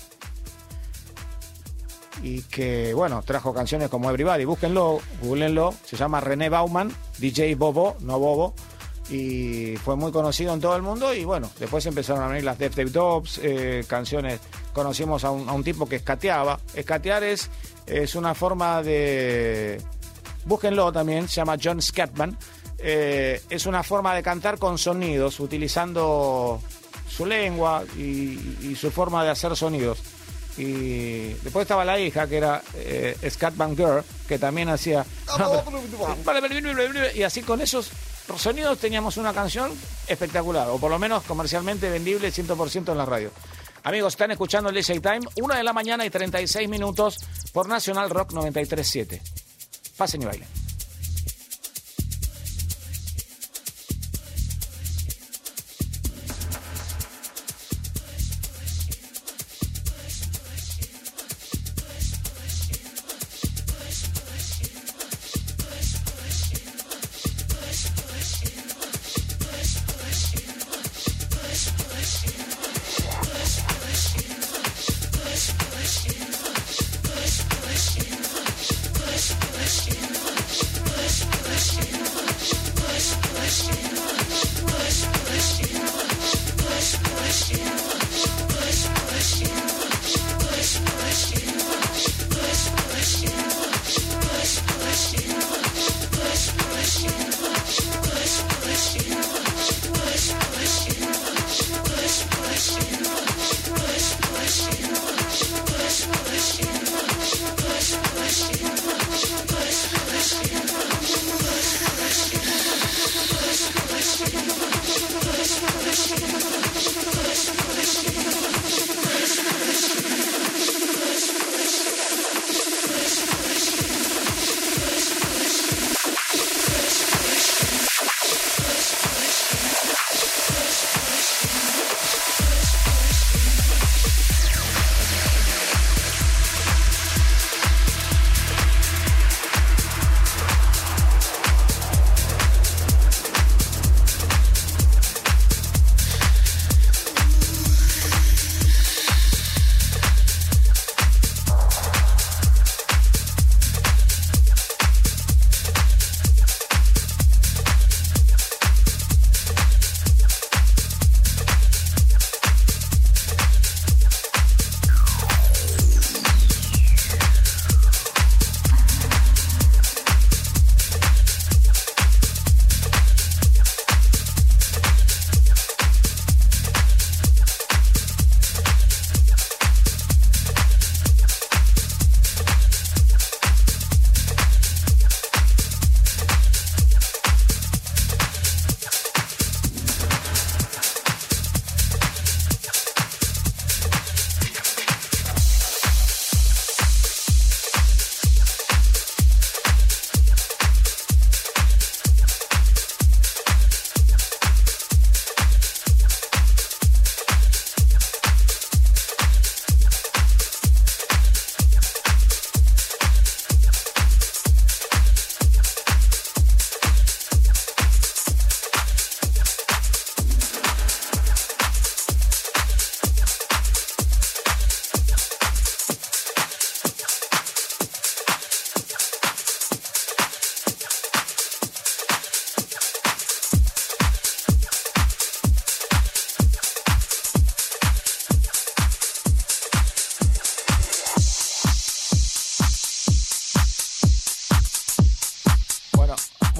Y 2.22 2.42
que, 2.44 2.94
bueno, 2.94 3.22
trajo 3.24 3.54
canciones 3.54 3.90
como 3.90 4.10
Everybody. 4.10 4.44
Búsquenlo, 4.44 5.00
googleenlo. 5.22 5.74
Se 5.86 5.96
llama 5.96 6.20
René 6.20 6.50
Bauman, 6.50 6.92
DJ 7.18 7.56
Bobo, 7.56 7.96
no 8.02 8.20
Bobo 8.20 8.54
y 9.10 9.76
fue 9.78 9.96
muy 9.96 10.12
conocido 10.12 10.54
en 10.54 10.62
todo 10.62 10.76
el 10.76 10.82
mundo 10.82 11.14
y 11.14 11.26
bueno, 11.26 11.50
después 11.60 11.86
empezaron 11.86 12.24
a 12.24 12.28
venir 12.28 12.44
las 12.44 12.60
Def 12.60 12.76
Dogs, 12.92 13.40
eh, 13.44 13.84
canciones, 13.88 14.40
conocimos 14.74 15.24
a 15.24 15.32
un, 15.32 15.50
a 15.50 15.54
un 15.54 15.64
tipo 15.64 15.88
que 15.88 15.98
escateaba, 15.98 16.60
escatear 16.74 17.24
es, 17.24 17.50
es 17.88 18.16
una 18.16 18.36
forma 18.36 18.84
de, 18.84 19.82
búsquenlo 20.46 20.92
también, 20.92 21.28
se 21.28 21.36
llama 21.36 21.58
John 21.62 21.82
Scatman, 21.82 22.38
eh, 22.78 23.42
es 23.50 23.66
una 23.66 23.84
forma 23.84 24.14
de 24.14 24.24
cantar 24.24 24.58
con 24.60 24.78
sonidos, 24.78 25.40
utilizando 25.40 26.62
su 27.08 27.26
lengua 27.26 27.84
y, 27.98 28.58
y 28.62 28.78
su 28.80 28.92
forma 28.92 29.24
de 29.24 29.32
hacer 29.32 29.56
sonidos. 29.56 30.00
Y 30.58 31.34
después 31.42 31.64
estaba 31.64 31.86
la 31.86 31.98
hija, 32.00 32.28
que 32.28 32.38
era 32.38 32.62
eh, 32.76 33.16
Scatman 33.30 33.78
Girl, 33.78 34.04
que 34.28 34.38
también 34.38 34.68
hacía... 34.68 35.06
Y 37.16 37.24
así 37.24 37.42
con 37.44 37.62
esos 37.62 37.90
sonidos 38.38 38.78
teníamos 38.78 39.18
una 39.18 39.34
canción 39.34 39.72
espectacular, 40.08 40.68
o 40.70 40.78
por 40.78 40.92
lo 40.92 41.00
menos 41.00 41.24
comercialmente 41.24 41.90
vendible 41.90 42.32
100% 42.32 42.92
en 42.92 42.98
la 42.98 43.06
radio. 43.06 43.32
Amigos, 43.84 44.14
están 44.14 44.32
escuchando 44.32 44.72
DJ 44.72 45.00
Time, 45.00 45.22
una 45.42 45.56
de 45.56 45.64
la 45.64 45.74
mañana 45.74 46.06
y 46.06 46.10
36 46.10 46.68
minutos 46.68 47.18
por 47.54 47.68
Nacional 47.68 48.10
Rock 48.10 48.34
937. 48.34 49.22
Pasen 49.98 50.22
y 50.22 50.26
bailen. 50.26 50.69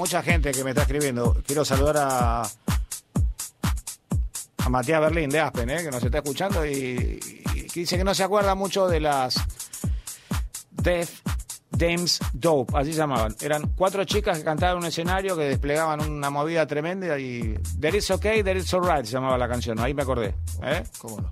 Mucha 0.10 0.24
gente 0.24 0.52
que 0.52 0.64
me 0.64 0.72
está 0.72 0.82
escribiendo. 0.82 1.38
Quiero 1.46 1.64
saludar 1.64 1.98
a, 1.98 2.42
a 2.42 2.50
Matías 4.70 5.02
Berlín 5.02 5.30
de 5.30 5.40
Aspen, 5.40 5.70
¿eh? 5.70 5.84
que 5.84 5.92
nos 5.92 6.04
está 6.04 6.18
escuchando 6.18 6.66
y, 6.66 7.20
y 7.54 7.68
dice 7.72 7.96
que 7.96 8.04
no 8.04 8.16
se 8.16 8.24
acuerda 8.24 8.56
mucho 8.56 8.88
de 8.88 9.02
las 9.02 9.36
Death 10.72 11.10
Dames 11.70 12.20
Dope, 12.34 12.76
así 12.76 12.94
llamaban. 12.94 13.36
Eran 13.40 13.74
cuatro 13.76 14.04
chicas 14.04 14.40
que 14.40 14.44
cantaban 14.44 14.78
un 14.78 14.86
escenario 14.86 15.38
que 15.38 15.44
desplegaban 15.44 16.02
una 16.02 16.32
movida 16.32 16.66
tremenda 16.66 17.20
y 17.20 17.60
There 17.80 17.96
is 17.96 18.10
okay, 18.10 18.42
there 18.42 18.60
is 18.60 18.74
alright 18.74 19.06
se 19.06 19.12
llamaba 19.12 19.38
la 19.38 19.48
canción, 19.48 19.80
ahí 19.80 19.94
me 19.94 20.02
acordé. 20.02 20.34
¿eh? 20.64 20.84
¿Cómo 20.98 21.22
no? 21.22 21.30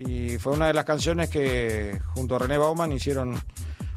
Y 0.00 0.38
fue 0.38 0.54
una 0.54 0.66
de 0.66 0.74
las 0.74 0.84
canciones 0.84 1.30
que 1.30 2.00
junto 2.16 2.34
a 2.34 2.40
René 2.40 2.58
Bauman 2.58 2.90
hicieron. 2.90 3.40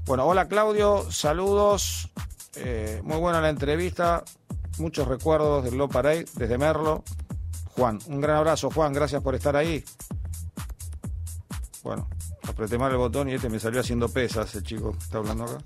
Bueno, 0.06 0.28
hola 0.28 0.48
Claudio, 0.48 1.12
saludos. 1.12 2.12
Eh, 2.58 3.02
muy 3.04 3.18
buena 3.18 3.42
la 3.42 3.50
entrevista. 3.50 4.24
Muchos 4.78 5.08
recuerdos 5.08 5.64
del 5.64 5.78
Low 5.78 5.90
Parade 5.90 6.26
desde 6.36 6.58
Merlo. 6.58 7.04
Juan, 7.76 8.00
un 8.08 8.22
gran 8.22 8.38
abrazo, 8.38 8.70
Juan, 8.72 8.94
gracias 8.94 9.22
por 9.22 9.36
estar 9.36 9.56
ahí. 9.56 9.84
Bueno, 11.84 12.08
apreté 12.48 12.78
mal 12.78 12.92
el 12.92 12.98
botón 12.98 13.30
y 13.30 13.34
este 13.34 13.50
me 13.50 13.60
salió 13.60 13.82
haciendo 13.82 14.08
pesas, 14.10 14.56
el 14.56 14.64
chico 14.64 14.92
que 14.94 15.00
está 15.00 15.18
hablando 15.18 15.44
acá. 15.44 15.58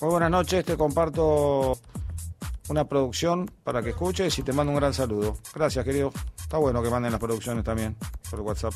Muy 0.00 0.10
buenas 0.10 0.30
noches, 0.30 0.64
te 0.64 0.76
comparto 0.76 1.76
una 2.68 2.84
producción 2.84 3.50
para 3.64 3.82
que 3.82 3.90
escuches 3.90 4.38
y 4.38 4.42
te 4.42 4.52
mando 4.52 4.72
un 4.72 4.78
gran 4.78 4.94
saludo. 4.94 5.36
Gracias, 5.54 5.84
querido. 5.84 6.12
Está 6.40 6.58
bueno 6.58 6.82
que 6.82 6.90
manden 6.90 7.10
las 7.10 7.20
producciones 7.20 7.64
también 7.64 7.96
por 8.30 8.40
WhatsApp. 8.40 8.74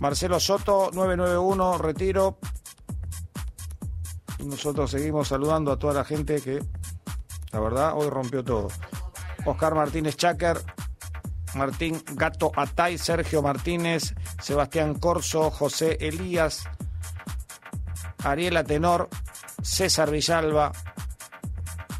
Marcelo 0.00 0.38
Soto, 0.38 0.90
991, 0.92 1.78
retiro. 1.78 2.38
Nosotros 4.44 4.90
seguimos 4.90 5.28
saludando 5.28 5.72
a 5.72 5.78
toda 5.78 5.94
la 5.94 6.04
gente 6.04 6.40
que, 6.40 6.62
la 7.52 7.60
verdad, 7.60 7.92
hoy 7.94 8.08
rompió 8.10 8.44
todo. 8.44 8.68
Oscar 9.44 9.74
Martínez 9.74 10.16
Cháquer, 10.16 10.58
Martín 11.54 12.02
Gato 12.12 12.52
Atay, 12.54 12.98
Sergio 12.98 13.42
Martínez, 13.42 14.14
Sebastián 14.40 14.94
Corso, 14.94 15.50
José 15.50 15.96
Elías, 16.00 16.64
Ariela 18.22 18.64
Tenor, 18.64 19.08
César 19.62 20.10
Villalba, 20.10 20.72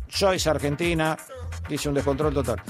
Joyce 0.08 0.50
Argentina, 0.50 1.16
dice 1.68 1.88
un 1.88 1.94
descontrol 1.94 2.34
total. 2.34 2.62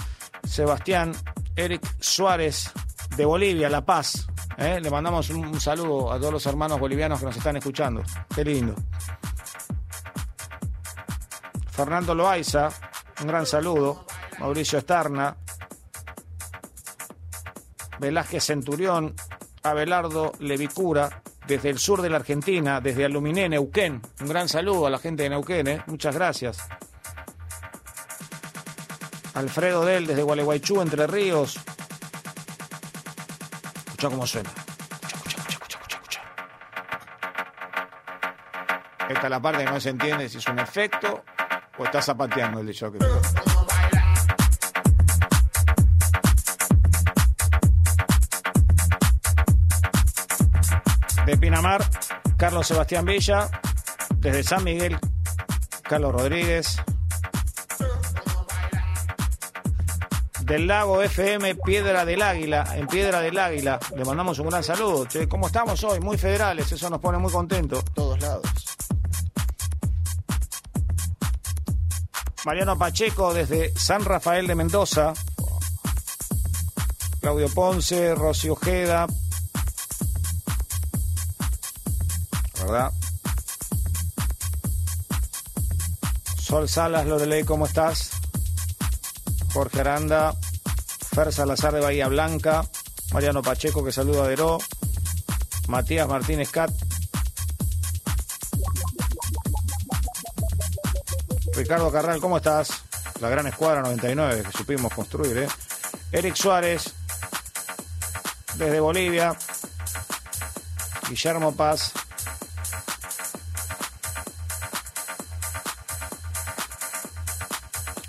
Sebastián, 0.45 1.13
Eric 1.57 1.83
Suárez, 2.01 2.71
de 3.17 3.25
Bolivia, 3.25 3.69
La 3.69 3.85
Paz. 3.85 4.27
¿eh? 4.59 4.79
Le 4.81 4.91
mandamos 4.91 5.31
un, 5.31 5.47
un 5.47 5.61
saludo 5.61 6.13
a 6.13 6.19
todos 6.19 6.33
los 6.33 6.47
hermanos 6.47 6.79
bolivianos 6.79 7.19
que 7.19 7.27
nos 7.27 7.37
están 7.37 7.57
escuchando. 7.57 8.03
Qué 8.35 8.45
lindo. 8.45 8.75
Fernando 11.75 12.15
Loaiza, 12.15 12.69
un 13.21 13.27
gran 13.27 13.47
saludo. 13.47 14.07
Mauricio 14.39 14.79
Estarna. 14.79 15.37
Velázquez 17.99 18.45
Centurión. 18.45 19.15
Abelardo 19.65 20.33
Levicura, 20.39 21.23
desde 21.49 21.71
el 21.71 21.79
sur 21.79 22.03
de 22.03 22.11
la 22.11 22.17
Argentina, 22.17 22.81
desde 22.81 23.07
Aluminé, 23.07 23.49
Neuquén. 23.49 24.01
Un 24.21 24.29
gran 24.29 24.49
saludo 24.49 24.87
a 24.87 24.91
la 24.91 24.99
gente 24.99 25.23
de 25.25 25.31
Neuquén, 25.31 25.67
¿eh? 25.67 25.83
muchas 25.87 26.15
gracias. 26.15 26.59
Alfredo 29.33 29.85
Del, 29.85 30.07
desde 30.07 30.23
Gualeguaychú, 30.23 30.81
Entre 30.81 31.07
Ríos. 31.07 31.59
Escucha 33.87 34.11
cómo 34.11 34.27
suena. 34.27 34.51
Escucha, 34.51 35.39
escucha, 35.49 35.79
escucha. 35.89 36.21
Esta 39.09 39.23
es 39.25 39.31
la 39.31 39.41
parte 39.41 39.65
que 39.65 39.71
no 39.71 39.81
se 39.81 39.89
entiende 39.91 40.29
si 40.29 40.39
es 40.39 40.47
un 40.47 40.59
efecto 40.59 41.25
o 41.79 41.85
está 41.85 42.01
zapateando 42.03 42.61
el 42.61 42.75
creo. 42.75 43.21
De 51.27 51.39
Pinamar, 51.39 51.83
Carlos 52.37 52.67
Sebastián 52.67 53.05
Villa. 53.05 53.49
Desde 54.17 54.43
San 54.43 54.65
Miguel, 54.65 54.99
Carlos 55.83 56.13
Rodríguez. 56.13 56.77
Del 60.41 60.67
Lago 60.67 61.03
FM 61.03 61.55
Piedra 61.57 62.05
del 62.05 62.21
Águila, 62.21 62.67
en 62.75 62.87
Piedra 62.87 63.21
del 63.21 63.39
Águila. 63.39 63.79
Le 63.97 64.05
mandamos 64.05 64.39
un 64.39 64.49
gran 64.49 64.63
saludo. 64.63 65.07
¿Cómo 65.29 65.47
estamos 65.47 65.83
hoy? 65.85 66.01
Muy 66.01 66.19
federales, 66.19 66.71
eso 66.73 66.91
nos 66.91 67.01
pone 67.01 67.19
muy 67.19 67.33
contentos. 67.33 67.85
Todos 67.95 68.21
lados. 68.21 68.43
Mariano 72.45 72.77
Pacheco 72.77 73.33
desde 73.33 73.73
San 73.79 74.05
Rafael 74.05 74.47
de 74.47 74.55
Mendoza. 74.55 75.15
Claudio 77.21 77.49
Ponce, 77.49 78.15
Rocío 78.15 78.53
Ojeda. 78.53 79.07
¿Verdad? 82.61 82.93
Sol 86.39 86.69
Salas, 86.69 87.07
Lorelei, 87.07 87.45
¿cómo 87.45 87.65
estás? 87.65 88.11
Jorge 89.55 89.81
Aranda, 89.81 90.35
Fer 91.15 91.33
Salazar 91.33 91.73
de 91.73 91.81
Bahía 91.81 92.09
Blanca, 92.09 92.69
Mariano 93.13 93.41
Pacheco 93.41 93.83
que 93.83 93.93
saluda 93.93 94.25
a 94.25 94.29
Deró, 94.29 94.59
Matías 95.69 96.09
Martínez 96.09 96.51
Cat, 96.51 96.71
Ricardo 101.65 101.91
Carral, 101.91 102.21
¿cómo 102.21 102.37
estás? 102.37 102.85
La 103.23 103.31
gran 103.31 103.47
escuadra 103.47 103.81
99 103.81 104.43
que 104.43 104.53
supimos 104.53 104.93
construir, 104.93 105.39
¿eh? 105.39 105.49
Eric 106.13 106.35
Suárez, 106.35 106.93
desde 108.57 108.81
Bolivia, 108.81 109.35
Guillermo 111.09 111.57
Paz, 111.57 111.95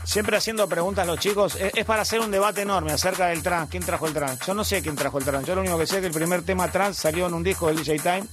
Siempre 0.04 0.36
haciendo 0.36 0.68
preguntas 0.68 1.08
los 1.08 1.20
chicos. 1.20 1.56
Es, 1.56 1.74
es 1.76 1.86
para 1.86 2.02
hacer 2.02 2.20
un 2.20 2.32
debate 2.32 2.62
enorme 2.62 2.92
acerca 2.92 3.28
del 3.28 3.42
trans. 3.42 3.70
¿Quién 3.70 3.84
trajo 3.84 4.06
el 4.08 4.14
trans? 4.14 4.46
Yo 4.46 4.54
no 4.54 4.66
sé 4.66 4.82
quién 4.82 4.96
trajo 4.96 5.18
el 5.18 5.24
trans. 5.26 5.48
Yo 5.48 5.56
lo 5.56 5.62
único 5.62 5.78
que 5.78 5.88
sé 5.88 5.96
es 5.96 6.02
que 6.02 6.08
el 6.08 6.14
primer 6.14 6.44
tema 6.44 6.70
trans 6.70 6.98
salió 6.98 7.28
en 7.28 7.34
un 7.34 7.44
disco 7.44 7.68
del 7.68 7.78
DJ 7.78 8.00
Time. 8.00 8.26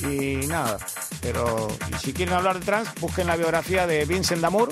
Y 0.00 0.46
nada. 0.46 0.78
Pero 1.22 1.68
si 2.00 2.12
quieren 2.12 2.34
hablar 2.34 2.58
de 2.58 2.64
trans, 2.64 2.88
busquen 3.00 3.26
la 3.26 3.36
biografía 3.36 3.86
de 3.86 4.04
Vincent 4.04 4.40
Damour, 4.40 4.70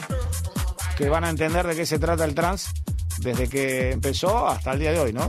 que 0.97 1.09
van 1.09 1.25
a 1.25 1.31
entender 1.31 1.67
de 1.67 1.77
qué 1.77 1.87
se 1.87 1.99
trata 1.99 2.25
el 2.25 2.35
trans 2.35 2.71
desde 3.19 3.49
que 3.49 3.93
empezó 3.93 4.49
hasta 4.49 4.73
el 4.73 4.79
día 4.79 4.93
de 4.93 5.01
hoy, 5.01 5.13
¿no? 5.13 5.29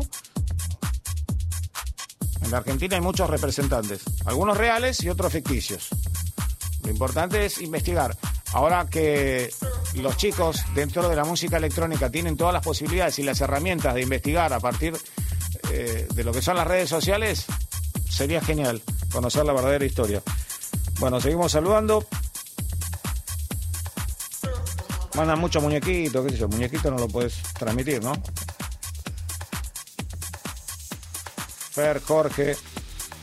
En 2.42 2.52
la 2.52 2.58
Argentina 2.58 2.96
hay 2.96 3.02
muchos 3.02 3.30
representantes, 3.30 4.02
algunos 4.26 4.58
reales 4.58 5.04
y 5.04 5.10
otros 5.10 5.32
ficticios. 5.32 5.90
Lo 6.84 6.90
importante 6.90 7.46
es 7.46 7.62
investigar. 7.62 8.16
Ahora 8.54 8.88
que 8.90 9.52
los 9.96 10.18
chicos 10.18 10.64
dentro 10.74 11.08
de 11.08 11.16
la 11.16 11.24
música 11.24 11.58
electrónica 11.58 12.10
tienen 12.10 12.38
todas 12.38 12.54
las 12.54 12.64
posibilidades 12.64 13.20
y 13.20 13.24
las 13.24 13.42
herramientas 13.42 13.94
de 13.94 14.02
investigar 14.02 14.52
a 14.54 14.60
partir 14.60 14.98
eh, 15.72 16.08
de 16.12 16.24
lo 16.24 16.32
que 16.32 16.42
son 16.42 16.56
las 16.56 16.66
redes 16.66 16.90
sociales, 16.90 17.46
sería 18.10 18.42
genial 18.42 18.82
conocer 19.12 19.46
la 19.46 19.54
verdadera 19.54 19.86
historia. 19.86 20.24
Bueno, 21.00 21.22
seguimos 21.22 21.54
saludando. 21.54 22.06
Mandan 25.16 25.40
muchos 25.40 25.64
muñequitos, 25.64 26.26
qué 26.26 26.32
sé 26.32 26.38
yo, 26.38 26.48
muñequito 26.50 26.92
no 26.92 26.98
lo 26.98 27.08
puedes 27.08 27.42
transmitir, 27.54 28.04
¿no? 28.04 28.14
Fer, 31.72 32.02
Jorge, 32.02 32.58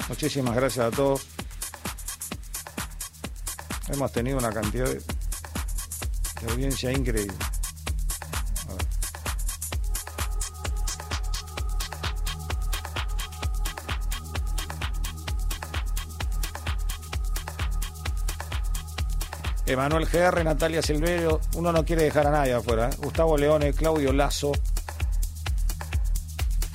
muchísimas 0.08 0.56
gracias 0.56 0.86
a 0.86 0.90
todos. 0.90 1.26
Hemos 3.88 4.10
tenido 4.10 4.38
una 4.38 4.52
cantidad 4.52 4.86
de, 4.86 5.02
de 6.40 6.52
audiencia 6.52 6.90
increíble. 6.92 7.36
Emanuel 19.66 20.06
GR, 20.06 20.44
Natalia 20.44 20.80
Silverio, 20.80 21.40
uno 21.54 21.72
no 21.72 21.84
quiere 21.84 22.04
dejar 22.04 22.28
a 22.28 22.30
nadie 22.30 22.54
afuera. 22.54 22.88
¿eh? 22.88 22.96
Gustavo 22.98 23.36
Leone, 23.36 23.72
Claudio 23.72 24.12
Lazo, 24.12 24.52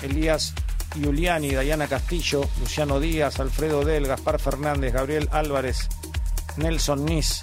Elías 0.01 0.53
Giuliani, 0.95 1.51
Dayana 1.51 1.88
Castillo, 1.88 2.41
Luciano 2.59 2.99
Díaz, 2.99 3.39
Alfredo 3.39 3.85
Del, 3.85 4.07
Gaspar 4.07 4.39
Fernández, 4.39 4.93
Gabriel 4.93 5.30
Álvarez, 5.31 5.88
Nelson 6.57 7.05
Nis, 7.05 7.41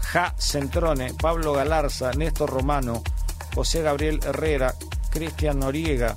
Ja 0.00 0.34
Centrone, 0.38 1.12
Pablo 1.12 1.52
Galarza, 1.52 2.12
Néstor 2.12 2.48
Romano, 2.48 3.02
José 3.54 3.82
Gabriel 3.82 4.20
Herrera, 4.24 4.74
Cristian 5.10 5.58
Noriega, 5.58 6.16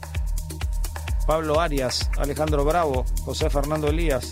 Pablo 1.26 1.60
Arias, 1.60 2.10
Alejandro 2.18 2.64
Bravo, 2.64 3.06
José 3.26 3.50
Fernando 3.50 3.90
Elías, 3.90 4.32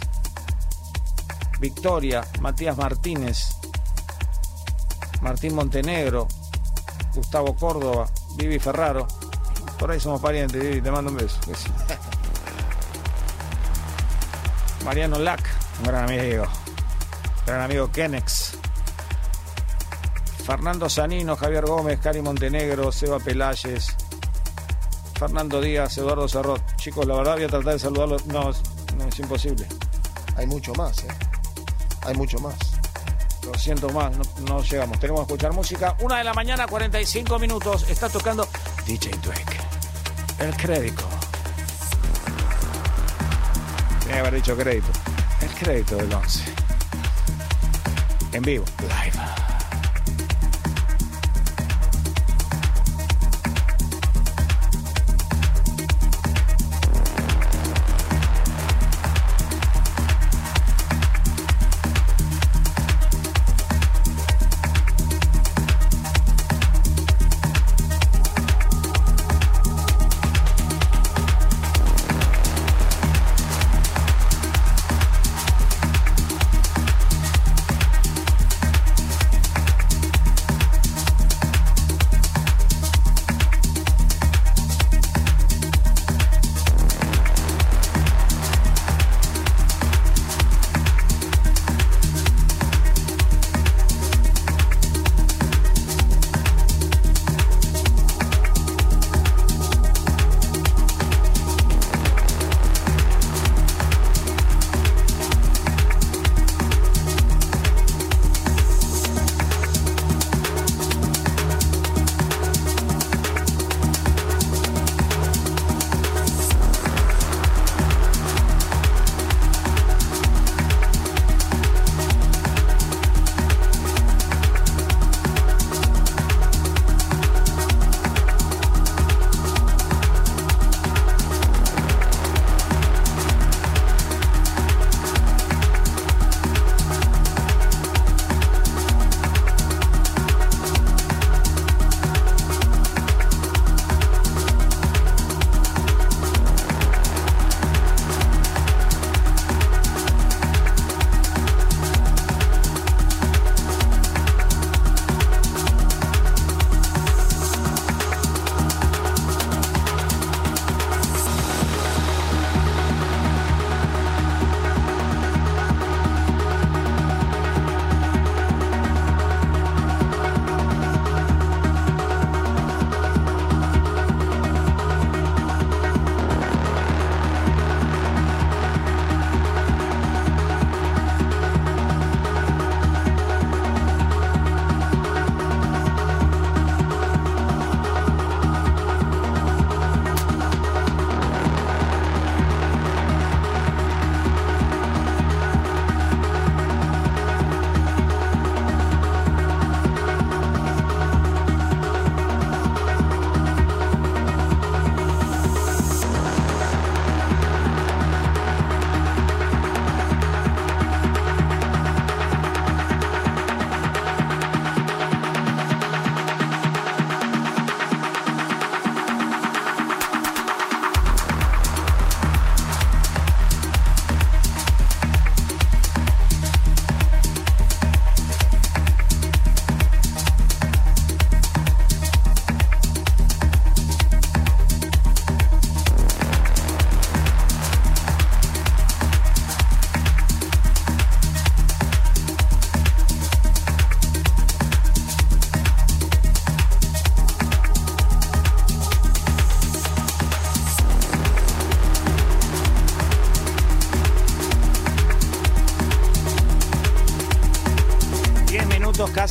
Victoria, 1.60 2.24
Matías 2.40 2.78
Martínez, 2.78 3.55
Martín 5.22 5.56
Montenegro, 5.56 6.28
Gustavo 7.14 7.56
Córdoba, 7.56 8.08
Vivi 8.38 8.60
Ferraro. 8.60 9.08
Por 9.80 9.92
ahí 9.92 10.00
somos 10.00 10.22
parientes, 10.22 10.62
Vivi, 10.62 10.82
te 10.82 10.92
mando 10.92 11.12
un 11.12 11.18
beso. 11.18 11.38
Mariano 14.86 15.18
Lac, 15.20 15.42
un 15.80 15.86
gran 15.86 16.04
amigo. 16.06 16.46
Gran 17.46 17.62
amigo 17.62 17.92
Kenex. 17.92 18.52
Fernando 20.46 20.90
Sanino, 20.90 21.36
Javier 21.36 21.66
Gómez, 21.66 22.00
Cari 22.00 22.22
Montenegro, 22.22 22.92
Seba 22.92 23.18
Pelayes, 23.20 23.88
Fernando 25.18 25.60
Díaz, 25.60 25.98
Eduardo 25.98 26.28
Cerrot. 26.28 26.62
Chicos, 26.76 27.06
la 27.08 27.16
verdad 27.16 27.34
voy 27.36 27.44
a 27.46 27.48
tratar 27.48 27.74
de 27.74 27.80
saludarlos. 27.80 28.26
No, 28.28 28.52
es- 28.52 28.62
no 28.96 29.06
es 29.08 29.20
imposible. 29.20 29.68
Hay 30.36 30.46
mucho 30.46 30.74
más, 30.76 31.00
¿eh? 31.00 31.08
Hay 32.06 32.14
mucho 32.16 32.38
más. 32.40 32.56
Lo 33.46 33.54
siento 33.60 33.90
más, 33.90 34.12
no, 34.42 34.62
llegamos. 34.64 35.00
Tenemos 35.00 35.22
que 35.22 35.34
escuchar 35.34 35.54
música. 35.54 35.96
Una 36.02 36.18
de 36.18 36.24
la 36.24 36.34
mañana, 36.34 36.66
45 36.68 37.38
minutos. 37.40 37.88
Está 37.90 38.10
tocando 38.10 38.48
DJ 38.86 39.12
Dweck. 39.22 39.60
El 40.40 40.56
crédito. 40.58 41.04
Tenía 44.00 44.16
que 44.16 44.20
haber 44.20 44.36
dicho 44.36 44.58
crédito. 44.58 44.88
El 45.42 45.50
crédito 45.50 45.96
del 45.98 46.14
11. 46.14 46.44
En 48.34 48.42
vivo. 48.42 48.66
Live. 48.82 49.55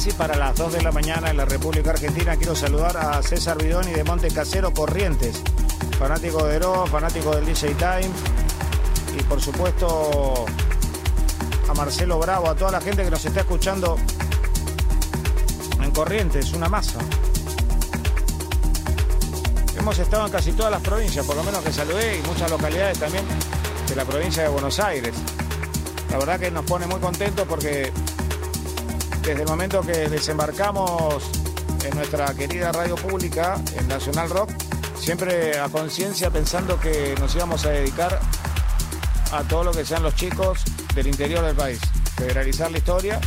Casi 0.05 0.19
para 0.19 0.37
las 0.37 0.55
2 0.57 0.75
de 0.75 0.83
la 0.83 0.93
mañana 0.93 1.31
en 1.31 1.39
la 1.39 1.47
República 1.47 1.89
Argentina. 1.91 2.37
Quiero 2.37 2.55
saludar 2.55 2.95
a 2.95 3.23
César 3.23 3.57
Bidoni 3.57 3.91
de 3.91 4.05
Monte 4.05 4.29
Casero 4.29 4.71
Corrientes, 4.71 5.41
fanático 5.99 6.45
de 6.45 6.57
Ero, 6.57 6.87
fanático 6.87 7.35
del 7.35 7.47
DJ 7.47 7.75
Time. 7.75 8.11
Y 9.19 9.23
por 9.23 9.41
supuesto 9.41 10.45
a 11.67 11.73
Marcelo 11.73 12.19
Bravo, 12.19 12.51
a 12.51 12.55
toda 12.55 12.73
la 12.73 12.83
gente 12.83 13.03
que 13.03 13.11
nos 13.11 13.25
está 13.25 13.41
escuchando 13.41 13.97
en 15.83 15.91
Corrientes, 15.91 16.53
una 16.53 16.69
masa. 16.69 16.99
Hemos 19.79 19.99
estado 19.99 20.27
en 20.27 20.33
casi 20.33 20.53
todas 20.53 20.71
las 20.71 20.83
provincias, 20.83 21.25
por 21.25 21.35
lo 21.37 21.45
menos 21.45 21.65
que 21.65 21.73
saludé, 21.73 22.19
y 22.19 22.23
muchas 22.29 22.51
localidades 22.51 22.99
también 22.99 23.25
de 23.89 23.97
la 23.97 24.05
provincia 24.05 24.43
de 24.43 24.51
Buenos 24.51 24.79
Aires. 24.81 25.15
La 26.11 26.19
verdad 26.19 26.39
que 26.39 26.51
nos 26.51 26.67
pone 26.67 26.87
muy 26.87 27.01
contentos 27.01 27.47
porque 27.49 27.91
desde 29.25 29.43
el 29.43 29.49
momento 29.49 29.81
que 29.81 30.09
desembarcamos 30.09 31.25
en 31.83 31.97
nuestra 31.97 32.35
querida 32.35 32.73
radio 32.73 32.95
pública, 32.95 33.59
en 33.79 33.89
Nacional 33.89 34.29
Rock, 34.29 34.51
siempre 34.99 35.59
a 35.59 35.69
conciencia 35.71 36.31
pensando 36.31 36.79
que 36.79 37.15
nos 37.19 37.35
íbamos 37.35 37.65
a 37.65 37.71
dedicar 37.71 38.21
a 39.33 39.43
todo 39.45 39.65
lo 39.65 39.73
que 39.73 39.85
sean 39.85 40.03
los 40.03 40.15
chicos 40.15 40.61
del 40.95 41.07
interior 41.07 41.43
del 41.43 41.57
país. 41.57 41.81
Federalizar 42.17 42.71
la 42.71 42.79
historia, 42.79 43.21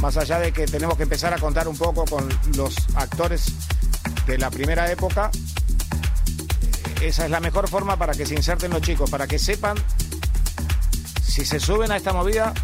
más 0.00 0.16
allá 0.16 0.38
de 0.38 0.52
que 0.52 0.64
tenemos 0.64 0.96
que 0.96 1.02
empezar 1.02 1.34
a 1.34 1.38
contar 1.38 1.68
un 1.68 1.76
poco 1.76 2.06
con 2.06 2.28
los 2.56 2.74
actores 2.94 3.44
de 4.26 4.38
la 4.38 4.50
primera 4.50 4.90
época, 4.90 5.30
eh, 7.02 7.08
esa 7.08 7.26
es 7.26 7.30
la 7.30 7.40
mejor 7.40 7.68
forma 7.68 7.96
para 7.96 8.14
que 8.14 8.24
se 8.24 8.34
inserten 8.34 8.70
los 8.70 8.80
chicos, 8.80 9.10
para 9.10 9.26
que 9.26 9.38
sepan 9.38 9.76
si 11.22 11.44
se 11.44 11.60
suben 11.60 11.92
a 11.92 11.96
esta 11.96 12.14
movida, 12.14 12.54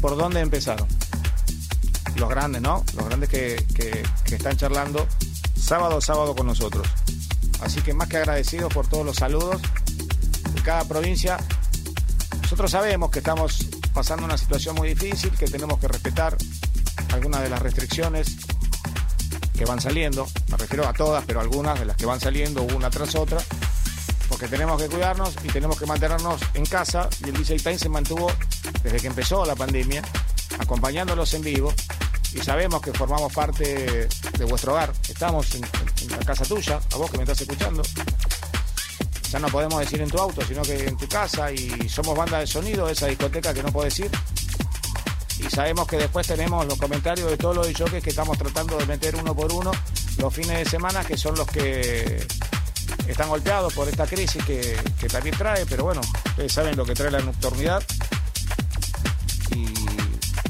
por 0.00 0.16
dónde 0.16 0.40
empezaron. 0.40 0.88
Los 2.16 2.28
grandes, 2.28 2.62
¿no? 2.62 2.84
Los 2.94 3.06
grandes 3.06 3.28
que, 3.28 3.64
que- 3.74 4.02
están 4.34 4.56
charlando 4.56 5.06
sábado 5.60 5.98
a 5.98 6.00
sábado 6.00 6.34
con 6.34 6.46
nosotros. 6.46 6.86
Así 7.60 7.80
que 7.82 7.94
más 7.94 8.08
que 8.08 8.16
agradecidos 8.18 8.72
por 8.72 8.86
todos 8.88 9.06
los 9.06 9.16
saludos 9.16 9.60
de 10.52 10.62
cada 10.62 10.84
provincia. 10.84 11.38
Nosotros 12.42 12.70
sabemos 12.70 13.10
que 13.10 13.20
estamos 13.20 13.66
pasando 13.92 14.24
una 14.24 14.36
situación 14.36 14.74
muy 14.76 14.88
difícil, 14.94 15.30
que 15.30 15.46
tenemos 15.46 15.78
que 15.78 15.88
respetar 15.88 16.36
algunas 17.12 17.42
de 17.42 17.48
las 17.48 17.60
restricciones 17.62 18.36
que 19.56 19.64
van 19.64 19.80
saliendo. 19.80 20.26
Me 20.48 20.56
refiero 20.56 20.86
a 20.86 20.92
todas, 20.92 21.24
pero 21.26 21.40
algunas 21.40 21.78
de 21.78 21.86
las 21.86 21.96
que 21.96 22.06
van 22.06 22.20
saliendo 22.20 22.62
una 22.62 22.90
tras 22.90 23.14
otra. 23.14 23.38
Porque 24.28 24.48
tenemos 24.48 24.82
que 24.82 24.88
cuidarnos 24.88 25.34
y 25.44 25.48
tenemos 25.48 25.78
que 25.78 25.86
mantenernos 25.86 26.40
en 26.54 26.66
casa. 26.66 27.08
Y 27.24 27.28
el 27.30 27.34
DJ 27.36 27.56
Time 27.58 27.78
se 27.78 27.88
mantuvo 27.88 28.30
desde 28.82 28.98
que 28.98 29.06
empezó 29.06 29.44
la 29.46 29.54
pandemia, 29.54 30.02
acompañándolos 30.58 31.32
en 31.34 31.42
vivo. 31.42 31.72
Y 32.34 32.38
sabemos 32.40 32.82
que 32.82 32.92
formamos 32.92 33.32
parte 33.32 34.08
de 34.38 34.44
vuestro 34.44 34.72
hogar. 34.72 34.92
Estamos 35.08 35.54
en, 35.54 35.62
la 36.10 36.18
casa 36.18 36.44
tuya, 36.44 36.80
a 36.92 36.96
vos 36.96 37.10
que 37.10 37.16
me 37.16 37.22
estás 37.22 37.40
escuchando. 37.40 37.82
Ya 39.30 39.38
no 39.38 39.48
podemos 39.48 39.78
decir 39.80 40.00
en 40.00 40.10
tu 40.10 40.18
auto, 40.18 40.42
sino 40.44 40.62
que 40.62 40.86
en 40.86 40.96
tu 40.96 41.08
casa. 41.08 41.52
Y 41.52 41.88
somos 41.88 42.16
banda 42.16 42.40
de 42.40 42.46
sonido 42.46 42.88
esa 42.88 43.06
discoteca 43.06 43.54
que 43.54 43.62
no 43.62 43.70
puedes 43.70 43.96
ir. 44.00 44.10
Y 45.38 45.44
sabemos 45.48 45.86
que 45.86 45.96
después 45.96 46.26
tenemos 46.26 46.66
los 46.66 46.78
comentarios 46.78 47.30
de 47.30 47.36
todos 47.36 47.56
los 47.56 47.72
jockeys 47.72 48.02
que 48.02 48.10
estamos 48.10 48.36
tratando 48.36 48.78
de 48.78 48.86
meter 48.86 49.14
uno 49.16 49.34
por 49.34 49.52
uno 49.52 49.70
los 50.18 50.32
fines 50.34 50.58
de 50.58 50.64
semana, 50.64 51.04
que 51.04 51.16
son 51.16 51.36
los 51.36 51.46
que 51.46 52.26
están 53.06 53.28
golpeados 53.28 53.72
por 53.74 53.88
esta 53.88 54.06
crisis 54.06 54.44
que, 54.44 54.76
que 54.98 55.08
también 55.08 55.36
trae, 55.36 55.66
pero 55.66 55.84
bueno, 55.84 56.00
ustedes 56.26 56.52
saben 56.52 56.76
lo 56.76 56.84
que 56.84 56.94
trae 56.94 57.10
la 57.10 57.20
nocturnidad. 57.20 57.82
Y 59.54 60.03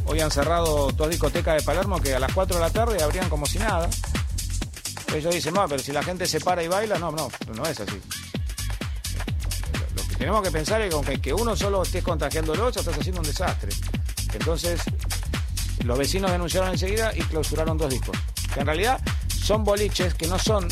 hoy 0.06 0.20
han 0.20 0.31
cerrado 0.31 0.90
dos 0.93 1.10
discotecas 1.10 1.56
de 1.56 1.62
Palermo 1.62 2.01
que 2.01 2.14
a 2.14 2.18
las 2.18 2.32
4 2.32 2.56
de 2.56 2.62
la 2.62 2.70
tarde 2.70 3.02
abrían 3.02 3.28
como 3.28 3.47
si 3.47 3.59
nada. 3.59 3.89
Ellos 5.14 5.35
dicen, 5.35 5.55
no, 5.55 5.66
pero 5.68 5.82
si 5.82 5.93
la 5.93 6.02
gente 6.02 6.26
se 6.26 6.40
para 6.40 6.62
y 6.62 6.68
baila, 6.68 6.98
no, 6.98 7.10
no, 7.12 7.28
no 7.55 7.66
es 7.66 7.78
así. 7.78 8.01
Lo 9.94 10.09
que 10.09 10.16
tenemos 10.16 10.43
que 10.43 10.51
pensar 10.51 10.81
es 10.81 10.94
que, 10.94 11.20
que 11.20 11.32
uno 11.32 11.55
solo 11.55 11.82
esté 11.82 12.02
contagiándolo, 12.02 12.70
ya 12.70 12.81
estás 12.81 12.98
haciendo 12.98 13.20
un 13.20 13.26
desastre. 13.26 13.70
Entonces, 14.32 14.81
los 15.85 15.98
vecinos 15.98 16.31
denunciaron 16.32 16.70
enseguida 16.70 17.12
y 17.14 17.22
clausuraron 17.22 17.78
dos 17.78 17.90
discos. 17.90 18.16
Que 18.52 18.60
en 18.60 18.66
realidad 18.66 19.01
son 19.28 19.62
boliches 19.62 20.14
que 20.14 20.26
no 20.26 20.39
son 20.39 20.66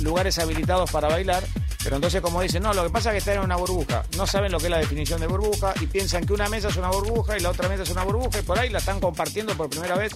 lugares 0.00 0.38
habilitados 0.38 0.90
para 0.90 1.08
bailar, 1.08 1.44
pero 1.84 1.96
entonces 1.96 2.22
como 2.22 2.40
dicen, 2.40 2.62
no, 2.62 2.72
lo 2.72 2.82
que 2.82 2.88
pasa 2.88 3.10
es 3.10 3.12
que 3.12 3.18
están 3.18 3.34
en 3.36 3.42
una 3.42 3.56
burbuja, 3.56 4.04
no 4.16 4.26
saben 4.26 4.50
lo 4.50 4.58
que 4.58 4.64
es 4.64 4.70
la 4.70 4.78
definición 4.78 5.20
de 5.20 5.26
burbuja 5.26 5.74
y 5.82 5.86
piensan 5.86 6.24
que 6.24 6.32
una 6.32 6.48
mesa 6.48 6.68
es 6.68 6.76
una 6.76 6.88
burbuja 6.88 7.36
y 7.36 7.40
la 7.40 7.50
otra 7.50 7.68
mesa 7.68 7.82
es 7.82 7.90
una 7.90 8.04
burbuja 8.04 8.38
y 8.38 8.42
por 8.42 8.58
ahí 8.58 8.70
la 8.70 8.78
están 8.78 9.00
compartiendo 9.00 9.54
por 9.54 9.68
primera 9.68 9.94
vez. 9.94 10.14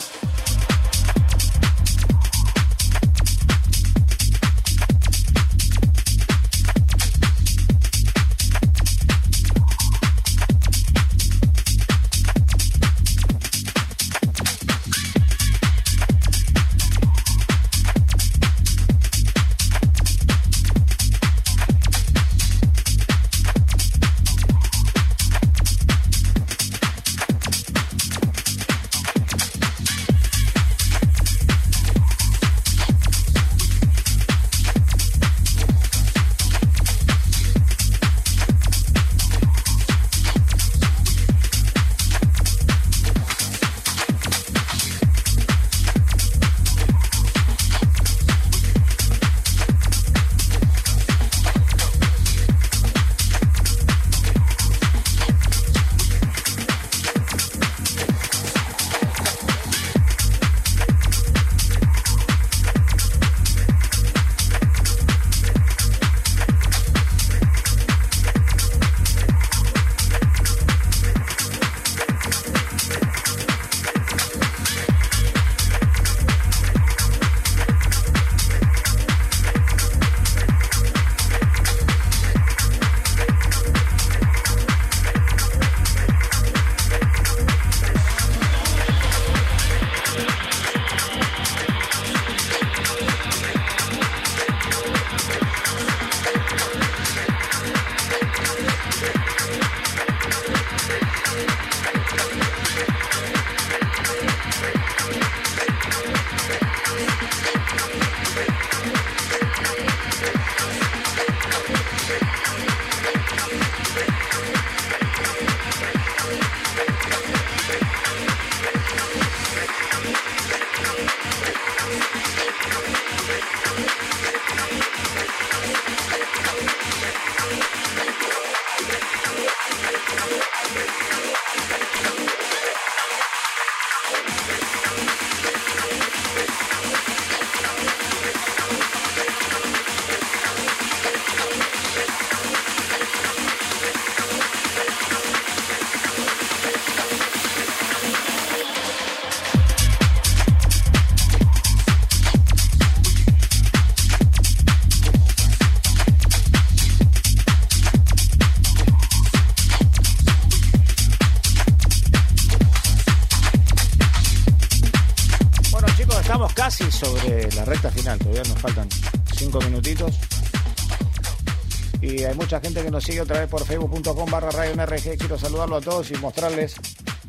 Sigue 173.10 173.22
otra 173.22 173.40
vez 173.40 173.50
por 173.50 173.66
facebook.com 173.66 174.30
barra 174.30 174.52
radio 174.52 174.76
NRG. 174.76 175.18
Quiero 175.18 175.40
saludarlo 175.40 175.78
a 175.78 175.82
todos 175.82 176.12
y 176.12 176.14
mostrarles. 176.18 176.76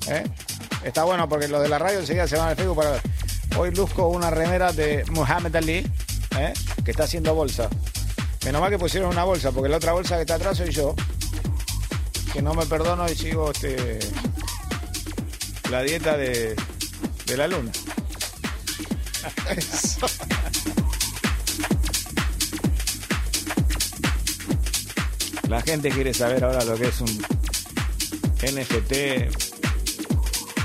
¿eh? 0.09 0.25
Está 0.85 1.05
bueno 1.05 1.27
porque 1.27 1.49
los 1.49 1.63
de 1.63 1.71
la 1.71 1.79
radio 1.79 2.01
enseguida 2.01 2.29
se 2.29 2.37
van 2.37 2.49
al 2.49 2.57
Facebook 2.57 2.77
para 2.77 2.91
ver. 2.91 3.01
Hoy 3.57 3.71
luzco 3.71 4.09
una 4.09 4.29
remera 4.29 4.75
de 4.75 5.07
Muhammad 5.11 5.57
Ali, 5.57 5.91
¿eh? 6.37 6.53
que 6.85 6.91
está 6.91 7.05
haciendo 7.05 7.35
bolsa. 7.35 7.71
Menos 8.45 8.61
mal 8.61 8.71
que 8.71 8.79
pusieron 8.79 9.09
una 9.09 9.25
bolsa, 9.25 9.53
porque 9.53 9.71
la 9.71 9.79
otra 9.79 9.93
bolsa 9.93 10.17
que 10.17 10.23
está 10.23 10.35
atrás 10.35 10.59
soy 10.59 10.71
yo. 10.71 10.95
Que 12.35 12.43
no 12.43 12.53
me 12.53 12.67
perdono 12.67 13.11
y 13.11 13.15
sigo 13.15 13.51
este, 13.51 14.01
la 15.71 15.81
dieta 15.81 16.19
de, 16.19 16.57
de 17.25 17.37
la 17.39 17.49
luna. 17.49 17.73
Gente 25.71 25.91
quiere 25.91 26.13
saber 26.13 26.43
ahora 26.43 26.65
lo 26.65 26.75
que 26.75 26.89
es 26.89 27.01
un 27.01 27.07
NFT. 28.43 28.93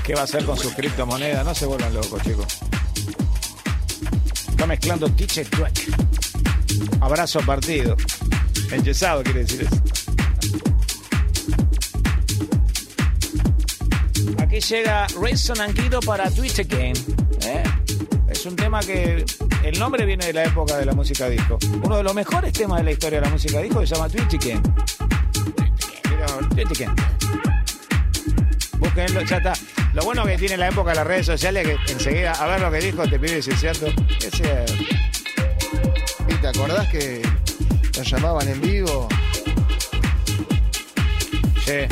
¿Qué 0.02 0.14
va 0.16 0.22
a 0.22 0.24
hacer 0.24 0.44
con 0.44 0.58
sus 0.58 0.74
criptomonedas? 0.74 1.44
No 1.44 1.54
se 1.54 1.64
vuelvan 1.64 1.94
locos, 1.94 2.20
chicos. 2.24 2.46
Está 4.50 4.66
mezclando 4.66 5.08
Dweck. 5.08 5.94
Abrazo 7.00 7.38
partido. 7.46 7.96
Enyesado 8.72 9.22
quiere 9.22 9.44
decir 9.44 9.62
eso. 9.62 9.76
Aquí 14.42 14.58
llega 14.58 15.06
Rayson 15.22 15.60
Anguido 15.60 16.00
para 16.00 16.28
Twitch 16.32 16.66
Game. 16.66 16.94
¿eh? 17.44 17.62
Es 18.28 18.44
un 18.44 18.56
tema 18.56 18.80
que 18.80 19.24
el 19.62 19.78
nombre 19.78 20.04
viene 20.04 20.26
de 20.26 20.32
la 20.32 20.44
época 20.44 20.76
de 20.78 20.84
la 20.84 20.94
música 20.94 21.28
disco. 21.28 21.58
Uno 21.84 21.96
de 21.96 22.02
los 22.02 22.12
mejores 22.12 22.52
temas 22.52 22.78
de 22.78 22.84
la 22.84 22.90
historia 22.90 23.20
de 23.20 23.26
la 23.26 23.30
música 23.30 23.62
disco 23.62 23.86
se 23.86 23.94
llama 23.94 24.08
Twitch 24.08 24.44
Game. 24.44 24.62
Game. 26.78 26.94
Búsquenlo, 28.78 29.22
ya 29.22 29.36
está. 29.38 29.52
Lo 29.94 30.02
bueno 30.04 30.24
que 30.24 30.36
tiene 30.36 30.56
la 30.56 30.68
época 30.68 30.90
de 30.90 30.96
las 30.96 31.06
redes 31.06 31.26
sociales 31.26 31.66
es 31.66 31.78
que 31.86 31.92
enseguida 31.92 32.32
a 32.32 32.46
ver 32.46 32.60
lo 32.60 32.70
que 32.70 32.78
dijo 32.78 33.08
te 33.08 33.18
pide 33.18 33.40
si 33.42 33.50
es 33.50 33.60
cierto. 33.60 33.86
Es 34.20 34.30
cierto. 34.32 34.72
¿Y 36.28 36.34
te 36.34 36.48
acordás 36.48 36.86
que 36.88 37.22
nos 37.96 38.10
llamaban 38.10 38.48
en 38.48 38.60
vivo? 38.60 39.08
Sí. 41.64 41.86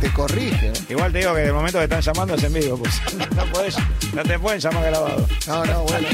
Te 0.00 0.10
corrigen. 0.12 0.72
Igual 0.88 1.12
te 1.12 1.18
digo 1.18 1.34
que 1.34 1.40
de 1.42 1.52
momento 1.52 1.78
que 1.78 1.84
están 1.84 2.00
llamando 2.00 2.34
es 2.34 2.42
en 2.42 2.52
vivo, 2.52 2.78
pues 2.78 3.00
no, 3.36 3.44
podés- 3.52 3.76
no 4.14 4.22
te 4.22 4.38
pueden 4.38 4.60
llamar 4.60 4.84
grabado. 4.84 5.26
No, 5.46 5.64
no, 5.64 5.82
bueno. 5.82 6.08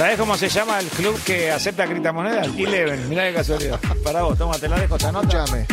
¿Sabés 0.00 0.16
cómo 0.16 0.34
se 0.34 0.48
llama 0.48 0.80
el 0.80 0.86
club 0.86 1.22
que 1.24 1.50
acepta 1.50 1.84
criptomonedas? 1.84 2.46
Eleven, 2.56 3.06
mirá 3.10 3.28
qué 3.28 3.34
casualidad. 3.34 3.78
Para 4.02 4.22
vos, 4.22 4.38
toma, 4.38 4.56
te 4.56 4.66
la 4.66 4.80
dejo 4.80 4.96
esta 4.96 5.12
nota. 5.12 5.44
Escúchame, 5.44 5.66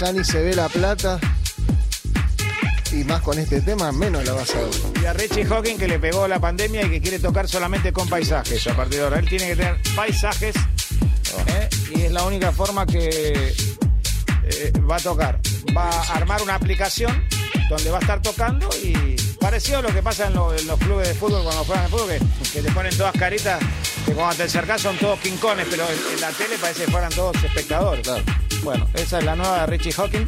ya 0.00 0.12
ni 0.12 0.22
se 0.22 0.40
ve 0.40 0.54
la 0.54 0.68
plata. 0.68 1.18
Y 2.92 3.02
más 3.02 3.20
con 3.22 3.36
este 3.40 3.60
tema, 3.62 3.90
menos 3.90 4.24
la 4.24 4.34
vas 4.34 4.54
a 4.54 4.60
ver. 4.60 4.70
Y 5.02 5.04
a 5.06 5.12
Richie 5.14 5.44
Hawking 5.46 5.78
que 5.78 5.88
le 5.88 5.98
pegó 5.98 6.28
la 6.28 6.38
pandemia 6.38 6.82
y 6.86 6.90
que 6.90 7.00
quiere 7.00 7.18
tocar 7.18 7.48
solamente 7.48 7.92
con 7.92 8.08
paisajes 8.08 8.64
a 8.68 8.76
partir 8.76 9.00
de 9.00 9.04
ahora. 9.04 9.18
Él 9.18 9.28
tiene 9.28 9.48
que 9.48 9.56
tener 9.56 9.80
paisajes 9.96 10.54
¿eh? 11.48 11.68
y 11.92 12.02
es 12.02 12.12
la 12.12 12.22
única 12.22 12.52
forma 12.52 12.86
que 12.86 13.52
eh, 14.44 14.72
va 14.88 14.94
a 14.94 15.00
tocar. 15.00 15.40
Va 15.76 15.90
a 15.90 16.02
armar 16.14 16.40
una 16.40 16.54
aplicación 16.54 17.20
donde 17.68 17.90
va 17.90 17.98
a 17.98 18.00
estar 18.00 18.22
tocando 18.22 18.68
y 18.80 19.16
parecido 19.46 19.78
a 19.78 19.82
lo 19.82 19.94
que 19.94 20.02
pasa 20.02 20.26
en, 20.26 20.34
lo- 20.34 20.52
en 20.54 20.66
los 20.66 20.76
clubes 20.78 21.06
de 21.08 21.14
fútbol 21.14 21.44
cuando 21.44 21.64
juegan 21.64 21.84
al 21.84 21.90
fútbol, 21.90 22.08
que, 22.08 22.18
que 22.52 22.62
te 22.62 22.72
ponen 22.72 22.96
todas 22.96 23.12
caritas, 23.16 23.60
que 24.04 24.12
cuando 24.12 24.34
te 24.34 24.42
acercás 24.42 24.82
son 24.82 24.96
todos 24.98 25.20
quincones, 25.20 25.66
pero 25.70 25.84
en, 25.84 26.14
en 26.14 26.20
la 26.20 26.30
tele 26.30 26.56
parece 26.60 26.84
que 26.86 26.90
fueran 26.90 27.12
todos 27.12 27.36
espectadores. 27.44 28.04
Bueno, 28.64 28.88
esa 28.94 29.18
es 29.18 29.24
la 29.24 29.36
nueva 29.36 29.60
de 29.60 29.66
Richie 29.66 29.92
Hawking. 29.92 30.26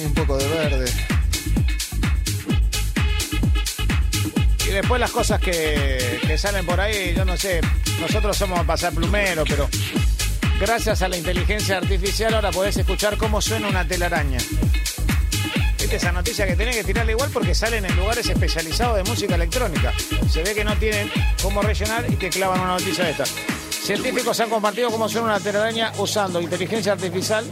Y 0.00 0.04
un 0.06 0.14
poco 0.14 0.36
de 0.38 0.48
verde. 0.48 0.92
Y 4.66 4.70
después 4.70 5.00
las 5.00 5.10
cosas 5.12 5.40
que, 5.40 6.18
que 6.26 6.36
salen 6.38 6.66
por 6.66 6.80
ahí, 6.80 7.14
yo 7.16 7.24
no 7.24 7.36
sé, 7.36 7.60
nosotros 8.00 8.36
somos 8.36 8.64
pasar 8.66 8.92
plumero, 8.92 9.44
pero 9.46 9.68
gracias 10.58 11.02
a 11.02 11.08
la 11.08 11.16
inteligencia 11.16 11.76
artificial 11.76 12.34
ahora 12.34 12.50
podés 12.50 12.76
escuchar 12.76 13.16
cómo 13.16 13.40
suena 13.40 13.68
una 13.68 13.86
telaraña. 13.86 14.38
¿Viste 15.92 16.06
esa 16.06 16.12
noticia 16.14 16.46
que 16.46 16.56
tenés 16.56 16.74
que 16.74 16.84
tirarla 16.84 17.12
igual 17.12 17.28
porque 17.30 17.54
salen 17.54 17.84
en 17.84 17.94
lugares 17.94 18.26
especializados 18.26 18.96
de 18.96 19.02
música 19.02 19.34
electrónica? 19.34 19.92
Se 20.30 20.42
ve 20.42 20.54
que 20.54 20.64
no 20.64 20.74
tienen 20.76 21.10
cómo 21.42 21.60
rellenar 21.60 22.10
y 22.10 22.16
te 22.16 22.30
clavan 22.30 22.60
una 22.60 22.78
noticia 22.78 23.04
de 23.04 23.10
esta. 23.10 23.26
Científicos 23.26 24.40
han 24.40 24.48
compartido 24.48 24.90
cómo 24.90 25.06
suena 25.06 25.26
una 25.26 25.38
telaraña 25.40 25.92
usando 25.98 26.40
inteligencia 26.40 26.92
artificial. 26.92 27.44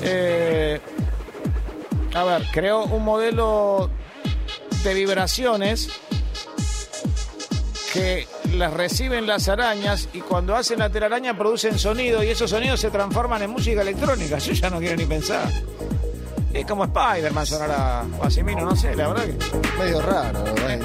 Eh, 0.00 0.78
a 2.14 2.22
ver, 2.22 2.46
creó 2.52 2.84
un 2.84 3.04
modelo 3.04 3.90
de 4.84 4.94
vibraciones 4.94 5.88
que 7.92 8.28
las 8.54 8.72
reciben 8.72 9.26
las 9.26 9.48
arañas 9.48 10.08
y 10.12 10.20
cuando 10.20 10.54
hacen 10.54 10.78
la 10.78 10.88
telaraña 10.88 11.36
producen 11.36 11.76
sonido 11.80 12.22
y 12.22 12.28
esos 12.28 12.48
sonidos 12.48 12.78
se 12.78 12.90
transforman 12.90 13.42
en 13.42 13.50
música 13.50 13.82
electrónica. 13.82 14.38
Yo 14.38 14.52
ya 14.52 14.70
no 14.70 14.78
quiero 14.78 14.94
ni 14.94 15.04
pensar. 15.04 15.50
Es 16.52 16.66
como 16.66 16.84
Spider-Man 16.84 17.46
sonará 17.46 18.04
o 18.18 18.24
Asimino, 18.24 18.64
no 18.64 18.76
sé, 18.76 18.94
la 18.94 19.08
verdad 19.08 19.24
que. 19.24 19.78
Medio 19.78 20.02
raro, 20.02 20.44
¿verdad? 20.44 20.80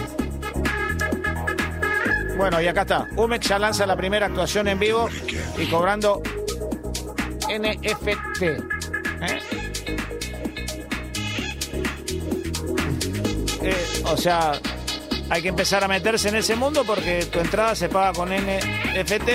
Bueno, 2.38 2.61
y 2.61 2.68
acá 2.68 2.81
está. 2.81 3.07
Umex 3.15 3.48
ya 3.48 3.60
lanza 3.60 3.85
la 3.85 3.95
primera 3.95 4.27
actuación 4.27 4.68
en 4.68 4.80
vivo 4.80 5.10
y 5.57 5.65
cobrando 5.68 6.22
NFT. 7.49 8.41
¿eh? 8.44 8.60
Eh, 13.64 14.03
o 14.06 14.15
sea, 14.15 14.53
hay 15.30 15.41
que 15.41 15.48
empezar 15.49 15.84
a 15.84 15.88
meterse 15.88 16.30
en 16.30 16.35
ese 16.35 16.56
mundo 16.56 16.84
porque 16.85 17.26
tu 17.26 17.39
entrada 17.39 17.76
se 17.76 17.89
paga 17.89 18.14
con 18.14 18.30
NFT 18.30 19.30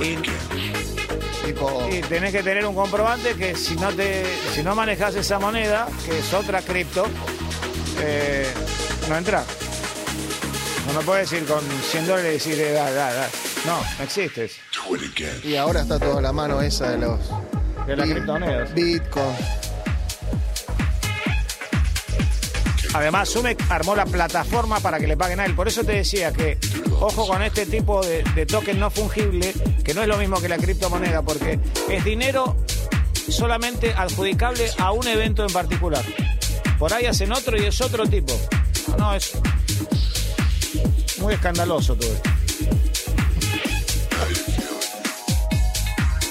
y, 0.00 0.18
y 1.90 2.00
tenés 2.02 2.32
que 2.32 2.42
tener 2.42 2.64
un 2.66 2.74
comprobante 2.74 3.34
que 3.34 3.54
si 3.54 3.74
no 3.76 3.90
te 3.92 4.24
si 4.52 4.62
no 4.62 4.74
manejas 4.74 5.14
esa 5.14 5.38
moneda, 5.38 5.88
que 6.04 6.18
es 6.18 6.32
otra 6.32 6.62
cripto, 6.62 7.06
eh, 8.00 8.46
no 9.08 9.16
entras. 9.16 9.46
No, 10.86 10.94
no 10.94 11.00
puedes 11.00 11.32
ir 11.32 11.44
con 11.46 11.60
100 11.60 12.06
dólares 12.06 12.46
y 12.46 12.50
decir, 12.50 12.64
eh, 12.64 12.72
da, 12.72 12.90
da, 12.90 13.12
da. 13.12 13.28
No, 13.66 13.80
no 13.98 14.04
existes. 14.04 14.56
Y 15.44 15.56
ahora 15.56 15.82
está 15.82 15.98
toda 15.98 16.20
la 16.20 16.32
mano 16.32 16.60
esa 16.60 16.90
de 16.90 16.98
los. 16.98 17.20
De 17.86 17.96
las 17.96 18.08
criptomonedas. 18.08 18.74
Bitcoin. 18.74 19.59
Además, 22.92 23.28
Sumex 23.28 23.70
armó 23.70 23.94
la 23.94 24.04
plataforma 24.04 24.80
para 24.80 24.98
que 24.98 25.06
le 25.06 25.16
paguen 25.16 25.40
a 25.40 25.46
él. 25.46 25.54
Por 25.54 25.68
eso 25.68 25.84
te 25.84 25.92
decía 25.92 26.32
que, 26.32 26.58
ojo 27.00 27.26
con 27.26 27.42
este 27.42 27.66
tipo 27.66 28.04
de, 28.04 28.22
de 28.34 28.46
token 28.46 28.80
no 28.80 28.90
fungible, 28.90 29.54
que 29.84 29.94
no 29.94 30.02
es 30.02 30.08
lo 30.08 30.16
mismo 30.16 30.40
que 30.40 30.48
la 30.48 30.58
criptomoneda, 30.58 31.22
porque 31.22 31.58
es 31.88 32.04
dinero 32.04 32.56
solamente 33.28 33.92
adjudicable 33.94 34.70
a 34.78 34.92
un 34.92 35.06
evento 35.06 35.46
en 35.46 35.52
particular. 35.52 36.04
Por 36.78 36.92
ahí 36.92 37.06
hacen 37.06 37.32
otro 37.32 37.60
y 37.60 37.66
es 37.66 37.80
otro 37.80 38.06
tipo. 38.06 38.32
No, 38.98 39.14
es 39.14 39.32
muy 41.20 41.34
escandaloso 41.34 41.94
todo 41.94 42.12
esto. 42.12 42.30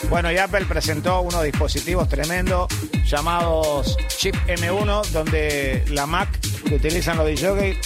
Bueno, 0.10 0.32
y 0.32 0.38
Apple 0.38 0.66
presentó 0.66 1.22
unos 1.22 1.44
dispositivos 1.44 2.10
tremendos 2.10 2.68
llamados 3.06 3.96
Chip 4.18 4.36
M1, 4.48 5.06
donde 5.10 5.86
la 5.90 6.08
Mac 6.08 6.30
que 6.68 6.76
utilizan 6.76 7.18
los 7.18 7.28
DJs 7.28 7.78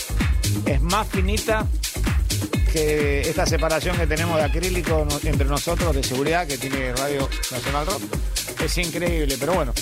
es 0.65 0.81
más 0.81 1.07
finita 1.07 1.65
que 2.71 3.21
esta 3.21 3.45
separación 3.45 3.97
que 3.97 4.07
tenemos 4.07 4.37
de 4.37 4.43
acrílico 4.43 5.07
entre 5.23 5.45
nosotros 5.45 5.95
de 5.95 6.03
seguridad 6.03 6.47
que 6.47 6.57
tiene 6.57 6.93
Radio 6.93 7.29
Nacional 7.51 7.85
Rock. 7.85 8.01
Es 8.63 8.77
increíble, 8.77 9.35
pero 9.39 9.53
bueno. 9.53 9.73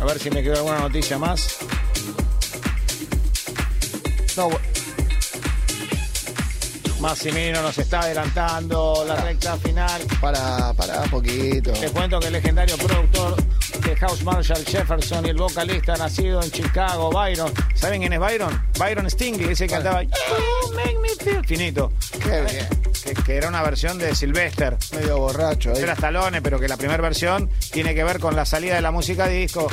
A 0.00 0.04
ver 0.04 0.18
si 0.18 0.30
me 0.30 0.42
quedó 0.42 0.56
alguna 0.56 0.80
noticia 0.80 1.18
más. 1.18 1.58
No, 4.36 4.50
Massimino 7.02 7.60
nos 7.62 7.76
está 7.78 8.00
adelantando 8.02 9.04
la 9.04 9.16
recta 9.16 9.56
final. 9.56 10.02
Para, 10.20 10.72
para, 10.72 11.02
poquito. 11.04 11.72
Te 11.72 11.90
cuento 11.90 12.20
que 12.20 12.28
el 12.28 12.32
legendario 12.34 12.78
productor 12.78 13.34
de 13.92 13.96
House 13.96 14.24
Marshall 14.24 14.64
Jefferson 14.64 15.26
y 15.26 15.30
el 15.30 15.36
vocalista 15.36 15.96
nacido 15.96 16.42
en 16.42 16.50
Chicago, 16.50 17.10
Byron. 17.10 17.52
¿Saben 17.74 18.00
quién 18.00 18.12
es 18.14 18.18
Byron? 18.18 18.62
Byron 18.78 19.10
Stingley, 19.10 19.50
ese 19.50 19.66
que 19.66 19.74
cantaba 19.74 20.02
You 20.02 20.10
Make 20.74 20.98
Me 20.98 21.08
Feel. 21.10 21.44
Finito. 21.44 21.92
Qué 22.22 22.40
bien. 22.40 22.68
Que 23.04 23.14
que 23.22 23.36
era 23.36 23.48
una 23.48 23.62
versión 23.62 23.98
de 23.98 24.14
Sylvester. 24.14 24.78
Medio 24.94 25.18
borracho. 25.18 25.72
Era 25.74 25.92
Stallone, 25.92 26.40
pero 26.40 26.58
que 26.58 26.68
la 26.68 26.78
primera 26.78 27.02
versión 27.02 27.50
tiene 27.70 27.94
que 27.94 28.02
ver 28.02 28.18
con 28.18 28.34
la 28.34 28.46
salida 28.46 28.76
de 28.76 28.80
la 28.80 28.92
música 28.92 29.26
disco. 29.26 29.68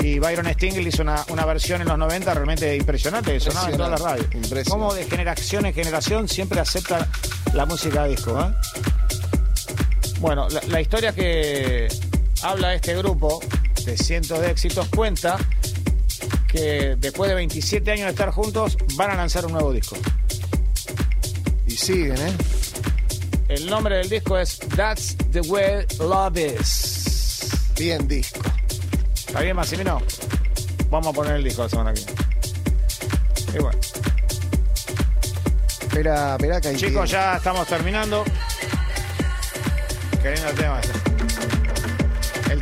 Y 0.00 0.20
Byron 0.20 0.46
Stingle 0.52 0.82
hizo 0.82 1.02
una, 1.02 1.24
una 1.30 1.44
versión 1.44 1.80
en 1.80 1.88
los 1.88 1.98
90 1.98 2.32
realmente 2.32 2.76
impresionante, 2.76 3.32
que 3.32 3.40
sonaba 3.40 3.70
en 3.70 3.76
todas 3.76 3.90
las 3.90 4.00
radios. 4.00 4.26
Impresionante. 4.26 4.70
Como 4.70 4.94
de 4.94 5.04
generación 5.04 5.66
en 5.66 5.74
generación 5.74 6.28
siempre 6.28 6.60
acepta 6.60 7.08
la 7.52 7.66
música 7.66 8.04
disco. 8.04 8.38
¿eh? 8.40 8.54
Bueno, 10.20 10.48
la, 10.48 10.60
la 10.68 10.80
historia 10.80 11.12
que 11.12 11.88
habla 12.42 12.74
este 12.74 12.94
grupo 12.94 13.40
de 13.84 13.96
cientos 13.96 14.40
de 14.40 14.50
éxitos 14.50 14.88
cuenta 14.88 15.36
que 16.48 16.96
después 16.98 17.28
de 17.28 17.34
27 17.34 17.90
años 17.90 18.04
de 18.06 18.10
estar 18.10 18.30
juntos 18.30 18.76
van 18.96 19.10
a 19.10 19.14
lanzar 19.16 19.44
un 19.46 19.52
nuevo 19.52 19.72
disco. 19.72 19.96
Y 21.66 21.72
siguen, 21.72 22.16
¿eh? 22.18 22.32
El 23.48 23.66
nombre 23.66 23.96
del 23.96 24.08
disco 24.08 24.38
es 24.38 24.58
That's 24.76 25.16
the 25.32 25.40
Way 25.40 25.86
Love 25.98 26.60
Is. 26.60 27.50
Bien 27.78 28.06
disco. 28.06 28.40
¿Está 29.14 29.40
bien, 29.40 29.56
Massimino? 29.56 30.00
Vamos 30.90 31.08
a 31.08 31.12
poner 31.12 31.36
el 31.36 31.44
disco 31.44 31.62
la 31.62 31.68
semana 31.68 31.92
que 31.92 32.00
viene. 32.00 32.22
Y 33.54 33.58
bueno, 33.58 33.78
Espera, 35.94 36.32
espera 36.32 36.60
que 36.60 36.68
hay 36.68 36.76
chicos, 36.76 37.08
ya 37.08 37.36
estamos 37.36 37.68
terminando. 37.68 38.24
Qué 40.20 40.32
lindo 40.32 40.48
el 40.48 40.56
tema. 40.56 40.80
este. 40.80 41.13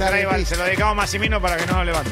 Dale, 0.03 0.45
se 0.45 0.57
lo 0.57 0.65
dedicamos 0.65 0.93
a 0.93 0.95
Massimino 0.97 1.41
para 1.41 1.57
que 1.57 1.65
no 1.65 1.74
lo 1.74 1.85
levante. 1.85 2.11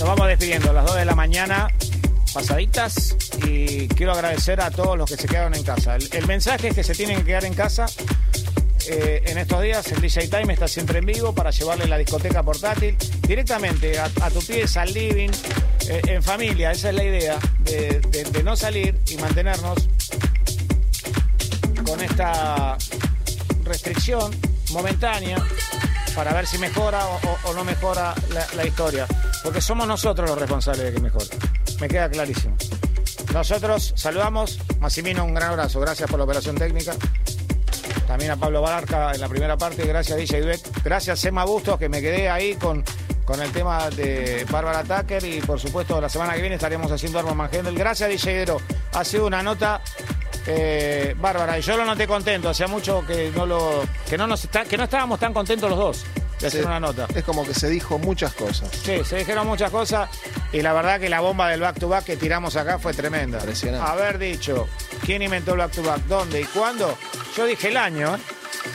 Nos 0.00 0.08
vamos 0.08 0.26
despidiendo 0.26 0.70
a 0.70 0.72
las 0.72 0.84
2 0.86 0.96
de 0.96 1.04
la 1.04 1.14
mañana, 1.14 1.68
pasaditas, 2.34 3.16
y 3.46 3.86
quiero 3.86 4.10
agradecer 4.10 4.60
a 4.60 4.72
todos 4.72 4.98
los 4.98 5.08
que 5.08 5.16
se 5.16 5.28
quedaron 5.28 5.54
en 5.54 5.62
casa. 5.62 5.94
El, 5.94 6.08
el 6.12 6.26
mensaje 6.26 6.70
es 6.70 6.74
que 6.74 6.82
se 6.82 6.96
tienen 6.96 7.18
que 7.18 7.24
quedar 7.26 7.44
en 7.44 7.54
casa. 7.54 7.86
Eh, 8.88 9.22
en 9.26 9.38
estos 9.38 9.62
días 9.62 9.86
el 9.92 10.00
DJ 10.00 10.26
Time 10.26 10.54
está 10.54 10.66
siempre 10.66 10.98
en 10.98 11.06
vivo 11.06 11.32
para 11.32 11.52
llevarle 11.52 11.86
la 11.86 11.98
discoteca 11.98 12.42
portátil 12.42 12.96
directamente 13.28 13.96
a, 14.00 14.06
a 14.06 14.30
tu 14.30 14.40
pieza, 14.40 14.82
al 14.82 14.92
living, 14.92 15.30
en 15.92 16.22
familia. 16.22 16.72
Esa 16.72 16.90
es 16.90 16.94
la 16.94 17.04
idea, 17.04 17.38
de, 17.60 18.42
no 18.44 18.56
salir 18.56 18.98
y 19.08 19.16
mantenernos 19.16 19.88
con 21.84 22.00
esta 22.00 22.76
restricción 23.64 24.34
momentánea 24.70 25.36
para 26.14 26.32
ver 26.32 26.46
si 26.46 26.58
mejora 26.58 27.06
o, 27.44 27.54
no 27.54 27.64
mejora 27.64 28.14
la, 28.54 28.66
historia. 28.66 29.06
Porque 29.42 29.60
somos 29.60 29.86
nosotros 29.86 30.28
los 30.28 30.38
responsables 30.38 30.84
de 30.84 30.92
que 30.92 31.00
mejore. 31.00 31.26
Me 31.80 31.88
queda 31.88 32.08
clarísimo. 32.08 32.56
Nosotros 33.32 33.92
saludamos. 33.96 34.58
Massimino, 34.80 35.24
un 35.24 35.34
gran 35.34 35.50
abrazo. 35.50 35.80
Gracias 35.80 36.08
por 36.08 36.18
la 36.18 36.24
operación 36.24 36.56
técnica. 36.56 36.94
También 38.06 38.32
a 38.32 38.36
Pablo 38.36 38.60
Barca 38.60 39.12
en 39.12 39.20
la 39.20 39.28
primera 39.28 39.56
parte. 39.56 39.86
Gracias, 39.86 40.18
DJ 40.18 40.42
Duet. 40.42 40.60
Gracias, 40.84 41.24
Emma 41.24 41.44
Bustos, 41.44 41.78
que 41.78 41.88
me 41.88 42.00
quedé 42.00 42.28
ahí 42.28 42.54
con, 42.56 42.84
con 43.24 43.40
el 43.40 43.50
tema 43.52 43.88
de 43.90 44.44
Bárbara 44.50 44.82
Tucker. 44.82 45.24
Y 45.24 45.40
por 45.40 45.58
supuesto, 45.60 46.00
la 46.00 46.08
semana 46.08 46.34
que 46.34 46.40
viene 46.40 46.56
estaremos 46.56 46.90
haciendo 46.90 47.18
Arma 47.18 47.34
Mangendel. 47.34 47.74
Gracias, 47.76 48.08
DJ 48.08 48.34
Dero. 48.34 48.60
Ha 48.94 49.04
sido 49.04 49.26
una 49.26 49.42
nota 49.42 49.80
eh, 50.46 51.14
bárbara. 51.18 51.58
Y 51.58 51.62
yo 51.62 51.76
lo 51.76 51.84
noté 51.84 52.06
contento. 52.06 52.48
Hacía 52.48 52.66
mucho 52.66 53.04
que 53.06 53.30
no 53.34 53.46
lo 53.46 53.82
que 54.08 54.18
no 54.18 54.26
nos 54.26 54.44
está- 54.44 54.64
que 54.64 54.76
no 54.76 54.84
estábamos 54.84 55.18
tan 55.20 55.32
contentos 55.32 55.70
los 55.70 55.78
dos 55.78 56.04
de 56.40 56.48
hacer 56.48 56.66
una 56.66 56.80
nota. 56.80 57.06
Es 57.14 57.22
como 57.22 57.46
que 57.46 57.54
se 57.54 57.68
dijo 57.68 57.98
muchas 57.98 58.34
cosas. 58.34 58.68
Sí, 58.84 59.02
se 59.04 59.18
dijeron 59.18 59.46
muchas 59.46 59.70
cosas 59.70 60.10
y 60.52 60.60
la 60.60 60.72
verdad 60.72 60.98
que 60.98 61.08
la 61.08 61.20
bomba 61.20 61.48
del 61.50 61.60
back 61.60 61.78
to 61.78 61.88
back 61.88 62.04
que 62.04 62.16
tiramos 62.16 62.56
acá 62.56 62.80
fue 62.80 62.92
tremenda. 62.92 63.38
Impresionante. 63.38 63.88
Haber 63.88 64.18
dicho 64.18 64.66
quién 65.06 65.22
inventó 65.22 65.52
el 65.52 65.58
back 65.58 65.70
to 65.72 65.82
back, 65.84 66.00
dónde 66.08 66.40
y 66.40 66.44
cuándo. 66.46 66.98
Yo 67.36 67.46
dije 67.46 67.68
el 67.68 67.76
año, 67.76 68.16
¿eh? 68.16 68.18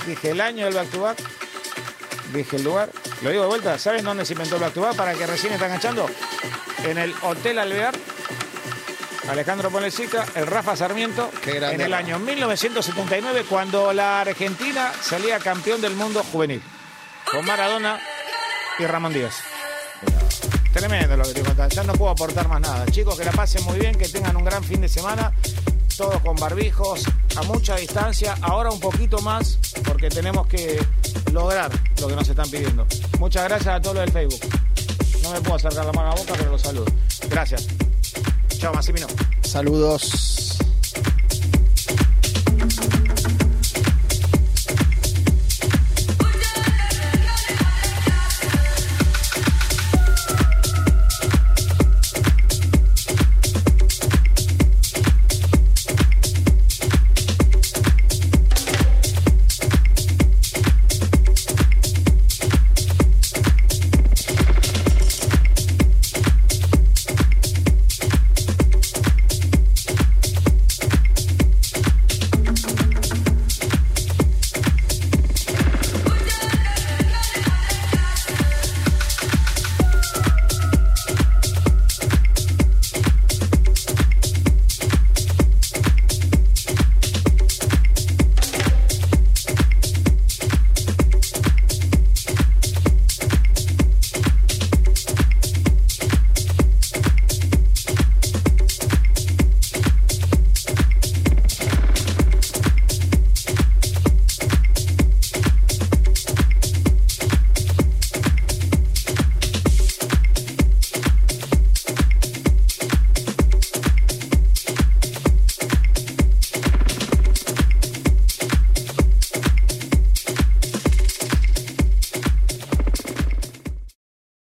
dije 0.07 0.31
el 0.31 0.39
año 0.39 0.63
del 0.63 0.75
back 0.75 0.89
to 0.91 1.01
back, 1.01 1.17
dije 2.33 2.55
el 2.55 2.63
lugar. 2.63 2.89
Lo 3.21 3.31
digo 3.31 3.43
de 3.43 3.47
vuelta, 3.47 3.79
¿saben 3.79 4.05
dónde 4.05 4.25
se 4.25 4.33
inventó 4.33 4.55
el 4.55 4.61
back 4.61 4.73
to 4.73 4.81
back 4.81 4.95
para 4.95 5.13
que 5.13 5.25
recién 5.25 5.53
están 5.53 5.69
enganchando? 5.69 6.07
En 6.83 6.97
el 6.97 7.13
Hotel 7.21 7.59
Alvear. 7.59 7.95
Alejandro 9.29 9.69
Ponlecica, 9.69 10.25
el 10.35 10.47
Rafa 10.47 10.75
Sarmiento, 10.77 11.29
en 11.45 11.81
el 11.81 11.93
año 11.93 12.17
1979, 12.17 13.45
cuando 13.49 13.91
la 13.91 14.21
Argentina 14.21 14.93
salía 15.01 15.37
campeón 15.39 15.81
del 15.81 15.95
mundo 15.95 16.23
juvenil, 16.31 16.61
con 17.29 17.45
Maradona 17.45 17.99
y 18.79 18.85
Ramón 18.85 19.13
Díaz. 19.13 19.35
Tremendo 20.71 21.17
lo 21.17 21.23
que 21.23 21.33
te 21.33 21.41
contaba. 21.41 21.67
Ya 21.67 21.83
no 21.83 21.93
puedo 21.93 22.11
aportar 22.11 22.47
más 22.47 22.61
nada. 22.61 22.85
Chicos, 22.85 23.17
que 23.17 23.25
la 23.25 23.31
pasen 23.31 23.65
muy 23.65 23.79
bien, 23.79 23.95
que 23.95 24.07
tengan 24.07 24.37
un 24.37 24.45
gran 24.45 24.63
fin 24.63 24.79
de 24.79 24.87
semana 24.87 25.33
todos 25.97 26.21
con 26.21 26.35
barbijos, 26.35 27.03
a 27.35 27.43
mucha 27.43 27.75
distancia, 27.75 28.37
ahora 28.41 28.69
un 28.69 28.79
poquito 28.79 29.19
más, 29.21 29.57
porque 29.83 30.09
tenemos 30.09 30.45
que 30.47 30.79
lograr 31.33 31.71
lo 31.99 32.07
que 32.07 32.15
nos 32.15 32.29
están 32.29 32.49
pidiendo. 32.49 32.85
Muchas 33.19 33.45
gracias 33.45 33.75
a 33.75 33.81
todos 33.81 33.95
los 33.95 34.05
del 34.05 34.13
Facebook. 34.13 34.39
No 35.23 35.31
me 35.31 35.41
puedo 35.41 35.55
acercar 35.55 35.85
la 35.85 35.91
mano 35.91 36.11
a 36.11 36.15
la 36.15 36.21
boca, 36.21 36.33
pero 36.37 36.51
los 36.51 36.61
saludo. 36.61 36.85
Gracias. 37.29 37.67
Chao, 38.59 38.73
Massimino. 38.73 39.07
Saludos. 39.41 40.59